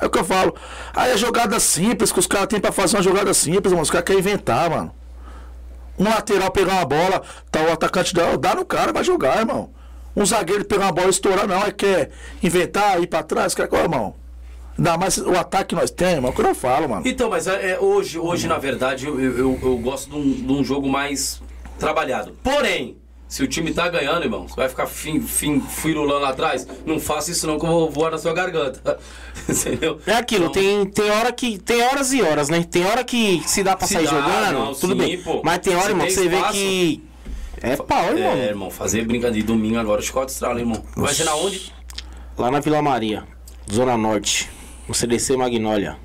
É 0.00 0.06
o 0.06 0.10
que 0.10 0.18
eu 0.18 0.24
falo. 0.24 0.54
Aí 0.94 1.12
é 1.12 1.16
jogada 1.16 1.60
simples 1.60 2.10
que 2.10 2.18
os 2.18 2.26
caras 2.26 2.48
têm 2.48 2.58
pra 2.58 2.72
fazer 2.72 2.96
uma 2.96 3.02
jogada 3.02 3.32
simples, 3.34 3.72
mano. 3.72 3.82
Os 3.82 3.90
caras 3.90 4.04
querem 4.06 4.20
inventar, 4.20 4.68
mano. 4.70 4.90
Um 5.98 6.04
lateral 6.04 6.50
pegar 6.50 6.72
uma 6.72 6.84
bola, 6.86 7.22
tá 7.52 7.60
o 7.60 7.70
atacante 7.72 8.14
dá, 8.14 8.34
dá 8.36 8.54
no 8.54 8.64
cara, 8.64 8.90
vai 8.92 9.04
jogar, 9.04 9.36
irmão. 9.38 9.70
Um 10.16 10.26
zagueiro 10.26 10.64
pegar 10.64 10.86
uma 10.86 10.92
bola 10.92 11.06
e 11.06 11.10
estourar, 11.10 11.46
não, 11.46 11.62
é 11.62 11.70
quer 11.70 12.10
inventar, 12.42 13.00
ir 13.00 13.06
pra 13.06 13.22
trás, 13.22 13.54
quer 13.54 13.68
qual, 13.68 13.82
irmão? 13.82 14.14
Ainda 14.76 14.96
mais 14.96 15.18
o 15.18 15.36
ataque 15.36 15.70
que 15.70 15.74
nós 15.74 15.90
temos, 15.90 16.14
irmão, 16.14 16.30
é 16.30 16.32
o 16.32 16.36
que 16.36 16.42
eu 16.42 16.54
falo, 16.54 16.88
mano. 16.88 17.02
Então, 17.06 17.28
mas 17.28 17.46
é, 17.46 17.72
é, 17.72 17.78
hoje, 17.78 18.18
hoje, 18.18 18.48
na 18.48 18.58
verdade, 18.58 19.06
eu, 19.06 19.20
eu, 19.20 19.58
eu 19.62 19.78
gosto 19.78 20.10
de 20.10 20.16
um, 20.16 20.32
de 20.32 20.52
um 20.52 20.64
jogo 20.64 20.88
mais 20.88 21.40
trabalhado. 21.78 22.32
Porém, 22.42 22.96
se 23.28 23.44
o 23.44 23.46
time 23.46 23.72
tá 23.72 23.88
ganhando, 23.88 24.24
irmão, 24.24 24.48
você 24.48 24.56
vai 24.56 24.68
ficar 24.68 24.86
fim, 24.86 25.20
fim, 25.20 25.60
firulando 25.60 26.20
lá 26.22 26.30
atrás, 26.30 26.66
não 26.84 26.98
faça 26.98 27.30
isso 27.30 27.46
não 27.46 27.58
que 27.58 27.64
eu 27.64 27.70
vou 27.70 27.90
voar 27.90 28.10
na 28.10 28.18
sua 28.18 28.32
garganta. 28.32 28.98
Entendeu? 29.48 30.00
É 30.06 30.14
aquilo, 30.14 30.46
Então, 30.46 30.52
tem, 30.60 30.86
tem 30.86 31.10
hora 31.10 31.30
que. 31.30 31.58
Tem 31.58 31.82
horas 31.82 32.12
e 32.12 32.22
horas, 32.22 32.48
né? 32.48 32.64
Tem 32.68 32.84
hora 32.84 33.04
que 33.04 33.42
se 33.46 33.62
dá 33.62 33.76
pra 33.76 33.86
Se 33.86 33.94
sair 33.94 34.06
dá, 34.06 34.10
jogando, 34.10 34.52
não, 34.58 34.74
tudo 34.74 34.92
sim, 34.94 34.98
bem. 34.98 35.22
pô. 35.22 35.40
Mas 35.44 35.58
tem 35.58 35.74
hora, 35.74 35.84
Se 35.84 35.90
irmão, 35.90 36.06
tem 36.06 36.16
que 36.16 36.20
você 36.22 36.28
vê 36.28 36.42
que. 36.50 37.09
É 37.62 37.76
pau, 37.76 38.04
irmão. 38.16 38.32
É, 38.32 38.46
irmão, 38.48 38.70
fazer 38.70 39.04
brincadeira 39.04 39.40
de 39.40 39.42
domingo 39.52 39.78
agora, 39.78 40.00
chicote 40.00 40.32
estrala, 40.32 40.58
irmão. 40.58 40.82
Vai 40.96 41.12
ser 41.14 41.24
na 41.24 41.34
onde? 41.34 41.72
Lá 42.38 42.50
na 42.50 42.60
Vila 42.60 42.80
Maria, 42.80 43.24
Zona 43.70 43.96
Norte. 43.96 44.48
No 44.88 44.94
CDC 44.94 45.36
Magnólia. 45.36 45.96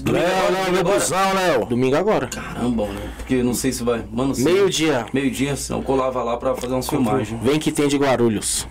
Domingo 0.00 0.24
Léo, 0.24 0.32
agora, 0.34 0.50
Léo, 0.50 0.78
agora? 0.78 0.94
Lebusão, 0.94 1.34
Léo. 1.34 1.66
Domingo 1.66 1.96
agora. 1.96 2.26
Caramba, 2.28 2.86
mano. 2.86 3.00
Porque 3.18 3.42
não 3.42 3.52
sei 3.54 3.70
se 3.72 3.84
vai. 3.84 4.04
Mano, 4.10 4.34
se- 4.34 4.42
Meio-dia. 4.42 5.06
Meio-dia, 5.12 5.54
senão 5.56 5.80
eu 5.80 5.84
colava 5.84 6.22
lá 6.22 6.36
pra 6.36 6.54
fazer 6.54 6.72
umas 6.72 6.88
filmagens. 6.88 7.38
Vem 7.42 7.58
que 7.58 7.70
tem 7.70 7.86
de 7.88 7.96
Guarulhos. 7.98 8.66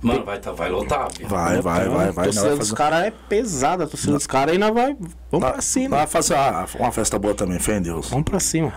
Mano, 0.00 0.24
vai, 0.24 0.38
tá, 0.38 0.52
vai 0.52 0.70
lotar, 0.70 1.08
viu? 1.18 1.26
Vai, 1.26 1.60
vai, 1.60 1.88
vai, 1.88 2.08
A 2.08 2.10
vai. 2.12 2.24
torcida 2.26 2.42
Não, 2.42 2.48
vai 2.50 2.58
dos 2.58 2.68
fazer, 2.68 2.76
caras 2.78 3.06
é 3.06 3.10
pesada, 3.28 3.84
a 3.84 3.86
torcida 3.86 4.12
dos 4.12 4.26
caras 4.26 4.52
ainda 4.52 4.70
vai. 4.70 4.94
Vamos 5.30 5.42
vai, 5.44 5.52
pra 5.54 5.62
cima. 5.62 5.96
vai 5.96 6.06
fazer 6.06 6.34
uma, 6.34 6.66
uma 6.78 6.92
festa 6.92 7.18
boa 7.18 7.34
também, 7.34 7.58
fé 7.58 7.78
em 7.78 7.82
Deus. 7.82 8.08
Vamos 8.10 8.24
pra 8.24 8.38
cima. 8.38 8.74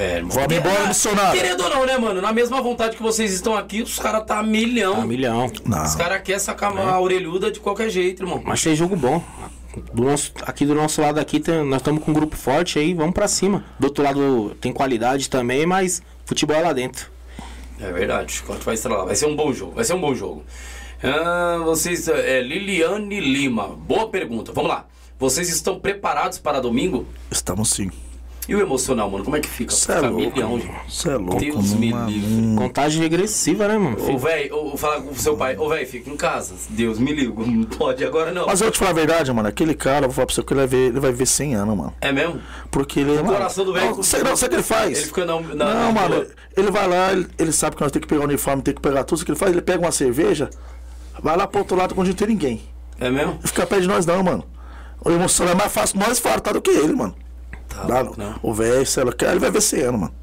É, 0.00 0.16
irmão. 0.18 0.30
Vamos 0.30 0.56
embora, 0.56 0.86
missionário. 0.86 1.40
Querendo 1.40 1.60
ou 1.64 1.70
não, 1.70 1.84
né, 1.84 1.98
mano? 1.98 2.20
Na 2.22 2.32
mesma 2.32 2.62
vontade 2.62 2.96
que 2.96 3.02
vocês 3.02 3.32
estão 3.32 3.56
aqui, 3.56 3.82
os 3.82 3.98
caras 3.98 4.24
tá 4.24 4.38
a 4.38 4.42
milhão. 4.44 4.94
Tá 4.94 5.04
milhão. 5.04 5.50
Não. 5.66 5.82
Os 5.84 5.96
caras 5.96 6.22
querem 6.22 6.38
sacar 6.38 6.76
a 6.76 7.00
orelhuda 7.00 7.50
de 7.50 7.58
qualquer 7.58 7.90
jeito, 7.90 8.22
irmão. 8.22 8.40
Mas 8.44 8.62
tem 8.62 8.76
jogo 8.76 8.94
bom. 8.94 9.20
Do 9.92 10.04
nosso, 10.04 10.32
aqui 10.42 10.64
do 10.64 10.74
nosso 10.74 11.00
lado 11.00 11.18
aqui 11.18 11.40
tem- 11.40 11.64
nós 11.64 11.80
estamos 11.80 12.02
com 12.02 12.10
um 12.10 12.14
grupo 12.14 12.36
forte 12.36 12.78
aí, 12.78 12.94
vamos 12.94 13.12
pra 13.12 13.26
cima. 13.28 13.64
Do 13.78 13.86
outro 13.88 14.02
lado 14.04 14.56
tem 14.60 14.72
qualidade 14.72 15.28
também, 15.28 15.66
mas 15.66 16.00
futebol 16.24 16.56
é 16.56 16.60
lá 16.60 16.72
dentro. 16.72 17.10
É 17.80 17.92
verdade, 17.92 18.32
o 18.32 18.36
Chicote 18.36 18.64
vai 18.64 18.74
estralar. 18.74 19.04
Vai 19.06 19.16
ser 19.16 19.26
um 19.26 19.34
bom 19.36 19.52
jogo, 19.52 19.72
vai 19.74 19.84
ser 19.84 19.94
um 19.94 20.00
bom 20.00 20.14
jogo. 20.14 20.44
Ah, 21.02 21.60
vocês, 21.64 22.06
é, 22.08 22.40
Liliane 22.40 23.20
Lima, 23.20 23.68
boa 23.68 24.08
pergunta. 24.08 24.52
Vamos 24.52 24.70
lá. 24.70 24.86
Vocês 25.18 25.48
estão 25.48 25.78
preparados 25.78 26.38
para 26.38 26.60
domingo? 26.60 27.06
Estamos 27.30 27.70
sim. 27.70 27.90
E 28.48 28.54
o 28.54 28.60
emocional, 28.60 29.10
mano? 29.10 29.24
Como 29.24 29.36
é 29.36 29.40
que 29.40 29.48
fica? 29.48 29.70
Você 29.74 29.92
é 29.92 29.96
Fica 29.96 30.08
louco. 30.08 30.32
milhão, 30.34 30.58
gente. 30.58 30.74
Você 30.88 31.08
é 31.10 31.16
louco. 31.16 31.36
Deus 31.38 31.74
me 31.74 31.92
livre. 31.92 32.56
Contagem 32.56 33.02
regressiva, 33.02 33.68
né, 33.68 33.76
mano? 33.76 33.96
Ô, 34.14 34.16
velho, 34.16 34.74
fala 34.78 35.02
com 35.02 35.10
o 35.10 35.14
seu 35.14 35.36
pai. 35.36 35.54
Ô, 35.58 35.68
velho, 35.68 35.86
fica 35.86 36.08
em 36.08 36.16
casa. 36.16 36.54
Deus 36.70 36.98
me 36.98 37.12
livre. 37.12 37.44
Não 37.46 37.64
pode 37.64 38.02
agora, 38.02 38.32
não. 38.32 38.46
Mas 38.46 38.60
eu 38.62 38.64
vou 38.64 38.72
te 38.72 38.78
falar 38.78 38.92
a 38.92 38.94
verdade, 38.94 39.30
mano. 39.34 39.46
Aquele 39.50 39.74
cara, 39.74 40.06
eu 40.06 40.08
vou 40.08 40.14
falar 40.14 40.26
pra 40.26 40.34
você 40.34 40.42
que 40.42 40.52
ele 40.54 40.60
vai, 40.60 40.66
ver, 40.66 40.88
ele 40.88 40.98
vai 41.00 41.12
viver 41.12 41.26
100 41.26 41.54
anos, 41.56 41.76
mano. 41.76 41.94
É 42.00 42.10
mesmo? 42.10 42.40
Porque 42.70 43.00
ele. 43.00 43.18
O 43.18 43.24
coração 43.24 43.66
do 43.66 43.72
velho- 43.74 43.94
Não, 43.96 44.02
sei, 44.02 44.22
não, 44.22 44.34
sabe 44.34 44.46
o 44.46 44.48
que 44.50 44.56
ele 44.56 44.62
faz? 44.62 44.96
Ele 44.98 45.06
fica 45.06 45.24
na- 45.26 45.40
na- 45.40 45.54
não, 45.54 45.92
na 45.92 45.92
mano. 45.92 46.14
rua. 46.16 46.26
Ele 46.56 46.70
vai 46.70 46.88
lá, 46.88 47.12
ele, 47.12 47.26
ele 47.38 47.52
sabe 47.52 47.76
que 47.76 47.82
nós 47.82 47.92
temos 47.92 48.06
que 48.06 48.08
pegar 48.08 48.22
o 48.22 48.24
uniforme, 48.28 48.62
tem 48.62 48.72
que 48.74 48.80
pegar 48.80 49.04
tudo. 49.04 49.20
O 49.20 49.24
que 49.26 49.30
ele 49.30 49.38
faz? 49.38 49.52
Ele 49.52 49.60
pega 49.60 49.78
uma 49.84 49.92
cerveja, 49.92 50.48
vai 51.22 51.36
lá 51.36 51.46
pro 51.46 51.60
outro 51.60 51.76
lado 51.76 51.94
onde 51.98 52.08
não 52.10 52.16
tem 52.16 52.28
ninguém. 52.28 52.62
É 52.98 53.10
mesmo? 53.10 53.32
Não 53.34 53.40
fica 53.42 53.66
perto 53.66 53.82
de 53.82 53.88
nós, 53.88 54.06
não, 54.06 54.22
mano. 54.22 54.42
O 55.04 55.10
emocional 55.10 55.52
é 55.52 55.56
mais 55.56 55.70
fácil 55.70 55.98
nós 55.98 56.18
fartar 56.18 56.54
do 56.54 56.62
que 56.62 56.70
ele, 56.70 56.94
mano. 56.94 57.14
Tá 57.68 57.82
Dá, 57.84 58.00
louco, 58.00 58.18
não. 58.18 58.34
O 58.42 58.52
velho, 58.54 58.84
sei 58.86 59.04
lá, 59.04 59.12
ele 59.30 59.38
vai 59.38 59.50
ver 59.50 59.58
esse 59.58 59.80
ano, 59.82 59.98
mano. 59.98 60.14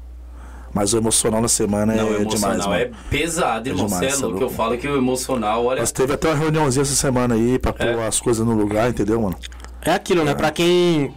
Mas 0.74 0.92
o 0.92 0.98
emocional 0.98 1.40
na 1.40 1.48
semana 1.48 1.94
Não, 1.94 2.02
é 2.08 2.18
demais, 2.18 2.20
emocional 2.34 2.68
mano. 2.68 2.80
é 2.82 2.90
pesado, 3.08 3.68
irmão. 3.68 3.86
demais, 3.86 4.00
Você 4.04 4.06
é 4.06 4.10
cê 4.16 4.22
é 4.22 4.26
louco. 4.26 4.42
Eu 4.42 4.50
falo 4.50 4.76
que 4.76 4.86
o 4.86 4.96
emocional, 4.96 5.64
olha. 5.64 5.80
Nós 5.80 5.90
teve 5.92 6.12
até 6.12 6.28
uma 6.28 6.36
reuniãozinha 6.36 6.82
essa 6.82 6.94
semana 6.94 7.34
aí 7.34 7.58
pra 7.58 7.72
pôr 7.72 7.86
É. 7.86 8.06
as 8.06 8.20
coisas 8.20 8.44
no 8.46 8.52
lugar, 8.54 8.90
entendeu, 8.90 9.20
mano? 9.22 9.36
É 9.80 9.92
aquilo, 9.92 10.22
né? 10.22 10.34
Pra 10.34 10.50
quem 10.50 11.14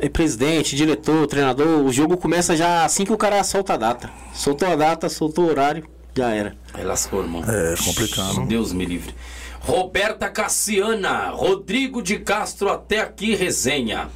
é 0.00 0.08
presidente, 0.08 0.76
diretor, 0.76 1.26
treinador, 1.26 1.82
o 1.82 1.90
jogo 1.92 2.16
começa 2.18 2.54
já 2.56 2.84
assim 2.84 3.04
que 3.06 3.12
o 3.12 3.16
cara 3.16 3.42
solta 3.42 3.72
a 3.74 3.76
data. 3.78 4.10
Soltou 4.34 4.68
a 4.68 4.76
data, 4.76 5.08
soltou 5.08 5.46
o 5.46 5.48
horário, 5.48 5.88
já 6.14 6.28
era. 6.30 6.54
Aí 6.74 6.84
lascou, 6.84 7.22
irmão. 7.22 7.42
É 7.46 7.74
complicado. 7.82 8.44
Deus 8.46 8.72
me 8.72 8.84
livre. 8.84 9.14
Roberta 9.60 10.28
Cassiana, 10.28 11.30
Rodrigo 11.30 12.02
de 12.02 12.18
Castro, 12.18 12.68
até 12.68 13.00
aqui 13.00 13.34
resenha. 13.34 14.08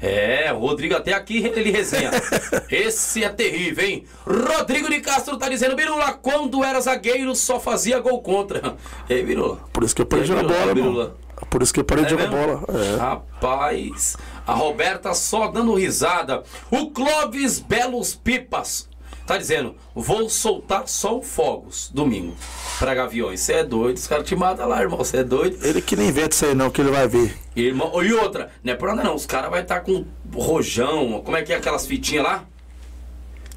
É, 0.00 0.52
o 0.52 0.58
Rodrigo 0.58 0.94
até 0.94 1.12
aqui 1.12 1.38
ele 1.44 1.70
resenha. 1.70 2.10
Esse 2.70 3.24
é 3.24 3.28
terrível, 3.28 3.84
hein? 3.84 4.04
Rodrigo 4.26 4.90
de 4.90 5.00
Castro 5.00 5.36
tá 5.36 5.48
dizendo, 5.48 5.74
Birula, 5.74 6.12
quando 6.12 6.62
era 6.62 6.80
zagueiro 6.80 7.34
só 7.34 7.58
fazia 7.58 7.98
gol 8.00 8.20
contra. 8.20 8.76
Ei, 9.08 9.22
Birula. 9.24 9.58
Por 9.72 9.82
isso 9.84 9.94
que 9.94 10.02
eu 10.02 10.06
parei 10.06 10.24
de 10.24 10.32
Ei, 10.32 10.36
jogar 10.38 10.52
bola, 10.54 10.74
Birula. 10.74 11.16
Por 11.50 11.62
isso 11.62 11.72
que 11.72 11.80
eu 11.80 11.84
parei 11.84 12.04
de 12.04 12.14
É 12.14 12.18
jogar 12.18 12.30
mesmo? 12.30 12.46
bola. 12.46 12.80
É. 12.82 12.96
Rapaz, 12.96 14.16
a 14.46 14.52
Roberta 14.54 15.12
só 15.14 15.48
dando 15.48 15.74
risada. 15.74 16.42
O 16.70 16.90
Clóvis 16.90 17.58
Belos 17.58 18.14
Pipas 18.14 18.88
tá 19.26 19.36
dizendo: 19.38 19.74
vou 19.94 20.28
soltar 20.30 20.86
só 20.86 21.18
o 21.18 21.22
fogos 21.22 21.90
domingo 21.92 22.34
pra 22.78 22.94
Gaviões. 22.94 23.40
Você 23.40 23.54
é 23.54 23.64
doido, 23.64 23.96
os 23.96 24.06
caras 24.06 24.26
te 24.26 24.34
matam 24.36 24.68
lá, 24.68 24.80
irmão. 24.80 24.98
Você 24.98 25.18
é 25.18 25.24
doido. 25.24 25.58
Ele 25.66 25.82
que 25.82 25.96
nem 25.96 26.08
inventa 26.08 26.34
isso 26.34 26.46
aí 26.46 26.54
não, 26.54 26.70
que 26.70 26.80
ele 26.80 26.90
vai 26.90 27.06
ver. 27.08 27.36
Irmão, 27.54 28.02
e 28.02 28.12
outra, 28.12 28.50
não 28.62 28.72
é 28.72 28.76
por 28.76 28.88
nada 28.88 29.02
não. 29.02 29.14
Os 29.14 29.26
caras 29.26 29.50
vão 29.50 29.58
estar 29.60 29.80
com 29.80 30.04
rojão, 30.34 31.20
como 31.24 31.36
é 31.36 31.42
que 31.42 31.52
é 31.52 31.56
aquelas 31.56 31.86
fitinhas 31.86 32.24
lá? 32.24 32.44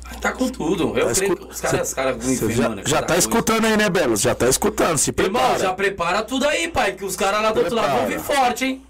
Vai 0.10 0.20
tá 0.20 0.32
com 0.32 0.50
tudo. 0.50 0.98
Eu 0.98 1.08
Tá 1.08 1.14
creio 1.14 1.34
escu- 1.34 1.46
que 1.46 1.52
os 1.54 1.62
caras, 1.94 1.94
do 2.18 2.32
inferno, 2.34 2.52
já, 2.56 2.70
né, 2.70 2.84
já 2.86 3.02
tá 3.04 3.16
escutando 3.18 3.66
aí, 3.66 3.78
né, 3.78 3.90
Belos? 3.90 4.22
Já 4.22 4.34
tá 4.34 4.50
escutando, 4.50 4.98
se 4.98 5.12
Irmão, 5.12 5.40
prepara. 5.42 5.60
já 5.60 5.74
prepara 5.74 6.24
tudo 6.24 6.48
aí, 6.48 6.68
pai, 6.68 6.94
que 6.94 7.06
os 7.06 7.16
caras 7.16 7.42
lá 7.44 7.52
do 7.52 7.60
outro 7.60 7.76
lado 7.76 7.96
vão 8.00 8.08
vir 8.08 8.20
forte, 8.20 8.66
hein? 8.66 8.82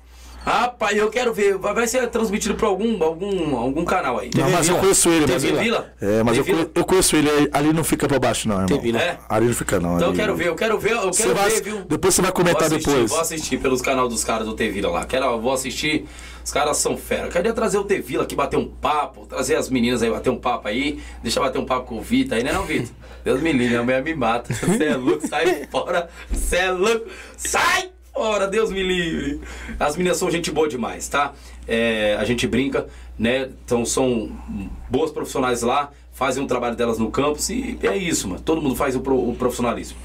Rapaz, 0.46 0.98
eu 0.98 1.10
quero 1.10 1.34
ver. 1.34 1.58
Vai 1.58 1.86
ser 1.88 2.08
transmitido 2.08 2.56
pra 2.56 2.68
algum, 2.68 3.02
algum, 3.04 3.56
algum 3.58 3.86
canal 3.86 4.20
aí. 4.20 4.30
Não, 4.36 4.50
mas 4.50 4.68
eu 4.68 4.76
Vila. 4.76 4.80
conheço 4.80 5.10
ele, 5.10 5.26
mas. 5.32 5.44
Vila? 5.44 5.94
É, 6.02 6.24
mas 6.24 6.38
eu, 6.38 6.46
conhe- 6.46 6.70
eu 6.74 6.86
conheço 6.86 7.16
ele. 7.16 7.30
Ali 7.54 7.74
não 7.74 7.84
fica 7.84 8.08
pra 8.08 8.18
baixo, 8.20 8.48
não, 8.48 8.56
irmão. 8.56 8.68
TV 8.68 8.82
Vila. 8.82 9.00
É? 9.02 9.18
Ali 9.28 9.46
não 9.48 9.54
fica, 9.54 9.80
não. 9.80 9.96
Então 9.96 10.08
eu 10.08 10.10
ali- 10.10 10.18
quero 10.20 10.36
ver, 10.36 10.48
eu 10.48 10.56
quero 10.56 10.80
ver, 10.80 10.92
eu 10.94 11.12
quero 11.12 11.36
vai- 11.36 11.50
ver, 11.50 11.62
viu? 11.64 11.82
Depois 11.86 12.16
você 12.16 12.22
vai 12.22 12.32
Vou 12.32 12.36
comentar 12.38 12.64
assistir, 12.64 12.88
depois. 12.90 13.10
vou 13.12 13.20
assistir 13.20 13.58
pelos 13.60 13.82
canal 13.82 14.08
dos 14.08 14.24
caras 14.24 14.48
do 14.48 14.54
T-Vila 14.56 14.90
lá. 14.90 15.06
Quero, 15.06 15.40
vou 15.40 15.54
assistir. 15.54 16.06
Os 16.44 16.52
caras 16.52 16.78
são 16.78 16.98
fera. 16.98 17.28
Queria 17.28 17.54
trazer 17.54 17.78
o 17.78 17.84
T-Vila 17.84 18.24
aqui, 18.24 18.34
bater 18.36 18.58
um 18.58 18.66
papo, 18.68 19.26
trazer 19.28 19.56
as 19.56 19.70
meninas 19.70 20.02
aí, 20.02 20.10
bater 20.10 20.30
um 20.32 20.38
papo 20.40 20.68
aí. 20.68 21.00
Deixa 21.22 21.38
eu 21.40 21.44
bater 21.44 21.60
um 21.60 21.66
papo 21.66 21.86
com 21.88 21.98
o 21.98 22.02
Vitor 22.02 22.38
aí, 22.38 22.44
né 22.44 22.52
não, 22.54 22.64
Vitor? 22.64 22.90
Deus 23.24 23.40
me 23.42 23.52
livre, 23.52 23.76
a 23.76 23.84
mulher 23.84 24.02
me 24.04 24.16
mata. 24.16 24.52
Você 24.54 24.86
é 24.86 24.96
louco, 24.96 25.28
sai 25.28 25.68
fora. 25.70 26.10
Você 26.32 26.56
é 26.56 26.72
louco, 26.72 27.06
sai 27.38 27.90
fora, 28.20 28.48
Deus 28.50 28.70
me 28.70 28.84
livre. 28.84 29.40
As 29.80 29.96
meninas 29.96 30.18
são 30.18 30.30
gente 30.30 30.52
boa 30.52 30.68
demais, 30.68 31.08
tá? 31.08 31.32
É, 31.66 32.18
a 32.20 32.26
gente 32.26 32.46
brinca, 32.46 32.86
né? 33.18 33.50
Então 33.64 33.86
são 33.86 34.30
boas 34.90 35.10
profissionais 35.10 35.62
lá, 35.62 35.90
fazem 36.12 36.44
o 36.44 36.48
trabalho 36.48 36.76
delas 36.76 36.98
no 37.00 37.10
campus 37.10 37.50
e 37.50 37.80
é 37.82 37.96
isso, 37.96 38.28
mano. 38.28 38.42
Todo 38.42 38.62
mundo 38.62 38.76
faz 38.76 38.94
o, 38.94 39.00
pro- 39.00 39.30
o 39.30 39.34
profissionalismo. 39.36 39.98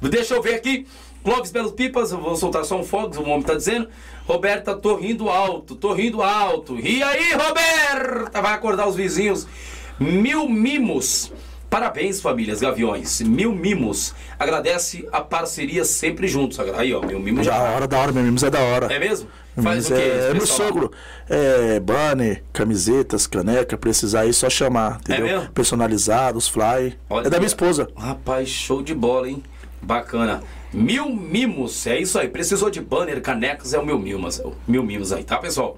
Deixa 0.00 0.34
eu 0.34 0.40
ver 0.42 0.54
aqui. 0.54 0.86
Clóvis 1.22 1.50
Belos 1.50 1.72
Pipas, 1.72 2.10
vou 2.10 2.36
soltar 2.36 2.64
só 2.64 2.78
um 2.80 2.84
fogo, 2.84 3.14
o 3.20 3.28
homem 3.28 3.42
tá 3.42 3.52
dizendo. 3.54 3.86
Roberta, 4.26 4.74
tô 4.74 4.96
rindo 4.96 5.28
alto, 5.28 5.74
tô 5.76 5.92
rindo 5.92 6.22
alto. 6.22 6.78
E 6.80 7.02
aí, 7.02 7.32
Roberta? 7.34 8.40
Vai 8.40 8.54
acordar 8.54 8.88
os 8.88 8.96
vizinhos. 8.96 9.46
Mil 10.00 10.48
mimos. 10.48 11.30
Parabéns, 11.70 12.20
famílias 12.20 12.60
Gaviões. 12.60 13.20
Mil 13.20 13.52
mimos. 13.54 14.14
Agradece 14.38 15.06
a 15.12 15.20
parceria 15.20 15.84
sempre 15.84 16.26
juntos. 16.26 16.58
Aí, 16.60 16.94
ó, 16.94 17.00
mil 17.02 17.20
mimos 17.20 17.46
Da 17.46 17.52
já. 17.52 17.62
hora, 17.62 17.86
da 17.86 17.98
hora, 17.98 18.10
meu 18.12 18.22
Mimos 18.22 18.42
é 18.42 18.48
da 18.50 18.60
hora. 18.60 18.86
É 18.92 18.98
mesmo? 18.98 19.28
Faz 19.54 19.66
Mimos 19.66 19.90
o 19.90 19.94
quê? 19.94 20.00
é, 20.00 20.18
esse 20.28 20.34
meu 20.34 20.46
sogro. 20.46 20.92
É, 21.28 21.78
banner, 21.80 22.42
camisetas, 22.54 23.26
caneca, 23.26 23.76
precisar 23.76 24.20
aí, 24.20 24.32
só 24.32 24.48
chamar, 24.48 24.98
entendeu? 25.00 25.26
É 25.26 25.32
mesmo? 25.40 25.50
Personalizados, 25.52 26.48
fly. 26.48 26.96
Olha 27.10 27.26
é 27.26 27.30
da 27.30 27.36
minha 27.38 27.46
esposa. 27.48 27.88
Rapaz, 27.96 28.48
show 28.48 28.82
de 28.82 28.94
bola, 28.94 29.28
hein? 29.28 29.42
Bacana. 29.82 30.42
Mil 30.72 31.10
mimos, 31.14 31.86
é 31.86 31.98
isso 32.00 32.18
aí. 32.18 32.28
Precisou 32.28 32.70
de 32.70 32.80
banner, 32.80 33.20
canecas, 33.20 33.74
é 33.74 33.78
o 33.78 33.84
mil 33.84 33.98
mimos. 33.98 34.40
é 34.40 34.44
o 34.46 34.54
Mil 34.66 34.82
mimos 34.82 35.12
aí, 35.12 35.22
tá, 35.22 35.36
pessoal? 35.36 35.76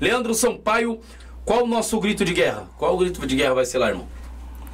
Leandro 0.00 0.34
Sampaio, 0.34 1.00
qual 1.44 1.64
o 1.64 1.66
nosso 1.66 1.98
grito 2.00 2.24
de 2.24 2.32
guerra? 2.32 2.68
Qual 2.78 2.94
o 2.94 2.98
grito 2.98 3.26
de 3.26 3.34
guerra 3.36 3.54
vai 3.54 3.64
ser 3.64 3.78
lá, 3.78 3.88
irmão? 3.88 4.06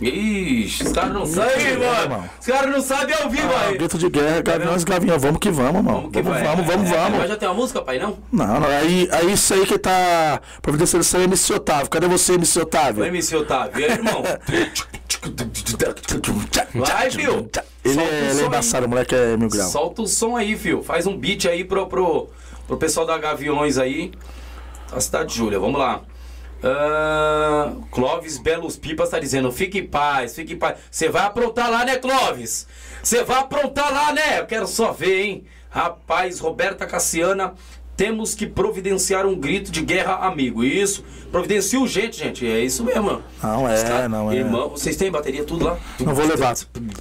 Ixi, 0.00 0.84
os 0.84 0.92
caras 0.92 1.12
não 1.12 1.26
sabem, 1.26 1.76
guerra, 1.76 2.08
mano. 2.08 2.30
Os 2.40 2.46
caras 2.46 2.70
não 2.70 2.80
sabem 2.80 3.14
ao 3.16 3.28
vivo 3.28 3.48
Ah, 3.52 3.66
aí. 3.66 3.78
grito 3.78 3.98
de 3.98 4.08
guerra, 4.08 4.40
gaviões, 4.42 4.84
gavião. 4.84 5.18
Vamos 5.18 5.38
que 5.40 5.50
vamos, 5.50 5.82
mano. 5.82 5.92
Vamos, 5.98 6.12
que 6.12 6.22
vamos, 6.22 6.38
vai? 6.38 6.56
vamos, 6.56 6.70
É, 6.90 6.96
vamos, 6.96 7.18
Mas 7.18 7.28
já 7.28 7.36
tem 7.36 7.48
uma 7.48 7.54
música, 7.54 7.82
pai, 7.82 7.98
não? 7.98 8.16
Não, 8.30 8.60
não, 8.60 8.68
aí, 8.68 9.08
aí 9.10 9.32
isso 9.32 9.52
aí 9.54 9.66
que 9.66 9.76
tá 9.76 10.40
providenciando 10.62 11.04
isso 11.04 11.16
aí 11.16 11.22
é 11.22 11.26
MC 11.26 11.52
Otávio. 11.52 11.90
Cadê 11.90 12.06
você, 12.06 12.34
MC 12.34 12.60
Otávio? 12.60 13.02
O 13.02 13.06
MC 13.06 13.34
Otávio, 13.36 13.80
e 13.80 13.84
aí, 13.86 13.90
irmão? 13.92 14.22
Vai, 16.74 17.10
viu? 17.10 17.50
Ele 17.84 18.00
é, 18.00 18.30
ele 18.30 18.42
é 18.42 18.44
embaçado, 18.46 18.86
o 18.86 18.88
moleque 18.88 19.14
é 19.14 19.36
mil 19.36 19.48
grau. 19.48 19.68
Solta 19.68 20.02
o 20.02 20.06
som 20.06 20.36
aí, 20.36 20.56
fio. 20.56 20.82
Faz 20.82 21.06
um 21.06 21.16
beat 21.16 21.46
aí 21.46 21.64
pro, 21.64 21.86
pro, 21.86 22.28
pro 22.66 22.76
pessoal 22.76 23.06
da 23.06 23.16
Gaviões 23.18 23.78
aí. 23.78 24.12
A 24.92 25.00
cidade 25.00 25.30
de 25.30 25.36
Júlia, 25.38 25.58
vamos 25.58 25.78
lá. 25.78 26.02
Ah, 26.62 27.72
Clóvis 27.90 28.38
Belos 28.38 28.76
Pipas 28.76 29.10
tá 29.10 29.18
dizendo: 29.18 29.52
fique 29.52 29.78
em 29.78 29.86
paz, 29.86 30.34
fique 30.34 30.54
em 30.54 30.58
paz. 30.58 30.78
Você 30.90 31.08
vai 31.08 31.24
aprontar 31.24 31.70
lá, 31.70 31.84
né, 31.84 31.96
Clóvis? 31.96 32.66
Você 33.02 33.22
vai 33.22 33.38
aprontar 33.38 33.92
lá, 33.92 34.12
né? 34.12 34.40
Eu 34.40 34.46
quero 34.46 34.66
só 34.66 34.92
ver, 34.92 35.22
hein? 35.22 35.46
Rapaz, 35.70 36.40
Roberta 36.40 36.86
Cassiana, 36.86 37.54
temos 37.98 38.32
que 38.32 38.46
providenciar 38.46 39.26
um 39.26 39.34
grito 39.34 39.72
de 39.72 39.82
guerra, 39.82 40.14
amigo. 40.26 40.62
Isso, 40.62 41.04
providencia 41.32 41.80
urgente, 41.80 42.16
gente. 42.20 42.46
É 42.46 42.60
isso 42.64 42.84
mesmo. 42.84 43.20
Não 43.42 43.68
é, 43.68 43.74
Os 43.74 43.82
caras- 43.82 44.08
não 44.10 44.30
é. 44.30 44.36
Irmão, 44.36 44.68
vocês 44.70 44.96
têm 44.96 45.10
bateria 45.10 45.42
tudo 45.42 45.64
lá? 45.64 45.76
Não 45.98 46.14
vou 46.14 46.24
levar. 46.24 46.54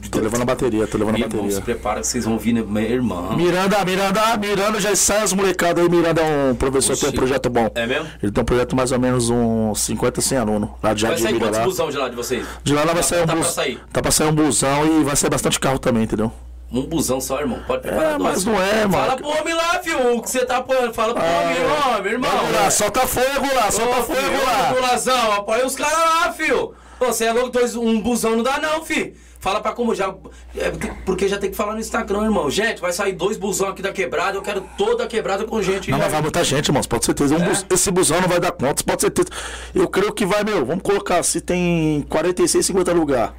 Tô 0.09 0.19
levando 0.19 0.41
a 0.41 0.45
bateria, 0.45 0.87
tô 0.87 0.97
levando 0.97 1.15
a 1.15 1.19
Irmão, 1.19 1.29
se 1.31 1.37
bateria. 1.37 1.61
prepara 1.61 2.01
que 2.01 2.07
vocês 2.07 2.25
vão 2.25 2.39
vir, 2.39 2.53
né? 2.53 2.81
irmão. 2.81 3.37
Miranda, 3.37 3.85
Miranda, 3.85 4.37
Miranda 4.37 4.81
já 4.81 4.95
sai 4.95 5.21
as 5.21 5.33
molecadas 5.33 5.83
aí. 5.83 5.89
Miranda 5.89 6.19
é 6.21 6.51
um 6.51 6.55
professor, 6.55 6.93
Oxi. 6.93 7.01
tem 7.01 7.09
um 7.11 7.13
projeto 7.13 7.47
bom. 7.47 7.69
É 7.75 7.85
mesmo? 7.85 8.07
Ele 8.23 8.31
tem 8.31 8.41
um 8.41 8.45
projeto 8.45 8.75
mais 8.75 8.91
ou 8.91 8.99
menos 8.99 9.29
uns 9.29 9.79
50, 9.81 10.19
100 10.19 10.37
alunos. 10.39 10.69
Lá 10.81 10.95
de 10.95 11.03
Vai 11.03 11.11
Jardim 11.11 11.23
sair 11.23 11.33
Vila 11.33 11.51
quantos 11.51 11.63
busão 11.65 11.89
de 11.91 11.97
lá 11.97 12.09
de 12.09 12.15
vocês? 12.15 12.43
De 12.63 12.73
lá, 12.73 12.79
lá 12.81 12.87
vai 12.93 12.95
Tá- 12.95 13.03
sair 13.03 13.19
um 13.21 13.25
tá 13.27 13.33
pra 13.33 13.35
bus. 13.43 13.53
sair? 13.53 13.79
Tá 13.93 14.01
pra 14.01 14.09
sair 14.11 14.27
um 14.29 14.33
busão 14.33 14.99
e 14.99 15.03
vai 15.03 15.15
sair 15.15 15.29
bastante 15.29 15.59
carro 15.59 15.77
também, 15.77 16.03
entendeu? 16.03 16.31
Um 16.71 16.81
busão 16.81 17.21
só, 17.21 17.39
irmão. 17.39 17.59
Pode 17.65 17.81
preparar 17.83 18.15
É, 18.15 18.17
dois. 18.17 18.21
mas 18.21 18.45
não 18.45 18.61
é, 18.61 18.85
mano. 18.85 18.91
Fala 18.93 19.15
pro 19.15 19.27
homem 19.27 19.53
lá, 19.53 19.79
filho. 19.79 20.17
O 20.17 20.21
que 20.21 20.29
você 20.29 20.45
tá 20.45 20.57
apoiando. 20.57 20.93
Fala 20.93 21.13
pro 21.13 21.23
homem, 21.23 21.95
homem, 21.97 22.11
irmão. 22.13 22.29
Lá, 22.53 22.69
solta 22.69 23.07
fogo 23.07 23.47
lá, 23.55 23.71
solta 23.71 23.99
Ô, 23.99 24.03
fogo 24.03 24.19
filho, 24.19 24.45
lá. 24.45 24.69
população, 24.73 25.31
apoia 25.33 25.65
os 25.65 25.75
caras 25.75 25.97
lá, 25.97 26.33
filho. 26.33 26.73
Você 26.99 27.25
é 27.25 27.31
louco, 27.31 27.49
dois, 27.49 27.75
um 27.75 28.01
busão 28.01 28.35
não 28.35 28.43
dá 28.43 28.59
não, 28.59 28.83
filho. 28.83 29.13
Fala 29.39 29.61
pra 29.61 29.71
como 29.71 29.93
já. 29.95 30.13
é, 30.57 30.71
porque- 31.05 31.27
já 31.29 31.37
tem 31.37 31.49
que 31.49 31.55
falar 31.55 31.73
no 31.73 31.79
Instagram, 31.79 32.23
irmão. 32.23 32.49
Gente, 32.49 32.81
vai 32.81 32.91
sair 32.91 33.13
dois 33.13 33.37
busão 33.37 33.69
aqui 33.69 33.81
da 33.81 33.93
quebrada. 33.93 34.35
Eu 34.35 34.41
quero 34.41 34.61
toda 34.77 35.03
a 35.05 35.07
quebrada 35.07 35.45
com 35.45 35.61
gente. 35.61 35.89
Não, 35.91 35.99
mas 35.99 36.11
vai 36.11 36.21
muita 36.21 36.43
gente, 36.43 36.67
irmão. 36.67 36.81
Pode 36.83 37.05
certeza. 37.05 37.35
Um 37.35 37.41
É? 37.41 37.47
bus- 37.47 37.65
esse 37.69 37.89
busão 37.91 38.19
não 38.19 38.27
vai 38.27 38.39
dar 38.41 38.51
conta, 38.51 38.83
pode 38.83 38.99
certeza. 39.01 39.29
Eu 39.73 39.87
creio 39.87 40.11
que 40.11 40.25
vai, 40.25 40.43
meu. 40.43 40.65
Vamos 40.65 40.81
colocar, 40.83 41.21
se 41.23 41.39
tem 41.39 42.03
46, 42.09 42.65
50 42.65 42.91
lugar, 42.91 43.33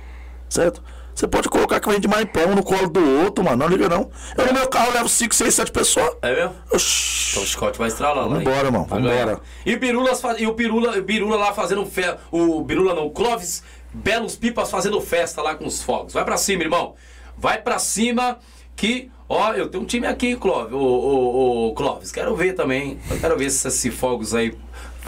certo? 0.49 0.83
Você 1.19 1.27
pode 1.27 1.49
colocar 1.49 1.81
que 1.81 1.89
vai 1.89 1.99
de 1.99 2.07
um 2.47 2.55
no 2.55 2.63
colo 2.63 2.89
do 2.89 3.25
outro, 3.25 3.43
mano. 3.43 3.57
Não 3.57 3.67
liga 3.67 3.89
não. 3.89 4.09
Eu 4.37 4.47
no 4.47 4.53
meu 4.53 4.69
carro 4.69 4.93
levo 4.93 5.09
5, 5.09 5.35
6, 5.35 5.53
7 5.53 5.73
pessoas. 5.73 6.17
É 6.23 6.33
mesmo? 6.33 6.55
Oxi. 6.73 7.31
Então 7.33 7.43
o 7.43 7.47
Scott 7.47 7.77
vai 7.77 7.89
estralar 7.89 8.29
lá. 8.29 8.39
Vamos 8.39 8.45
ganhar. 8.45 9.23
embora. 9.23 9.41
E, 9.67 9.75
Birulas 9.75 10.23
e 10.39 10.47
o 10.47 10.55
Birula, 10.55 10.97
o 10.97 11.03
Birula 11.03 11.37
lá 11.37 11.53
fazendo 11.53 11.85
fe... 11.87 12.03
O 12.31 12.63
Birula 12.63 12.95
não, 12.95 13.07
o 13.07 13.11
Clóvis, 13.11 13.65
belos 13.93 14.37
pipas 14.37 14.71
fazendo 14.71 15.01
festa 15.01 15.43
lá 15.43 15.57
com 15.57 15.67
os 15.67 15.83
fogos. 15.83 16.13
Vai 16.13 16.25
pra 16.25 16.37
cima, 16.37 16.63
irmão. 16.63 16.95
Vai 17.37 17.61
pra 17.61 17.81
cima 17.81 18.39
que. 18.77 19.11
Ó, 19.29 19.55
eu 19.55 19.69
tenho 19.69 19.83
um 19.83 19.87
time 19.87 20.07
aqui, 20.07 20.37
Clóvis. 20.37 20.73
O, 20.73 20.77
o, 20.77 21.69
o 21.71 21.75
Clóvis, 21.75 22.13
quero 22.13 22.37
ver 22.37 22.53
também. 22.53 22.97
Eu 23.11 23.19
quero 23.19 23.37
ver 23.37 23.51
se 23.51 23.67
esses 23.67 23.93
fogos 23.93 24.37
aí. 24.37 24.57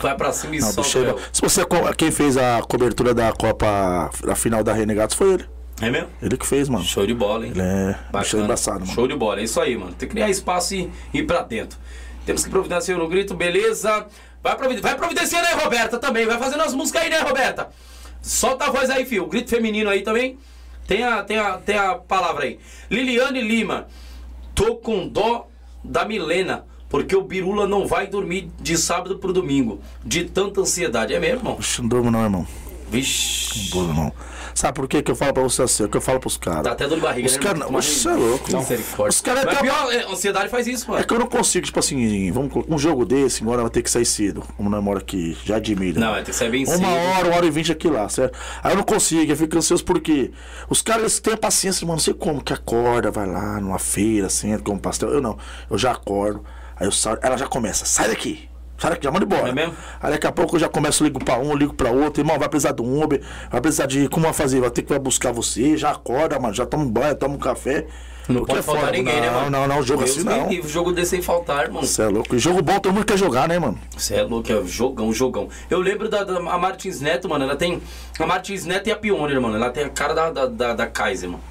Vai 0.03 0.17
pra 0.17 0.33
cima 0.33 0.57
e 0.57 0.59
Não, 0.59 0.73
solta. 0.73 1.15
se 1.33 1.41
você 1.41 1.65
quem 1.97 2.11
fez 2.11 2.37
a 2.37 2.61
cobertura 2.63 3.15
da 3.15 3.31
Copa, 3.33 4.11
a 4.29 4.35
final 4.35 4.65
da 4.65 4.73
Renegados 4.73 5.15
foi 5.15 5.35
ele. 5.35 5.60
É 5.81 5.91
mesmo? 5.91 6.09
Ele 6.21 6.37
que 6.37 6.47
fez, 6.47 6.69
mano. 6.69 6.85
Show 6.85 7.07
de 7.07 7.15
bola, 7.15 7.47
hein? 7.47 7.53
Ele 7.55 7.63
é, 7.63 7.99
Bacana. 8.13 8.45
embaçado, 8.45 8.81
mano. 8.81 8.93
Show 8.93 9.09
de 9.09 9.17
bola, 9.17 9.41
é 9.41 9.45
isso 9.45 9.61
aí, 9.61 9.77
mano. 9.77 9.93
Tem 9.93 10.09
que 10.09 10.15
criar 10.15 10.29
espaço 10.29 10.75
e 10.75 10.91
ir 11.13 11.23
pra 11.27 11.43
dentro. 11.43 11.79
Temos 12.27 12.45
que 12.45 12.51
providenciar 12.51 12.99
no 12.99 13.09
grito, 13.09 13.35
beleza? 13.35 14.07
Vai, 14.43 14.57
providen 14.57 14.83
vai 14.83 14.95
providenciando 14.97 15.47
aí, 15.47 15.55
Roberta, 15.55 15.99
também. 15.99 16.27
Vai 16.27 16.39
fazendo 16.39 16.63
as 16.63 16.75
músicas 16.75 17.03
aí, 17.03 17.11
né, 17.11 17.21
Roberta? 17.21 17.69
Solta 18.23 18.67
a 18.67 18.71
voz 18.71 18.91
aí, 18.91 19.07
filho. 19.07 19.25
O 19.25 19.27
grito 19.27 19.49
feminino 19.49 19.89
aí 19.89 20.03
também. 20.03 20.39
Tem 20.87 21.03
a, 21.03 21.23
tem 21.23 21.39
a, 21.39 21.53
tem 21.59 21.77
a 21.79 21.95
palavra 21.95 22.45
aí. 22.45 22.59
Liliane 22.91 23.41
Lima. 23.41 23.87
Tô 24.55 24.77
com 24.77 25.09
dó 25.09 25.49
da 25.83 26.05
Milena. 26.05 26.65
Porque 26.89 27.15
o 27.15 27.23
Birula 27.23 27.69
não 27.69 27.87
vai 27.87 28.09
dormir 28.09 28.51
de 28.61 28.77
sábado 28.77 29.19
pro 29.19 29.33
domingo. 29.33 29.81
De 30.05 30.25
tanta 30.25 30.61
ansiedade. 30.61 31.15
É 31.15 31.21
mesmo, 31.21 31.39
irmão? 31.39 31.59
Não 31.79 31.89
durmo 31.89 32.11
não, 32.11 32.23
irmão. 32.23 32.47
Vixe. 32.91 33.71
Não 33.75 33.85
durmo 33.85 33.95
não. 34.05 34.13
Sabe 34.53 34.75
por 34.75 34.89
quê 34.89 35.01
que 35.01 35.11
eu 35.11 35.15
falo 35.17 35.33
pra 35.33 35.43
você 35.45 35.63
assim? 35.63 35.85
O 35.85 35.89
que 35.89 35.97
eu 35.97 36.01
falo 36.01 36.19
pros 36.19 36.37
caras? 36.37 36.65
Dá 36.65 36.73
até 36.73 36.87
dor 36.89 36.97
de 36.97 37.03
barriga, 37.03 37.27
Os 37.29 37.35
né? 37.37 37.39
caras. 37.43 37.61
irmão? 37.63 37.81
Você 37.81 38.09
é 38.09 38.13
louco. 38.13 38.57
Misericórdia. 38.57 39.09
Os 39.09 39.21
caras 39.21 39.45
Mas 39.45 39.55
tão- 39.55 39.63
pior, 39.63 39.93
é, 39.93 40.05
ansiedade 40.13 40.49
faz 40.49 40.67
isso, 40.67 40.89
mano. 40.91 41.01
É 41.01 41.05
que 41.07 41.15
eu 41.15 41.19
não 41.21 41.27
consigo, 41.29 41.65
tipo 41.67 41.79
assim, 41.79 42.31
vamos 42.33 42.53
colocar 42.53 42.75
um 42.75 42.79
jogo 42.79 43.05
desse, 43.07 43.43
agora 43.43 43.63
vai 43.63 43.71
ter 43.71 43.83
que 43.83 43.91
sair 43.91 44.05
cedo. 44.05 44.43
Como 44.57 44.69
nós 44.69 44.83
mora 44.83 44.99
aqui, 44.99 45.39
já 45.45 45.57
admira. 45.57 46.01
Não, 46.01 46.11
vai 46.11 46.23
ter 46.25 46.33
que 46.33 46.37
sair 46.37 46.51
bem 46.51 46.65
Uma 46.67 46.75
cedo. 46.77 46.87
hora, 46.89 47.29
uma 47.29 47.37
hora 47.37 47.47
e 47.47 47.51
vinte 47.51 47.71
aqui 47.71 47.89
lá, 47.89 48.09
certo? 48.09 48.37
Aí 48.63 48.73
eu 48.73 48.77
não 48.77 48.83
consigo, 48.85 49.31
eu 49.31 49.37
fico 49.37 49.57
ansioso 49.57 49.85
porque 49.85 50.33
os 50.69 50.83
caras 50.83 51.21
têm 51.21 51.33
a 51.35 51.37
paciência, 51.39 51.87
mano, 51.87 51.97
não 51.97 52.01
sei 52.03 52.13
como, 52.15 52.43
que 52.43 52.53
acorda, 52.53 53.11
vai 53.11 53.27
lá 53.27 53.61
numa 53.61 53.79
feira, 53.79 54.29
senta, 54.29 54.63
come 54.65 54.81
pastel. 54.81 55.11
Eu 55.11 55.23
não, 55.23 55.39
eu 55.71 55.79
já 55.79 55.93
acordo, 55.93 56.45
aí 56.77 56.87
eu 56.89 56.93
saio, 56.93 57.19
ela 57.23 57.39
já 57.39 57.47
começa, 57.47 57.85
sai 57.85 58.09
daqui. 58.09 58.50
Sai 58.81 58.93
daqui, 58.93 59.05
já 59.05 59.11
manda 59.11 59.27
embora. 59.27 59.51
É 59.51 59.53
mesmo? 59.53 59.75
Aí 60.01 60.11
daqui 60.11 60.27
a 60.27 60.33
pouco 60.33 60.57
eu 60.57 60.61
já 60.61 60.69
começo, 60.69 61.05
ligo 61.05 61.23
pra 61.23 61.39
um, 61.39 61.55
ligo 61.55 61.75
pra 61.75 61.91
outro. 61.91 62.23
Irmão, 62.23 62.39
vai 62.39 62.49
precisar 62.49 62.73
de 62.73 62.81
um 62.81 63.03
Uber, 63.03 63.21
vai 63.51 63.61
precisar 63.61 63.85
de. 63.85 64.09
Como 64.09 64.25
vai 64.25 64.33
fazer? 64.33 64.59
Vai 64.59 64.71
ter 64.71 64.83
que 64.83 64.89
vai 64.89 64.99
buscar 64.99 65.33
você, 65.33 65.77
já 65.77 65.91
acorda, 65.91 66.41
mano, 66.41 66.55
já 66.55 66.65
toma 66.65 66.85
um 66.85 66.91
banho, 66.91 67.15
toma 67.15 67.35
um 67.35 67.39
café. 67.39 67.87
Não 68.27 68.45
pode 68.45 68.61
é 68.61 68.63
faltar 68.63 68.85
foda, 68.85 68.97
ninguém, 68.97 69.17
não, 69.17 69.21
né, 69.21 69.31
mano? 69.31 69.51
Não, 69.51 69.67
não, 69.67 69.83
jogo 69.83 70.05
Deus 70.05 70.17
assim 70.17 70.25
não. 70.25 70.49
livre, 70.49 70.69
jogo 70.69 70.93
desse 70.93 71.11
sem 71.11 71.23
faltar, 71.23 71.65
irmão. 71.65 71.83
Você 71.83 72.01
é 72.01 72.07
louco. 72.07 72.35
E 72.35 72.39
jogo 72.39 72.63
bom, 72.63 72.79
todo 72.79 72.95
mundo 72.95 73.05
quer 73.05 73.19
jogar, 73.19 73.49
né, 73.49 73.59
mano? 73.59 73.79
Você 73.97 74.15
é 74.15 74.23
louco, 74.23 74.51
é 74.51 74.65
jogão, 74.65 75.13
jogão. 75.13 75.49
Eu 75.69 75.81
lembro 75.81 76.09
da, 76.09 76.25
da 76.25 76.39
a 76.39 76.59
Martins 76.59 77.01
Neto, 77.01 77.29
mano. 77.29 77.45
Ela 77.45 77.57
tem. 77.57 77.83
A 78.19 78.27
Martins 78.27 78.65
Neto 78.65 78.87
e 78.89 78.93
a 78.93 78.97
Pioneer, 78.97 79.41
mano. 79.41 79.57
Ela 79.57 79.71
tem 79.71 79.85
a 79.85 79.91
cara 79.91 80.15
da, 80.15 80.31
da, 80.31 80.47
da, 80.47 80.75
da 80.75 80.87
Kaiser, 80.87 81.29
mano. 81.29 81.43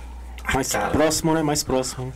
Mais 0.54 0.72
cara. 0.72 0.90
próximo, 0.90 1.34
né? 1.34 1.44
Mais 1.44 1.64
próximo. 1.64 2.12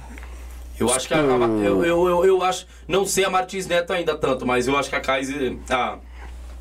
Eu 0.80 0.92
acho 0.92 1.08
que 1.08 1.14
a, 1.14 1.18
a- 1.20 1.22
eu, 1.22 1.86
eu, 1.86 2.08
eu, 2.08 2.26
eu 2.26 2.44
acho. 2.44 2.66
Não 2.88 3.06
sei 3.06 3.24
a 3.26 3.30
Martins 3.30 3.68
Neto 3.68 3.94
ainda 3.94 4.16
tanto, 4.16 4.46
mas 4.46 4.68
eu 4.68 4.78
acho 4.78 4.90
que 4.90 4.96
a 4.96 5.00
Kaiser. 5.02 5.58
A, 5.70 5.98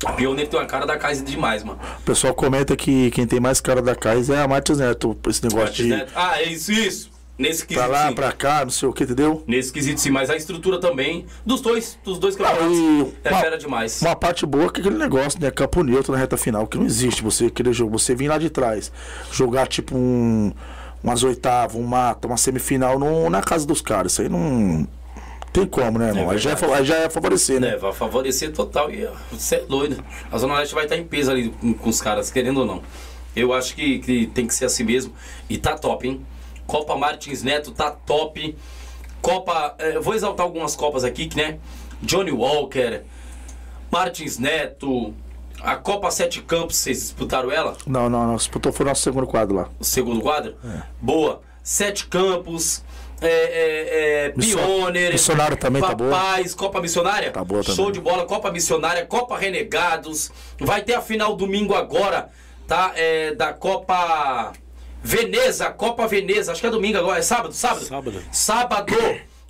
a 0.05 0.11
Pioneer 0.13 0.47
tem 0.47 0.59
uma 0.59 0.65
cara 0.65 0.85
da 0.85 0.97
Kaiser 0.97 1.23
demais, 1.25 1.63
mano. 1.63 1.79
O 1.99 2.03
pessoal 2.03 2.33
comenta 2.33 2.75
que 2.75 3.09
quem 3.11 3.25
tem 3.25 3.39
mais 3.39 3.59
cara 3.61 3.81
da 3.81 3.95
casa 3.95 4.35
é 4.35 4.41
a 4.41 4.47
Martins 4.47 4.77
Neto. 4.77 5.17
Esse 5.27 5.43
negócio 5.43 5.65
Martins 5.65 5.85
de 5.85 5.91
Neto. 5.95 6.11
Ah, 6.15 6.39
é 6.41 6.43
isso, 6.49 6.71
isso. 6.71 7.11
Nesse 7.35 7.65
quesito. 7.65 7.83
pra 7.87 7.87
lá, 7.99 8.09
sim. 8.09 8.13
pra 8.13 8.31
cá, 8.31 8.63
não 8.63 8.69
sei 8.69 8.87
o 8.87 8.93
que, 8.93 9.05
entendeu? 9.05 9.43
Nesse 9.47 9.73
quesito 9.73 9.99
sim, 9.99 10.11
mas 10.11 10.29
a 10.29 10.35
estrutura 10.35 10.79
também. 10.79 11.25
Dos 11.43 11.61
dois, 11.61 11.97
dos 12.03 12.19
dois 12.19 12.35
Ah, 12.39 12.43
campeonatos. 12.43 12.77
e 12.77 13.13
é 13.23 13.29
fera 13.41 13.57
demais. 13.57 14.01
Uma 14.03 14.15
parte 14.15 14.45
boa 14.45 14.65
é 14.65 14.69
que 14.69 14.81
aquele 14.81 14.97
negócio, 14.99 15.41
né? 15.41 15.49
Campo 15.49 15.81
neutro 15.83 16.11
na 16.13 16.19
reta 16.19 16.37
final, 16.37 16.67
que 16.67 16.77
não 16.77 16.85
existe 16.85 17.23
você 17.23 17.45
aquele 17.47 17.73
jogo. 17.73 17.97
Você 17.97 18.13
vir 18.13 18.27
lá 18.27 18.37
de 18.37 18.51
trás, 18.51 18.91
jogar 19.31 19.67
tipo 19.67 19.97
um. 19.97 20.53
Umas 21.03 21.23
oitavas, 21.23 21.75
um 21.75 21.83
mata, 21.83 22.27
uma 22.27 22.37
semifinal 22.37 22.97
no, 22.97 23.29
na 23.29 23.41
casa 23.41 23.67
dos 23.67 23.81
caras. 23.81 24.13
Isso 24.13 24.21
aí 24.21 24.29
não. 24.29 24.87
Tem 25.51 25.67
como, 25.67 25.99
né, 25.99 26.07
irmão? 26.07 26.31
aí, 26.31 26.39
já 26.39 26.51
é, 26.51 26.75
aí 26.75 26.85
já 26.85 26.95
é 26.95 27.09
favorecer, 27.09 27.59
né? 27.59 27.69
É, 27.69 27.77
vai 27.77 27.93
favorecer 27.93 28.51
total. 28.51 28.89
E 28.89 29.07
você 29.31 29.57
é 29.57 29.59
doido. 29.59 30.03
A 30.31 30.37
Zona 30.37 30.57
Leste 30.57 30.73
vai 30.73 30.85
estar 30.85 30.97
em 30.97 31.03
peso 31.03 31.29
ali 31.29 31.49
com, 31.49 31.73
com 31.73 31.89
os 31.89 32.01
caras, 32.01 32.31
querendo 32.31 32.61
ou 32.61 32.65
não. 32.65 32.81
Eu 33.35 33.53
acho 33.53 33.75
que, 33.75 33.99
que 33.99 34.27
tem 34.27 34.47
que 34.47 34.53
ser 34.55 34.65
assim 34.65 34.83
mesmo. 34.83 35.13
E 35.49 35.57
tá 35.57 35.75
top, 35.77 36.07
hein? 36.07 36.25
Copa 36.65 36.95
Martins 36.95 37.43
Neto 37.43 37.71
tá 37.71 37.91
top. 37.91 38.55
Copa. 39.21 39.75
eh, 39.77 39.99
vou 39.99 40.15
exaltar 40.15 40.45
algumas 40.45 40.75
copas 40.75 41.03
aqui, 41.03 41.27
que, 41.27 41.37
né? 41.37 41.59
Johnny 42.01 42.31
Walker, 42.31 43.01
Martins 43.91 44.39
Neto. 44.39 45.13
A 45.63 45.77
Copa 45.77 46.11
Sete 46.11 46.41
Campos, 46.41 46.75
vocês 46.75 46.99
disputaram 46.99 47.49
ela? 47.49 47.77
Não, 47.87 48.09
não, 48.09 48.27
não. 48.27 48.35
Disputou 48.35 48.73
foi 48.73 48.85
o 48.85 48.89
nosso 48.89 49.01
segundo 49.01 49.25
quadro 49.25 49.55
lá. 49.55 49.69
O 49.79 49.83
segundo 49.85 50.19
quadro? 50.19 50.57
É. 50.63 50.83
Boa. 50.99 51.41
Sete 51.63 52.05
Campos. 52.07 52.83
É, 53.21 53.27
é, 53.27 54.25
é, 54.25 54.29
Pioneer. 54.31 55.13
Missionário 55.13 55.55
também 55.55 55.81
tá 55.81 55.95
boa. 55.95 56.09
Papais, 56.09 56.53
Copa 56.53 56.81
Missionária? 56.81 57.31
Tá 57.31 57.41
boa 57.41 57.61
também. 57.61 57.77
Show 57.77 57.89
de 57.89 58.01
bola, 58.01 58.25
Copa 58.25 58.51
Missionária, 58.51 59.05
Copa 59.05 59.37
Renegados. 59.37 60.29
Vai 60.59 60.81
ter 60.81 60.95
a 60.95 61.01
final 61.01 61.33
domingo 61.33 61.73
agora, 61.73 62.29
tá? 62.67 62.91
É, 62.97 63.33
da 63.33 63.53
Copa 63.53 64.51
Veneza, 65.01 65.69
Copa 65.69 66.05
Veneza. 66.05 66.51
Acho 66.51 66.59
que 66.59 66.67
é 66.67 66.71
domingo 66.71 66.97
agora, 66.97 67.19
é 67.19 67.21
sábado? 67.21 67.53
Sábado? 67.53 67.85
Sábado. 67.85 68.23
Sábado, 68.33 68.95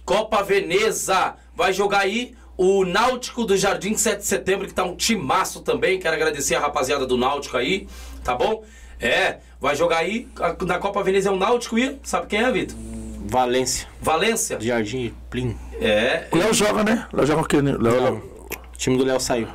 Copa 0.06 0.44
Veneza. 0.44 1.34
Vai 1.56 1.74
jogar 1.74 2.02
aí 2.02 2.36
o 2.58 2.86
Náutico 2.86 3.46
do 3.46 3.58
Jardim 3.58 3.96
7 3.96 4.20
de 4.20 4.26
Setembro, 4.26 4.68
que 4.68 4.74
tá 4.74 4.84
um 4.84 4.96
timaço 4.96 5.62
também. 5.62 6.00
Quero 6.00 6.16
agradecer 6.16 6.56
a 6.56 6.60
rapaziada 6.60 7.06
do 7.06 7.18
Náutico 7.18 7.58
aí, 7.58 7.88
tá 8.24 8.36
bom? 8.36 8.64
É, 9.00 9.38
vai 9.60 9.76
jogar 9.76 9.98
aí. 9.98 10.28
Na 10.66 10.78
Copa 10.80 11.04
Veneza 11.04 11.30
é 11.30 11.32
o 11.32 11.36
Náutico 11.36 11.78
e 11.78 11.98
sabe 12.04 12.28
quem 12.28 12.40
é, 12.44 12.52
Vitor? 12.52 12.78
Valência. 13.26 13.88
Valência. 14.02 14.60
Jardim 14.62 15.14
Plim. 15.30 15.58
É, 15.82 16.28
O 16.32 16.38
Léo 16.38 16.54
joga, 16.54 16.84
né? 16.84 17.08
Léo 17.12 17.26
joga 17.26 17.42
o 17.42 17.46
quê? 17.46 17.62
né? 17.62 17.76
Léo, 17.80 18.02
Não. 18.02 18.16
O 18.18 18.78
time 18.78 18.98
do 18.98 19.04
Léo 19.04 19.20
saiu. 19.20 19.48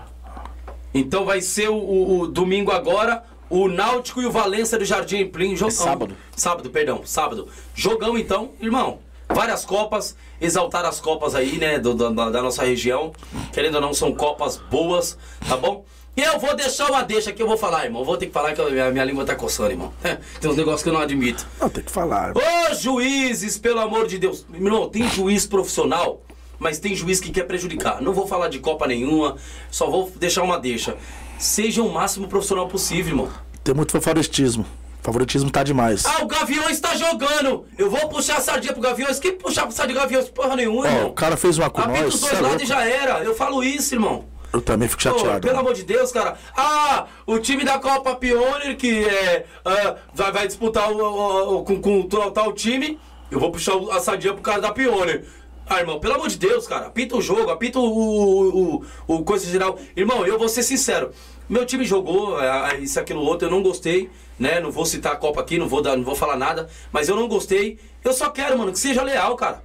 Então 0.93 1.25
vai 1.25 1.41
ser 1.41 1.69
o, 1.69 1.77
o- 1.77 2.21
o 2.21 2.27
domingo 2.27 2.73
agora, 2.73 3.23
o 3.49 3.69
Náutico 3.69 4.21
e 4.21 4.27
o 4.27 4.31
Valência 4.31 4.79
do 4.79 4.85
Jardim 4.85 5.27
Plim. 5.27 5.55
Jogão. 5.55 5.71
sábado. 5.71 6.17
Sábado, 6.35 6.71
perdão, 6.71 7.03
sábado. 7.05 7.49
Jogão 7.75 8.19
então, 8.19 8.51
irmão. 8.61 8.99
Várias 9.29 9.65
copas, 9.65 10.17
exaltar 10.41 10.85
as 10.85 11.01
copas 11.01 11.35
aí, 11.35 11.59
né, 11.59 11.79
do- 11.79 11.95
do- 11.95 12.11
da, 12.31 12.43
nossa 12.43 12.65
região. 12.65 13.13
Querendo 13.53 13.77
ou 13.77 13.81
não, 13.81 13.93
são 13.95 14.13
copas 14.15 14.57
boas, 14.71 15.19
tá 15.47 15.57
bom? 15.57 15.85
E 16.17 16.21
eu 16.23 16.39
vou 16.41 16.57
deixar 16.57 16.91
uma 16.91 17.03
deixa 17.03 17.33
que 17.33 17.41
eu 17.41 17.47
vou 17.47 17.57
falar, 17.57 17.85
irmão. 17.85 18.05
Vou 18.05 18.17
ter 18.17 18.27
que 18.27 18.33
falar 18.33 18.53
que 18.53 18.61
a 18.61 18.69
minha, 18.69 18.91
minha 18.91 19.05
língua 19.05 19.25
tá 19.25 19.37
coçando, 19.37 19.71
irmão. 19.71 19.93
Tem 20.41 20.51
uns 20.51 20.57
negócios 20.57 20.83
que 20.83 20.89
eu 20.89 20.93
não 20.93 21.01
admito. 21.01 21.47
Não, 21.61 21.69
tem 21.69 21.85
que 21.85 21.93
falar. 21.93 22.33
Ô 22.37 22.75
juízes, 22.75 23.57
pelo 23.59 23.79
amor 23.79 24.09
de 24.09 24.19
Deus. 24.19 24.45
Irmão, 24.53 24.89
tem 24.89 25.09
juiz 25.09 25.47
profissional, 25.47 26.21
mas 26.59 26.81
tem 26.81 26.93
juiz 26.97 27.21
que 27.21 27.31
quer 27.31 27.45
prejudicar. 27.45 28.03
Não 28.03 28.13
vou 28.13 28.27
falar 28.27 28.49
de 28.49 28.59
Copa 28.59 28.87
nenhuma, 28.89 29.37
só 29.71 29.89
vou 29.89 30.11
deixar 30.17 30.43
uma 30.43 30.59
deixa. 30.59 30.97
Seja 31.39 31.83
o 31.85 31.89
máximo 31.93 32.27
profissional 32.27 32.67
possível, 32.67 33.13
irmão. 33.13 33.29
Tem 33.63 33.73
muito 33.75 33.93
favoritismo. 33.93 34.67
Favoritismo 35.13 35.51
tá 35.51 35.63
demais. 35.63 36.05
Ah, 36.05 36.23
o 36.23 36.27
Gaviões 36.27 36.79
tá 36.81 36.95
jogando! 36.95 37.65
Eu 37.79 37.89
vou 37.91 38.11
puxar 38.11 38.37
a 38.37 38.41
sardinha 38.43 38.75
pro 38.75 38.83
Gaviões. 38.83 39.19
Que 39.19 39.33
puxar 39.33 39.63
pro 39.63 39.73
sardinha 39.73 39.99
Gaviões? 40.03 40.29
Porra 40.29 40.55
nenhuma, 40.55 40.83
Ó, 40.83 40.87
irmão. 40.87 41.07
o 41.09 41.13
cara 41.15 41.35
fez 41.35 41.57
uma 41.57 41.71
com 41.71 41.81
Apita 41.81 42.05
nós. 42.05 42.15
os 42.15 42.21
cê 42.21 42.27
dois 42.27 42.39
é 42.39 42.43
lados 42.43 42.49
louco. 42.59 42.65
e 42.65 42.67
já 42.67 42.85
era. 42.87 43.25
Eu 43.25 43.35
falo 43.35 43.65
isso, 43.65 43.95
irmão. 43.95 44.27
Eu 44.53 44.61
também 44.61 44.87
fico 44.87 45.03
Pô, 45.03 45.09
chateado. 45.19 45.41
pelo 45.47 45.59
amor 45.61 45.73
de 45.73 45.83
Deus, 45.83 46.13
cara. 46.13 46.37
Ah, 46.55 47.07
o 47.27 47.39
time 47.39 47.65
da 47.65 47.79
Copa 47.79 48.17
Pioneer 48.17 48.77
que 48.77 49.03
é, 49.03 49.47
ah, 49.65 49.97
vai, 50.15 50.31
vai 50.31 50.47
disputar 50.47 50.93
o, 50.93 50.99
o- 50.99 51.57
o- 51.61 51.65
com, 51.65 51.81
com 51.81 52.03
tal, 52.03 52.31
tal 52.31 52.53
time. 52.53 53.01
Eu 53.31 53.41
vou 53.41 53.51
puxar 53.51 53.77
o- 53.77 53.91
a 53.91 54.01
sardinha 54.01 54.35
pro 54.35 54.43
cara 54.43 54.61
da 54.61 54.73
Pioneer. 54.73 55.25
Ah, 55.67 55.81
irmão, 55.81 55.99
pelo 56.01 56.17
amor 56.17 56.29
de 56.29 56.37
Deus, 56.37 56.67
cara. 56.67 56.87
Apita 56.89 57.17
o 57.17 57.23
jogo, 57.23 57.51
apita 57.51 57.79
o, 57.79 57.83
o, 57.83 58.75
o, 59.07 59.15
o 59.17 59.25
coisa 59.25 59.47
geral. 59.51 59.79
Irmão, 59.97 60.27
eu 60.27 60.39
vou 60.39 60.51
ser 60.51 60.63
sincero. 60.63 61.13
Meu 61.49 61.65
time 61.65 61.83
jogou 61.87 62.37
ah, 62.37 62.75
isso, 62.79 63.01
aquilo, 63.01 63.23
outro, 63.23 63.49
eu 63.49 63.51
não 63.51 63.63
gostei, 63.63 64.11
né? 64.39 64.61
Não 64.61 64.71
vou 64.71 64.85
citar 64.87 65.13
a 65.13 65.17
Copa 65.17 65.41
aqui, 65.41 65.59
não 65.59 65.69
vou, 65.69 65.83
dar, 65.83 65.97
não 65.97 66.05
vou 66.05 66.15
falar 66.15 66.37
nada. 66.37 66.69
Mas 66.93 67.09
eu 67.09 67.17
não 67.17 67.27
gostei. 67.29 67.79
Eu 68.05 68.13
só 68.13 68.31
quero, 68.31 68.57
mano, 68.59 68.73
que 68.73 68.79
seja 68.79 69.03
leal, 69.03 69.35
cara. 69.37 69.63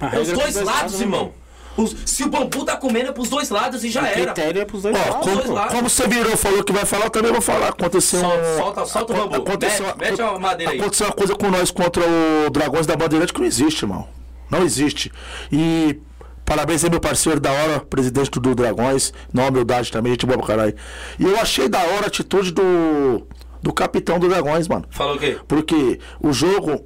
A 0.00 0.16
É 0.16 0.20
os 0.20 0.28
é 0.28 0.32
dois 0.34 0.54
dois 0.54 0.54
lados, 0.56 0.66
lados, 0.74 0.94
né, 0.94 1.00
irmão. 1.02 1.32
Os- 1.76 1.94
se 2.06 2.24
o 2.24 2.28
bambu 2.30 2.64
tá 2.64 2.74
comendo 2.76 3.10
é 3.10 3.12
pros 3.12 3.28
dois 3.28 3.50
lados 3.50 3.84
e 3.84 3.90
já 3.90 4.02
O 4.02 4.06
era. 4.06 4.14
critério 4.32 4.62
é 4.62 4.64
pros 4.64 4.82
dois 4.82 4.96
Ó, 4.96 4.98
lados. 4.98 5.26
dois 5.26 5.40
como, 5.42 5.52
lados. 5.54 5.74
como 5.74 5.90
você 5.90 6.08
virou 6.08 6.34
falou 6.36 6.64
que 6.64 6.72
vai 6.72 6.86
falar, 6.86 7.04
eu 7.04 7.10
também 7.10 7.30
vou 7.32 7.40
falar. 7.42 7.68
Aconteceu 7.68 8.20
Solta, 8.20 8.36
um- 8.38 8.56
solta, 8.56 8.86
solta 8.86 9.12
o 9.12 9.16
bambu. 9.16 9.36
Aconteceu, 9.36 9.86
Mete- 9.86 9.98
mete 10.10 10.22
a 10.22 10.38
madeira 10.38 10.72
aí. 10.72 10.80
Aconteceu 10.80 11.06
uma 11.06 11.12
coisa 11.12 11.34
com 11.34 11.50
nós 11.50 11.70
contra 11.70 12.02
o 12.46 12.50
Dragões 12.50 12.86
da 12.86 12.96
Bandeirante 12.96 13.32
que 13.32 13.40
não 13.40 13.46
existe, 13.46 13.82
irmão. 13.84 14.08
Não 14.50 14.62
existe. 14.62 15.12
E 15.52 16.00
parabéns 16.46 16.82
aí, 16.82 16.88
meu 16.88 17.00
parceiro 17.00 17.40
da 17.40 17.52
hora, 17.52 17.80
presidente 17.80 18.30
do 18.40 18.54
Dragões. 18.54 19.12
Na 19.30 19.46
humildade 19.46 19.92
também, 19.92 20.12
gente 20.12 20.24
boa 20.24 20.38
pra 20.38 20.46
caralho. 20.46 20.74
E 21.18 21.24
eu 21.24 21.38
achei 21.38 21.68
da 21.68 21.80
hora 21.80 22.04
a 22.04 22.06
atitude 22.06 22.52
do, 22.52 23.26
do 23.62 23.72
capitão 23.72 24.18
do 24.18 24.28
Dragões, 24.28 24.68
mano. 24.68 24.84
Falou 24.90 25.16
o 25.16 25.18
quê? 25.18 25.38
Porque 25.48 25.98
o 26.20 26.32
jogo, 26.32 26.84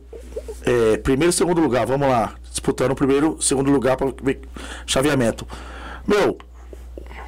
é, 0.62 0.96
primeiro 0.98 1.30
e 1.30 1.32
segundo 1.32 1.60
lugar, 1.60 1.86
vamos 1.86 2.08
lá, 2.08 2.34
disputando 2.50 2.92
o 2.92 2.94
primeiro 2.96 3.36
e 3.38 3.44
segundo 3.44 3.70
lugar 3.70 3.96
para 3.96 4.12
ver 4.22 4.40
chaveamento. 4.86 5.46
Meu, 6.06 6.38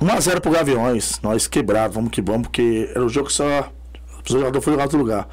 1x0 0.01 0.41
pro 0.41 0.51
Gaviões, 0.51 1.21
nós 1.23 1.47
quebrados, 1.47 1.95
vamos 1.95 2.11
que 2.11 2.21
vamos, 2.23 2.43
porque 2.43 2.89
era 2.91 3.05
o 3.05 3.09
jogo 3.09 3.29
que 3.29 3.33
só 3.35 3.71
o 4.29 4.33
jogador 4.33 4.61
foi 4.61 4.73
jogar 4.73 4.85
outro 4.85 4.99
lugar. 4.99 5.29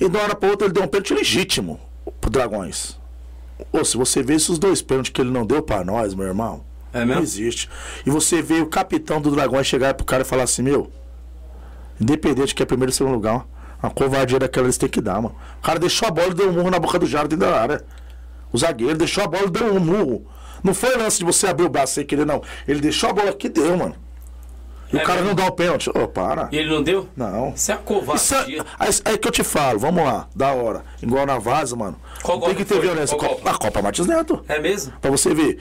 E 0.00 0.08
de 0.08 0.16
uma 0.16 0.22
hora 0.24 0.34
pra 0.34 0.50
outra 0.50 0.66
ele 0.66 0.74
deu 0.74 0.82
um 0.82 0.88
pênalti 0.88 1.14
legítimo 1.14 1.80
pro 2.20 2.28
Dragões. 2.30 2.98
Ô, 3.72 3.84
se 3.84 3.96
você 3.96 4.22
vê 4.22 4.34
esses 4.34 4.58
dois 4.58 4.82
pênaltis 4.82 5.12
que 5.12 5.20
ele 5.20 5.30
não 5.30 5.46
deu 5.46 5.62
pra 5.62 5.84
nós, 5.84 6.12
meu 6.14 6.26
irmão, 6.26 6.64
É 6.92 6.98
mesmo? 6.98 7.14
não 7.14 7.22
existe. 7.22 7.70
E 8.04 8.10
você 8.10 8.42
vê 8.42 8.60
o 8.60 8.66
capitão 8.66 9.20
do 9.20 9.30
Dragões 9.30 9.66
chegar 9.66 9.94
pro 9.94 10.04
cara 10.04 10.22
e 10.22 10.26
falar 10.26 10.42
assim, 10.42 10.62
meu, 10.62 10.90
independente 12.00 12.54
que 12.54 12.62
é 12.62 12.66
primeiro 12.66 12.90
ou 12.90 12.94
segundo 12.94 13.14
lugar, 13.14 13.46
uma 13.82 13.90
covardia 13.90 14.38
daquela 14.38 14.66
eles 14.66 14.78
têm 14.78 14.88
que 14.88 15.00
dar, 15.00 15.20
mano. 15.20 15.34
O 15.58 15.62
cara 15.62 15.78
deixou 15.78 16.08
a 16.08 16.10
bola 16.10 16.28
e 16.28 16.34
deu 16.34 16.48
um 16.48 16.52
murro 16.52 16.70
na 16.70 16.78
boca 16.78 16.98
do 16.98 17.06
Jaro 17.06 17.28
dentro 17.28 17.46
da 17.46 17.60
área. 17.60 17.84
O 18.52 18.58
zagueiro 18.58 18.96
deixou 18.96 19.24
a 19.24 19.26
bola 19.26 19.44
e 19.46 19.50
deu 19.50 19.74
um 19.74 19.80
murro. 19.80 20.26
Não 20.62 20.72
foi 20.72 20.96
lance 20.96 21.18
de 21.18 21.24
você 21.24 21.46
abrir 21.46 21.64
o 21.66 21.68
braço 21.68 21.94
sem 21.94 22.06
querer, 22.06 22.24
não. 22.24 22.40
Ele 22.66 22.80
deixou 22.80 23.10
a 23.10 23.12
bola 23.12 23.30
aqui 23.30 23.48
e 23.48 23.50
deu, 23.50 23.76
mano. 23.76 23.94
E 24.92 24.96
É 24.96 25.02
o 25.02 25.04
cara 25.04 25.20
mesmo? 25.22 25.28
não 25.28 25.34
dá 25.34 25.46
o 25.46 25.52
pênalti. 25.52 25.90
Ô, 25.90 26.06
para. 26.06 26.48
E 26.52 26.56
ele 26.56 26.70
não 26.70 26.82
deu? 26.82 27.08
Não. 27.16 27.52
Isso 27.54 27.72
é 27.72 27.74
Isso 27.74 27.84
covardia. 27.84 28.60
é, 28.60 28.64
aí, 28.78 28.90
aí 29.04 29.18
que 29.18 29.26
eu 29.28 29.32
te 29.32 29.42
falo, 29.42 29.78
vamos 29.78 30.04
lá, 30.04 30.28
da 30.34 30.52
hora. 30.52 30.84
Igual 31.02 31.26
na 31.26 31.38
vaza, 31.38 31.74
mano. 31.74 31.96
Qual 32.22 32.40
tem 32.40 32.54
que 32.54 32.64
ter 32.64 32.80
violência. 32.80 33.16
Qual 33.18 33.34
Copa- 33.36 33.58
Copa? 33.58 33.82
Martins 33.82 34.06
Neto. 34.06 34.42
É 34.48 34.58
mesmo? 34.60 34.92
Pra 35.02 35.10
você 35.10 35.34
ver. 35.34 35.58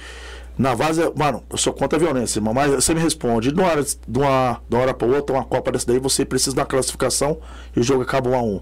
Na 0.58 0.76
vaza, 0.76 1.12
mano, 1.16 1.44
eu 1.50 1.58
sou 1.58 1.74
contra 1.74 1.98
a 1.98 2.00
violência, 2.00 2.38
irmão, 2.38 2.54
mas 2.54 2.72
você 2.72 2.94
me 2.94 3.02
responde. 3.02 3.52
De 3.52 3.60
uma 3.60 3.70
hora, 3.70 3.84
de 3.84 4.20
uma, 4.20 4.62
de 4.70 4.76
uma 4.76 4.82
hora 4.84 4.94
pra 4.94 5.08
outra, 5.08 5.36
uma 5.36 5.44
Copa 5.44 5.72
dessa 5.72 5.88
daí, 5.88 6.00
você 6.00 6.24
precisa 6.24 6.56
da 6.56 6.66
classificação 6.66 7.40
e 7.76 7.80
o 7.80 7.84
jogo 7.84 8.04
acaba 8.04 8.30
um 8.30 8.36
a 8.36 8.42
um. 8.42 8.62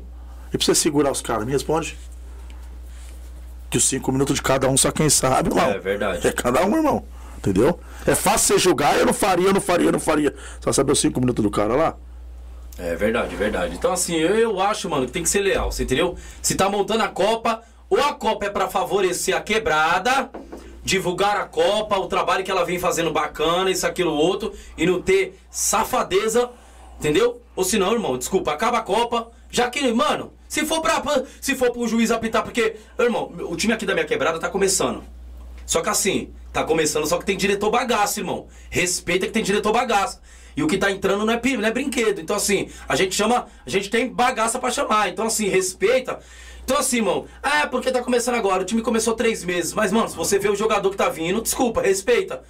E 0.53 0.57
pra 0.57 0.65
você 0.65 0.75
segurar 0.75 1.11
os 1.11 1.21
caras, 1.21 1.45
me 1.45 1.51
responde. 1.51 1.97
Que 3.69 3.77
os 3.77 3.85
cinco 3.85 4.11
minutos 4.11 4.35
de 4.35 4.41
cada 4.41 4.69
um, 4.69 4.77
só 4.77 4.91
quem 4.91 5.09
sabe, 5.09 5.49
irmão. 5.49 5.69
É 5.69 5.79
verdade. 5.79 6.27
É 6.27 6.31
cada 6.31 6.65
um, 6.65 6.75
irmão. 6.75 7.03
Entendeu? 7.37 7.79
É 8.05 8.13
fácil 8.15 8.55
você 8.55 8.59
julgar, 8.59 8.97
eu 8.97 9.05
não 9.05 9.13
faria, 9.13 9.47
eu 9.47 9.53
não 9.53 9.61
faria, 9.61 9.87
eu 9.87 9.91
não 9.91 9.99
faria. 9.99 10.33
Só 10.59 10.71
saber 10.71 10.91
os 10.91 10.99
cinco 10.99 11.19
minutos 11.19 11.43
do 11.43 11.49
cara 11.49 11.75
lá? 11.75 11.95
É 12.77 12.95
verdade, 12.95 13.35
verdade. 13.35 13.75
Então, 13.75 13.91
assim, 13.91 14.15
eu, 14.15 14.35
eu 14.35 14.59
acho, 14.61 14.89
mano, 14.89 15.05
que 15.05 15.11
tem 15.11 15.23
que 15.23 15.29
ser 15.29 15.41
leal, 15.41 15.71
você 15.71 15.83
entendeu? 15.83 16.15
Se 16.41 16.55
tá 16.55 16.69
montando 16.69 17.03
a 17.03 17.07
Copa, 17.07 17.61
ou 17.89 17.99
a 17.99 18.13
Copa 18.13 18.45
é 18.45 18.49
pra 18.49 18.69
favorecer 18.69 19.35
a 19.35 19.41
quebrada, 19.41 20.29
divulgar 20.83 21.37
a 21.37 21.45
Copa, 21.45 21.97
o 21.97 22.07
trabalho 22.07 22.43
que 22.43 22.51
ela 22.51 22.65
vem 22.65 22.79
fazendo 22.79 23.11
bacana, 23.11 23.69
isso, 23.69 23.85
aquilo, 23.85 24.11
outro, 24.11 24.53
e 24.77 24.85
não 24.85 25.01
ter 25.01 25.39
safadeza, 25.49 26.49
entendeu? 26.99 27.41
Ou 27.55 27.63
se 27.63 27.77
não, 27.77 27.93
irmão, 27.93 28.17
desculpa, 28.17 28.51
acaba 28.51 28.79
a 28.79 28.81
Copa, 28.81 29.31
já 29.49 29.69
que, 29.69 29.91
mano, 29.93 30.33
se 30.47 30.65
for 30.65 30.81
pra, 30.81 31.01
se 31.39 31.55
for 31.55 31.71
pro 31.71 31.87
juiz 31.87 32.11
apitar, 32.11 32.43
porque, 32.43 32.75
irmão, 32.99 33.31
o 33.49 33.55
time 33.55 33.73
aqui 33.73 33.85
da 33.85 33.93
minha 33.93 34.05
quebrada 34.05 34.39
tá 34.39 34.49
começando. 34.49 35.03
Só 35.65 35.81
que 35.81 35.89
assim, 35.89 36.33
tá 36.51 36.63
começando, 36.63 37.07
só 37.07 37.17
que 37.17 37.25
tem 37.25 37.37
diretor 37.37 37.69
bagaço, 37.69 38.19
irmão. 38.19 38.47
Respeita 38.69 39.25
que 39.25 39.31
tem 39.31 39.43
diretor 39.43 39.71
bagaço. 39.71 40.19
E 40.55 40.63
o 40.63 40.67
que 40.67 40.77
tá 40.77 40.91
entrando 40.91 41.25
não 41.25 41.33
é, 41.33 41.41
não 41.57 41.67
é 41.67 41.71
brinquedo. 41.71 42.19
Então, 42.19 42.35
assim, 42.35 42.69
a 42.87 42.95
gente 42.95 43.15
chama. 43.15 43.47
A 43.65 43.69
gente 43.69 43.89
tem 43.89 44.09
bagaça 44.09 44.59
para 44.59 44.69
chamar. 44.69 45.07
Então, 45.09 45.25
assim, 45.25 45.47
respeita. 45.47 46.19
Então, 46.63 46.77
assim, 46.77 46.97
irmão, 46.97 47.25
ah, 47.41 47.67
porque 47.67 47.91
tá 47.91 48.01
começando 48.01 48.35
agora. 48.35 48.61
O 48.63 48.65
time 48.65 48.81
começou 48.81 49.13
três 49.13 49.43
meses. 49.43 49.73
Mas, 49.73 49.91
mano, 49.91 50.07
se 50.09 50.15
você 50.15 50.39
vê 50.39 50.49
o 50.49 50.55
jogador 50.55 50.89
que 50.89 50.97
tá 50.97 51.09
vindo, 51.09 51.41
desculpa, 51.41 51.81
respeita. 51.81 52.43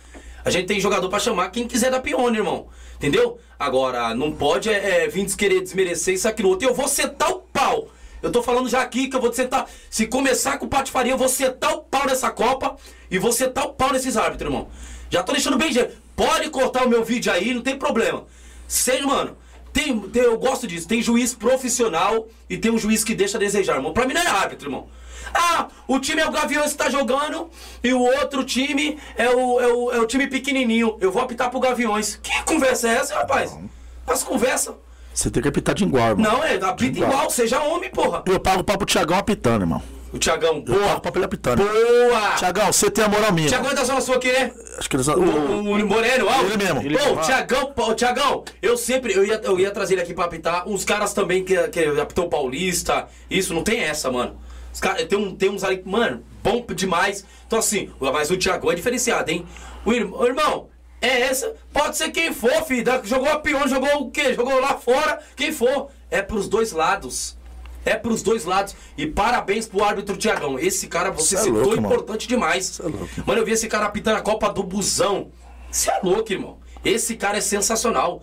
A 0.44 0.50
gente 0.50 0.68
tem 0.68 0.80
jogador 0.80 1.08
para 1.10 1.20
chamar 1.20 1.50
quem 1.50 1.68
quiser 1.68 1.92
da 1.92 2.00
pione, 2.00 2.38
irmão. 2.38 2.68
Entendeu? 2.96 3.40
Agora, 3.60 4.14
não 4.14 4.32
pode 4.32 4.70
é, 4.70 5.04
é, 5.04 5.08
vir 5.08 5.26
querer 5.36 5.62
desmerecer 5.62 6.16
isso 6.16 6.28
aqui 6.28 6.44
no 6.44 6.50
outro. 6.50 6.68
Eu 6.68 6.74
vou 6.74 6.88
sentar 6.88 7.32
o 7.32 7.40
pau. 7.40 7.88
Eu 8.22 8.32
tô 8.32 8.44
falando 8.44 8.70
já 8.70 8.82
aqui 8.82 9.08
que 9.08 9.16
eu 9.16 9.22
vou 9.22 9.34
sentar. 9.34 9.68
Se 9.90 10.06
começar 10.08 10.58
com 10.58 10.68
patifaria, 10.68 11.14
eu 11.14 11.18
vou 11.18 11.30
sentar 11.30 11.74
o 11.74 11.80
pau 11.80 12.06
nessa 12.06 12.30
Copa 12.30 12.76
e 13.10 13.18
vou 13.18 13.32
sentar 13.32 13.66
o 13.66 13.74
pau 13.74 13.92
nesses 13.92 14.16
árbitros, 14.16 14.52
irmão. 14.52 14.68
Já 15.10 15.24
tô 15.24 15.32
deixando 15.32 15.58
bem. 15.58 15.72
Pode 16.16 16.50
cortar 16.50 16.86
o 16.86 16.90
meu 16.90 17.04
vídeo 17.04 17.32
aí, 17.32 17.54
não 17.54 17.62
tem 17.62 17.78
problema. 17.78 18.26
Seja, 18.68 19.06
mano, 19.06 19.36
tem, 19.73 19.99
tem, 19.99 20.23
eu 20.23 20.38
gosto 20.38 20.68
disso. 20.68 20.88
Tem 20.88 21.02
juiz 21.02 21.34
profissional 21.34 22.27
e 22.49 22.57
tem 22.57 22.72
um 22.72 22.77
juiz 22.77 23.03
que 23.03 23.15
deixa 23.15 23.38
a 23.38 23.39
desejar, 23.39 23.76
irmão. 23.76 23.93
Pra 23.93 24.06
mim 24.06 24.14
não 24.14 24.22
é 24.22 24.27
árbitro, 24.27 24.68
irmão. 24.68 24.88
Ah, 25.34 25.68
o 25.88 25.99
time 25.99 26.22
é 26.22 26.27
o 26.27 26.31
Gaviões 26.31 26.72
que 26.72 26.77
tá 26.77 26.89
jogando 26.89 27.49
e 27.84 27.93
o 27.93 28.02
outro 28.02 28.43
time 28.43 28.98
é 29.15 29.30
o, 29.30 29.60
é 29.60 29.68
o, 29.68 29.91
é 29.93 29.99
o 29.99 30.06
time 30.06 30.27
pequenininho. 30.27 30.98
Eu 30.99 31.11
vou 31.11 31.22
apitar 31.22 31.49
pro 31.49 31.60
Gaviões. 31.60 32.19
Que 32.22 32.43
conversa 32.43 32.89
é 32.89 32.95
essa, 32.95 33.15
rapaz? 33.15 33.57
As 34.06 34.23
conversa. 34.23 34.76
Você 35.14 35.30
tem 35.30 35.41
que 35.41 35.49
apitar 35.49 35.76
de 35.76 35.84
igual, 35.84 36.10
irmão. 36.10 36.31
Não, 36.31 36.43
é, 36.43 36.56
apita 36.56 36.98
igual. 36.98 37.11
igual, 37.11 37.30
seja 37.30 37.61
homem, 37.61 37.89
porra. 37.89 38.23
Eu 38.26 38.39
pago 38.39 38.61
o 38.61 38.64
papo 38.64 38.80
pro 38.80 38.88
Tiagão 38.88 39.18
apitando, 39.18 39.64
irmão. 39.64 39.81
O 40.14 40.20
Tiagão, 40.20 40.60
boa. 40.62 40.96
O 40.98 41.02
papo 41.02 41.18
ele 41.18 41.26
apitando. 41.26 41.64
Boa! 41.64 42.36
Tiagão, 42.36 42.72
você 42.72 42.92
tem 42.92 43.04
a 43.04 43.08
moral 43.08 43.32
minha. 43.32 43.48
Tiagão 43.48 43.72
é 43.72 43.74
da 43.74 43.84
zona 43.84 44.02
sua 44.02 44.18
aqui, 44.18 44.32
né? 44.32 44.52
Acho 44.78 44.90
que 44.90 44.98
ele 44.98 45.10
o, 45.10 45.20
o, 45.20 45.72
o 45.72 45.88
Moreno, 45.88 46.28
ó. 46.28 46.42
Ele 46.42 46.58
mesmo. 46.58 46.82
Ele 46.82 46.98
Pô, 46.98 47.16
Tiagão, 47.22 47.74
o 47.76 47.94
Tiagão, 47.94 48.44
eu 48.62 48.76
sempre, 48.76 49.14
eu 49.14 49.26
ia, 49.26 49.40
eu 49.44 49.58
ia 49.58 49.72
trazer 49.72 49.94
ele 49.94 50.02
aqui 50.02 50.14
pra 50.14 50.26
apitar. 50.26 50.68
Uns 50.68 50.84
caras 50.84 51.14
também 51.14 51.46
que, 51.46 51.56
que 51.70 51.86
apitou 52.00 52.28
Paulista. 52.28 53.08
Isso, 53.30 53.54
não 53.54 53.64
tem 53.64 53.80
essa, 53.80 54.12
mano. 54.12 54.38
Os 54.74 54.80
caras, 54.82 55.06
tem, 55.06 55.18
um, 55.18 55.34
tem 55.34 55.50
uns 55.50 55.64
ali, 55.64 55.82
mano, 55.86 56.24
bom 56.44 56.66
demais. 56.76 57.26
Então 57.48 57.60
assim, 57.60 57.90
mas 58.00 58.30
o 58.30 58.38
Tiagão 58.38 58.72
é 58.72 58.76
diferenciado, 58.76 59.32
hein? 59.32 59.46
O 59.86 59.94
irmão, 59.94 60.26
irmão 60.26 60.70
é 61.02 61.22
essa. 61.22 61.54
Pode 61.74 61.98
ser 61.98 62.12
quem 62.12 62.34
for, 62.34 62.64
filho. 62.66 62.86
Jogou 63.06 63.30
a 63.30 63.40
pior, 63.40 63.68
jogou 63.68 64.04
o 64.04 64.12
quê? 64.12 64.34
Jogou 64.34 64.60
lá 64.60 64.78
fora, 64.78 65.20
quem 65.36 65.52
for. 65.52 65.90
É 66.10 66.22
pros 66.22 66.48
dois 66.48 66.74
lados. 66.74 67.38
É 67.86 67.95
pros 67.95 68.22
dois 68.22 68.45
lados. 68.45 68.76
E 68.98 69.08
parabéns 69.08 69.68
pro 69.68 69.84
árbitro 69.84 70.16
Tiagão. 70.16 70.60
Esse 70.60 70.88
cara, 70.88 71.12
você 71.12 71.36
Cê 71.36 71.41
é 71.41 71.44
citou, 71.45 71.62
é 71.62 71.66
louco, 71.66 71.80
importante 71.80 72.30
mano. 72.30 72.41
demais. 72.41 72.80
É 72.80 73.22
mano, 73.26 73.41
eu 73.41 73.45
vi 73.45 73.52
esse 73.52 73.68
cara 73.68 73.86
apitando 73.86 74.18
a 74.18 74.22
Copa 74.22 74.49
do 74.49 74.64
Busão. 74.64 75.30
Você 75.70 75.90
é 75.90 75.99
louco, 76.03 76.32
irmão. 76.32 76.58
Esse 76.84 77.16
cara 77.16 77.38
é 77.38 77.41
sensacional. 77.41 78.22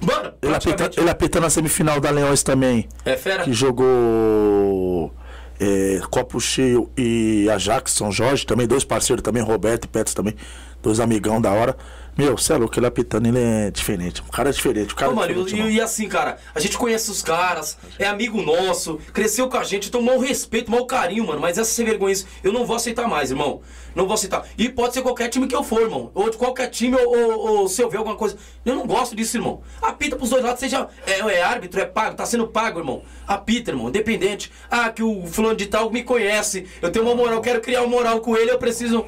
Mano, 0.00 0.32
ele, 0.40 0.54
apita, 0.54 0.90
ele 0.96 1.10
apitando 1.10 1.44
a 1.46 1.50
semifinal 1.50 2.00
da 2.00 2.10
Leões 2.10 2.42
também. 2.42 2.88
É 3.04 3.16
fera? 3.16 3.44
Que 3.44 3.52
jogou 3.52 5.12
é, 5.60 6.00
Copo 6.10 6.40
Cheio 6.40 6.90
e 6.96 7.48
Ajax, 7.50 7.92
São 7.92 8.10
Jorge, 8.10 8.46
também 8.46 8.66
dois 8.66 8.82
parceiros 8.82 9.22
também, 9.22 9.42
Roberto 9.42 9.84
e 9.84 9.88
Petros 9.88 10.14
também, 10.14 10.34
dois 10.82 11.00
amigão 11.00 11.40
da 11.40 11.52
hora. 11.52 11.76
Meu, 12.16 12.36
você 12.36 12.52
é 12.52 12.56
louco, 12.56 12.78
ele 12.78 12.86
apitando, 12.86 13.26
ele 13.26 13.38
é 13.38 13.70
diferente. 13.70 14.20
O 14.20 14.30
cara 14.30 14.50
é 14.50 14.52
diferente. 14.52 14.92
O 14.92 14.96
cara 14.96 15.12
Ô, 15.12 15.24
é 15.24 15.28
diferente, 15.28 15.56
e, 15.56 15.76
e, 15.76 15.80
assim, 15.80 16.08
cara, 16.08 16.38
a 16.54 16.60
gente 16.60 16.76
conhece 16.76 17.10
os 17.10 17.22
caras, 17.22 17.78
é 17.98 18.06
amigo 18.06 18.42
nosso, 18.42 18.98
cresceu 19.12 19.48
com 19.48 19.56
a 19.56 19.64
gente, 19.64 19.90
tomou 19.90 20.16
um 20.16 20.18
respeito, 20.18 20.70
mau 20.70 20.86
carinho, 20.86 21.26
mano. 21.26 21.40
Mas 21.40 21.56
essa 21.56 21.70
sem 21.70 21.84
vergonha, 21.84 22.14
eu 22.42 22.52
não 22.52 22.66
vou 22.66 22.76
aceitar 22.76 23.08
mais, 23.08 23.30
irmão. 23.30 23.60
Não 23.94 24.06
vou 24.06 24.14
aceitar. 24.14 24.44
E 24.58 24.68
pode 24.68 24.94
ser 24.94 25.02
qualquer 25.02 25.28
time 25.28 25.46
que 25.46 25.54
eu 25.54 25.62
for, 25.62 25.80
irmão. 25.80 26.10
Ou 26.14 26.30
de 26.30 26.36
qualquer 26.36 26.68
time, 26.68 26.96
ou, 26.96 27.16
ou, 27.16 27.58
ou 27.60 27.68
se 27.68 27.82
eu 27.82 27.88
ver 27.88 27.98
alguma 27.98 28.16
coisa. 28.16 28.36
Eu 28.64 28.74
não 28.74 28.86
gosto 28.86 29.16
disso, 29.16 29.36
irmão. 29.36 29.62
Apita 29.80 30.16
pros 30.16 30.30
dois 30.30 30.42
lados, 30.42 30.60
seja. 30.60 30.88
É, 31.06 31.20
é 31.20 31.42
árbitro, 31.42 31.80
é 31.80 31.86
pago, 31.86 32.16
tá 32.16 32.26
sendo 32.26 32.46
pago, 32.46 32.80
irmão. 32.80 33.02
Apita, 33.26 33.70
irmão, 33.70 33.88
independente. 33.88 34.52
Ah, 34.70 34.90
que 34.90 35.02
o 35.02 35.26
fulano 35.26 35.56
de 35.56 35.66
tal 35.66 35.90
me 35.90 36.02
conhece. 36.02 36.66
Eu 36.82 36.90
tenho 36.90 37.04
uma 37.04 37.14
moral, 37.14 37.40
quero 37.40 37.60
criar 37.60 37.82
uma 37.82 37.88
moral 37.88 38.20
com 38.20 38.36
ele, 38.36 38.50
eu 38.50 38.58
preciso. 38.58 39.06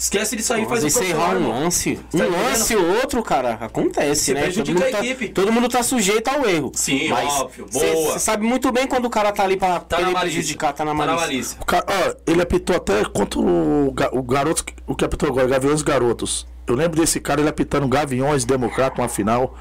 Esquece 0.00 0.34
de 0.34 0.42
sair 0.42 0.66
faz 0.66 0.82
um 0.82 0.86
encerrar 0.86 1.36
um 1.36 1.46
lance. 1.46 2.00
um 2.14 2.18
tá 2.18 2.24
lance 2.24 2.74
ou 2.74 2.88
outro, 2.96 3.22
cara, 3.22 3.58
acontece, 3.60 4.24
Você 4.24 4.34
né? 4.34 4.44
Prejudica 4.44 4.80
todo 4.80 4.86
mundo, 4.86 4.96
a 4.96 5.04
equipe. 5.04 5.28
Tá, 5.28 5.34
todo 5.34 5.52
mundo 5.52 5.68
tá 5.68 5.82
sujeito 5.82 6.28
ao 6.28 6.48
erro. 6.48 6.72
Sim, 6.74 7.10
mas 7.10 7.30
óbvio. 7.34 7.66
Boa. 7.70 7.84
Você 7.84 8.18
sabe 8.18 8.46
muito 8.46 8.72
bem 8.72 8.86
quando 8.86 9.04
o 9.04 9.10
cara 9.10 9.30
tá 9.30 9.44
ali 9.44 9.58
pra, 9.58 9.78
tá 9.78 10.00
ele 10.00 10.14
prejudicar, 10.14 10.72
tá 10.72 10.86
na 10.86 10.94
malícia. 10.94 11.16
Tá 11.16 11.20
na 11.20 11.26
malícia. 11.26 11.58
O 11.60 11.66
cara, 11.66 11.84
ó, 11.86 12.14
ele 12.26 12.40
apitou 12.40 12.76
até 12.76 13.04
contra 13.04 13.40
o, 13.40 13.88
o 14.12 14.22
garoto, 14.22 14.64
o 14.86 14.96
que 14.96 15.04
apitou 15.04 15.28
agora, 15.28 15.46
Gaviões 15.46 15.82
Garotos. 15.82 16.46
Eu 16.66 16.74
lembro 16.76 16.98
desse 16.98 17.20
cara, 17.20 17.42
ele 17.42 17.50
apitando 17.50 17.86
Gaviões, 17.86 18.46
Democrata, 18.46 19.02
uma 19.02 19.08
final. 19.08 19.54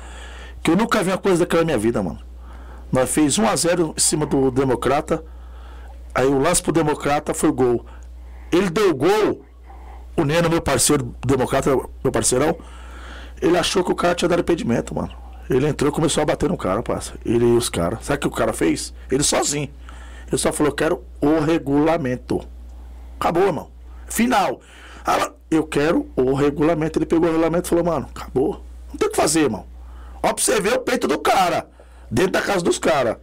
Que 0.64 0.72
eu 0.72 0.78
nunca 0.78 1.04
vi 1.04 1.12
uma 1.12 1.18
coisa 1.18 1.40
daquela 1.40 1.64
na 1.64 1.66
minha 1.66 1.78
vida, 1.78 2.02
mano. 2.02 2.20
Nós 2.90 3.10
fez 3.12 3.38
1x0 3.38 3.94
em 3.98 4.00
cima 4.00 4.26
do 4.26 4.50
Democrata. 4.52 5.22
Aí 6.16 6.28
o 6.28 6.40
lance 6.40 6.64
pro 6.64 6.72
Democrata 6.72 7.34
foi 7.34 7.52
gol. 7.52 7.86
Ele 8.54 8.70
deu 8.70 8.96
gol 8.96 9.49
o 10.16 10.24
Neno, 10.24 10.50
meu 10.50 10.62
parceiro, 10.62 11.16
democrata, 11.26 11.70
meu 12.04 12.12
parceirão, 12.12 12.58
ele 13.42 13.58
achou 13.58 13.84
que 13.84 13.92
o 13.92 13.96
cara 13.96 14.16
tinha 14.16 14.28
dado 14.30 14.42
impedimento, 14.42 14.94
mano. 14.94 15.12
Ele 15.50 15.68
entrou 15.68 15.90
e 15.90 15.94
começou 15.94 16.22
a 16.22 16.26
bater 16.26 16.48
no 16.48 16.58
cara, 16.58 16.84
parça. 16.84 17.14
Ele 17.26 17.46
e 17.46 17.58
os 17.58 17.70
caras. 17.70 18.06
Sabe 18.06 18.18
o 18.18 18.22
que 18.22 18.28
o 18.28 18.32
cara 18.32 18.54
fez? 18.54 18.94
Ele 19.10 19.24
sozinho. 19.24 19.70
Ele 20.28 20.38
só 20.38 20.52
falou, 20.52 20.72
quero 20.72 21.04
o 21.20 21.40
regulamento. 21.40 22.42
Acabou, 23.20 23.44
irmão. 23.48 23.70
Final. 24.08 24.62
Ah, 25.04 25.32
eu 25.50 25.64
quero 25.64 26.08
o 26.16 26.34
regulamento. 26.34 27.00
Ele 27.00 27.06
pegou 27.06 27.28
o 27.28 27.32
regulamento 27.32 27.68
e 27.68 27.70
falou, 27.70 27.84
mano, 27.84 28.08
acabou. 28.16 28.64
Não 28.90 28.98
tem 28.98 29.08
o 29.08 29.12
que 29.12 29.18
fazer, 29.18 29.42
irmão. 29.42 29.66
Ó 30.22 30.34
pra 30.34 30.44
você 30.44 30.62
ver 30.62 30.74
o 30.74 30.80
peito 30.80 31.08
do 31.08 31.18
cara. 31.18 31.68
Dentro 32.12 32.34
da 32.34 32.42
casa 32.42 32.64
dos 32.64 32.78
caras. 32.78 33.18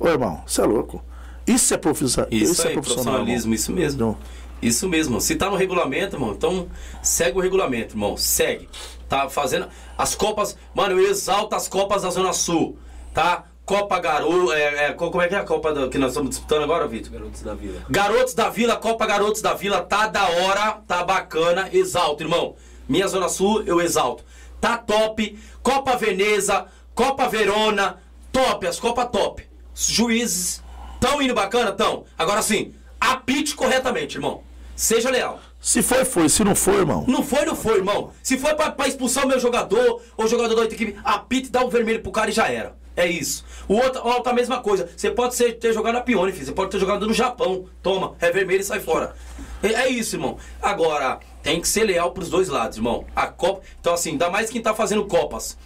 Ô, 0.00 0.08
irmão, 0.08 0.42
você 0.44 0.60
é 0.60 0.64
louco. 0.64 1.02
Isso 1.46 1.72
é, 1.72 1.76
profissional. 1.76 2.28
Isso, 2.32 2.52
isso 2.52 2.66
é 2.66 2.72
profissionalismo, 2.72 3.54
isso 3.54 3.72
mesmo. 3.72 4.00
Não. 4.00 4.16
Isso 4.60 4.88
mesmo. 4.88 5.20
Se 5.20 5.36
tá 5.36 5.48
no 5.48 5.56
regulamento, 5.56 6.16
irmão, 6.16 6.32
então 6.32 6.68
segue 7.02 7.38
o 7.38 7.40
regulamento, 7.40 7.94
irmão. 7.94 8.16
Segue. 8.16 8.68
Tá 9.08 9.28
fazendo. 9.28 9.68
As 9.96 10.14
Copas. 10.14 10.56
Mano, 10.74 10.98
eu 10.98 11.10
exalto 11.10 11.54
as 11.54 11.68
Copas 11.68 12.02
da 12.02 12.10
Zona 12.10 12.32
Sul. 12.32 12.78
Tá? 13.14 13.44
Copa 13.64 13.98
Garoto. 13.98 14.52
É, 14.52 14.86
é, 14.86 14.92
como 14.92 15.20
é 15.20 15.28
que 15.28 15.34
é 15.34 15.38
a 15.38 15.44
Copa 15.44 15.88
que 15.88 15.98
nós 15.98 16.10
estamos 16.10 16.30
disputando 16.30 16.62
agora, 16.62 16.88
Vitor? 16.88 17.12
Garotos 17.12 17.42
da 17.42 17.54
Vila. 17.54 17.82
Garotos 17.88 18.34
da 18.34 18.48
Vila, 18.48 18.76
Copa 18.76 19.06
Garotos 19.06 19.42
da 19.42 19.54
Vila. 19.54 19.82
Tá 19.82 20.06
da 20.06 20.26
hora, 20.26 20.82
tá 20.86 21.04
bacana. 21.04 21.68
Exalto, 21.72 22.22
irmão. 22.22 22.56
Minha 22.88 23.06
Zona 23.06 23.28
Sul, 23.28 23.62
eu 23.64 23.80
exalto. 23.80 24.24
Tá 24.60 24.78
top. 24.78 25.38
Copa 25.62 25.96
Veneza, 25.96 26.66
Copa 26.94 27.28
Verona. 27.28 27.98
Top, 28.32 28.66
as 28.66 28.80
Copas 28.80 29.08
top. 29.10 29.46
Os 29.74 29.86
juízes 29.86 30.62
tão 30.98 31.20
indo 31.20 31.34
bacana? 31.34 31.70
Tão. 31.70 32.04
Agora 32.16 32.40
sim, 32.40 32.74
apite 32.98 33.54
corretamente, 33.54 34.16
irmão. 34.16 34.42
Seja 34.78 35.10
leal. 35.10 35.40
Se 35.60 35.82
foi, 35.82 36.04
foi. 36.04 36.28
Se 36.28 36.44
não 36.44 36.54
foi, 36.54 36.76
irmão. 36.76 37.04
Não 37.08 37.20
foi, 37.20 37.44
não 37.44 37.56
foi, 37.56 37.78
irmão. 37.78 38.12
Se 38.22 38.38
foi 38.38 38.54
pra, 38.54 38.70
pra 38.70 38.86
expulsar 38.86 39.24
o 39.24 39.28
meu 39.28 39.40
jogador, 39.40 40.00
ou 40.16 40.24
o 40.24 40.28
jogador 40.28 40.54
da 40.54 40.60
outra 40.60 40.76
equipe, 40.76 40.96
apita 41.02 41.48
e 41.48 41.50
dá 41.50 41.64
o 41.64 41.68
vermelho 41.68 42.00
pro 42.00 42.12
cara 42.12 42.30
e 42.30 42.32
já 42.32 42.46
era. 42.46 42.76
É 42.94 43.04
isso. 43.04 43.44
O 43.66 43.74
outro, 43.74 44.00
o 44.02 44.06
outro 44.06 44.30
a 44.30 44.32
mesma 44.32 44.60
coisa. 44.60 44.88
Você 44.96 45.10
pode 45.10 45.34
ser, 45.34 45.54
ter 45.54 45.72
jogado 45.72 45.94
na 45.94 46.00
Pione, 46.00 46.30
filho. 46.30 46.46
Você 46.46 46.52
pode 46.52 46.70
ter 46.70 46.78
jogado 46.78 47.08
no 47.08 47.12
Japão. 47.12 47.66
Toma, 47.82 48.14
é 48.20 48.30
vermelho 48.30 48.60
e 48.60 48.64
sai 48.64 48.78
fora. 48.78 49.16
É, 49.60 49.66
é, 49.66 49.88
isso, 49.88 50.14
irmão. 50.14 50.38
Agora, 50.62 51.18
tem 51.42 51.60
que 51.60 51.66
ser 51.66 51.82
leal 51.82 52.12
pros 52.12 52.30
dois 52.30 52.48
lados, 52.48 52.76
irmão. 52.76 53.04
A 53.16 53.26
Copa. 53.26 53.62
Então, 53.80 53.94
assim, 53.94 54.10
ainda 54.10 54.30
mais 54.30 54.48
quem 54.48 54.62
tá 54.62 54.72
fazendo 54.74 55.06
Copas. 55.06 55.58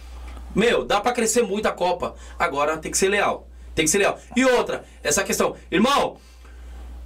Meu, 0.55 0.83
dá 0.83 0.99
pra 0.99 1.11
crescer 1.11 1.43
muito 1.43 1.67
a 1.67 1.71
Copa. 1.71 2.15
Agora 2.39 2.77
tem 2.77 2.89
que 2.89 2.97
ser 2.97 3.09
leal. 3.09 3.47
Tem 3.75 3.85
que 3.85 3.91
ser 3.91 3.99
leal. 3.99 4.17
E 4.35 4.43
outra, 4.43 4.83
essa 5.03 5.23
questão. 5.23 5.55
Irmão, 5.71 6.17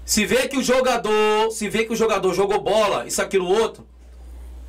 se 0.07 0.25
vê 0.25 0.47
que 0.47 0.57
o 0.57 0.63
jogador, 0.63 1.51
se 1.51 1.67
vê 1.67 1.83
que 1.83 1.91
o 1.91 1.95
jogador 1.95 2.33
jogou 2.33 2.61
bola, 2.61 3.05
isso, 3.05 3.21
aquilo, 3.21 3.45
outro. 3.45 3.85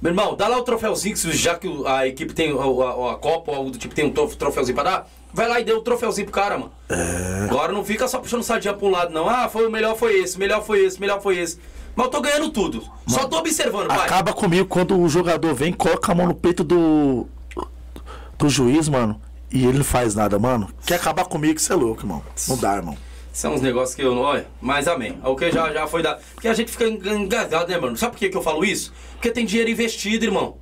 Meu 0.03 0.11
irmão, 0.11 0.35
dá 0.35 0.49
lá 0.49 0.59
o 0.59 0.65
troféuzinho, 0.65 1.17
já 1.33 1.55
que 1.57 1.69
a 1.87 2.09
equipe 2.09 2.35
tem 2.35 2.51
a, 2.51 2.55
a, 2.55 3.13
a 3.13 3.15
Copa 3.15 3.53
ou 3.53 3.57
algo 3.57 3.71
do 3.71 3.79
tipo, 3.79 3.95
tem 3.95 4.05
um 4.05 4.11
troféuzinho 4.11 4.75
pra 4.75 4.83
dar. 4.83 5.09
Vai 5.33 5.47
lá 5.47 5.61
e 5.61 5.65
dê 5.65 5.73
o 5.73 5.79
um 5.79 5.81
troféuzinho 5.81 6.27
pro 6.27 6.35
cara, 6.35 6.59
mano. 6.59 6.73
É... 6.89 7.45
Agora 7.45 7.73
não 7.73 7.85
fica 7.85 8.09
só 8.09 8.19
puxando 8.19 8.43
sardinha 8.43 8.75
pra 8.75 8.85
um 8.85 8.91
lado, 8.91 9.15
não. 9.15 9.29
Ah, 9.29 9.49
foi 9.49 9.65
o 9.65 9.71
melhor 9.71 9.97
foi 9.97 10.19
esse, 10.19 10.37
melhor 10.37 10.65
foi 10.65 10.85
esse, 10.85 11.01
melhor 11.01 11.23
foi 11.23 11.39
esse. 11.39 11.61
Mas 11.95 12.07
eu 12.07 12.11
tô 12.11 12.21
ganhando 12.21 12.51
tudo. 12.51 12.79
Mano, 12.79 12.93
só 13.07 13.29
tô 13.29 13.39
observando, 13.39 13.87
vai. 13.87 14.07
Acaba 14.07 14.33
comigo 14.33 14.67
quando 14.67 15.01
o 15.01 15.09
jogador 15.09 15.55
vem, 15.55 15.73
coloca 15.73 16.11
a 16.11 16.15
mão 16.17 16.27
no 16.27 16.35
peito 16.35 16.65
do. 16.65 17.29
do 18.37 18.49
juiz, 18.49 18.89
mano. 18.89 19.21
E 19.53 19.65
ele 19.65 19.79
não 19.79 19.85
faz 19.85 20.17
nada, 20.17 20.37
mano. 20.37 20.69
Quer 20.85 20.97
acabar 20.97 21.27
comigo, 21.27 21.61
você 21.61 21.73
é 21.73 21.77
louco, 21.77 22.03
irmão. 22.03 22.25
Não 22.49 22.57
dá, 22.57 22.75
irmão. 22.75 22.99
São 23.39 23.55
uns 23.55 23.61
negócios 23.61 23.95
que 23.95 24.03
eu 24.03 24.17
não. 24.17 24.23
Olha, 24.23 24.49
mas 24.61 24.89
amém. 24.89 25.17
O 25.25 25.37
que 25.37 25.53
já, 25.53 25.73
já 25.73 25.87
foi 25.87 26.03
dado. 26.03 26.21
Porque 26.35 26.49
a 26.49 26.55
gente 26.55 26.73
fica 26.73 26.89
engasgado, 26.89 27.71
né, 27.71 27.79
mano? 27.79 27.97
Sabe 27.97 28.11
por 28.11 28.19
que, 28.19 28.31
que 28.31 28.37
eu 28.37 28.43
falo 28.43 28.65
isso? 28.65 28.93
Porque 29.13 29.31
tem 29.31 29.47
dinheiro 29.47 29.71
investido, 29.71 30.25
irmão. 30.25 30.57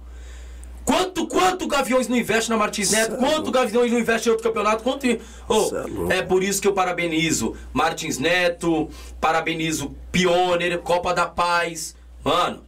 Quanto, 0.85 1.27
quanto 1.27 1.66
Gaviões 1.66 2.07
não 2.07 2.19
investe 2.19 2.51
na 2.51 2.57
Martins 2.59 2.90
Neto? 2.90 3.15
É 3.15 3.16
quanto 3.16 3.51
Gaviões 3.51 3.90
não 3.90 3.98
investe 3.98 4.28
em 4.28 4.31
outro 4.31 4.47
campeonato? 4.47 4.82
Quanto. 4.82 5.07
Oh, 5.48 5.70
é 6.12 6.19
é 6.19 6.23
por 6.23 6.43
isso 6.43 6.61
que 6.61 6.69
eu 6.69 6.74
parabenizo 6.74 7.57
Martins 7.73 8.19
Neto, 8.19 8.90
parabenizo 9.19 9.97
Pioneer, 10.12 10.78
Copa 10.81 11.15
da 11.15 11.24
Paz. 11.24 11.97
Mano, 12.23 12.62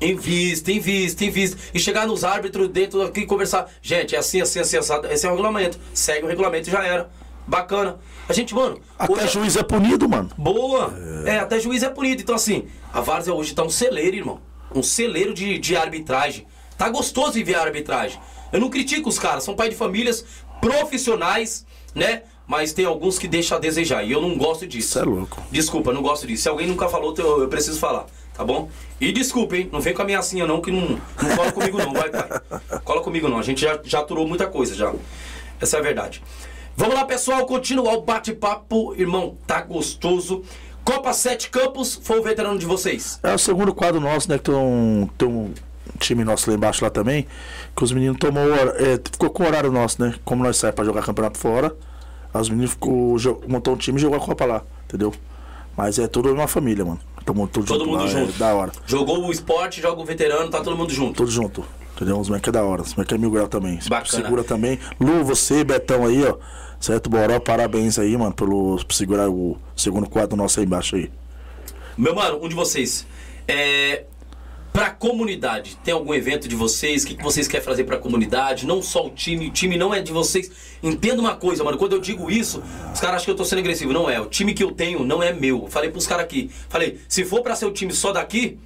invista, 0.00 0.72
invista, 0.72 1.24
invista. 1.24 1.56
E 1.72 1.78
chegar 1.78 2.04
nos 2.04 2.24
árbitros 2.24 2.66
dentro 2.66 3.00
aqui 3.02 3.20
e 3.20 3.26
conversar. 3.26 3.70
Gente, 3.80 4.16
é 4.16 4.18
assim, 4.18 4.40
assim, 4.40 4.58
assim, 4.58 4.76
assado. 4.76 5.06
Esse 5.06 5.24
é 5.24 5.28
o 5.28 5.30
regulamento. 5.30 5.78
Segue 5.94 6.24
o 6.24 6.28
regulamento 6.28 6.68
e 6.68 6.72
já 6.72 6.84
era. 6.84 7.08
Bacana. 7.46 8.00
A 8.28 8.32
gente, 8.32 8.54
mano. 8.54 8.80
Até 8.98 9.12
hoje- 9.12 9.28
juiz 9.28 9.56
é 9.56 9.62
punido, 9.62 10.08
mano. 10.08 10.30
Boa! 10.36 10.92
É. 11.26 11.38
até 11.38 11.58
juiz 11.60 11.82
é 11.82 11.88
punido. 11.88 12.22
Então, 12.22 12.34
assim, 12.34 12.66
a 12.92 13.00
Várzea 13.00 13.34
hoje 13.34 13.54
tá 13.54 13.62
um 13.62 13.70
celeiro, 13.70 14.16
irmão. 14.16 14.40
Um 14.74 14.82
celeiro 14.82 15.34
de, 15.34 15.58
de 15.58 15.76
arbitragem. 15.76 16.46
Tá 16.78 16.88
gostoso 16.88 17.32
de 17.32 17.44
ver 17.44 17.56
a 17.56 17.62
arbitragem. 17.62 18.18
Eu 18.52 18.60
não 18.60 18.70
critico 18.70 19.08
os 19.08 19.18
caras, 19.18 19.44
são 19.44 19.54
pai 19.54 19.68
de 19.68 19.74
famílias 19.74 20.24
profissionais, 20.60 21.64
né? 21.94 22.22
Mas 22.46 22.72
tem 22.72 22.84
alguns 22.84 23.18
que 23.18 23.28
deixam 23.28 23.56
a 23.56 23.60
desejar. 23.60 24.02
E 24.04 24.12
eu 24.12 24.20
não 24.20 24.36
gosto 24.36 24.66
disso. 24.66 24.88
Isso 24.88 24.98
é 24.98 25.02
louco. 25.04 25.42
Desculpa, 25.50 25.92
não 25.92 26.02
gosto 26.02 26.26
disso. 26.26 26.42
Se 26.44 26.48
alguém 26.48 26.66
nunca 26.66 26.88
falou, 26.88 27.14
eu, 27.16 27.42
eu 27.42 27.48
preciso 27.48 27.78
falar, 27.78 28.06
tá 28.34 28.44
bom? 28.44 28.68
E 29.00 29.12
desculpa, 29.12 29.56
hein? 29.56 29.68
Não 29.72 29.80
vem 29.80 29.94
com 29.94 30.02
a 30.02 30.04
ameaçinha 30.04 30.46
não, 30.46 30.60
que 30.60 30.70
não, 30.70 30.98
não 31.22 31.36
cola 31.36 31.52
comigo 31.52 31.78
não, 31.78 31.92
vai, 31.92 32.10
pai. 32.10 32.28
Cola 32.84 33.00
comigo 33.00 33.28
não. 33.28 33.38
A 33.38 33.42
gente 33.42 33.60
já, 33.60 33.78
já 33.84 34.00
aturou 34.00 34.26
muita 34.26 34.46
coisa 34.46 34.74
já. 34.74 34.92
Essa 35.60 35.76
é 35.76 35.80
a 35.80 35.82
verdade. 35.82 36.22
Vamos 36.76 36.94
lá, 36.94 37.04
pessoal, 37.04 37.44
continuar 37.46 37.94
o 37.94 38.02
bate-papo. 38.02 38.94
Irmão, 38.96 39.36
tá 39.46 39.60
gostoso. 39.60 40.42
Copa 40.84 41.12
7 41.12 41.50
Campos 41.50 42.00
foi 42.02 42.18
o 42.18 42.22
veterano 42.22 42.58
de 42.58 42.66
vocês. 42.66 43.20
É 43.22 43.34
o 43.34 43.38
segundo 43.38 43.74
quadro 43.74 44.00
nosso, 44.00 44.28
né? 44.28 44.38
Que 44.38 44.44
tem 44.44 44.54
um, 44.54 45.08
tem 45.16 45.28
um 45.28 45.52
time 45.98 46.24
nosso 46.24 46.50
lá 46.50 46.56
embaixo 46.56 46.82
lá 46.82 46.90
também. 46.90 47.26
Que 47.76 47.84
os 47.84 47.92
meninos 47.92 48.18
tomou. 48.18 48.42
É, 48.42 48.98
ficou 49.10 49.30
com 49.30 49.44
o 49.44 49.46
horário 49.46 49.70
nosso, 49.70 50.02
né? 50.02 50.14
Como 50.24 50.42
nós 50.42 50.56
saímos 50.56 50.74
pra 50.76 50.84
jogar 50.84 51.02
campeonato 51.02 51.38
fora. 51.38 51.74
Os 52.34 52.48
meninos 52.48 52.72
ficou, 52.72 53.16
montou 53.46 53.74
um 53.74 53.76
time 53.76 53.98
e 53.98 54.00
jogou 54.00 54.18
a 54.18 54.20
Copa 54.20 54.46
lá, 54.46 54.62
entendeu? 54.86 55.12
Mas 55.76 55.98
é 55.98 56.06
tudo 56.06 56.32
uma 56.32 56.48
família, 56.48 56.84
mano. 56.84 57.00
Tamo 57.24 57.46
tudo 57.46 57.66
Todo 57.66 57.80
junto 57.80 57.90
mundo 57.90 58.04
lá, 58.04 58.06
junto. 58.08 58.34
É, 58.34 58.38
da 58.38 58.54
hora. 58.54 58.72
Jogou 58.86 59.26
o 59.26 59.30
esporte, 59.30 59.80
joga 59.80 60.00
o 60.00 60.04
veterano, 60.04 60.50
tá 60.50 60.60
todo 60.62 60.76
mundo 60.76 60.92
junto. 60.92 61.18
Tudo 61.18 61.30
junto. 61.30 61.64
Entendeu? 62.02 62.18
Os 62.18 62.28
moleques 62.28 62.48
é 62.48 62.52
da 62.52 62.64
hora. 62.64 62.82
Os 62.82 62.94
moleques 62.94 63.14
é 63.14 63.18
mil 63.18 63.30
grau 63.30 63.46
também. 63.46 63.78
Bacana. 63.88 64.24
Segura 64.24 64.42
também. 64.42 64.76
Lu, 64.98 65.24
você, 65.24 65.62
Betão 65.62 66.04
aí, 66.04 66.24
ó. 66.24 66.36
Certo, 66.80 67.08
Boró, 67.08 67.38
parabéns 67.38 67.96
aí, 67.96 68.16
mano, 68.16 68.34
pelo, 68.34 68.76
por 68.84 68.92
segurar 68.92 69.30
o 69.30 69.56
segundo 69.76 70.10
quadro 70.10 70.36
nosso 70.36 70.58
aí 70.58 70.66
embaixo 70.66 70.96
aí. 70.96 71.08
Meu 71.96 72.12
mano, 72.12 72.40
um 72.42 72.48
de 72.48 72.56
vocês. 72.56 73.06
É. 73.46 74.04
Pra 74.72 74.88
comunidade, 74.90 75.76
tem 75.84 75.92
algum 75.92 76.14
evento 76.14 76.48
de 76.48 76.56
vocês? 76.56 77.04
O 77.04 77.06
que, 77.06 77.14
que 77.14 77.22
vocês 77.22 77.46
querem 77.46 77.64
fazer 77.64 77.84
pra 77.84 77.98
comunidade? 77.98 78.66
Não 78.66 78.80
só 78.80 79.06
o 79.06 79.10
time, 79.10 79.48
o 79.48 79.50
time 79.50 79.76
não 79.76 79.94
é 79.94 80.00
de 80.00 80.10
vocês. 80.10 80.50
Entenda 80.82 81.20
uma 81.20 81.36
coisa, 81.36 81.62
mano. 81.62 81.76
Quando 81.76 81.92
eu 81.92 82.00
digo 82.00 82.30
isso, 82.30 82.62
os 82.92 82.98
caras 82.98 83.16
acham 83.16 83.26
que 83.26 83.30
eu 83.30 83.36
tô 83.36 83.44
sendo 83.44 83.58
agressivo. 83.58 83.92
Não 83.92 84.08
é. 84.08 84.18
O 84.18 84.26
time 84.26 84.54
que 84.54 84.64
eu 84.64 84.72
tenho 84.72 85.04
não 85.04 85.22
é 85.22 85.32
meu. 85.32 85.68
Falei 85.68 85.90
pros 85.90 86.06
caras 86.06 86.24
aqui. 86.24 86.50
Falei, 86.70 86.98
se 87.06 87.22
for 87.22 87.42
pra 87.42 87.54
ser 87.54 87.66
o 87.66 87.70
time 87.70 87.92
só 87.92 88.12
daqui, 88.12 88.58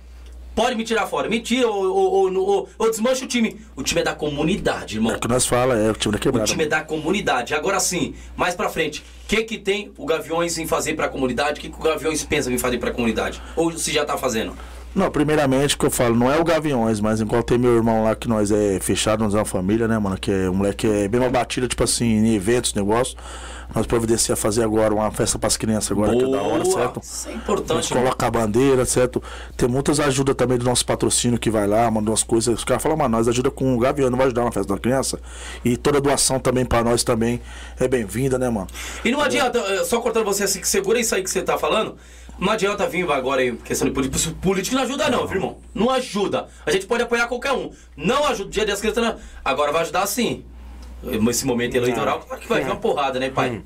pode 0.57 0.75
me 0.75 0.83
tirar 0.83 1.07
fora. 1.07 1.29
Mentira, 1.29 1.69
ou, 1.69 1.85
ou, 1.85 2.13
ou, 2.35 2.35
ou- 2.49 2.69
ou 2.79 2.91
desmancha 2.91 3.25
o 3.25 3.29
time. 3.29 3.61
O 3.77 3.83
time 3.85 4.01
é 4.01 4.05
da 4.05 4.15
comunidade, 4.15 4.97
irmão. 4.97 5.13
É 5.13 5.17
o 5.17 5.21
que 5.21 5.29
nós 5.29 5.47
fala, 5.47 5.77
é 5.79 5.91
o 5.91 5.95
time 5.95 6.13
da 6.13 6.19
O 6.19 6.21
quebrada. 6.21 6.47
time 6.49 6.65
é 6.65 6.67
da 6.67 6.81
comunidade. 6.81 7.55
Agora 7.55 7.79
sim, 7.79 8.15
mais 8.35 8.55
pra 8.57 8.69
frente, 8.69 9.01
o 9.01 9.29
que 9.29 9.43
que 9.45 9.59
tem 9.59 9.93
o 9.97 10.07
Gaviões 10.07 10.57
em 10.59 10.67
fazer 10.67 10.95
pra 10.95 11.09
comunidade? 11.09 11.59
O 11.59 11.63
que, 11.63 11.69
que 11.69 11.79
o 11.79 11.83
Gaviões 11.83 12.25
pensa 12.25 12.51
em 12.51 12.59
fazer 12.59 12.79
pra 12.79 12.91
comunidade? 12.91 13.41
Ou 13.55 13.71
se 13.79 13.93
já 13.93 14.05
tá 14.05 14.17
fazendo? 14.17 14.57
Não, 14.97 15.11
primeiramente, 15.11 15.77
que 15.77 15.85
eu 15.85 15.91
falo, 15.91 16.17
não 16.17 16.33
é 16.33 16.41
o 16.41 16.43
Gaviões, 16.43 17.01
mas 17.01 17.21
igual 17.21 17.43
tem 17.43 17.59
meu 17.59 17.77
irmão 17.77 18.03
lá 18.03 18.17
que 18.17 18.27
nós 18.27 18.51
é 18.51 18.81
fechado, 18.81 19.23
nós 19.23 19.35
é 19.35 19.37
uma 19.37 19.45
família, 19.45 19.87
né, 19.87 19.99
mano? 19.99 20.17
Que 20.17 20.31
é 20.31 20.49
um 20.49 20.55
moleque 20.55 20.87
é 20.87 21.07
bem 21.07 21.21
uma 21.21 21.29
batida, 21.29 21.69
tipo 21.69 21.85
assim, 21.85 22.07
em 22.07 22.35
eventos, 22.35 22.73
negócio. 22.73 23.15
Nós 23.75 23.87
providenciamos 23.87 24.41
fazer 24.41 24.65
agora 24.65 24.95
uma 24.95 25.11
festa 25.11 25.39
pras 25.39 25.55
crianças 25.55 25.93
agora, 25.93 26.17
que 26.17 26.25
é 26.25 26.31
da 26.31 26.41
hora, 26.41 26.65
certo? 26.65 27.01
Isso 27.03 27.29
é 27.29 27.33
importante. 27.35 27.93
coloca 27.93 28.27
a 28.27 28.31
bandeira, 28.31 28.87
certo? 28.87 29.23
Tem 29.55 29.69
muitas 29.69 30.01
ajudas 30.01 30.35
também 30.35 30.57
do 30.57 30.65
nosso 30.65 30.87
patrocínio 30.87 31.39
que 31.39 31.51
vai 31.51 31.67
lá, 31.67 31.91
manda 31.91 32.11
umas 32.11 32.23
coisas. 32.23 32.55
Os 32.55 32.65
caras 32.65 32.83
falam, 32.83 32.97
mano, 32.97 33.19
nós 33.19 33.29
ajuda 33.29 33.51
com 33.51 33.77
o 33.77 33.79
Gavião, 33.79 34.09
não 34.09 34.17
vai 34.17 34.29
ajudar 34.29 34.45
na 34.45 34.53
festa 34.53 34.73
da 34.73 34.81
criança. 34.81 35.21
E 35.63 35.77
toda 35.77 36.01
doação 36.01 36.41
também 36.41 36.65
pra 36.65 36.83
nós 36.83 37.05
também 37.05 37.39
é 37.79 37.87
bem-vinda, 37.87 38.39
né, 38.39 38.49
mano? 38.49 38.69
E 39.05 39.11
não 39.11 39.21
adianta, 39.21 39.61
só 39.85 40.01
cortando 40.01 40.25
você 40.25 40.45
assim, 40.45 40.59
que 40.59 40.69
segura 40.69 40.99
isso 40.99 41.15
aí 41.15 41.23
que 41.23 41.29
você 41.29 41.43
tá 41.43 41.59
falando. 41.59 41.97
Não 42.39 42.53
adianta 42.53 42.87
vir 42.87 43.11
agora 43.11 43.41
aí, 43.41 43.53
questão 43.57 43.89
de 43.89 43.95
política. 43.95 44.35
Política 44.43 44.77
não 44.77 44.83
ajuda, 44.83 45.09
não, 45.09 45.27
viu, 45.27 45.37
irmão? 45.37 45.57
Não 45.75 45.91
ajuda. 45.91 46.49
A 46.67 46.71
gente 46.71 46.87
pode 46.87 47.03
apoiar 47.03 47.27
qualquer 47.29 47.53
um. 47.53 47.71
Não 47.97 48.27
ajuda. 48.27 48.51
Dia 48.51 48.67
das 48.67 48.81
crianças, 48.81 49.03
não. 49.03 49.17
Agora 49.45 49.73
vai 49.73 49.83
ajudar 49.83 50.07
sim. 50.07 50.45
Nesse 51.03 51.47
momento 51.47 51.75
eleitoral, 51.77 52.21
claro 52.21 52.41
que 52.41 52.49
vai 52.49 52.63
vir 52.65 52.71
uma 52.71 52.77
porrada, 52.77 53.19
né, 53.21 53.31
pai? 53.31 53.63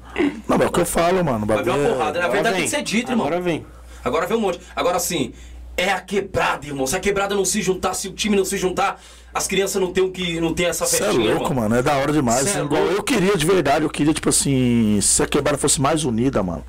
Não, 0.48 0.58
mas 0.58 0.60
é 0.62 0.66
o 0.66 0.72
que 0.72 0.80
eu 0.80 0.86
falo, 0.86 1.24
mano. 1.24 1.46
Vai 1.46 1.62
vir 1.62 1.70
uma 1.70 1.78
é- 1.78 1.88
porrada. 1.92 2.18
Na 2.18 2.24
Agora 2.26 2.32
verdade 2.42 2.56
tem 2.56 2.64
que 2.64 2.70
ser 2.70 2.82
dito, 2.82 3.10
irmão. 3.12 3.26
Agora 3.26 3.40
vem. 3.40 3.64
Agora 4.04 4.26
vem 4.26 4.36
um 4.36 4.40
monte. 4.40 4.60
Agora 4.74 4.98
sim, 4.98 5.32
é 5.76 5.90
a 5.90 6.00
quebrada, 6.00 6.66
irmão. 6.66 6.86
Se 6.86 6.96
a 6.96 7.00
quebrada 7.00 7.34
não 7.34 7.44
se 7.44 7.62
juntar, 7.62 7.94
se 7.94 8.08
o 8.08 8.12
time 8.12 8.36
não 8.36 8.44
se 8.44 8.56
juntar, 8.56 9.00
as 9.32 9.46
crianças 9.46 9.80
não 9.80 9.92
tem 9.92 10.02
o 10.04 10.10
que 10.10 10.40
não 10.40 10.52
tem 10.52 10.66
essa 10.66 10.86
Cê 10.86 10.96
é 10.96 10.98
festinha, 11.06 11.30
louco, 11.34 11.50
irmão. 11.50 11.62
mano. 11.62 11.76
É 11.76 11.82
da 11.82 11.96
hora 11.96 12.12
demais. 12.12 12.54
É 12.54 12.60
eu 12.60 13.02
queria 13.02 13.36
de 13.36 13.46
verdade, 13.46 13.84
eu 13.84 13.90
queria, 13.90 14.12
tipo 14.12 14.28
assim, 14.28 14.98
se 15.00 15.22
a 15.22 15.26
quebrada 15.26 15.56
fosse 15.56 15.80
mais 15.80 16.04
unida, 16.04 16.42
mano. 16.42 16.64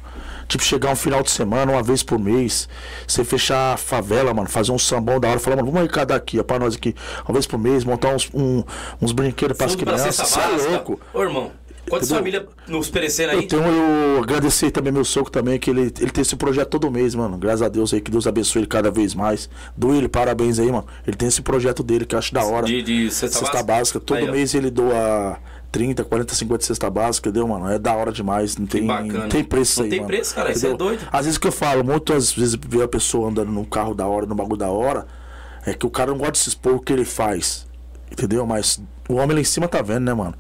Tipo, 0.52 0.66
chegar 0.66 0.92
um 0.92 0.96
final 0.98 1.24
de 1.24 1.32
semana, 1.32 1.72
uma 1.72 1.82
vez 1.82 2.04
por 2.04 2.20
mês, 2.20 2.68
você 3.08 3.24
fechar 3.24 3.74
a 3.76 3.78
favela, 3.78 4.34
mano, 4.34 4.50
fazer 4.50 4.74
um 4.74 4.78
sambão 4.78 5.18
da 5.18 5.30
hora, 5.30 5.40
falar, 5.40 5.56
mano, 5.56 5.68
vamos 5.68 5.80
arrecadar 5.82 6.16
aqui, 6.18 6.38
ó, 6.40 6.44
pra 6.44 6.60
nós 6.60 6.76
aqui, 6.76 6.94
uma 7.26 7.32
vez 7.32 7.48
por 7.48 7.58
mês, 7.58 7.86
montar 7.86 8.14
uns, 8.14 8.30
um- 8.34 8.62
uns 9.02 9.14
brinquedos 9.14 9.58
pras 9.58 9.76
crianças. 9.78 10.14
Você 10.14 10.40
é 10.40 10.48
básica. 10.50 10.72
louco. 10.72 11.00
Ô, 11.14 11.22
irmão, 11.24 11.52
quantas 11.90 12.10
famílias 12.10 12.44
nos 12.68 12.90
perecendo 12.90 13.32
Eu 13.32 13.40
aí? 13.40 13.48
tenho 13.48 13.64
eu 13.64 14.22
agradecer 14.22 14.72
também 14.72 14.92
meu 14.92 15.06
sogro 15.06 15.32
também, 15.32 15.58
que 15.58 15.70
ele, 15.70 15.84
ele 16.02 16.12
tem 16.12 16.22
esse 16.22 16.36
projeto 16.36 16.68
todo 16.68 16.92
mês, 16.92 17.16
mano. 17.16 17.38
Graças 17.38 17.62
a 17.62 17.70
Deus 17.70 17.94
aí, 17.94 18.02
que 18.02 18.12
Deus 18.12 18.28
abençoe 18.28 18.64
ele 18.64 18.68
cada 18.68 18.92
vez 18.92 19.16
mais. 19.16 19.50
Do 19.78 19.96
ele, 19.96 20.10
parabéns 20.10 20.60
aí, 20.60 20.70
mano. 20.70 20.86
Ele 21.08 21.16
tem 21.16 21.30
esse 21.30 21.42
projeto 21.42 21.82
dele 21.82 22.06
que 22.06 22.14
eu 22.14 22.20
acho 22.20 22.34
da 22.34 22.44
hora. 22.44 22.66
De, 22.66 22.82
de 22.84 23.10
cesta, 23.10 23.40
Cesta 23.40 23.64
básica. 23.64 24.02
Todo 24.02 24.18
Aí, 24.18 24.30
mês 24.30 24.54
ele 24.54 24.70
doa 24.70 25.38
30, 25.72 26.04
40, 26.04 26.36
50 26.36 26.66
cesta 26.66 26.90
básica, 26.90 27.30
entendeu, 27.30 27.48
mano? 27.48 27.70
É 27.70 27.80
da 27.80 27.94
hora 27.96 28.12
demais. 28.12 28.58
Não 28.58 28.66
tem, 28.68 28.82
não 28.84 29.30
tem 29.30 29.44
preço 29.44 29.80
Não 29.80 29.84
aí, 29.86 29.90
tem 29.90 30.00
mano. 30.00 30.08
preço, 30.10 30.36
cara, 30.36 30.52
isso 30.52 30.66
é 30.66 30.70
Entendeu? 30.70 30.88
doido. 30.88 31.08
Às 31.12 31.26
vezes 31.26 31.38
que 31.38 31.48
eu 31.48 31.52
falo, 31.52 31.84
muitas 31.84 32.32
vezes 32.34 32.56
ver 32.56 32.84
a 32.84 32.88
pessoa 32.88 33.30
andando 33.30 33.52
num 33.52 33.64
carro 33.64 33.94
da 33.94 34.06
hora, 34.06 34.26
num 34.26 34.36
bagulho 34.36 34.58
da 34.58 34.70
hora, 34.70 35.08
é 35.66 35.74
que 35.74 35.86
o 35.86 35.90
cara 35.90 36.12
não 36.12 36.18
gosta 36.18 36.34
de 36.34 36.40
se 36.40 36.50
expor 36.50 36.74
o 36.76 36.80
que 36.80 36.92
ele 36.92 37.06
faz. 37.06 37.66
Entendeu? 38.12 38.46
Mas 38.46 38.82
o 39.08 39.14
homem 39.16 39.36
lá 39.36 39.40
em 39.40 39.46
cima 39.46 39.68
tá 39.68 39.82
vendo, 39.82 40.04
né, 40.04 40.14
mano? 40.14 40.34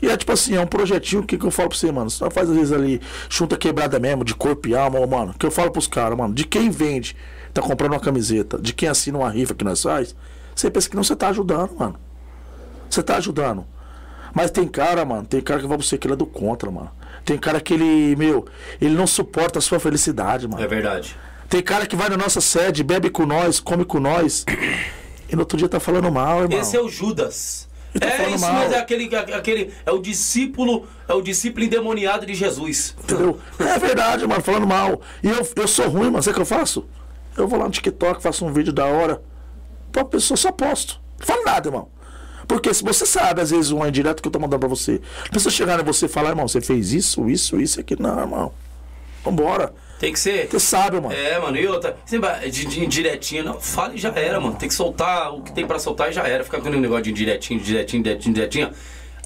E 0.00 0.08
é 0.08 0.16
tipo 0.16 0.32
assim, 0.32 0.54
é 0.54 0.60
um 0.60 0.66
projetinho 0.66 1.22
que, 1.24 1.36
que 1.36 1.44
eu 1.44 1.50
falo 1.50 1.68
pra 1.68 1.76
você, 1.78 1.90
mano. 1.92 2.08
Você 2.08 2.30
faz 2.30 2.48
às 2.48 2.56
vezes 2.56 2.72
ali, 2.72 3.00
junta 3.28 3.56
quebrada 3.56 3.98
mesmo, 3.98 4.24
de 4.24 4.34
corpo 4.34 4.68
e 4.68 4.74
alma, 4.74 5.04
mano. 5.06 5.34
Que 5.38 5.44
eu 5.44 5.50
falo 5.50 5.70
pros 5.70 5.86
caras, 5.88 6.16
mano, 6.16 6.32
de 6.32 6.44
quem 6.44 6.70
vende, 6.70 7.14
tá 7.52 7.60
comprando 7.60 7.92
uma 7.92 8.00
camiseta, 8.00 8.58
de 8.58 8.72
quem 8.72 8.88
assina 8.88 9.18
uma 9.18 9.28
rifa 9.28 9.54
que 9.54 9.64
nós 9.64 9.82
faz, 9.82 10.14
você 10.54 10.70
pensa 10.70 10.88
que 10.88 10.96
não 10.96 11.02
você 11.04 11.16
tá 11.16 11.28
ajudando, 11.28 11.72
mano. 11.76 11.96
Você 12.88 13.02
tá 13.02 13.16
ajudando. 13.16 13.66
Mas 14.38 14.52
tem 14.52 14.68
cara, 14.68 15.04
mano, 15.04 15.26
tem 15.26 15.40
cara 15.40 15.58
que 15.60 15.66
vai 15.66 15.76
você 15.76 15.98
que 15.98 16.06
ele 16.06 16.14
é 16.14 16.16
do 16.16 16.24
contra, 16.24 16.70
mano. 16.70 16.92
Tem 17.24 17.36
cara 17.36 17.60
que 17.60 17.74
ele, 17.74 18.14
meu, 18.14 18.46
ele 18.80 18.94
não 18.94 19.04
suporta 19.04 19.58
a 19.58 19.60
sua 19.60 19.80
felicidade, 19.80 20.46
mano. 20.46 20.62
É 20.62 20.66
verdade. 20.68 21.16
Tem 21.48 21.60
cara 21.60 21.84
que 21.86 21.96
vai 21.96 22.08
na 22.08 22.16
nossa 22.16 22.40
sede, 22.40 22.84
bebe 22.84 23.10
com 23.10 23.26
nós, 23.26 23.58
come 23.58 23.84
com 23.84 23.98
nós. 23.98 24.46
E 25.28 25.34
no 25.34 25.40
outro 25.40 25.58
dia 25.58 25.68
tá 25.68 25.80
falando 25.80 26.08
mal, 26.12 26.42
irmão. 26.42 26.56
Esse 26.60 26.76
é 26.76 26.80
o 26.80 26.88
Judas. 26.88 27.66
Tô 28.00 28.06
É 28.06 28.30
isso 28.30 28.40
mal. 28.40 28.60
mesmo, 28.60 28.74
é 28.74 28.78
aquele, 28.78 29.10
aquele. 29.16 29.72
É 29.84 29.90
o 29.90 29.98
discípulo, 29.98 30.86
é 31.08 31.14
o 31.14 31.20
discípulo 31.20 31.64
endemoniado 31.64 32.24
de 32.24 32.32
Jesus. 32.34 32.94
Entendeu? 33.02 33.40
É 33.58 33.76
verdade, 33.76 34.24
mano, 34.24 34.40
falando 34.40 34.68
mal. 34.68 35.00
E 35.20 35.28
eu, 35.28 35.44
eu 35.56 35.66
sou 35.66 35.88
ruim, 35.88 36.10
mano. 36.12 36.22
Sabe 36.22 36.30
o 36.30 36.34
que 36.36 36.42
eu 36.42 36.46
faço? 36.58 36.86
Eu 37.36 37.48
vou 37.48 37.58
lá 37.58 37.64
no 37.64 37.72
TikTok, 37.72 38.22
faço 38.22 38.44
um 38.46 38.52
vídeo 38.52 38.72
da 38.72 38.86
hora. 38.86 39.20
Pra 39.90 40.04
pessoa 40.04 40.36
só 40.36 40.52
posto. 40.52 41.00
Não 41.18 41.26
falo 41.26 41.42
nada, 41.44 41.66
irmão. 41.68 41.88
Porque 42.48 42.72
se 42.72 42.82
você 42.82 43.04
sabe, 43.04 43.42
às 43.42 43.50
vezes, 43.50 43.70
um 43.70 43.86
indireto 43.86 44.22
que 44.22 44.26
eu 44.28 44.32
tô 44.32 44.38
mandando 44.38 44.60
pra 44.60 44.68
você. 44.68 45.00
A 45.26 45.28
pessoa 45.28 45.52
chegar 45.52 45.78
em 45.78 45.84
você 45.84 46.06
e 46.06 46.08
falar, 46.08 46.30
irmão, 46.30 46.48
você 46.48 46.60
fez 46.62 46.92
isso, 46.94 47.28
isso, 47.28 47.60
isso, 47.60 47.78
aqui. 47.78 48.00
Não, 48.00 48.18
irmão. 48.18 48.52
Vambora. 49.22 49.74
Tem 50.00 50.12
que 50.12 50.18
ser. 50.18 50.48
Você 50.48 50.58
sabe, 50.60 51.00
mano. 51.00 51.12
É, 51.12 51.38
mano, 51.38 51.56
e 51.56 51.66
outra, 51.66 51.96
vai- 52.20 52.48
de, 52.50 52.64
de 52.64 52.84
indiretinha, 52.84 53.42
não, 53.42 53.60
fala 53.60 53.94
e 53.94 53.98
já 53.98 54.10
era, 54.10 54.40
mano. 54.40 54.56
Tem 54.56 54.68
que 54.68 54.74
soltar 54.74 55.34
o 55.34 55.42
que 55.42 55.52
tem 55.52 55.66
pra 55.66 55.78
soltar 55.78 56.08
e 56.08 56.12
já 56.12 56.26
era. 56.26 56.42
Ficar 56.42 56.58
com 56.58 56.68
aquele 56.68 56.80
negócio 56.80 57.04
de 57.04 57.10
indiretinho, 57.10 57.60
direitinho, 57.60 58.02
direitinho, 58.02 58.34
direitinho. 58.34 58.70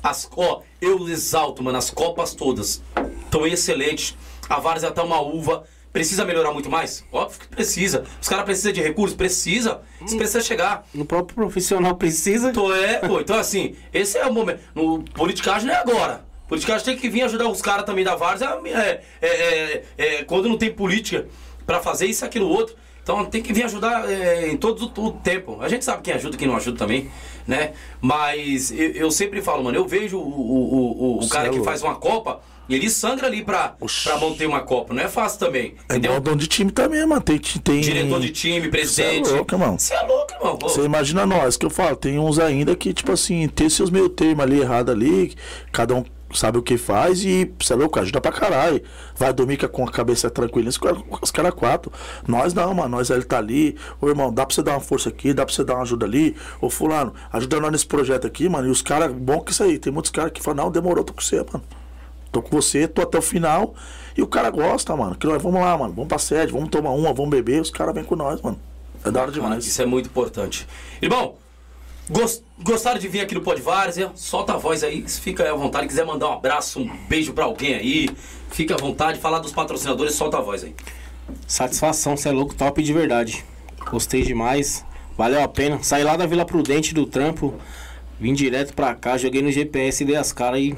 As, 0.03 0.29
ó, 0.37 0.63
eu 0.81 1.09
exalto, 1.09 1.63
mano, 1.63 1.79
as 1.79 1.91
copas 1.91 2.35
todas 2.35 2.83
estão 3.25 3.47
excelentes. 3.47 4.17
A 4.49 4.59
Várzea 4.59 4.91
tá 4.91 5.03
uma 5.05 5.21
uva. 5.21 5.63
Precisa 5.93 6.25
melhorar 6.25 6.53
muito 6.53 6.71
mais? 6.71 7.05
Óbvio 7.13 7.41
que 7.41 7.49
precisa. 7.49 8.05
Os 8.21 8.27
caras 8.27 8.47
precisam 8.47 8.73
de 8.73 8.81
recursos? 8.81 9.15
Precisa. 9.15 9.83
Você 10.01 10.17
precisa 10.17 10.41
chegar. 10.41 10.87
No 10.95 11.05
próprio 11.05 11.35
profissional 11.35 11.95
precisa. 11.97 12.49
Então 12.49 12.75
é, 12.75 12.99
pô, 12.99 13.21
então 13.21 13.37
assim, 13.37 13.77
esse 13.93 14.17
é 14.17 14.27
o 14.27 14.33
momento. 14.33 14.61
No 14.75 15.03
politicagem 15.03 15.67
não 15.67 15.75
é 15.75 15.79
agora. 15.79 16.25
Politicagem 16.49 16.85
tem 16.85 16.97
que 16.97 17.11
vir 17.11 17.23
ajudar 17.23 17.47
os 17.49 17.61
caras 17.61 17.85
também 17.85 18.05
da 18.05 18.17
Várzea. 18.17 18.59
É, 18.65 19.01
é, 19.21 19.29
é, 19.29 19.85
é, 19.99 20.25
quando 20.25 20.49
não 20.49 20.57
tem 20.57 20.73
política 20.73 21.27
para 21.67 21.81
fazer 21.81 22.07
isso, 22.07 22.25
aquilo, 22.25 22.49
outro. 22.49 22.75
Então 23.03 23.25
tem 23.27 23.43
que 23.43 23.53
vir 23.53 23.65
ajudar 23.65 24.11
é, 24.11 24.49
em 24.51 24.57
todo 24.57 24.91
o 24.97 25.13
tempo. 25.13 25.59
A 25.61 25.69
gente 25.69 25.85
sabe 25.85 26.03
quem 26.03 26.15
ajuda 26.15 26.37
e 26.37 26.39
quem 26.39 26.49
não 26.49 26.57
ajuda 26.57 26.79
também, 26.79 27.11
né? 27.47 27.73
Mas 28.01 28.71
eu, 28.71 28.93
eu 28.93 29.11
sempre 29.11 29.43
falo, 29.43 29.65
mano, 29.65 29.77
eu 29.77 29.87
vejo 29.87 30.19
o, 30.19 30.23
o, 30.23 31.17
o, 31.19 31.25
o 31.25 31.29
cara 31.29 31.51
que 31.51 31.63
faz 31.63 31.83
uma 31.83 31.97
Copa 31.97 32.41
ele 32.75 32.91
sangra 32.91 33.27
ali 33.27 33.43
pra, 33.43 33.77
pra 34.05 34.19
manter 34.19 34.47
uma 34.47 34.61
Copa. 34.61 34.95
Não 34.95 35.03
é 35.03 35.09
fácil 35.09 35.39
também. 35.39 35.75
É 35.89 35.97
igual 35.97 36.21
dono 36.21 36.37
de 36.37 36.47
time 36.47 36.71
também, 36.71 37.05
mano. 37.07 37.21
Tem, 37.21 37.39
tem... 37.39 37.81
Diretor 37.81 38.21
de 38.21 38.31
time, 38.31 38.69
presidente. 38.69 39.27
Você 39.27 39.33
é 39.33 39.37
louco, 39.37 39.55
irmão. 39.55 39.79
Você 39.79 39.95
é 39.95 40.03
louco, 40.03 40.35
irmão. 40.35 40.59
Você 40.61 40.83
imagina 40.83 41.27
nós, 41.27 41.57
que 41.57 41.67
eu 41.67 41.71
falo, 41.71 41.97
tem 41.97 42.19
uns 42.19 42.39
ainda 42.39 42.75
que, 42.77 42.93
tipo 42.93 43.13
assim, 43.13 43.49
tem 43.49 43.69
seus 43.69 43.91
meio 43.91 44.09
termos 44.09 44.45
ali 44.45 44.61
errado 44.61 44.91
ali, 44.91 45.35
cada 45.71 45.95
um 45.95 46.05
sabe 46.35 46.57
o 46.57 46.63
que 46.63 46.79
faz 46.79 47.25
e, 47.25 47.53
você 47.59 47.75
é 47.75 47.77
louco, 47.77 47.99
ajuda 48.01 48.21
pra 48.21 48.33
caralho. 48.33 48.83
Vai 49.15 49.33
dormir 49.33 49.59
com 49.69 49.85
a 49.85 49.91
cabeça 49.91 50.31
tranquila, 50.31 50.71
os 51.21 51.31
caras 51.31 51.55
quatro. 51.55 51.93
Nós 52.27 52.55
não, 52.55 52.73
mano, 52.75 52.97
nós 52.97 53.11
ele 53.11 53.23
tá 53.23 53.39
ali. 53.39 53.77
Ô 54.01 54.09
irmão, 54.09 54.33
dá 54.33 54.47
pra 54.47 54.55
você 54.55 54.63
dar 54.63 54.73
uma 54.73 54.81
força 54.81 55.09
aqui, 55.09 55.33
dá 55.35 55.45
pra 55.45 55.55
você 55.55 55.65
dar 55.65 55.75
uma 55.75 55.83
ajuda 55.83 56.07
ali. 56.07 56.35
Ô 56.61 56.71
fulano, 56.71 57.13
ajuda 57.33 57.61
nós 57.61 57.73
nesse 57.73 57.87
projeto 57.87 58.27
aqui, 58.27 58.49
mano. 58.49 58.69
E 58.69 58.71
os 58.71 58.83
caras, 58.83 59.13
bom 59.13 59.41
que 59.41 59.53
isso 59.53 59.63
aí, 59.63 59.79
tem 59.79 59.93
muitos 59.93 60.11
caras 60.11 60.33
que 60.33 60.43
falam, 60.43 60.65
não, 60.65 60.73
demorou, 60.73 61.05
tô 61.05 61.13
com 61.13 61.21
você, 61.21 61.37
mano. 61.37 61.63
Tô 62.33 62.43
com 62.43 62.51
você, 62.51 62.89
tô 62.89 63.03
até 63.03 63.19
o 63.19 63.23
final. 63.23 63.75
E 64.17 64.23
o 64.23 64.27
cara 64.27 64.51
gosta, 64.51 64.97
mano. 64.97 65.15
Que 65.15 65.27
nós 65.27 65.41
vamos 65.43 65.61
lá, 65.61 65.77
mano. 65.77 65.93
Vamos 65.93 66.09
pra 66.09 66.19
sede, 66.19 66.51
vamos 66.51 66.71
tomar 66.71 66.91
uma, 66.91 67.13
vamos 67.13 67.31
beber. 67.31 67.61
Os 67.61 67.71
caras 67.71 67.95
vêm 67.95 68.03
com 68.03 68.17
nós, 68.17 68.41
mano. 68.41 68.59
É 69.05 69.11
da 69.11 69.23
hora 69.23 69.31
demais. 69.31 69.67
Isso 69.67 69.83
é 69.83 69.87
muito 69.87 70.07
importante. 70.07 70.67
Irmão, 71.01 71.35
gostaram 72.63 72.99
de 72.99 73.07
vir 73.09 73.21
aqui 73.21 73.35
no 73.35 73.43
Pod 73.43 73.61
Várzea? 73.61 74.11
Solta 74.15 74.55
a 74.55 74.57
voz 74.57 74.83
aí, 74.83 75.05
fica 75.07 75.43
aí 75.43 75.51
à 75.51 75.55
vontade. 75.55 75.87
Quiser 75.87 76.07
mandar 76.07 76.31
um 76.31 76.35
abraço, 76.35 76.81
um 76.81 76.91
beijo 77.09 77.33
pra 77.33 77.45
alguém 77.45 77.75
aí, 77.75 78.11
fica 78.51 78.75
à 78.75 78.79
vontade. 78.79 79.19
Falar 79.19 79.41
dos 79.41 79.53
patrocinadores, 79.53 80.15
solta 80.15 80.39
a 80.39 80.41
voz 80.41 80.65
aí. 80.65 80.75
Satisfação, 81.47 82.17
você 82.17 82.29
é 82.29 82.33
louco, 82.33 82.55
top 82.55 82.83
de 82.83 82.93
verdade. 82.93 83.45
Gostei 83.91 84.23
demais. 84.23 84.85
Valeu 85.17 85.43
a 85.43 85.49
pena. 85.49 85.83
Saí 85.83 86.03
lá 86.03 86.17
da 86.17 86.27
Vila 86.27 86.45
Prudente 86.45 86.95
do 86.95 87.07
trampo, 87.07 87.55
vim 88.19 88.33
direto 88.33 88.75
pra 88.75 88.95
cá, 88.95 89.19
joguei 89.19 89.43
no 89.43 89.53
GPS, 89.53 90.05
dei 90.05 90.17
as 90.17 90.33
caras 90.33 90.61
e 90.61 90.77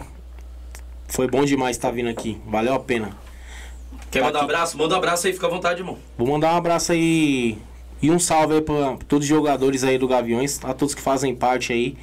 foi 1.15 1.28
bom 1.28 1.45
demais 1.45 1.77
estar 1.77 1.89
tá 1.89 1.95
vindo 1.95 2.09
aqui. 2.09 2.41
Valeu 2.45 2.74
a 2.74 2.81
pena. 2.81 3.11
Quer 4.11 4.19
tá 4.19 4.27
mandar 4.27 4.41
um 4.41 4.43
abraço? 4.43 4.77
Manda 4.77 4.95
um 4.95 4.99
abraço 4.99 5.27
aí, 5.28 5.32
fica 5.32 5.47
à 5.47 5.51
vontade, 5.51 5.81
irmão. 5.81 5.97
Vou 6.19 6.27
mandar 6.27 6.53
um 6.53 6.57
abraço 6.57 6.91
aí 6.91 7.57
e 8.03 8.11
um 8.11 8.19
salve 8.19 8.55
aí 8.55 8.61
pra 8.61 8.97
todos 9.07 9.24
os 9.24 9.28
jogadores 9.28 9.85
aí 9.85 9.97
do 9.97 10.09
Gaviões, 10.09 10.59
a 10.65 10.74
todos 10.74 10.93
que 10.93 11.01
fazem 11.01 11.32
parte 11.32 11.73
aí, 11.73 11.97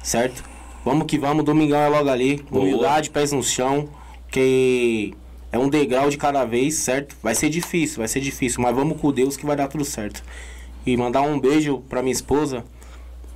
certo? 0.00 0.44
Vamos 0.84 1.06
que 1.08 1.18
vamos, 1.18 1.44
domingão 1.44 1.80
é 1.80 1.88
logo 1.88 2.08
ali. 2.08 2.36
Boa. 2.48 2.64
Humildade, 2.64 3.10
pés 3.10 3.32
no 3.32 3.42
chão, 3.42 3.88
que 4.30 5.12
é 5.50 5.58
um 5.58 5.68
degrau 5.68 6.08
de 6.08 6.16
cada 6.16 6.44
vez, 6.44 6.74
certo? 6.76 7.16
Vai 7.20 7.34
ser 7.34 7.50
difícil, 7.50 7.98
vai 7.98 8.06
ser 8.06 8.20
difícil, 8.20 8.62
mas 8.62 8.74
vamos 8.74 9.00
com 9.00 9.12
Deus 9.12 9.36
que 9.36 9.44
vai 9.44 9.56
dar 9.56 9.66
tudo 9.66 9.84
certo. 9.84 10.22
E 10.86 10.96
mandar 10.96 11.22
um 11.22 11.38
beijo 11.38 11.78
pra 11.88 12.00
minha 12.00 12.12
esposa, 12.12 12.64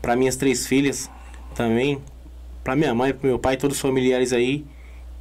pra 0.01 0.15
minhas 0.15 0.36
três 0.36 0.69
filhas 0.69 1.11
também, 1.53 2.01
pra 2.62 2.77
minha 2.77 2.94
mãe, 2.94 3.12
pro 3.12 3.27
meu 3.27 3.40
pai, 3.40 3.57
todos 3.57 3.77
os 3.77 3.82
familiares 3.82 4.32
aí. 4.32 4.65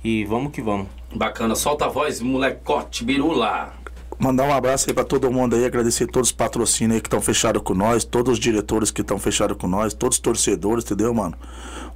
E 0.05 0.23
vamos 0.23 0.51
que 0.51 0.61
vamos. 0.61 0.85
Bacana, 1.15 1.55
solta 1.55 1.85
a 1.85 1.87
voz, 1.87 2.21
molecote, 2.21 3.03
birula. 3.03 3.73
Mandar 4.19 4.43
um 4.43 4.53
abraço 4.53 4.87
aí 4.87 4.93
pra 4.93 5.03
todo 5.03 5.31
mundo 5.31 5.55
aí, 5.55 5.65
agradecer 5.65 6.05
todos 6.05 6.29
os 6.29 6.31
patrocínios 6.31 6.97
aí 6.97 7.01
que 7.01 7.07
estão 7.07 7.19
fechados 7.19 7.63
com 7.63 7.73
nós, 7.73 8.03
todos 8.03 8.33
os 8.33 8.39
diretores 8.39 8.91
que 8.91 9.01
estão 9.01 9.17
fechados 9.17 9.57
com 9.57 9.67
nós, 9.67 9.95
todos 9.95 10.17
os 10.17 10.21
torcedores, 10.21 10.85
entendeu, 10.85 11.11
mano? 11.11 11.35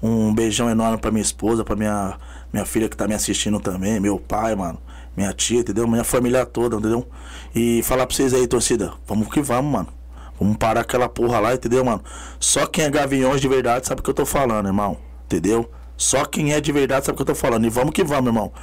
Um 0.02 0.34
beijão 0.34 0.72
enorme 0.72 0.98
pra 0.98 1.11
minha 1.11 1.22
esposa, 1.22 1.64
pra 1.64 1.76
minha, 1.76 2.18
minha 2.52 2.65
filha 2.65 2.90
que 2.90 2.98
tá 2.98 3.07
me 3.07 3.14
assistindo 3.14 3.60
também, 3.60 3.99
meu 3.99 4.18
pai, 4.18 4.56
mano, 4.56 4.80
minha 5.15 5.31
tia, 5.31 5.60
entendeu? 5.60 5.88
Minha 5.88 6.03
família 6.03 6.48
toda, 6.48 6.77
entendeu? 6.77 7.07
E 7.53 7.84
falar 7.84 8.07
pra 8.07 8.15
vocês 8.15 8.34
aí, 8.34 8.48
torcida, 8.48 8.91
vamos 9.06 9.27
que 9.27 9.40
vamos, 9.40 9.72
mano. 9.72 9.88
Vamos 10.40 10.57
parar 10.57 10.81
aquela 10.81 11.07
porra 11.07 11.40
lá, 11.40 11.53
entendeu, 11.53 11.86
mano? 11.86 12.03
Só 12.40 12.65
quem 12.65 12.86
é 12.86 12.90
gaviões 12.90 13.40
de 13.40 13.48
verdade 13.48 13.86
sabe 13.86 14.02
o 14.02 14.03
que 14.03 14.10
eu 14.10 14.15
tô 14.15 14.26
falando, 14.26 14.65
irmão. 14.65 14.98
Entendeu? 15.26 15.69
Só 15.99 16.23
quem 16.23 16.53
é 16.53 16.61
de 16.61 16.71
verdade 16.71 17.05
sabe 17.05 17.15
o 17.15 17.17
que 17.17 17.23
eu 17.23 17.35
tô 17.35 17.35
falando. 17.35 17.65
E 17.65 17.69
vamos 17.69 17.91
que 17.91 18.05
vamos, 18.05 18.27
irmão. 18.27 18.53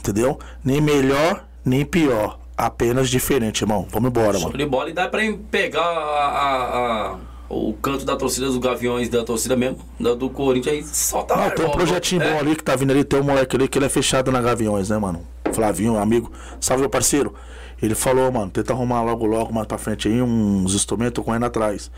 Entendeu? 0.00 0.38
Nem 0.64 0.80
melhor, 0.80 1.44
nem 1.62 1.84
pior. 1.84 2.38
Apenas 2.56 3.10
diferente, 3.10 3.60
irmão. 3.60 3.86
Vamos 3.90 4.08
embora, 4.08 4.32
Show 4.38 4.44
mano. 4.48 4.56
de 4.56 4.64
bola. 4.64 4.88
E 4.88 4.94
dá 4.94 5.06
pra 5.06 5.20
pegar 5.50 5.82
a, 5.82 6.28
a, 6.28 7.12
a, 7.12 7.16
o 7.50 7.74
canto 7.74 8.06
da 8.06 8.16
torcida 8.16 8.46
dos 8.46 8.56
Gaviões, 8.56 9.10
da 9.10 9.22
torcida 9.22 9.54
mesmo, 9.54 9.80
da, 10.00 10.14
do 10.14 10.30
Corinthians 10.30 10.76
aí. 10.76 10.82
Solta 10.82 11.36
Não, 11.36 11.50
tem 11.50 11.66
um 11.66 11.70
projetinho 11.70 12.22
é. 12.22 12.32
bom 12.32 12.38
ali 12.38 12.56
que 12.56 12.64
tá 12.64 12.74
vindo 12.74 12.90
ali. 12.90 13.04
Tem 13.04 13.20
um 13.20 13.24
moleque 13.24 13.54
ali 13.54 13.68
que 13.68 13.76
ele 13.76 13.84
é 13.84 13.90
fechado 13.90 14.32
na 14.32 14.40
Gaviões, 14.40 14.88
né, 14.88 14.96
mano? 14.96 15.26
Flavinho, 15.52 15.98
amigo. 15.98 16.32
Salve, 16.58 16.80
meu 16.80 16.90
parceiro. 16.90 17.34
Ele 17.82 17.94
falou, 17.94 18.32
mano, 18.32 18.50
tenta 18.50 18.72
arrumar 18.72 19.02
logo, 19.02 19.26
logo 19.26 19.52
mais 19.52 19.66
pra 19.66 19.76
frente 19.76 20.08
aí 20.08 20.22
uns 20.22 20.74
instrumentos 20.74 21.22
correndo 21.22 21.44
atrás. 21.44 21.90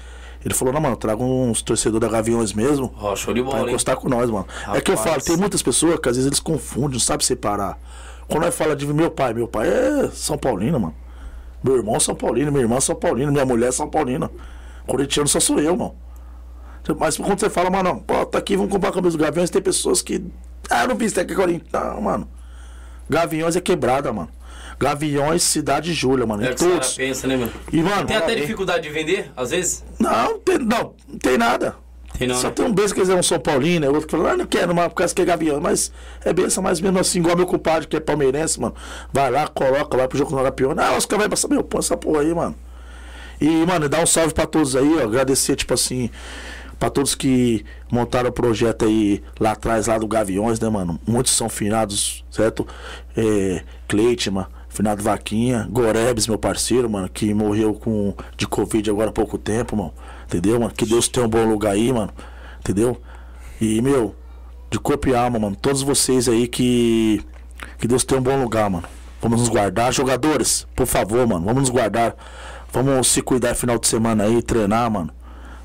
Ele 0.45 0.53
falou, 0.53 0.75
não, 0.75 0.81
mano, 0.81 0.97
traga 0.97 1.23
uns 1.23 1.63
torcedores 1.63 2.07
da 2.07 2.13
Gaviões 2.13 2.53
mesmo. 2.53 2.95
Oh, 3.01 3.17
show 3.17 3.33
de 3.33 3.43
bola, 3.43 3.61
pra 3.61 3.69
encostar 3.69 3.95
hein? 3.95 4.01
com 4.03 4.09
nós, 4.09 4.29
mano. 4.29 4.47
Rapaz. 4.47 4.79
É 4.79 4.81
que 4.83 4.91
eu 4.91 4.97
falo, 4.97 5.23
tem 5.23 5.37
muitas 5.37 5.63
pessoas 5.63 5.99
que 5.99 6.09
às 6.09 6.17
vezes 6.17 6.27
eles 6.27 6.41
confundem, 6.41 6.93
não 6.93 7.01
sabem 7.01 7.25
separar. 7.27 7.79
Quando 8.29 8.45
nós 8.45 8.55
fala 8.55 8.77
de 8.77 8.87
meu 8.87 9.11
pai, 9.11 9.33
meu 9.33 9.49
pai 9.49 9.69
é 9.69 10.11
São 10.13 10.37
Paulino, 10.37 10.79
mano. 10.79 10.95
Meu 11.63 11.77
irmão 11.77 11.97
é 11.97 12.01
São 12.01 12.15
Paulino, 12.15 12.53
minha 12.53 12.63
irmã 12.63 12.77
é 12.77 12.81
São 12.81 12.95
Paulino, 12.95 13.33
minha 13.33 13.45
mulher 13.47 13.69
é 13.69 13.73
São 13.73 13.89
Paulina. 13.89 14.31
Corintiano 14.87 15.27
só 15.27 15.41
sou 15.41 15.59
eu, 15.59 15.75
mano. 15.75 15.95
Mas 16.99 17.17
quando 17.17 17.41
você 17.41 17.49
fala, 17.49 17.71
mano, 17.71 18.03
pô, 18.07 18.27
tá 18.27 18.37
aqui, 18.39 18.55
vamos 18.55 18.71
comprar 18.71 18.91
a 18.91 18.93
camisa 18.93 19.17
do 19.17 19.25
Gaviões, 19.25 19.49
tem 19.49 19.63
pessoas 19.63 20.03
que. 20.03 20.23
Ah, 20.69 20.83
eu 20.83 20.89
não 20.89 20.97
vi 20.97 21.07
isso 21.07 21.19
aqui, 21.19 21.35
Corinthians. 21.35 21.71
Não, 21.73 22.03
mano. 22.03 22.29
Gaviões 23.09 23.57
é 23.57 23.61
quebrada, 23.63 24.13
mano. 24.13 24.29
Gaviões, 24.79 25.43
Cidade 25.43 25.93
Júlia, 25.93 26.27
mano. 26.27 26.45
É 26.45 26.49
que 26.49 26.57
todos. 26.57 26.95
pensa, 26.95 27.27
né, 27.27 27.37
mano? 27.37 27.53
E, 27.73 27.83
mano 27.83 28.07
tem 28.07 28.17
até 28.17 28.35
dificuldade 28.35 28.83
de 28.83 28.91
vender, 28.91 29.31
às 29.37 29.51
vezes? 29.51 29.85
Não, 29.99 30.39
tem, 30.39 30.59
não, 30.59 30.95
não 31.09 31.19
tem 31.19 31.39
nada. 31.39 31.77
Tem 32.19 32.29
não, 32.29 32.37
Só 32.37 32.49
né? 32.49 32.55
tem 32.55 32.65
um 32.65 32.73
beijo 32.73 32.95
que 32.95 33.01
é 33.01 33.15
um 33.15 33.23
São 33.23 33.41
Paulino, 33.41 33.87
é 33.87 33.89
outro 33.89 34.07
que 34.07 34.17
fala, 34.17 34.33
ah, 34.33 34.37
não 34.37 34.47
quero, 34.47 34.73
mas 34.75 34.89
por 34.89 34.95
causa 34.95 35.13
que 35.13 35.21
é 35.21 35.25
Gavião. 35.25 35.61
Mas 35.61 35.91
é 36.25 36.33
benção, 36.33 36.63
mas 36.63 36.81
mesmo 36.81 36.99
assim, 36.99 37.19
igual 37.19 37.37
meu 37.37 37.47
compadre 37.47 37.89
que 37.89 37.97
é 37.97 38.01
palmeirense, 38.01 38.61
mano. 38.61 38.75
Vai 39.13 39.31
lá, 39.31 39.49
coloca, 39.49 39.97
vai 39.97 40.07
pro 40.07 40.17
jogo 40.17 40.31
no 40.31 40.39
Arapiona. 40.39 40.87
Ah, 40.87 40.97
os 40.97 41.07
caras 41.07 41.25
vão 41.25 41.31
passar, 41.31 41.49
meu, 41.49 41.65
põe 41.65 41.81
essa 41.81 41.97
porra 41.97 42.21
aí, 42.21 42.33
mano. 42.33 42.55
E, 43.41 43.49
mano, 43.67 43.89
dá 43.89 44.01
um 44.01 44.07
salve 44.07 44.33
pra 44.33 44.47
todos 44.47 44.77
aí, 44.77 44.97
ó. 44.97 45.03
Agradecer, 45.03 45.57
tipo 45.57 45.75
assim, 45.75 46.09
pra 46.79 46.89
todos 46.89 47.17
que 47.17 47.65
montaram 47.91 48.29
o 48.29 48.33
projeto 48.33 48.85
aí 48.85 49.21
lá 49.41 49.53
atrás, 49.53 49.89
lá 49.89 49.99
do 49.99 50.07
Gaviões, 50.07 50.61
né, 50.61 50.69
mano? 50.69 51.01
Muitos 51.05 51.33
são 51.33 51.49
finados, 51.49 52.25
certo? 52.31 52.65
É, 53.17 53.65
Cleitima, 53.89 54.49
Finado 54.75 55.05
Vaquinha, 55.05 55.69
Gorebes, 55.71 56.27
meu 56.27 56.37
parceiro, 56.37 56.91
mano, 56.91 57.09
que 57.09 57.33
morreu 57.33 57.75
com, 57.75 58.13
de 58.37 58.45
Covid 58.45 58.91
agora 58.91 59.11
há 59.11 59.13
pouco 59.13 59.39
tempo, 59.39 59.77
mano. 59.77 59.95
Entendeu, 60.27 60.59
mano? 60.59 60.73
Que 60.77 60.85
Deus 60.85 61.07
tenha 61.07 61.25
um 61.25 61.29
bom 61.29 61.45
lugar 61.45 61.75
aí, 61.75 61.93
mano. 61.93 62.11
Entendeu? 62.59 63.01
E, 63.61 63.81
meu, 63.81 64.17
de 64.69 64.81
corpo 64.81 65.09
e 65.09 65.15
alma, 65.15 65.39
mano. 65.39 65.55
Todos 65.55 65.81
vocês 65.83 66.29
aí 66.29 66.49
que. 66.49 67.25
Que 67.79 67.87
Deus 67.87 68.03
tenha 68.03 68.21
um 68.21 68.25
bom 68.25 68.37
lugar, 68.43 68.69
mano. 68.69 68.83
Vamos 69.23 69.43
nos 69.43 69.49
guardar. 69.49 69.93
Jogadores, 69.93 70.67
por 70.75 70.87
favor, 70.89 71.25
mano. 71.25 71.47
Vamos 71.47 71.61
nos 71.61 71.71
guardar. 71.71 72.17
Vamos 72.73 73.07
se 73.07 73.23
cuidar 73.23 73.55
final 73.55 73.79
de 73.79 73.87
semana 73.87 74.25
aí, 74.25 74.43
treinar, 74.43 74.91
mano. 74.91 75.11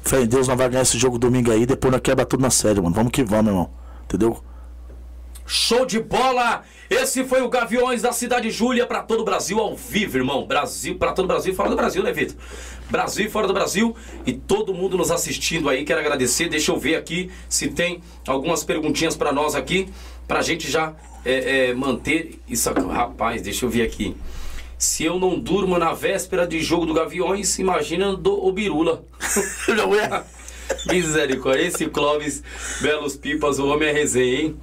Fé 0.04 0.22
em 0.22 0.28
Deus, 0.28 0.48
nós 0.48 0.56
vamos 0.56 0.72
ganhar 0.72 0.84
esse 0.84 1.00
jogo 1.00 1.18
domingo 1.18 1.52
aí. 1.52 1.66
Depois 1.66 1.92
nós 1.92 2.02
quebra 2.02 2.28
tudo 2.28 2.42
na 2.42 2.52
série, 2.52 2.80
mano. 2.80 2.94
Vamos 2.94 3.12
que 3.12 3.24
vamos, 3.24 3.48
irmão. 3.48 3.72
Entendeu? 4.04 4.40
Show 5.52 5.84
de 5.84 6.00
bola! 6.00 6.64
Esse 6.88 7.24
foi 7.24 7.42
o 7.42 7.50
Gaviões 7.50 8.04
da 8.04 8.12
Cidade 8.12 8.52
Júlia 8.52 8.86
para 8.86 9.02
todo 9.02 9.22
o 9.22 9.24
Brasil 9.24 9.60
ao 9.60 9.76
vivo, 9.76 10.18
irmão. 10.18 10.46
Brasil, 10.46 10.96
para 10.96 11.12
todo 11.12 11.26
o 11.26 11.28
Brasil, 11.28 11.56
fora 11.56 11.72
do 11.72 11.76
Brasil, 11.76 12.04
né, 12.04 12.12
Vitor? 12.12 12.38
Brasil 12.88 13.26
e 13.26 13.30
fora 13.32 13.48
do 13.48 13.54
Brasil 13.54 13.96
e 14.28 14.34
todo 14.34 14.76
mundo 14.76 14.96
nos 14.96 15.10
assistindo 15.10 15.68
aí. 15.68 15.84
Quero 15.84 16.02
agradecer. 16.02 16.50
Deixa 16.50 16.72
eu 16.72 16.78
ver 16.78 16.98
aqui 16.98 17.32
se 17.50 17.68
tem 17.70 18.00
algumas 18.28 18.64
perguntinhas 18.64 19.18
para 19.18 19.34
nós 19.34 19.56
aqui, 19.56 19.90
pra 20.28 20.44
gente 20.44 20.70
já 20.70 20.94
é, 21.26 21.70
é, 21.70 21.74
manter 21.74 22.40
isso. 22.48 22.72
Rapaz, 22.72 23.42
deixa 23.42 23.66
eu 23.66 23.72
ver 23.72 23.82
aqui. 23.82 24.16
Se 24.78 25.04
eu 25.04 25.20
não 25.20 25.40
durmo 25.40 25.80
na 25.80 25.94
véspera 25.94 26.46
de 26.46 26.62
jogo 26.62 26.86
do 26.86 26.94
Gaviões, 26.94 27.58
imagina 27.58 28.16
do 28.16 28.46
o 28.46 28.54
Birula. 28.54 29.04
Não 29.76 29.96
é? 29.96 30.24
Misericórdia. 30.88 31.64
Esse 31.64 31.88
Clóvis 31.88 32.44
Belos 32.82 33.18
Pipas, 33.18 33.58
o 33.58 33.68
homem 33.68 33.90
é 33.90 33.92
resenha, 33.92 34.42
hein? 34.42 34.60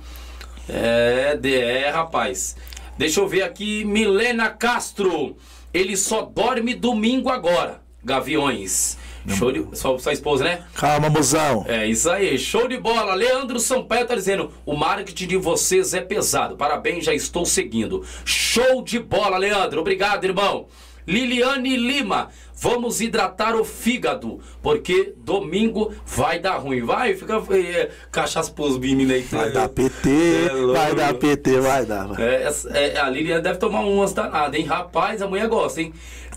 É, 0.69 1.39
é, 1.43 1.91
rapaz. 1.91 2.57
Deixa 2.99 3.21
eu 3.21 3.29
ver 3.29 3.43
aqui, 3.43 3.85
Milena 3.85 4.49
Castro. 4.49 5.37
Ele 5.73 5.97
só 5.97 6.23
dorme 6.23 6.75
domingo 6.75 7.29
agora. 7.29 7.83
Gaviões. 8.03 8.97
Show 9.29 9.51
de... 9.51 9.77
Sua, 9.77 9.99
sua 9.99 10.13
esposa, 10.13 10.45
né? 10.45 10.65
Calma, 10.75 11.11
mozão. 11.11 11.65
É 11.69 11.87
isso 11.87 12.09
aí. 12.09 12.39
Show 12.39 12.69
de 12.69 12.79
bola. 12.79 13.15
Leandro 13.15 13.59
Sampaio 13.59 14.07
tá 14.07 14.15
dizendo: 14.15 14.53
o 14.65 14.77
marketing 14.77 15.27
de 15.27 15.37
vocês 15.37 15.95
é 15.95 16.01
pesado. 16.01 16.57
Parabéns, 16.57 17.05
já 17.05 17.13
estou 17.13 17.45
seguindo. 17.45 18.05
Show 18.25 18.83
de 18.83 18.99
bola, 18.99 19.37
Leandro. 19.37 19.81
Obrigado, 19.81 20.25
irmão. 20.25 20.69
Liliane 21.07 21.77
Lima, 21.77 22.31
vamos 22.57 23.01
hidratar 23.01 23.55
o 23.55 23.65
fígado, 23.65 24.41
porque 24.63 25.15
domingo 25.19 25.93
vai 26.07 26.39
dar 26.39 26.57
ruim. 26.57 26.83
Vai, 26.83 27.15
fica 27.15 27.43
é, 27.51 27.91
cachaça 28.11 28.51
pros 28.51 28.79
meninos 28.79 29.15
aí. 29.15 29.23
Vai 29.23 29.53
dar 29.53 29.69
PT, 29.69 30.47
É 30.49 30.53
louco. 30.53 30.73
vai 30.73 30.95
dar 30.95 31.15
PT, 31.15 31.61
vai 31.61 31.85
dar. 31.87 32.07
vai. 32.09 32.23
É, 32.25 32.53
é, 32.71 32.99
a 32.99 33.09
Lilian 33.11 33.41
deve 33.41 33.59
tomar 33.59 33.81
umas 33.81 34.13
danadas, 34.13 34.59
hein? 34.59 34.67
Rapaz, 34.67 35.21
a 35.23 35.29
mulher 35.29 35.49
gosta, 35.49 35.81
hein? 35.83 35.93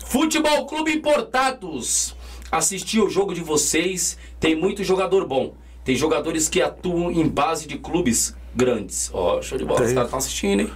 Futebol 0.06 0.66
Clube 0.66 0.92
Importados. 0.92 2.14
Assisti 2.50 3.00
o 3.00 3.08
jogo 3.08 3.32
de 3.32 3.40
vocês. 3.40 4.18
Tem 4.38 4.54
muito 4.56 4.82
jogador 4.84 5.24
bom. 5.26 5.54
Tem 5.84 5.94
jogadores 5.96 6.48
que 6.48 6.60
atuam 6.60 7.10
em 7.10 7.26
base 7.28 7.66
de 7.66 7.78
clubes 7.78 8.36
grandes. 8.54 9.08
Ó, 9.12 9.40
show 9.40 9.56
de 9.56 9.64
bola. 9.64 9.80
Os 9.80 9.92
caras 9.92 10.06
estão 10.06 10.18
assistindo, 10.18 10.60
hein? 10.60 10.70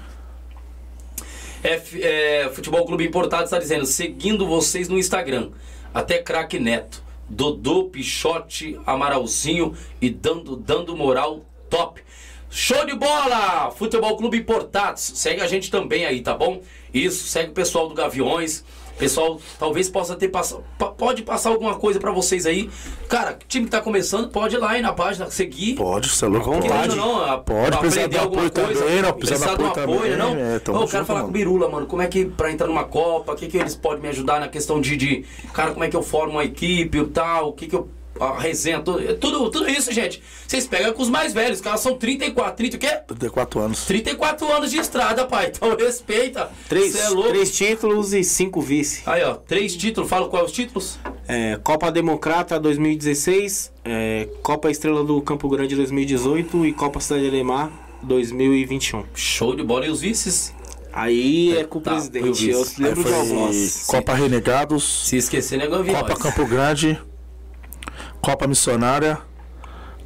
F- 1.68 2.02
é, 2.02 2.50
Futebol 2.52 2.84
Clube 2.84 3.04
Importados 3.06 3.46
está 3.46 3.58
dizendo, 3.58 3.86
seguindo 3.86 4.46
vocês 4.46 4.88
no 4.88 4.98
Instagram. 4.98 5.50
Até 5.92 6.18
craque 6.18 6.58
Neto. 6.58 7.02
Dodô, 7.28 7.84
Pichote, 7.84 8.78
Amaralzinho 8.84 9.74
e 10.00 10.10
dando, 10.10 10.56
dando 10.56 10.94
moral 10.96 11.44
top. 11.70 12.02
Show 12.50 12.84
de 12.84 12.94
bola! 12.94 13.70
Futebol 13.70 14.16
Clube 14.16 14.36
Importados. 14.38 15.02
Segue 15.14 15.40
a 15.40 15.46
gente 15.46 15.70
também 15.70 16.04
aí, 16.04 16.20
tá 16.20 16.34
bom? 16.34 16.60
Isso, 16.92 17.26
segue 17.26 17.50
o 17.50 17.54
pessoal 17.54 17.88
do 17.88 17.94
Gaviões. 17.94 18.62
Pessoal, 18.98 19.40
talvez 19.58 19.88
possa 19.88 20.14
ter 20.14 20.28
passado. 20.28 20.62
Pode 20.96 21.22
passar 21.22 21.50
alguma 21.50 21.74
coisa 21.74 21.98
pra 21.98 22.12
vocês 22.12 22.46
aí. 22.46 22.70
Cara, 23.08 23.36
time 23.48 23.64
que 23.64 23.70
tá 23.70 23.80
começando, 23.80 24.28
pode 24.28 24.54
ir 24.54 24.58
lá 24.58 24.70
aí 24.70 24.82
na 24.82 24.92
página, 24.92 25.28
seguir. 25.30 25.74
Pode, 25.74 26.08
você 26.08 26.24
é 26.24 26.28
louco, 26.28 26.44
Com 26.46 26.52
pode. 26.60 26.68
vontade. 26.68 26.96
Não, 26.96 27.24
a- 27.24 27.38
Pode, 27.38 27.78
precisar 27.78 28.06
de 28.06 28.18
alguma 28.18 28.46
apoio 28.46 28.66
coisa. 28.66 28.80
também, 28.84 29.02
não, 29.02 29.12
precisar 29.12 29.50
de 29.50 29.56
de 29.56 29.62
um 29.62 29.66
apoio 29.66 29.84
apoio, 29.84 30.00
também, 30.12 30.16
não? 30.16 30.36
é, 30.36 30.56
eu 30.56 30.88
quero 30.88 31.04
falar 31.04 31.20
mano. 31.20 31.24
com 31.24 31.30
o 31.30 31.32
Birula, 31.32 31.68
mano. 31.68 31.86
Como 31.86 32.02
é 32.02 32.06
que, 32.06 32.24
pra 32.24 32.50
entrar 32.52 32.66
numa 32.68 32.84
Copa, 32.84 33.32
o 33.32 33.36
que 33.36 33.48
que 33.48 33.56
eles 33.58 33.74
podem 33.74 34.00
me 34.00 34.08
ajudar 34.08 34.38
na 34.40 34.48
questão 34.48 34.80
de, 34.80 34.96
de 34.96 35.24
cara, 35.52 35.72
como 35.72 35.84
é 35.84 35.88
que 35.88 35.96
eu 35.96 36.02
formo 36.02 36.32
uma 36.34 36.44
equipe 36.44 36.98
e 36.98 37.06
tal, 37.06 37.48
o 37.48 37.52
que 37.52 37.66
que 37.66 37.74
eu... 37.76 37.88
A 38.20 38.38
resenha, 38.38 38.80
tudo, 38.80 39.14
tudo, 39.16 39.50
tudo 39.50 39.68
isso, 39.68 39.92
gente. 39.92 40.22
Vocês 40.46 40.66
pegam 40.66 40.92
com 40.92 41.02
os 41.02 41.08
mais 41.10 41.32
velhos, 41.32 41.58
os 41.58 41.64
caras 41.64 41.80
são 41.80 41.96
34, 41.96 42.56
30 42.56 42.76
o 42.76 42.80
quê? 42.80 43.00
34 43.08 43.60
anos. 43.60 43.84
34 43.86 44.52
anos 44.52 44.70
de 44.70 44.78
estrada, 44.78 45.24
pai. 45.26 45.50
Então 45.54 45.74
respeita. 45.76 46.48
Três, 46.68 46.94
é 46.94 47.08
louco. 47.08 47.30
três 47.30 47.50
títulos 47.50 48.12
e 48.12 48.22
cinco 48.22 48.60
vice. 48.60 49.02
Aí, 49.06 49.22
ó, 49.24 49.34
três 49.34 49.74
títulos. 49.76 50.08
Fala 50.08 50.28
quais 50.28 50.46
os 50.46 50.52
títulos? 50.52 50.98
É, 51.26 51.58
Copa 51.62 51.90
Democrata 51.90 52.60
2016, 52.60 53.72
é, 53.84 54.28
Copa 54.42 54.70
Estrela 54.70 55.02
do 55.02 55.20
Campo 55.22 55.48
Grande 55.48 55.74
2018 55.74 56.66
e 56.66 56.72
Copa 56.72 57.00
Cidade 57.00 57.26
Alemar 57.26 57.70
2021. 58.02 59.04
Show 59.14 59.56
de 59.56 59.62
bola 59.62 59.86
e 59.86 59.90
os 59.90 60.00
vices. 60.00 60.54
Aí 60.92 61.56
é 61.56 61.64
com 61.64 61.78
o 61.78 61.82
Tá, 61.82 61.92
presidente. 61.92 62.48
Eu 62.48 62.64
lembro 62.78 63.02
de 63.02 63.12
alguns. 63.12 63.84
Copa 63.86 64.14
Renegados, 64.14 65.08
Se 65.08 65.16
esquecer, 65.16 65.58
né, 65.58 65.66
Gaviões? 65.66 65.98
Copa 65.98 66.14
Campo 66.16 66.46
Grande, 66.46 66.96
Copa 68.24 68.46
Missionária, 68.46 69.18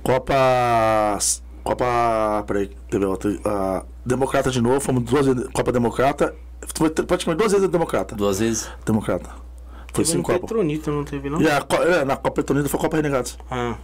Copa. 0.03 1.19
Copa. 1.63 2.45
Peraí, 2.47 2.69
teve 2.91 3.05
outra. 3.05 3.31
ah, 3.45 3.85
Democrata 4.05 4.51
de 4.51 4.61
novo, 4.61 4.81
fomos 4.81 5.05
duas 5.05 5.27
vezes 5.27 5.49
Copa 5.53 5.71
Democrata. 5.71 6.35
Foi 6.75 6.91
praticamente 6.91 7.39
duas 7.39 7.53
vezes 7.53 7.69
Democrata. 7.69 8.17
Duas 8.17 8.41
vezes. 8.41 8.69
Democrata. 8.85 9.31
Foi 9.93 10.05
Teve 10.05 10.17
cinco 10.17 10.33
Copas. 10.33 10.41
Petronito, 10.49 10.91
não 10.91 11.05
teve 11.05 11.31
não? 11.31 11.41
E 11.41 11.47
é, 11.47 12.05
na 12.05 12.17
Copa 12.17 12.33
Petronida 12.33 12.69
foi 12.69 12.81
Copa 12.81 12.97
Renegados. 12.97 13.39
Ah, 13.51 13.77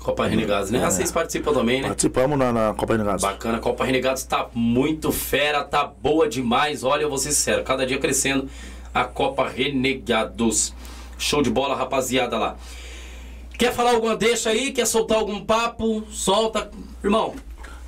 Copa 0.00 0.26
Renegados, 0.26 0.70
né? 0.70 0.84
Ah, 0.84 0.90
Vocês 0.90 1.10
participam 1.10 1.52
também, 1.52 1.80
né? 1.80 1.88
Participamos 1.88 2.38
na, 2.38 2.52
na 2.52 2.74
Copa 2.74 2.92
Renegados. 2.92 3.22
Bacana, 3.22 3.56
a 3.58 3.60
Copa 3.60 3.84
Renegados 3.84 4.22
tá 4.24 4.48
muito 4.54 5.10
fera, 5.10 5.64
tá 5.64 5.84
boa 5.84 6.28
demais. 6.28 6.84
Olha, 6.84 7.02
eu 7.02 7.08
vou 7.08 7.18
ser 7.18 7.32
sincero, 7.32 7.64
cada 7.64 7.86
dia 7.86 7.98
crescendo 7.98 8.48
a 8.92 9.04
Copa 9.04 9.48
Renegados. 9.48 10.74
Show 11.18 11.42
de 11.42 11.50
bola, 11.50 11.74
rapaziada 11.74 12.38
lá. 12.38 12.56
Quer 13.58 13.72
falar 13.74 13.90
alguma 13.90 14.16
deixa 14.16 14.50
aí? 14.50 14.70
Quer 14.72 14.86
soltar 14.86 15.18
algum 15.18 15.44
papo? 15.44 16.04
Solta. 16.10 16.70
Irmão, 17.02 17.34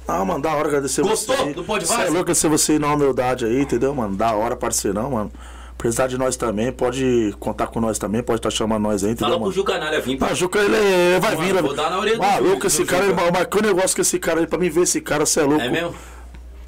Ah, 0.09 0.25
mano, 0.25 0.43
da 0.43 0.53
hora 0.55 0.67
agradecer 0.67 1.03
Gostou 1.03 1.37
você. 1.37 1.43
aí. 1.45 1.55
do 1.55 1.63
Pode 1.63 1.87
Você 1.87 1.93
é 1.95 1.97
louco 2.07 2.19
agradecer 2.19 2.49
você 2.49 2.79
na 2.81 2.93
humildade 2.93 3.45
aí, 3.45 3.61
entendeu, 3.63 3.95
mano? 3.95 4.17
Da 4.17 4.33
hora, 4.35 4.57
parceirão, 4.57 5.13
mano. 5.13 5.31
Precisar 5.79 6.09
de 6.09 6.19
nós 6.19 6.37
também, 6.37 6.71
pode 6.73 7.35
contar 7.39 7.69
com 7.69 7.81
nós 7.81 7.99
também, 7.99 8.23
pode 8.23 8.41
estar 8.41 8.51
chamando 8.51 8.83
nós 8.83 9.03
aí, 9.05 9.13
entendeu, 9.13 9.29
fala 9.29 9.37
pro 9.37 9.41
mano? 9.45 9.53
Gil 9.55 9.65
Canalha 9.65 10.01
vir, 10.01 10.17
Ah, 10.21 10.27
pá. 10.27 10.33
o 10.33 10.35
Juca, 10.35 10.59
ele 10.59 10.77
é- 10.77 11.19
vai 11.21 11.35
Mano, 11.37 11.47
vir, 11.47 11.55
né? 11.55 11.63
vou 11.63 11.75
dar 11.75 11.89
na 11.89 11.99
orelha 12.01 12.17
do 12.17 12.21
Maluco, 12.23 12.49
Juca, 12.55 12.67
esse 12.67 12.85
cara, 12.85 13.07
Juca. 13.07 13.23
ele 13.23 13.31
marcou 13.31 13.63
um 13.63 13.67
negócio 13.67 13.97
com 13.97 14.03
esse 14.03 14.19
cara 14.19 14.41
aí, 14.41 14.47
pra 14.47 14.59
mim 14.59 14.69
ver 14.69 14.83
esse 14.83 15.01
cara, 15.01 15.25
você 15.25 15.41
é 15.41 15.45
louco. 15.45 15.63
É 15.65 15.71
mesmo? 15.71 15.95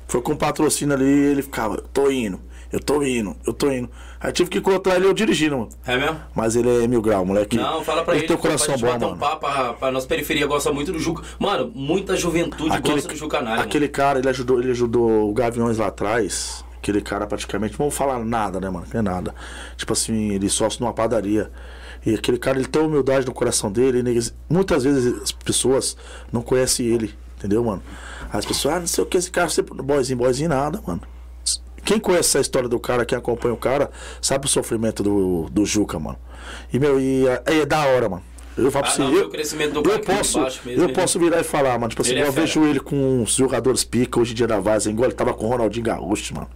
Foi 0.08 0.22
com 0.22 0.34
patrocínio 0.36 0.94
ali, 0.94 1.04
ele 1.04 1.42
ficava, 1.42 1.82
tô 1.92 2.10
indo, 2.10 2.40
eu 2.72 2.80
tô 2.80 3.02
indo, 3.02 3.36
eu 3.46 3.52
tô 3.52 3.70
indo. 3.70 3.90
Aí 4.22 4.30
tive 4.32 4.48
que 4.48 4.58
encontrar 4.58 4.94
ele 4.96 5.06
eu 5.06 5.12
dirigindo, 5.12 5.58
mano. 5.58 5.68
É 5.84 5.96
mesmo? 5.96 6.20
Mas 6.34 6.54
ele 6.54 6.84
é 6.84 6.86
mil 6.86 7.02
grau, 7.02 7.26
moleque. 7.26 7.56
Não, 7.56 7.82
fala 7.82 8.04
pra 8.04 8.14
ele, 8.14 8.26
tem 8.26 8.36
um 8.36 8.38
pô, 8.38 8.42
pra 8.48 8.52
coração 8.56 8.76
bom, 8.78 8.86
bater 8.92 9.04
um 9.04 9.08
mano. 9.08 9.20
papo, 9.20 9.46
a, 9.46 9.88
a 9.88 9.90
nossa 9.90 10.06
periferia 10.06 10.46
gosta 10.46 10.72
muito 10.72 10.92
do 10.92 10.98
Juca. 11.00 11.24
Mano, 11.40 11.72
muita 11.74 12.14
juventude 12.16 12.78
gosta 12.80 13.08
do 13.08 13.16
Gil 13.16 13.28
Canalha. 13.28 13.62
aquele 13.62 13.88
cara, 13.88 14.20
ele 14.20 14.28
ajudou, 14.28 14.60
ele 14.60 14.70
ajudou 14.70 15.28
o 15.28 15.32
Gaviões 15.34 15.78
lá 15.78 15.88
atrás. 15.88 16.64
Aquele 16.78 17.00
cara 17.00 17.26
praticamente, 17.26 17.72
não 17.72 17.86
vou 17.86 17.90
falar 17.90 18.18
nada, 18.24 18.60
né, 18.60 18.68
mano? 18.70 18.86
Não 18.92 18.98
é 19.00 19.02
nada. 19.02 19.34
Tipo 19.76 19.92
assim, 19.92 20.30
ele 20.32 20.48
sócio 20.48 20.80
numa 20.80 20.92
padaria. 20.92 21.50
E 22.04 22.14
aquele 22.14 22.38
cara, 22.38 22.58
ele 22.58 22.66
tem 22.68 22.82
humildade 22.82 23.26
no 23.26 23.32
coração 23.32 23.70
dele. 23.70 23.98
ele- 23.98 24.32
muitas 24.48 24.84
vezes 24.84 25.20
as 25.22 25.32
pessoas 25.32 25.96
não 26.32 26.42
conhecem 26.42 26.86
ele, 26.86 27.14
entendeu, 27.38 27.62
mano? 27.64 27.82
As 28.32 28.44
pessoas, 28.44 28.74
ah, 28.74 28.80
não 28.80 28.86
sei 28.86 29.04
o 29.04 29.06
que, 29.06 29.16
esse 29.16 29.30
cara 29.30 29.48
sempre. 29.48 29.80
Boyzinho, 29.82 30.18
boyzinho, 30.18 30.48
nada, 30.48 30.80
mano. 30.86 31.02
Quem 31.84 31.98
conhece 31.98 32.38
a 32.38 32.40
história 32.40 32.68
do 32.68 32.78
cara, 32.78 33.04
quem 33.04 33.16
acompanha 33.18 33.54
o 33.54 33.56
cara, 33.56 33.90
sabe 34.20 34.46
o 34.46 34.48
sofrimento 34.48 35.02
do, 35.02 35.48
do 35.50 35.64
Juca, 35.64 35.98
mano. 35.98 36.18
E, 36.72 36.78
meu, 36.78 37.00
e 37.00 37.26
é, 37.26 37.42
é 37.46 37.66
da 37.66 37.84
hora, 37.86 38.08
mano. 38.08 38.22
Eu 38.56 38.70
falo 38.70 38.84
Ah, 38.86 38.98
não, 38.98 39.12
eu, 39.12 39.22
eu 39.22 40.00
posso, 40.00 40.38
mesmo, 40.64 40.82
eu 40.82 40.88
posso 40.90 41.18
virar 41.18 41.40
e 41.40 41.44
falar, 41.44 41.78
mano. 41.78 41.88
Tipo 41.88 42.02
assim, 42.02 42.14
é 42.14 42.20
eu 42.20 42.32
fera. 42.32 42.46
vejo 42.46 42.64
ele 42.64 42.80
com 42.80 43.22
os 43.22 43.34
jogadores 43.34 43.82
pica 43.82 44.20
hoje 44.20 44.32
em 44.32 44.34
dia 44.34 44.46
da 44.46 44.60
Vaza, 44.60 44.90
igual 44.90 45.08
ele 45.08 45.16
tava 45.16 45.32
com 45.32 45.46
o 45.46 45.48
Ronaldinho 45.48 45.84
Gaúcho, 45.86 46.34
mano. 46.34 46.48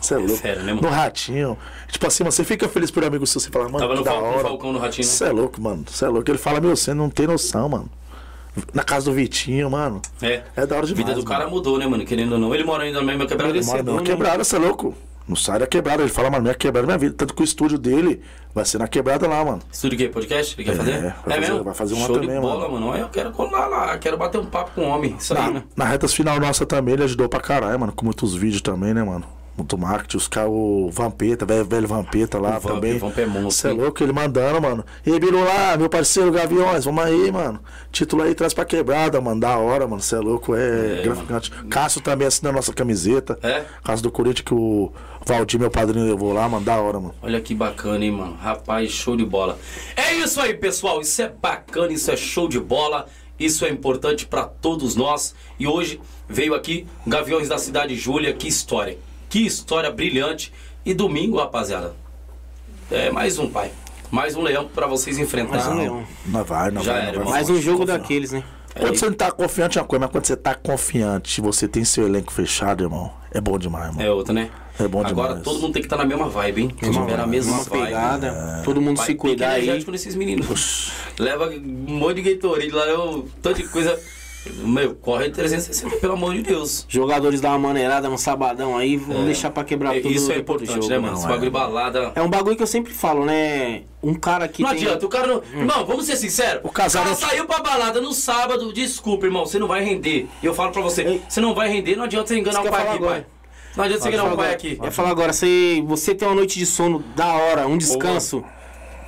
Você 0.00 0.14
é 0.14 0.18
louco. 0.18 0.36
fera, 0.36 0.62
né, 0.62 0.74
mano? 0.74 0.82
no 0.82 0.92
ratinho. 0.92 1.56
Tipo 1.90 2.06
assim, 2.06 2.24
mano, 2.24 2.32
você 2.32 2.44
fica 2.44 2.68
feliz 2.68 2.90
por 2.90 3.04
amigo 3.04 3.26
seu, 3.26 3.40
você 3.40 3.50
fala, 3.50 3.66
mano, 3.66 3.78
Tava 3.78 3.92
que 3.92 3.98
no 4.00 4.04
da 4.04 4.10
Falcão, 4.10 4.30
hora. 4.30 4.40
Falcão 4.48 4.72
no 4.72 4.78
Ratinho, 4.78 5.06
né? 5.06 5.12
Você 5.12 5.24
é 5.24 5.30
louco, 5.30 5.60
mano. 5.60 5.84
Você 5.88 6.04
é 6.04 6.08
louco. 6.08 6.30
Ele 6.30 6.38
fala, 6.38 6.60
meu, 6.60 6.76
você 6.76 6.92
não 6.92 7.08
tem 7.08 7.26
noção, 7.26 7.68
mano. 7.68 7.88
Na 8.72 8.82
casa 8.84 9.06
do 9.06 9.12
Vitinho, 9.12 9.70
mano. 9.70 10.00
É. 10.22 10.42
É 10.56 10.66
da 10.66 10.76
hora 10.76 10.84
A 10.84 10.88
demais. 10.88 11.06
vida 11.06 11.14
do 11.14 11.24
cara 11.24 11.44
mano. 11.44 11.56
mudou, 11.56 11.78
né, 11.78 11.86
mano? 11.86 12.04
Querendo 12.04 12.32
ou 12.32 12.38
não. 12.38 12.54
Ele 12.54 12.64
mora 12.64 12.84
ainda 12.84 13.00
na 13.00 13.06
mesma 13.06 13.26
quebrada. 13.26 13.56
Ele 13.56 13.64
Mora 13.64 13.82
na 13.82 13.92
né? 13.94 14.02
quebrada, 14.02 14.44
você 14.44 14.56
é 14.56 14.58
louco. 14.58 14.94
Não 15.26 15.34
sai 15.34 15.58
da 15.58 15.66
quebrada. 15.66 16.02
Ele 16.02 16.10
fala, 16.12 16.30
mano, 16.30 16.42
minha 16.42 16.54
quebrada 16.54 16.84
é 16.84 16.88
minha 16.88 16.98
vida. 16.98 17.14
Tanto 17.16 17.34
que 17.34 17.40
o 17.42 17.44
estúdio 17.44 17.78
dele 17.78 18.20
vai 18.54 18.64
ser 18.64 18.78
na 18.78 18.86
quebrada 18.86 19.26
lá, 19.26 19.42
mano. 19.44 19.60
Estúdio 19.72 19.96
o 19.96 19.98
quê? 19.98 20.08
Podcast? 20.08 20.54
Ele 20.54 20.64
quer 20.64 20.72
É, 20.72 20.76
fazer? 20.76 20.92
vai 21.00 21.12
fazer- 21.24 21.40
mesmo? 21.40 21.64
vai 21.64 21.74
fazer 21.74 21.94
uma 21.94 22.06
Show 22.06 22.14
também, 22.20 22.34
de 22.36 22.40
bola, 22.40 22.68
mano. 22.68 22.86
Olha, 22.88 23.00
Eu 23.00 23.08
quero 23.08 23.32
colar 23.32 23.66
lá, 23.66 23.96
quero 23.98 24.16
bater 24.18 24.38
um 24.38 24.44
papo 24.46 24.72
com 24.74 24.82
o 24.82 24.88
homem. 24.88 25.16
Isso 25.18 25.32
aí, 25.34 25.40
Na, 25.42 25.50
né? 25.50 25.62
na 25.76 25.84
reta 25.86 26.06
final 26.06 26.38
nossa 26.38 26.66
também, 26.66 26.94
ele 26.94 27.04
ajudou 27.04 27.28
pra 27.28 27.40
caralho, 27.40 27.80
mano. 27.80 27.92
Com 27.92 28.04
muitos 28.04 28.34
vídeos 28.34 28.60
também, 28.60 28.92
né, 28.94 29.02
mano? 29.02 29.24
Muito 29.56 29.78
marketing. 29.78 30.16
Os 30.16 30.26
caras, 30.28 30.50
o 30.52 30.90
Vampeta, 30.92 31.46
velho, 31.46 31.64
velho 31.64 31.86
Vampeta 31.86 32.38
lá 32.38 32.56
O 32.56 32.60
Vamp, 32.60 32.74
também. 32.74 32.98
Vamp 32.98 33.18
é 33.18 33.26
monstro, 33.26 33.50
Você 33.50 33.68
é 33.68 33.72
louco, 33.72 34.02
ele 34.02 34.12
mandando, 34.12 34.60
mano. 34.60 34.84
E 35.06 35.12
aí, 35.12 35.20
Biru 35.20 35.44
lá, 35.44 35.76
meu 35.76 35.88
parceiro 35.88 36.32
Gaviões, 36.32 36.84
vamos 36.84 37.04
aí, 37.04 37.30
mano. 37.30 37.60
Título 37.92 38.22
aí, 38.22 38.34
traz 38.34 38.52
pra 38.52 38.64
quebrada, 38.64 39.20
mano. 39.20 39.40
Da 39.40 39.56
hora, 39.56 39.86
mano. 39.86 40.02
Você 40.02 40.16
é 40.16 40.18
louco, 40.18 40.54
é, 40.56 40.98
É, 40.98 41.02
graficante. 41.02 41.50
Cássio 41.70 42.00
também 42.00 42.26
assina 42.26 42.50
a 42.50 42.52
nossa 42.52 42.72
camiseta. 42.72 43.38
É? 43.42 43.64
Cássio 43.84 44.02
do 44.02 44.10
Corinthians 44.10 44.44
que 44.44 44.54
o 44.54 44.92
Valdir, 45.24 45.60
meu 45.60 45.70
padrinho, 45.70 46.06
levou 46.06 46.32
lá, 46.32 46.48
mano. 46.48 46.64
Da 46.64 46.76
hora, 46.80 46.98
mano. 46.98 47.14
Olha 47.22 47.40
que 47.40 47.54
bacana, 47.54 48.04
hein, 48.04 48.10
mano. 48.10 48.36
Rapaz, 48.40 48.90
show 48.90 49.16
de 49.16 49.24
bola. 49.24 49.56
É 49.94 50.14
isso 50.14 50.40
aí, 50.40 50.54
pessoal. 50.54 51.00
Isso 51.00 51.22
é 51.22 51.28
bacana, 51.28 51.92
isso 51.92 52.10
é 52.10 52.16
show 52.16 52.48
de 52.48 52.58
bola. 52.58 53.06
Isso 53.38 53.64
é 53.64 53.70
importante 53.70 54.26
pra 54.26 54.44
todos 54.44 54.96
nós. 54.96 55.34
E 55.58 55.66
hoje 55.66 56.00
veio 56.28 56.54
aqui 56.54 56.86
Gaviões 57.06 57.48
da 57.48 57.58
Cidade 57.58 57.94
Júlia. 57.94 58.32
Que 58.32 58.48
história. 58.48 58.96
Que 59.34 59.44
história 59.44 59.90
brilhante. 59.90 60.52
E 60.86 60.94
domingo, 60.94 61.38
rapaziada. 61.38 61.92
É 62.88 63.10
mais 63.10 63.36
um, 63.36 63.50
pai. 63.50 63.72
Mais 64.08 64.36
um 64.36 64.42
leão 64.42 64.68
pra 64.72 64.86
vocês 64.86 65.18
enfrentar. 65.18 65.56
Mais 65.56 65.66
um 65.66 65.74
leão. 65.76 66.06
Não 66.24 66.44
vai, 66.44 66.70
não 66.70 66.84
Já 66.84 66.92
vai. 66.92 67.00
era, 67.00 67.06
não 67.06 67.14
vai. 67.14 67.20
irmão. 67.22 67.32
mais 67.32 67.50
um 67.50 67.60
jogo 67.60 67.84
daqueles, 67.84 68.30
né? 68.30 68.44
Quando 68.78 68.96
você 68.96 69.06
não 69.06 69.12
tá 69.14 69.32
confiante 69.32 69.76
é 69.76 69.80
uma 69.80 69.88
coisa, 69.88 70.04
mas 70.04 70.12
quando 70.12 70.24
você 70.24 70.36
tá 70.36 70.54
confiante, 70.54 71.40
você 71.40 71.66
tem 71.66 71.84
seu 71.84 72.06
elenco 72.06 72.32
fechado, 72.32 72.84
irmão, 72.84 73.12
é 73.32 73.40
bom 73.40 73.58
demais, 73.58 73.86
irmão. 73.88 74.04
É 74.04 74.08
outra, 74.08 74.32
né? 74.32 74.50
É 74.78 74.86
bom 74.86 75.04
Agora 75.04 75.28
demais. 75.30 75.42
todo 75.42 75.58
mundo 75.60 75.72
tem 75.72 75.82
que 75.82 75.86
estar 75.86 75.96
na 75.96 76.04
mesma 76.04 76.28
vibe, 76.28 76.62
hein? 76.62 76.76
Se 76.80 76.90
tiver 76.92 77.16
na 77.16 77.26
mesma 77.26 77.54
Uma 77.54 77.64
vibe. 77.64 77.84
pegada, 77.86 78.62
todo 78.64 78.80
mundo 78.80 78.98
Vai, 78.98 79.06
se 79.06 79.14
cuidar 79.16 79.50
aí. 79.50 79.84
nesses 79.88 80.14
meninos. 80.14 80.92
Leva 81.18 81.48
um 81.48 81.94
monte 81.98 82.22
de 82.22 82.34
Gatorade 82.34 82.70
lá, 82.70 82.84
leva 82.84 83.02
um 83.02 83.22
tanto 83.42 83.56
de 83.62 83.66
coisa. 83.66 84.00
Meu, 84.46 84.94
corre 84.94 85.30
360, 85.30 85.96
pelo 85.96 86.12
amor 86.12 86.34
de 86.34 86.42
Deus. 86.42 86.84
Jogadores 86.88 87.40
dar 87.40 87.50
uma 87.50 87.58
maneirada 87.58 88.08
no 88.08 88.18
sabadão 88.18 88.76
aí, 88.76 88.96
vão 88.96 89.24
deixar 89.24 89.50
pra 89.50 89.64
quebrar 89.64 89.96
É, 89.96 90.00
tudo. 90.00 90.12
Isso 90.14 90.30
é 90.30 90.36
importante, 90.38 90.74
jogo, 90.74 90.88
né, 90.88 90.98
mano? 90.98 91.14
Esse 91.16 91.24
é. 91.24 91.28
bagulho 91.28 91.44
de 91.44 91.50
balada. 91.50 92.12
É 92.14 92.22
um 92.22 92.28
bagulho 92.28 92.54
que 92.56 92.62
eu 92.62 92.66
sempre 92.66 92.92
falo, 92.92 93.24
né? 93.24 93.82
Um 94.02 94.14
cara 94.14 94.46
que 94.46 94.62
Não 94.62 94.68
tem... 94.70 94.78
adianta, 94.80 95.06
o 95.06 95.08
cara 95.08 95.26
não. 95.26 95.42
Irmão, 95.58 95.86
vamos 95.86 96.04
ser 96.06 96.16
sinceros. 96.16 96.60
O 96.62 96.68
casal 96.68 97.04
cara 97.04 97.14
não- 97.14 97.20
saiu 97.28 97.46
pra 97.46 97.60
balada 97.60 98.00
no 98.02 98.12
sábado, 98.12 98.70
desculpa, 98.72 99.24
irmão, 99.26 99.46
você 99.46 99.58
não 99.58 99.66
vai 99.66 99.82
render. 99.82 100.28
E 100.42 100.46
eu 100.46 100.52
falo 100.52 100.70
pra 100.72 100.82
você, 100.82 101.02
Ei. 101.02 101.22
você 101.28 101.40
não 101.40 101.54
vai 101.54 101.68
render, 101.68 101.96
não 101.96 102.04
adianta 102.04 102.26
você 102.28 102.38
enganar 102.38 102.60
Isso 102.60 102.68
o 102.68 102.70
pai 102.70 102.80
aqui, 102.82 102.86
falar 102.88 102.98
pai. 103.00 103.08
agora. 103.08 103.26
Não 103.76 103.84
adianta 103.84 104.02
você 104.04 104.10
que 104.10 104.16
não 104.16 104.36
vai 104.36 104.52
aqui. 104.54 104.76
Eu 104.78 104.84
ia 104.84 104.90
falar 104.92 105.10
agora, 105.10 105.32
você, 105.32 105.82
você 105.86 106.14
tem 106.14 106.28
uma 106.28 106.34
noite 106.34 106.58
de 106.58 106.66
sono 106.66 107.00
da 107.16 107.32
hora, 107.32 107.66
um 107.66 107.76
descanso. 107.78 108.44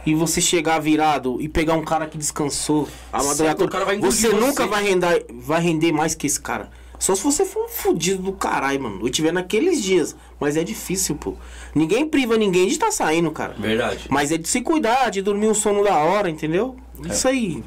E 0.07 0.15
você 0.15 0.41
chegar 0.41 0.79
virado 0.79 1.37
e 1.41 1.49
pegar 1.49 1.75
um 1.75 1.85
cara 1.85 2.07
que 2.07 2.17
descansou 2.17 2.89
a 3.13 3.23
madrugada 3.23 3.67
você 4.01 4.29
você. 4.29 4.37
nunca 4.37 4.67
vai 4.67 4.85
render, 4.85 5.27
vai 5.31 5.61
render 5.61 5.93
mais 5.93 6.15
que 6.15 6.27
esse 6.27 6.41
cara. 6.41 6.71
Só 6.99 7.15
se 7.15 7.23
você 7.23 7.45
for 7.45 7.65
um 7.65 7.69
fudido 7.69 8.23
do 8.23 8.33
caralho, 8.33 8.83
mano. 8.83 9.07
Eu 9.07 9.11
tiver 9.11 9.33
naqueles 9.33 9.83
dias. 9.83 10.17
Mas 10.41 10.57
é 10.57 10.65
difícil, 10.65 11.17
pô. 11.17 11.35
Ninguém 11.75 12.09
priva 12.09 12.37
ninguém 12.37 12.67
de 12.67 12.73
estar 12.73 12.91
saindo, 12.91 13.31
cara. 13.31 13.55
Verdade. 13.59 14.07
Mas 14.09 14.33
é 14.33 14.39
de 14.39 14.49
se 14.49 14.61
cuidar, 14.63 15.11
de 15.11 15.21
dormir 15.21 15.49
um 15.49 15.55
sono 15.55 15.85
da 15.85 15.97
hora, 15.97 16.31
entendeu? 16.31 16.77
Isso 17.05 17.29
aí. 17.29 17.63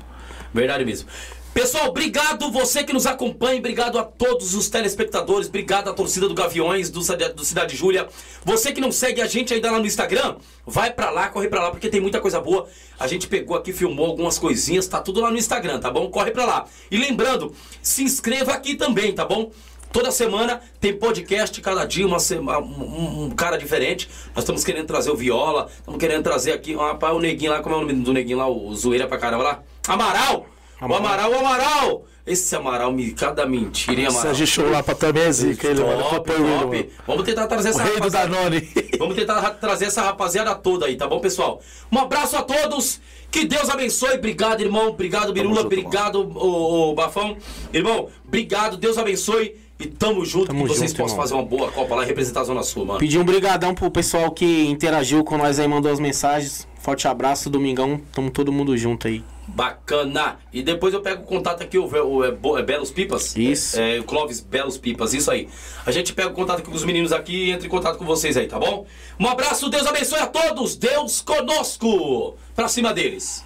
Verdade 0.53 0.83
mesmo. 0.83 1.07
Pessoal, 1.53 1.87
obrigado 1.89 2.49
você 2.51 2.83
que 2.83 2.93
nos 2.93 3.05
acompanha, 3.05 3.57
obrigado 3.59 3.99
a 3.99 4.03
todos 4.03 4.53
os 4.53 4.69
telespectadores, 4.69 5.47
obrigado 5.49 5.89
à 5.89 5.93
torcida 5.93 6.27
do 6.27 6.33
Gaviões, 6.33 6.89
do, 6.89 7.01
Cidade- 7.01 7.33
do 7.33 7.43
Cidade 7.43 7.75
Júlia. 7.75 8.07
Você 8.45 8.71
que 8.71 8.79
não 8.79 8.91
segue 8.93 9.21
a 9.21 9.25
gente 9.25 9.53
ainda 9.53 9.69
lá 9.69 9.77
no 9.79 9.85
Instagram, 9.85 10.37
vai 10.65 10.93
pra 10.93 11.09
lá, 11.09 11.27
corre 11.27 11.49
pra 11.49 11.61
lá, 11.63 11.71
porque 11.71 11.89
tem 11.89 11.99
muita 11.99 12.21
coisa 12.21 12.39
boa. 12.39 12.67
A 12.97 13.07
gente 13.07 13.27
pegou 13.27 13.57
aqui, 13.57 13.73
filmou 13.73 14.05
algumas 14.05 14.39
coisinhas, 14.39 14.87
tá 14.87 15.01
tudo 15.01 15.19
lá 15.19 15.31
no 15.31 15.37
Instagram, 15.37 15.79
tá 15.79 15.91
bom? 15.91 16.09
Corre 16.09 16.31
pra 16.31 16.45
lá. 16.45 16.65
E 16.89 16.97
lembrando, 16.97 17.53
se 17.81 18.03
inscreva 18.03 18.53
aqui 18.53 18.75
também, 18.75 19.11
tá 19.13 19.25
bom? 19.25 19.51
Toda 19.91 20.11
semana 20.11 20.61
tem 20.79 20.95
podcast, 20.95 21.59
cada 21.61 21.83
dia 21.83 22.05
uma 22.07 22.19
sema- 22.19 22.59
um, 22.59 23.23
um 23.25 23.29
cara 23.31 23.57
diferente. 23.57 24.07
Nós 24.35 24.43
estamos 24.43 24.63
querendo 24.63 24.85
trazer 24.85 25.11
o 25.11 25.15
Viola, 25.15 25.67
estamos 25.77 25.99
querendo 25.99 26.23
trazer 26.23 26.53
aqui, 26.53 26.73
rapaz, 26.75 27.13
o 27.13 27.19
Neguinho 27.19 27.51
lá, 27.51 27.61
como 27.61 27.75
é 27.75 27.77
o 27.79 27.81
nome 27.81 27.93
do 27.93 28.13
Neguinho 28.13 28.37
lá, 28.37 28.47
o 28.47 28.73
Zoeira 28.75 29.07
pra 29.07 29.17
caramba 29.17 29.43
lá? 29.43 29.63
Amaral! 29.87 30.45
O 30.81 30.93
Amaral, 30.93 31.31
o 31.31 31.35
Amaral! 31.39 32.05
Esse 32.25 32.55
Amaral, 32.55 32.91
me, 32.91 33.11
cada 33.11 33.45
mentira, 33.45 33.99
hein, 33.99 34.07
Amaral? 34.07 34.71
lá 34.71 34.83
pra 34.83 34.93
também 34.95 35.23
é 35.23 35.31
zica, 35.31 35.67
ele 35.67 35.83
mano. 35.83 36.03
Top, 36.03 36.31
ele, 36.31 36.43
top. 36.43 36.65
mano. 36.77 36.85
Vamos 37.07 37.23
tentar 37.25 37.47
trazer 37.47 37.69
essa 37.69 37.79
O 37.79 37.83
rei 37.83 37.93
do 37.93 38.03
rapaziada- 38.03 38.27
Danone. 38.27 38.69
Vamos 38.99 39.15
tentar 39.15 39.39
ra- 39.39 39.49
trazer 39.51 39.85
essa 39.85 40.01
rapaziada 40.03 40.53
toda 40.55 40.85
aí, 40.85 40.95
tá 40.95 41.07
bom, 41.07 41.19
pessoal? 41.19 41.59
Um 41.91 41.97
abraço 41.99 42.35
a 42.37 42.43
todos. 42.43 43.01
Que 43.31 43.45
Deus 43.45 43.69
abençoe. 43.69 44.13
Obrigado, 44.15 44.61
irmão. 44.61 44.89
Obrigado, 44.89 45.33
Birula. 45.33 45.61
obrigado, 45.61 46.21
ô, 46.37 46.89
ô, 46.91 46.95
Bafão. 46.95 47.35
Irmão, 47.73 48.07
obrigado. 48.25 48.77
Deus 48.77 48.97
abençoe. 48.97 49.55
E 49.79 49.85
tamo 49.87 50.25
junto. 50.25 50.47
Tamo 50.47 50.63
que 50.67 50.69
vocês 50.75 50.91
junto, 50.91 51.01
possam 51.01 51.15
irmão. 51.15 51.23
fazer 51.23 51.33
uma 51.35 51.43
boa 51.45 51.71
Copa 51.71 51.95
lá 51.95 52.03
e 52.03 52.07
representar 52.07 52.41
a 52.41 52.43
Zona 52.43 52.63
Sul, 52.63 52.85
mano. 52.85 52.99
Pedir 52.99 53.17
um 53.17 53.23
brigadão 53.23 53.73
pro 53.73 53.89
pessoal 53.89 54.29
que 54.31 54.65
interagiu 54.67 55.23
com 55.23 55.37
nós 55.37 55.57
aí, 55.59 55.67
mandou 55.67 55.91
as 55.91 55.99
mensagens. 55.99 56.67
Forte 56.79 57.07
abraço, 57.07 57.49
domingão. 57.49 58.01
Tamo 58.13 58.31
todo 58.31 58.51
mundo 58.51 58.75
junto 58.77 59.07
aí. 59.07 59.23
Bacana. 59.47 60.37
E 60.53 60.61
depois 60.61 60.93
eu 60.93 61.01
pego 61.01 61.23
o 61.23 61.25
contato 61.25 61.61
aqui, 61.63 61.77
o, 61.77 61.85
o, 61.87 62.23
é, 62.23 62.31
Bo- 62.31 62.57
é 62.57 62.63
Belos 62.63 62.89
Pipas. 62.91 63.35
Isso. 63.35 63.79
É, 63.79 63.97
é, 63.97 63.99
o 63.99 64.03
Clóvis 64.03 64.39
Belos 64.39 64.77
Pipas, 64.77 65.13
isso 65.13 65.29
aí. 65.29 65.49
A 65.85 65.91
gente 65.91 66.13
pega 66.13 66.29
o 66.29 66.33
contato 66.33 66.59
aqui 66.59 66.69
com 66.69 66.75
os 66.75 66.83
meninos 66.83 67.11
aqui 67.11 67.45
e 67.47 67.51
entra 67.51 67.65
em 67.65 67.69
contato 67.69 67.97
com 67.97 68.05
vocês 68.05 68.37
aí, 68.37 68.47
tá 68.47 68.57
bom? 68.59 68.85
Um 69.19 69.27
abraço, 69.27 69.69
Deus 69.69 69.85
abençoe 69.87 70.19
a 70.19 70.27
todos. 70.27 70.75
Deus 70.75 71.21
conosco. 71.21 72.35
Pra 72.55 72.67
cima 72.67 72.93
deles. 72.93 73.43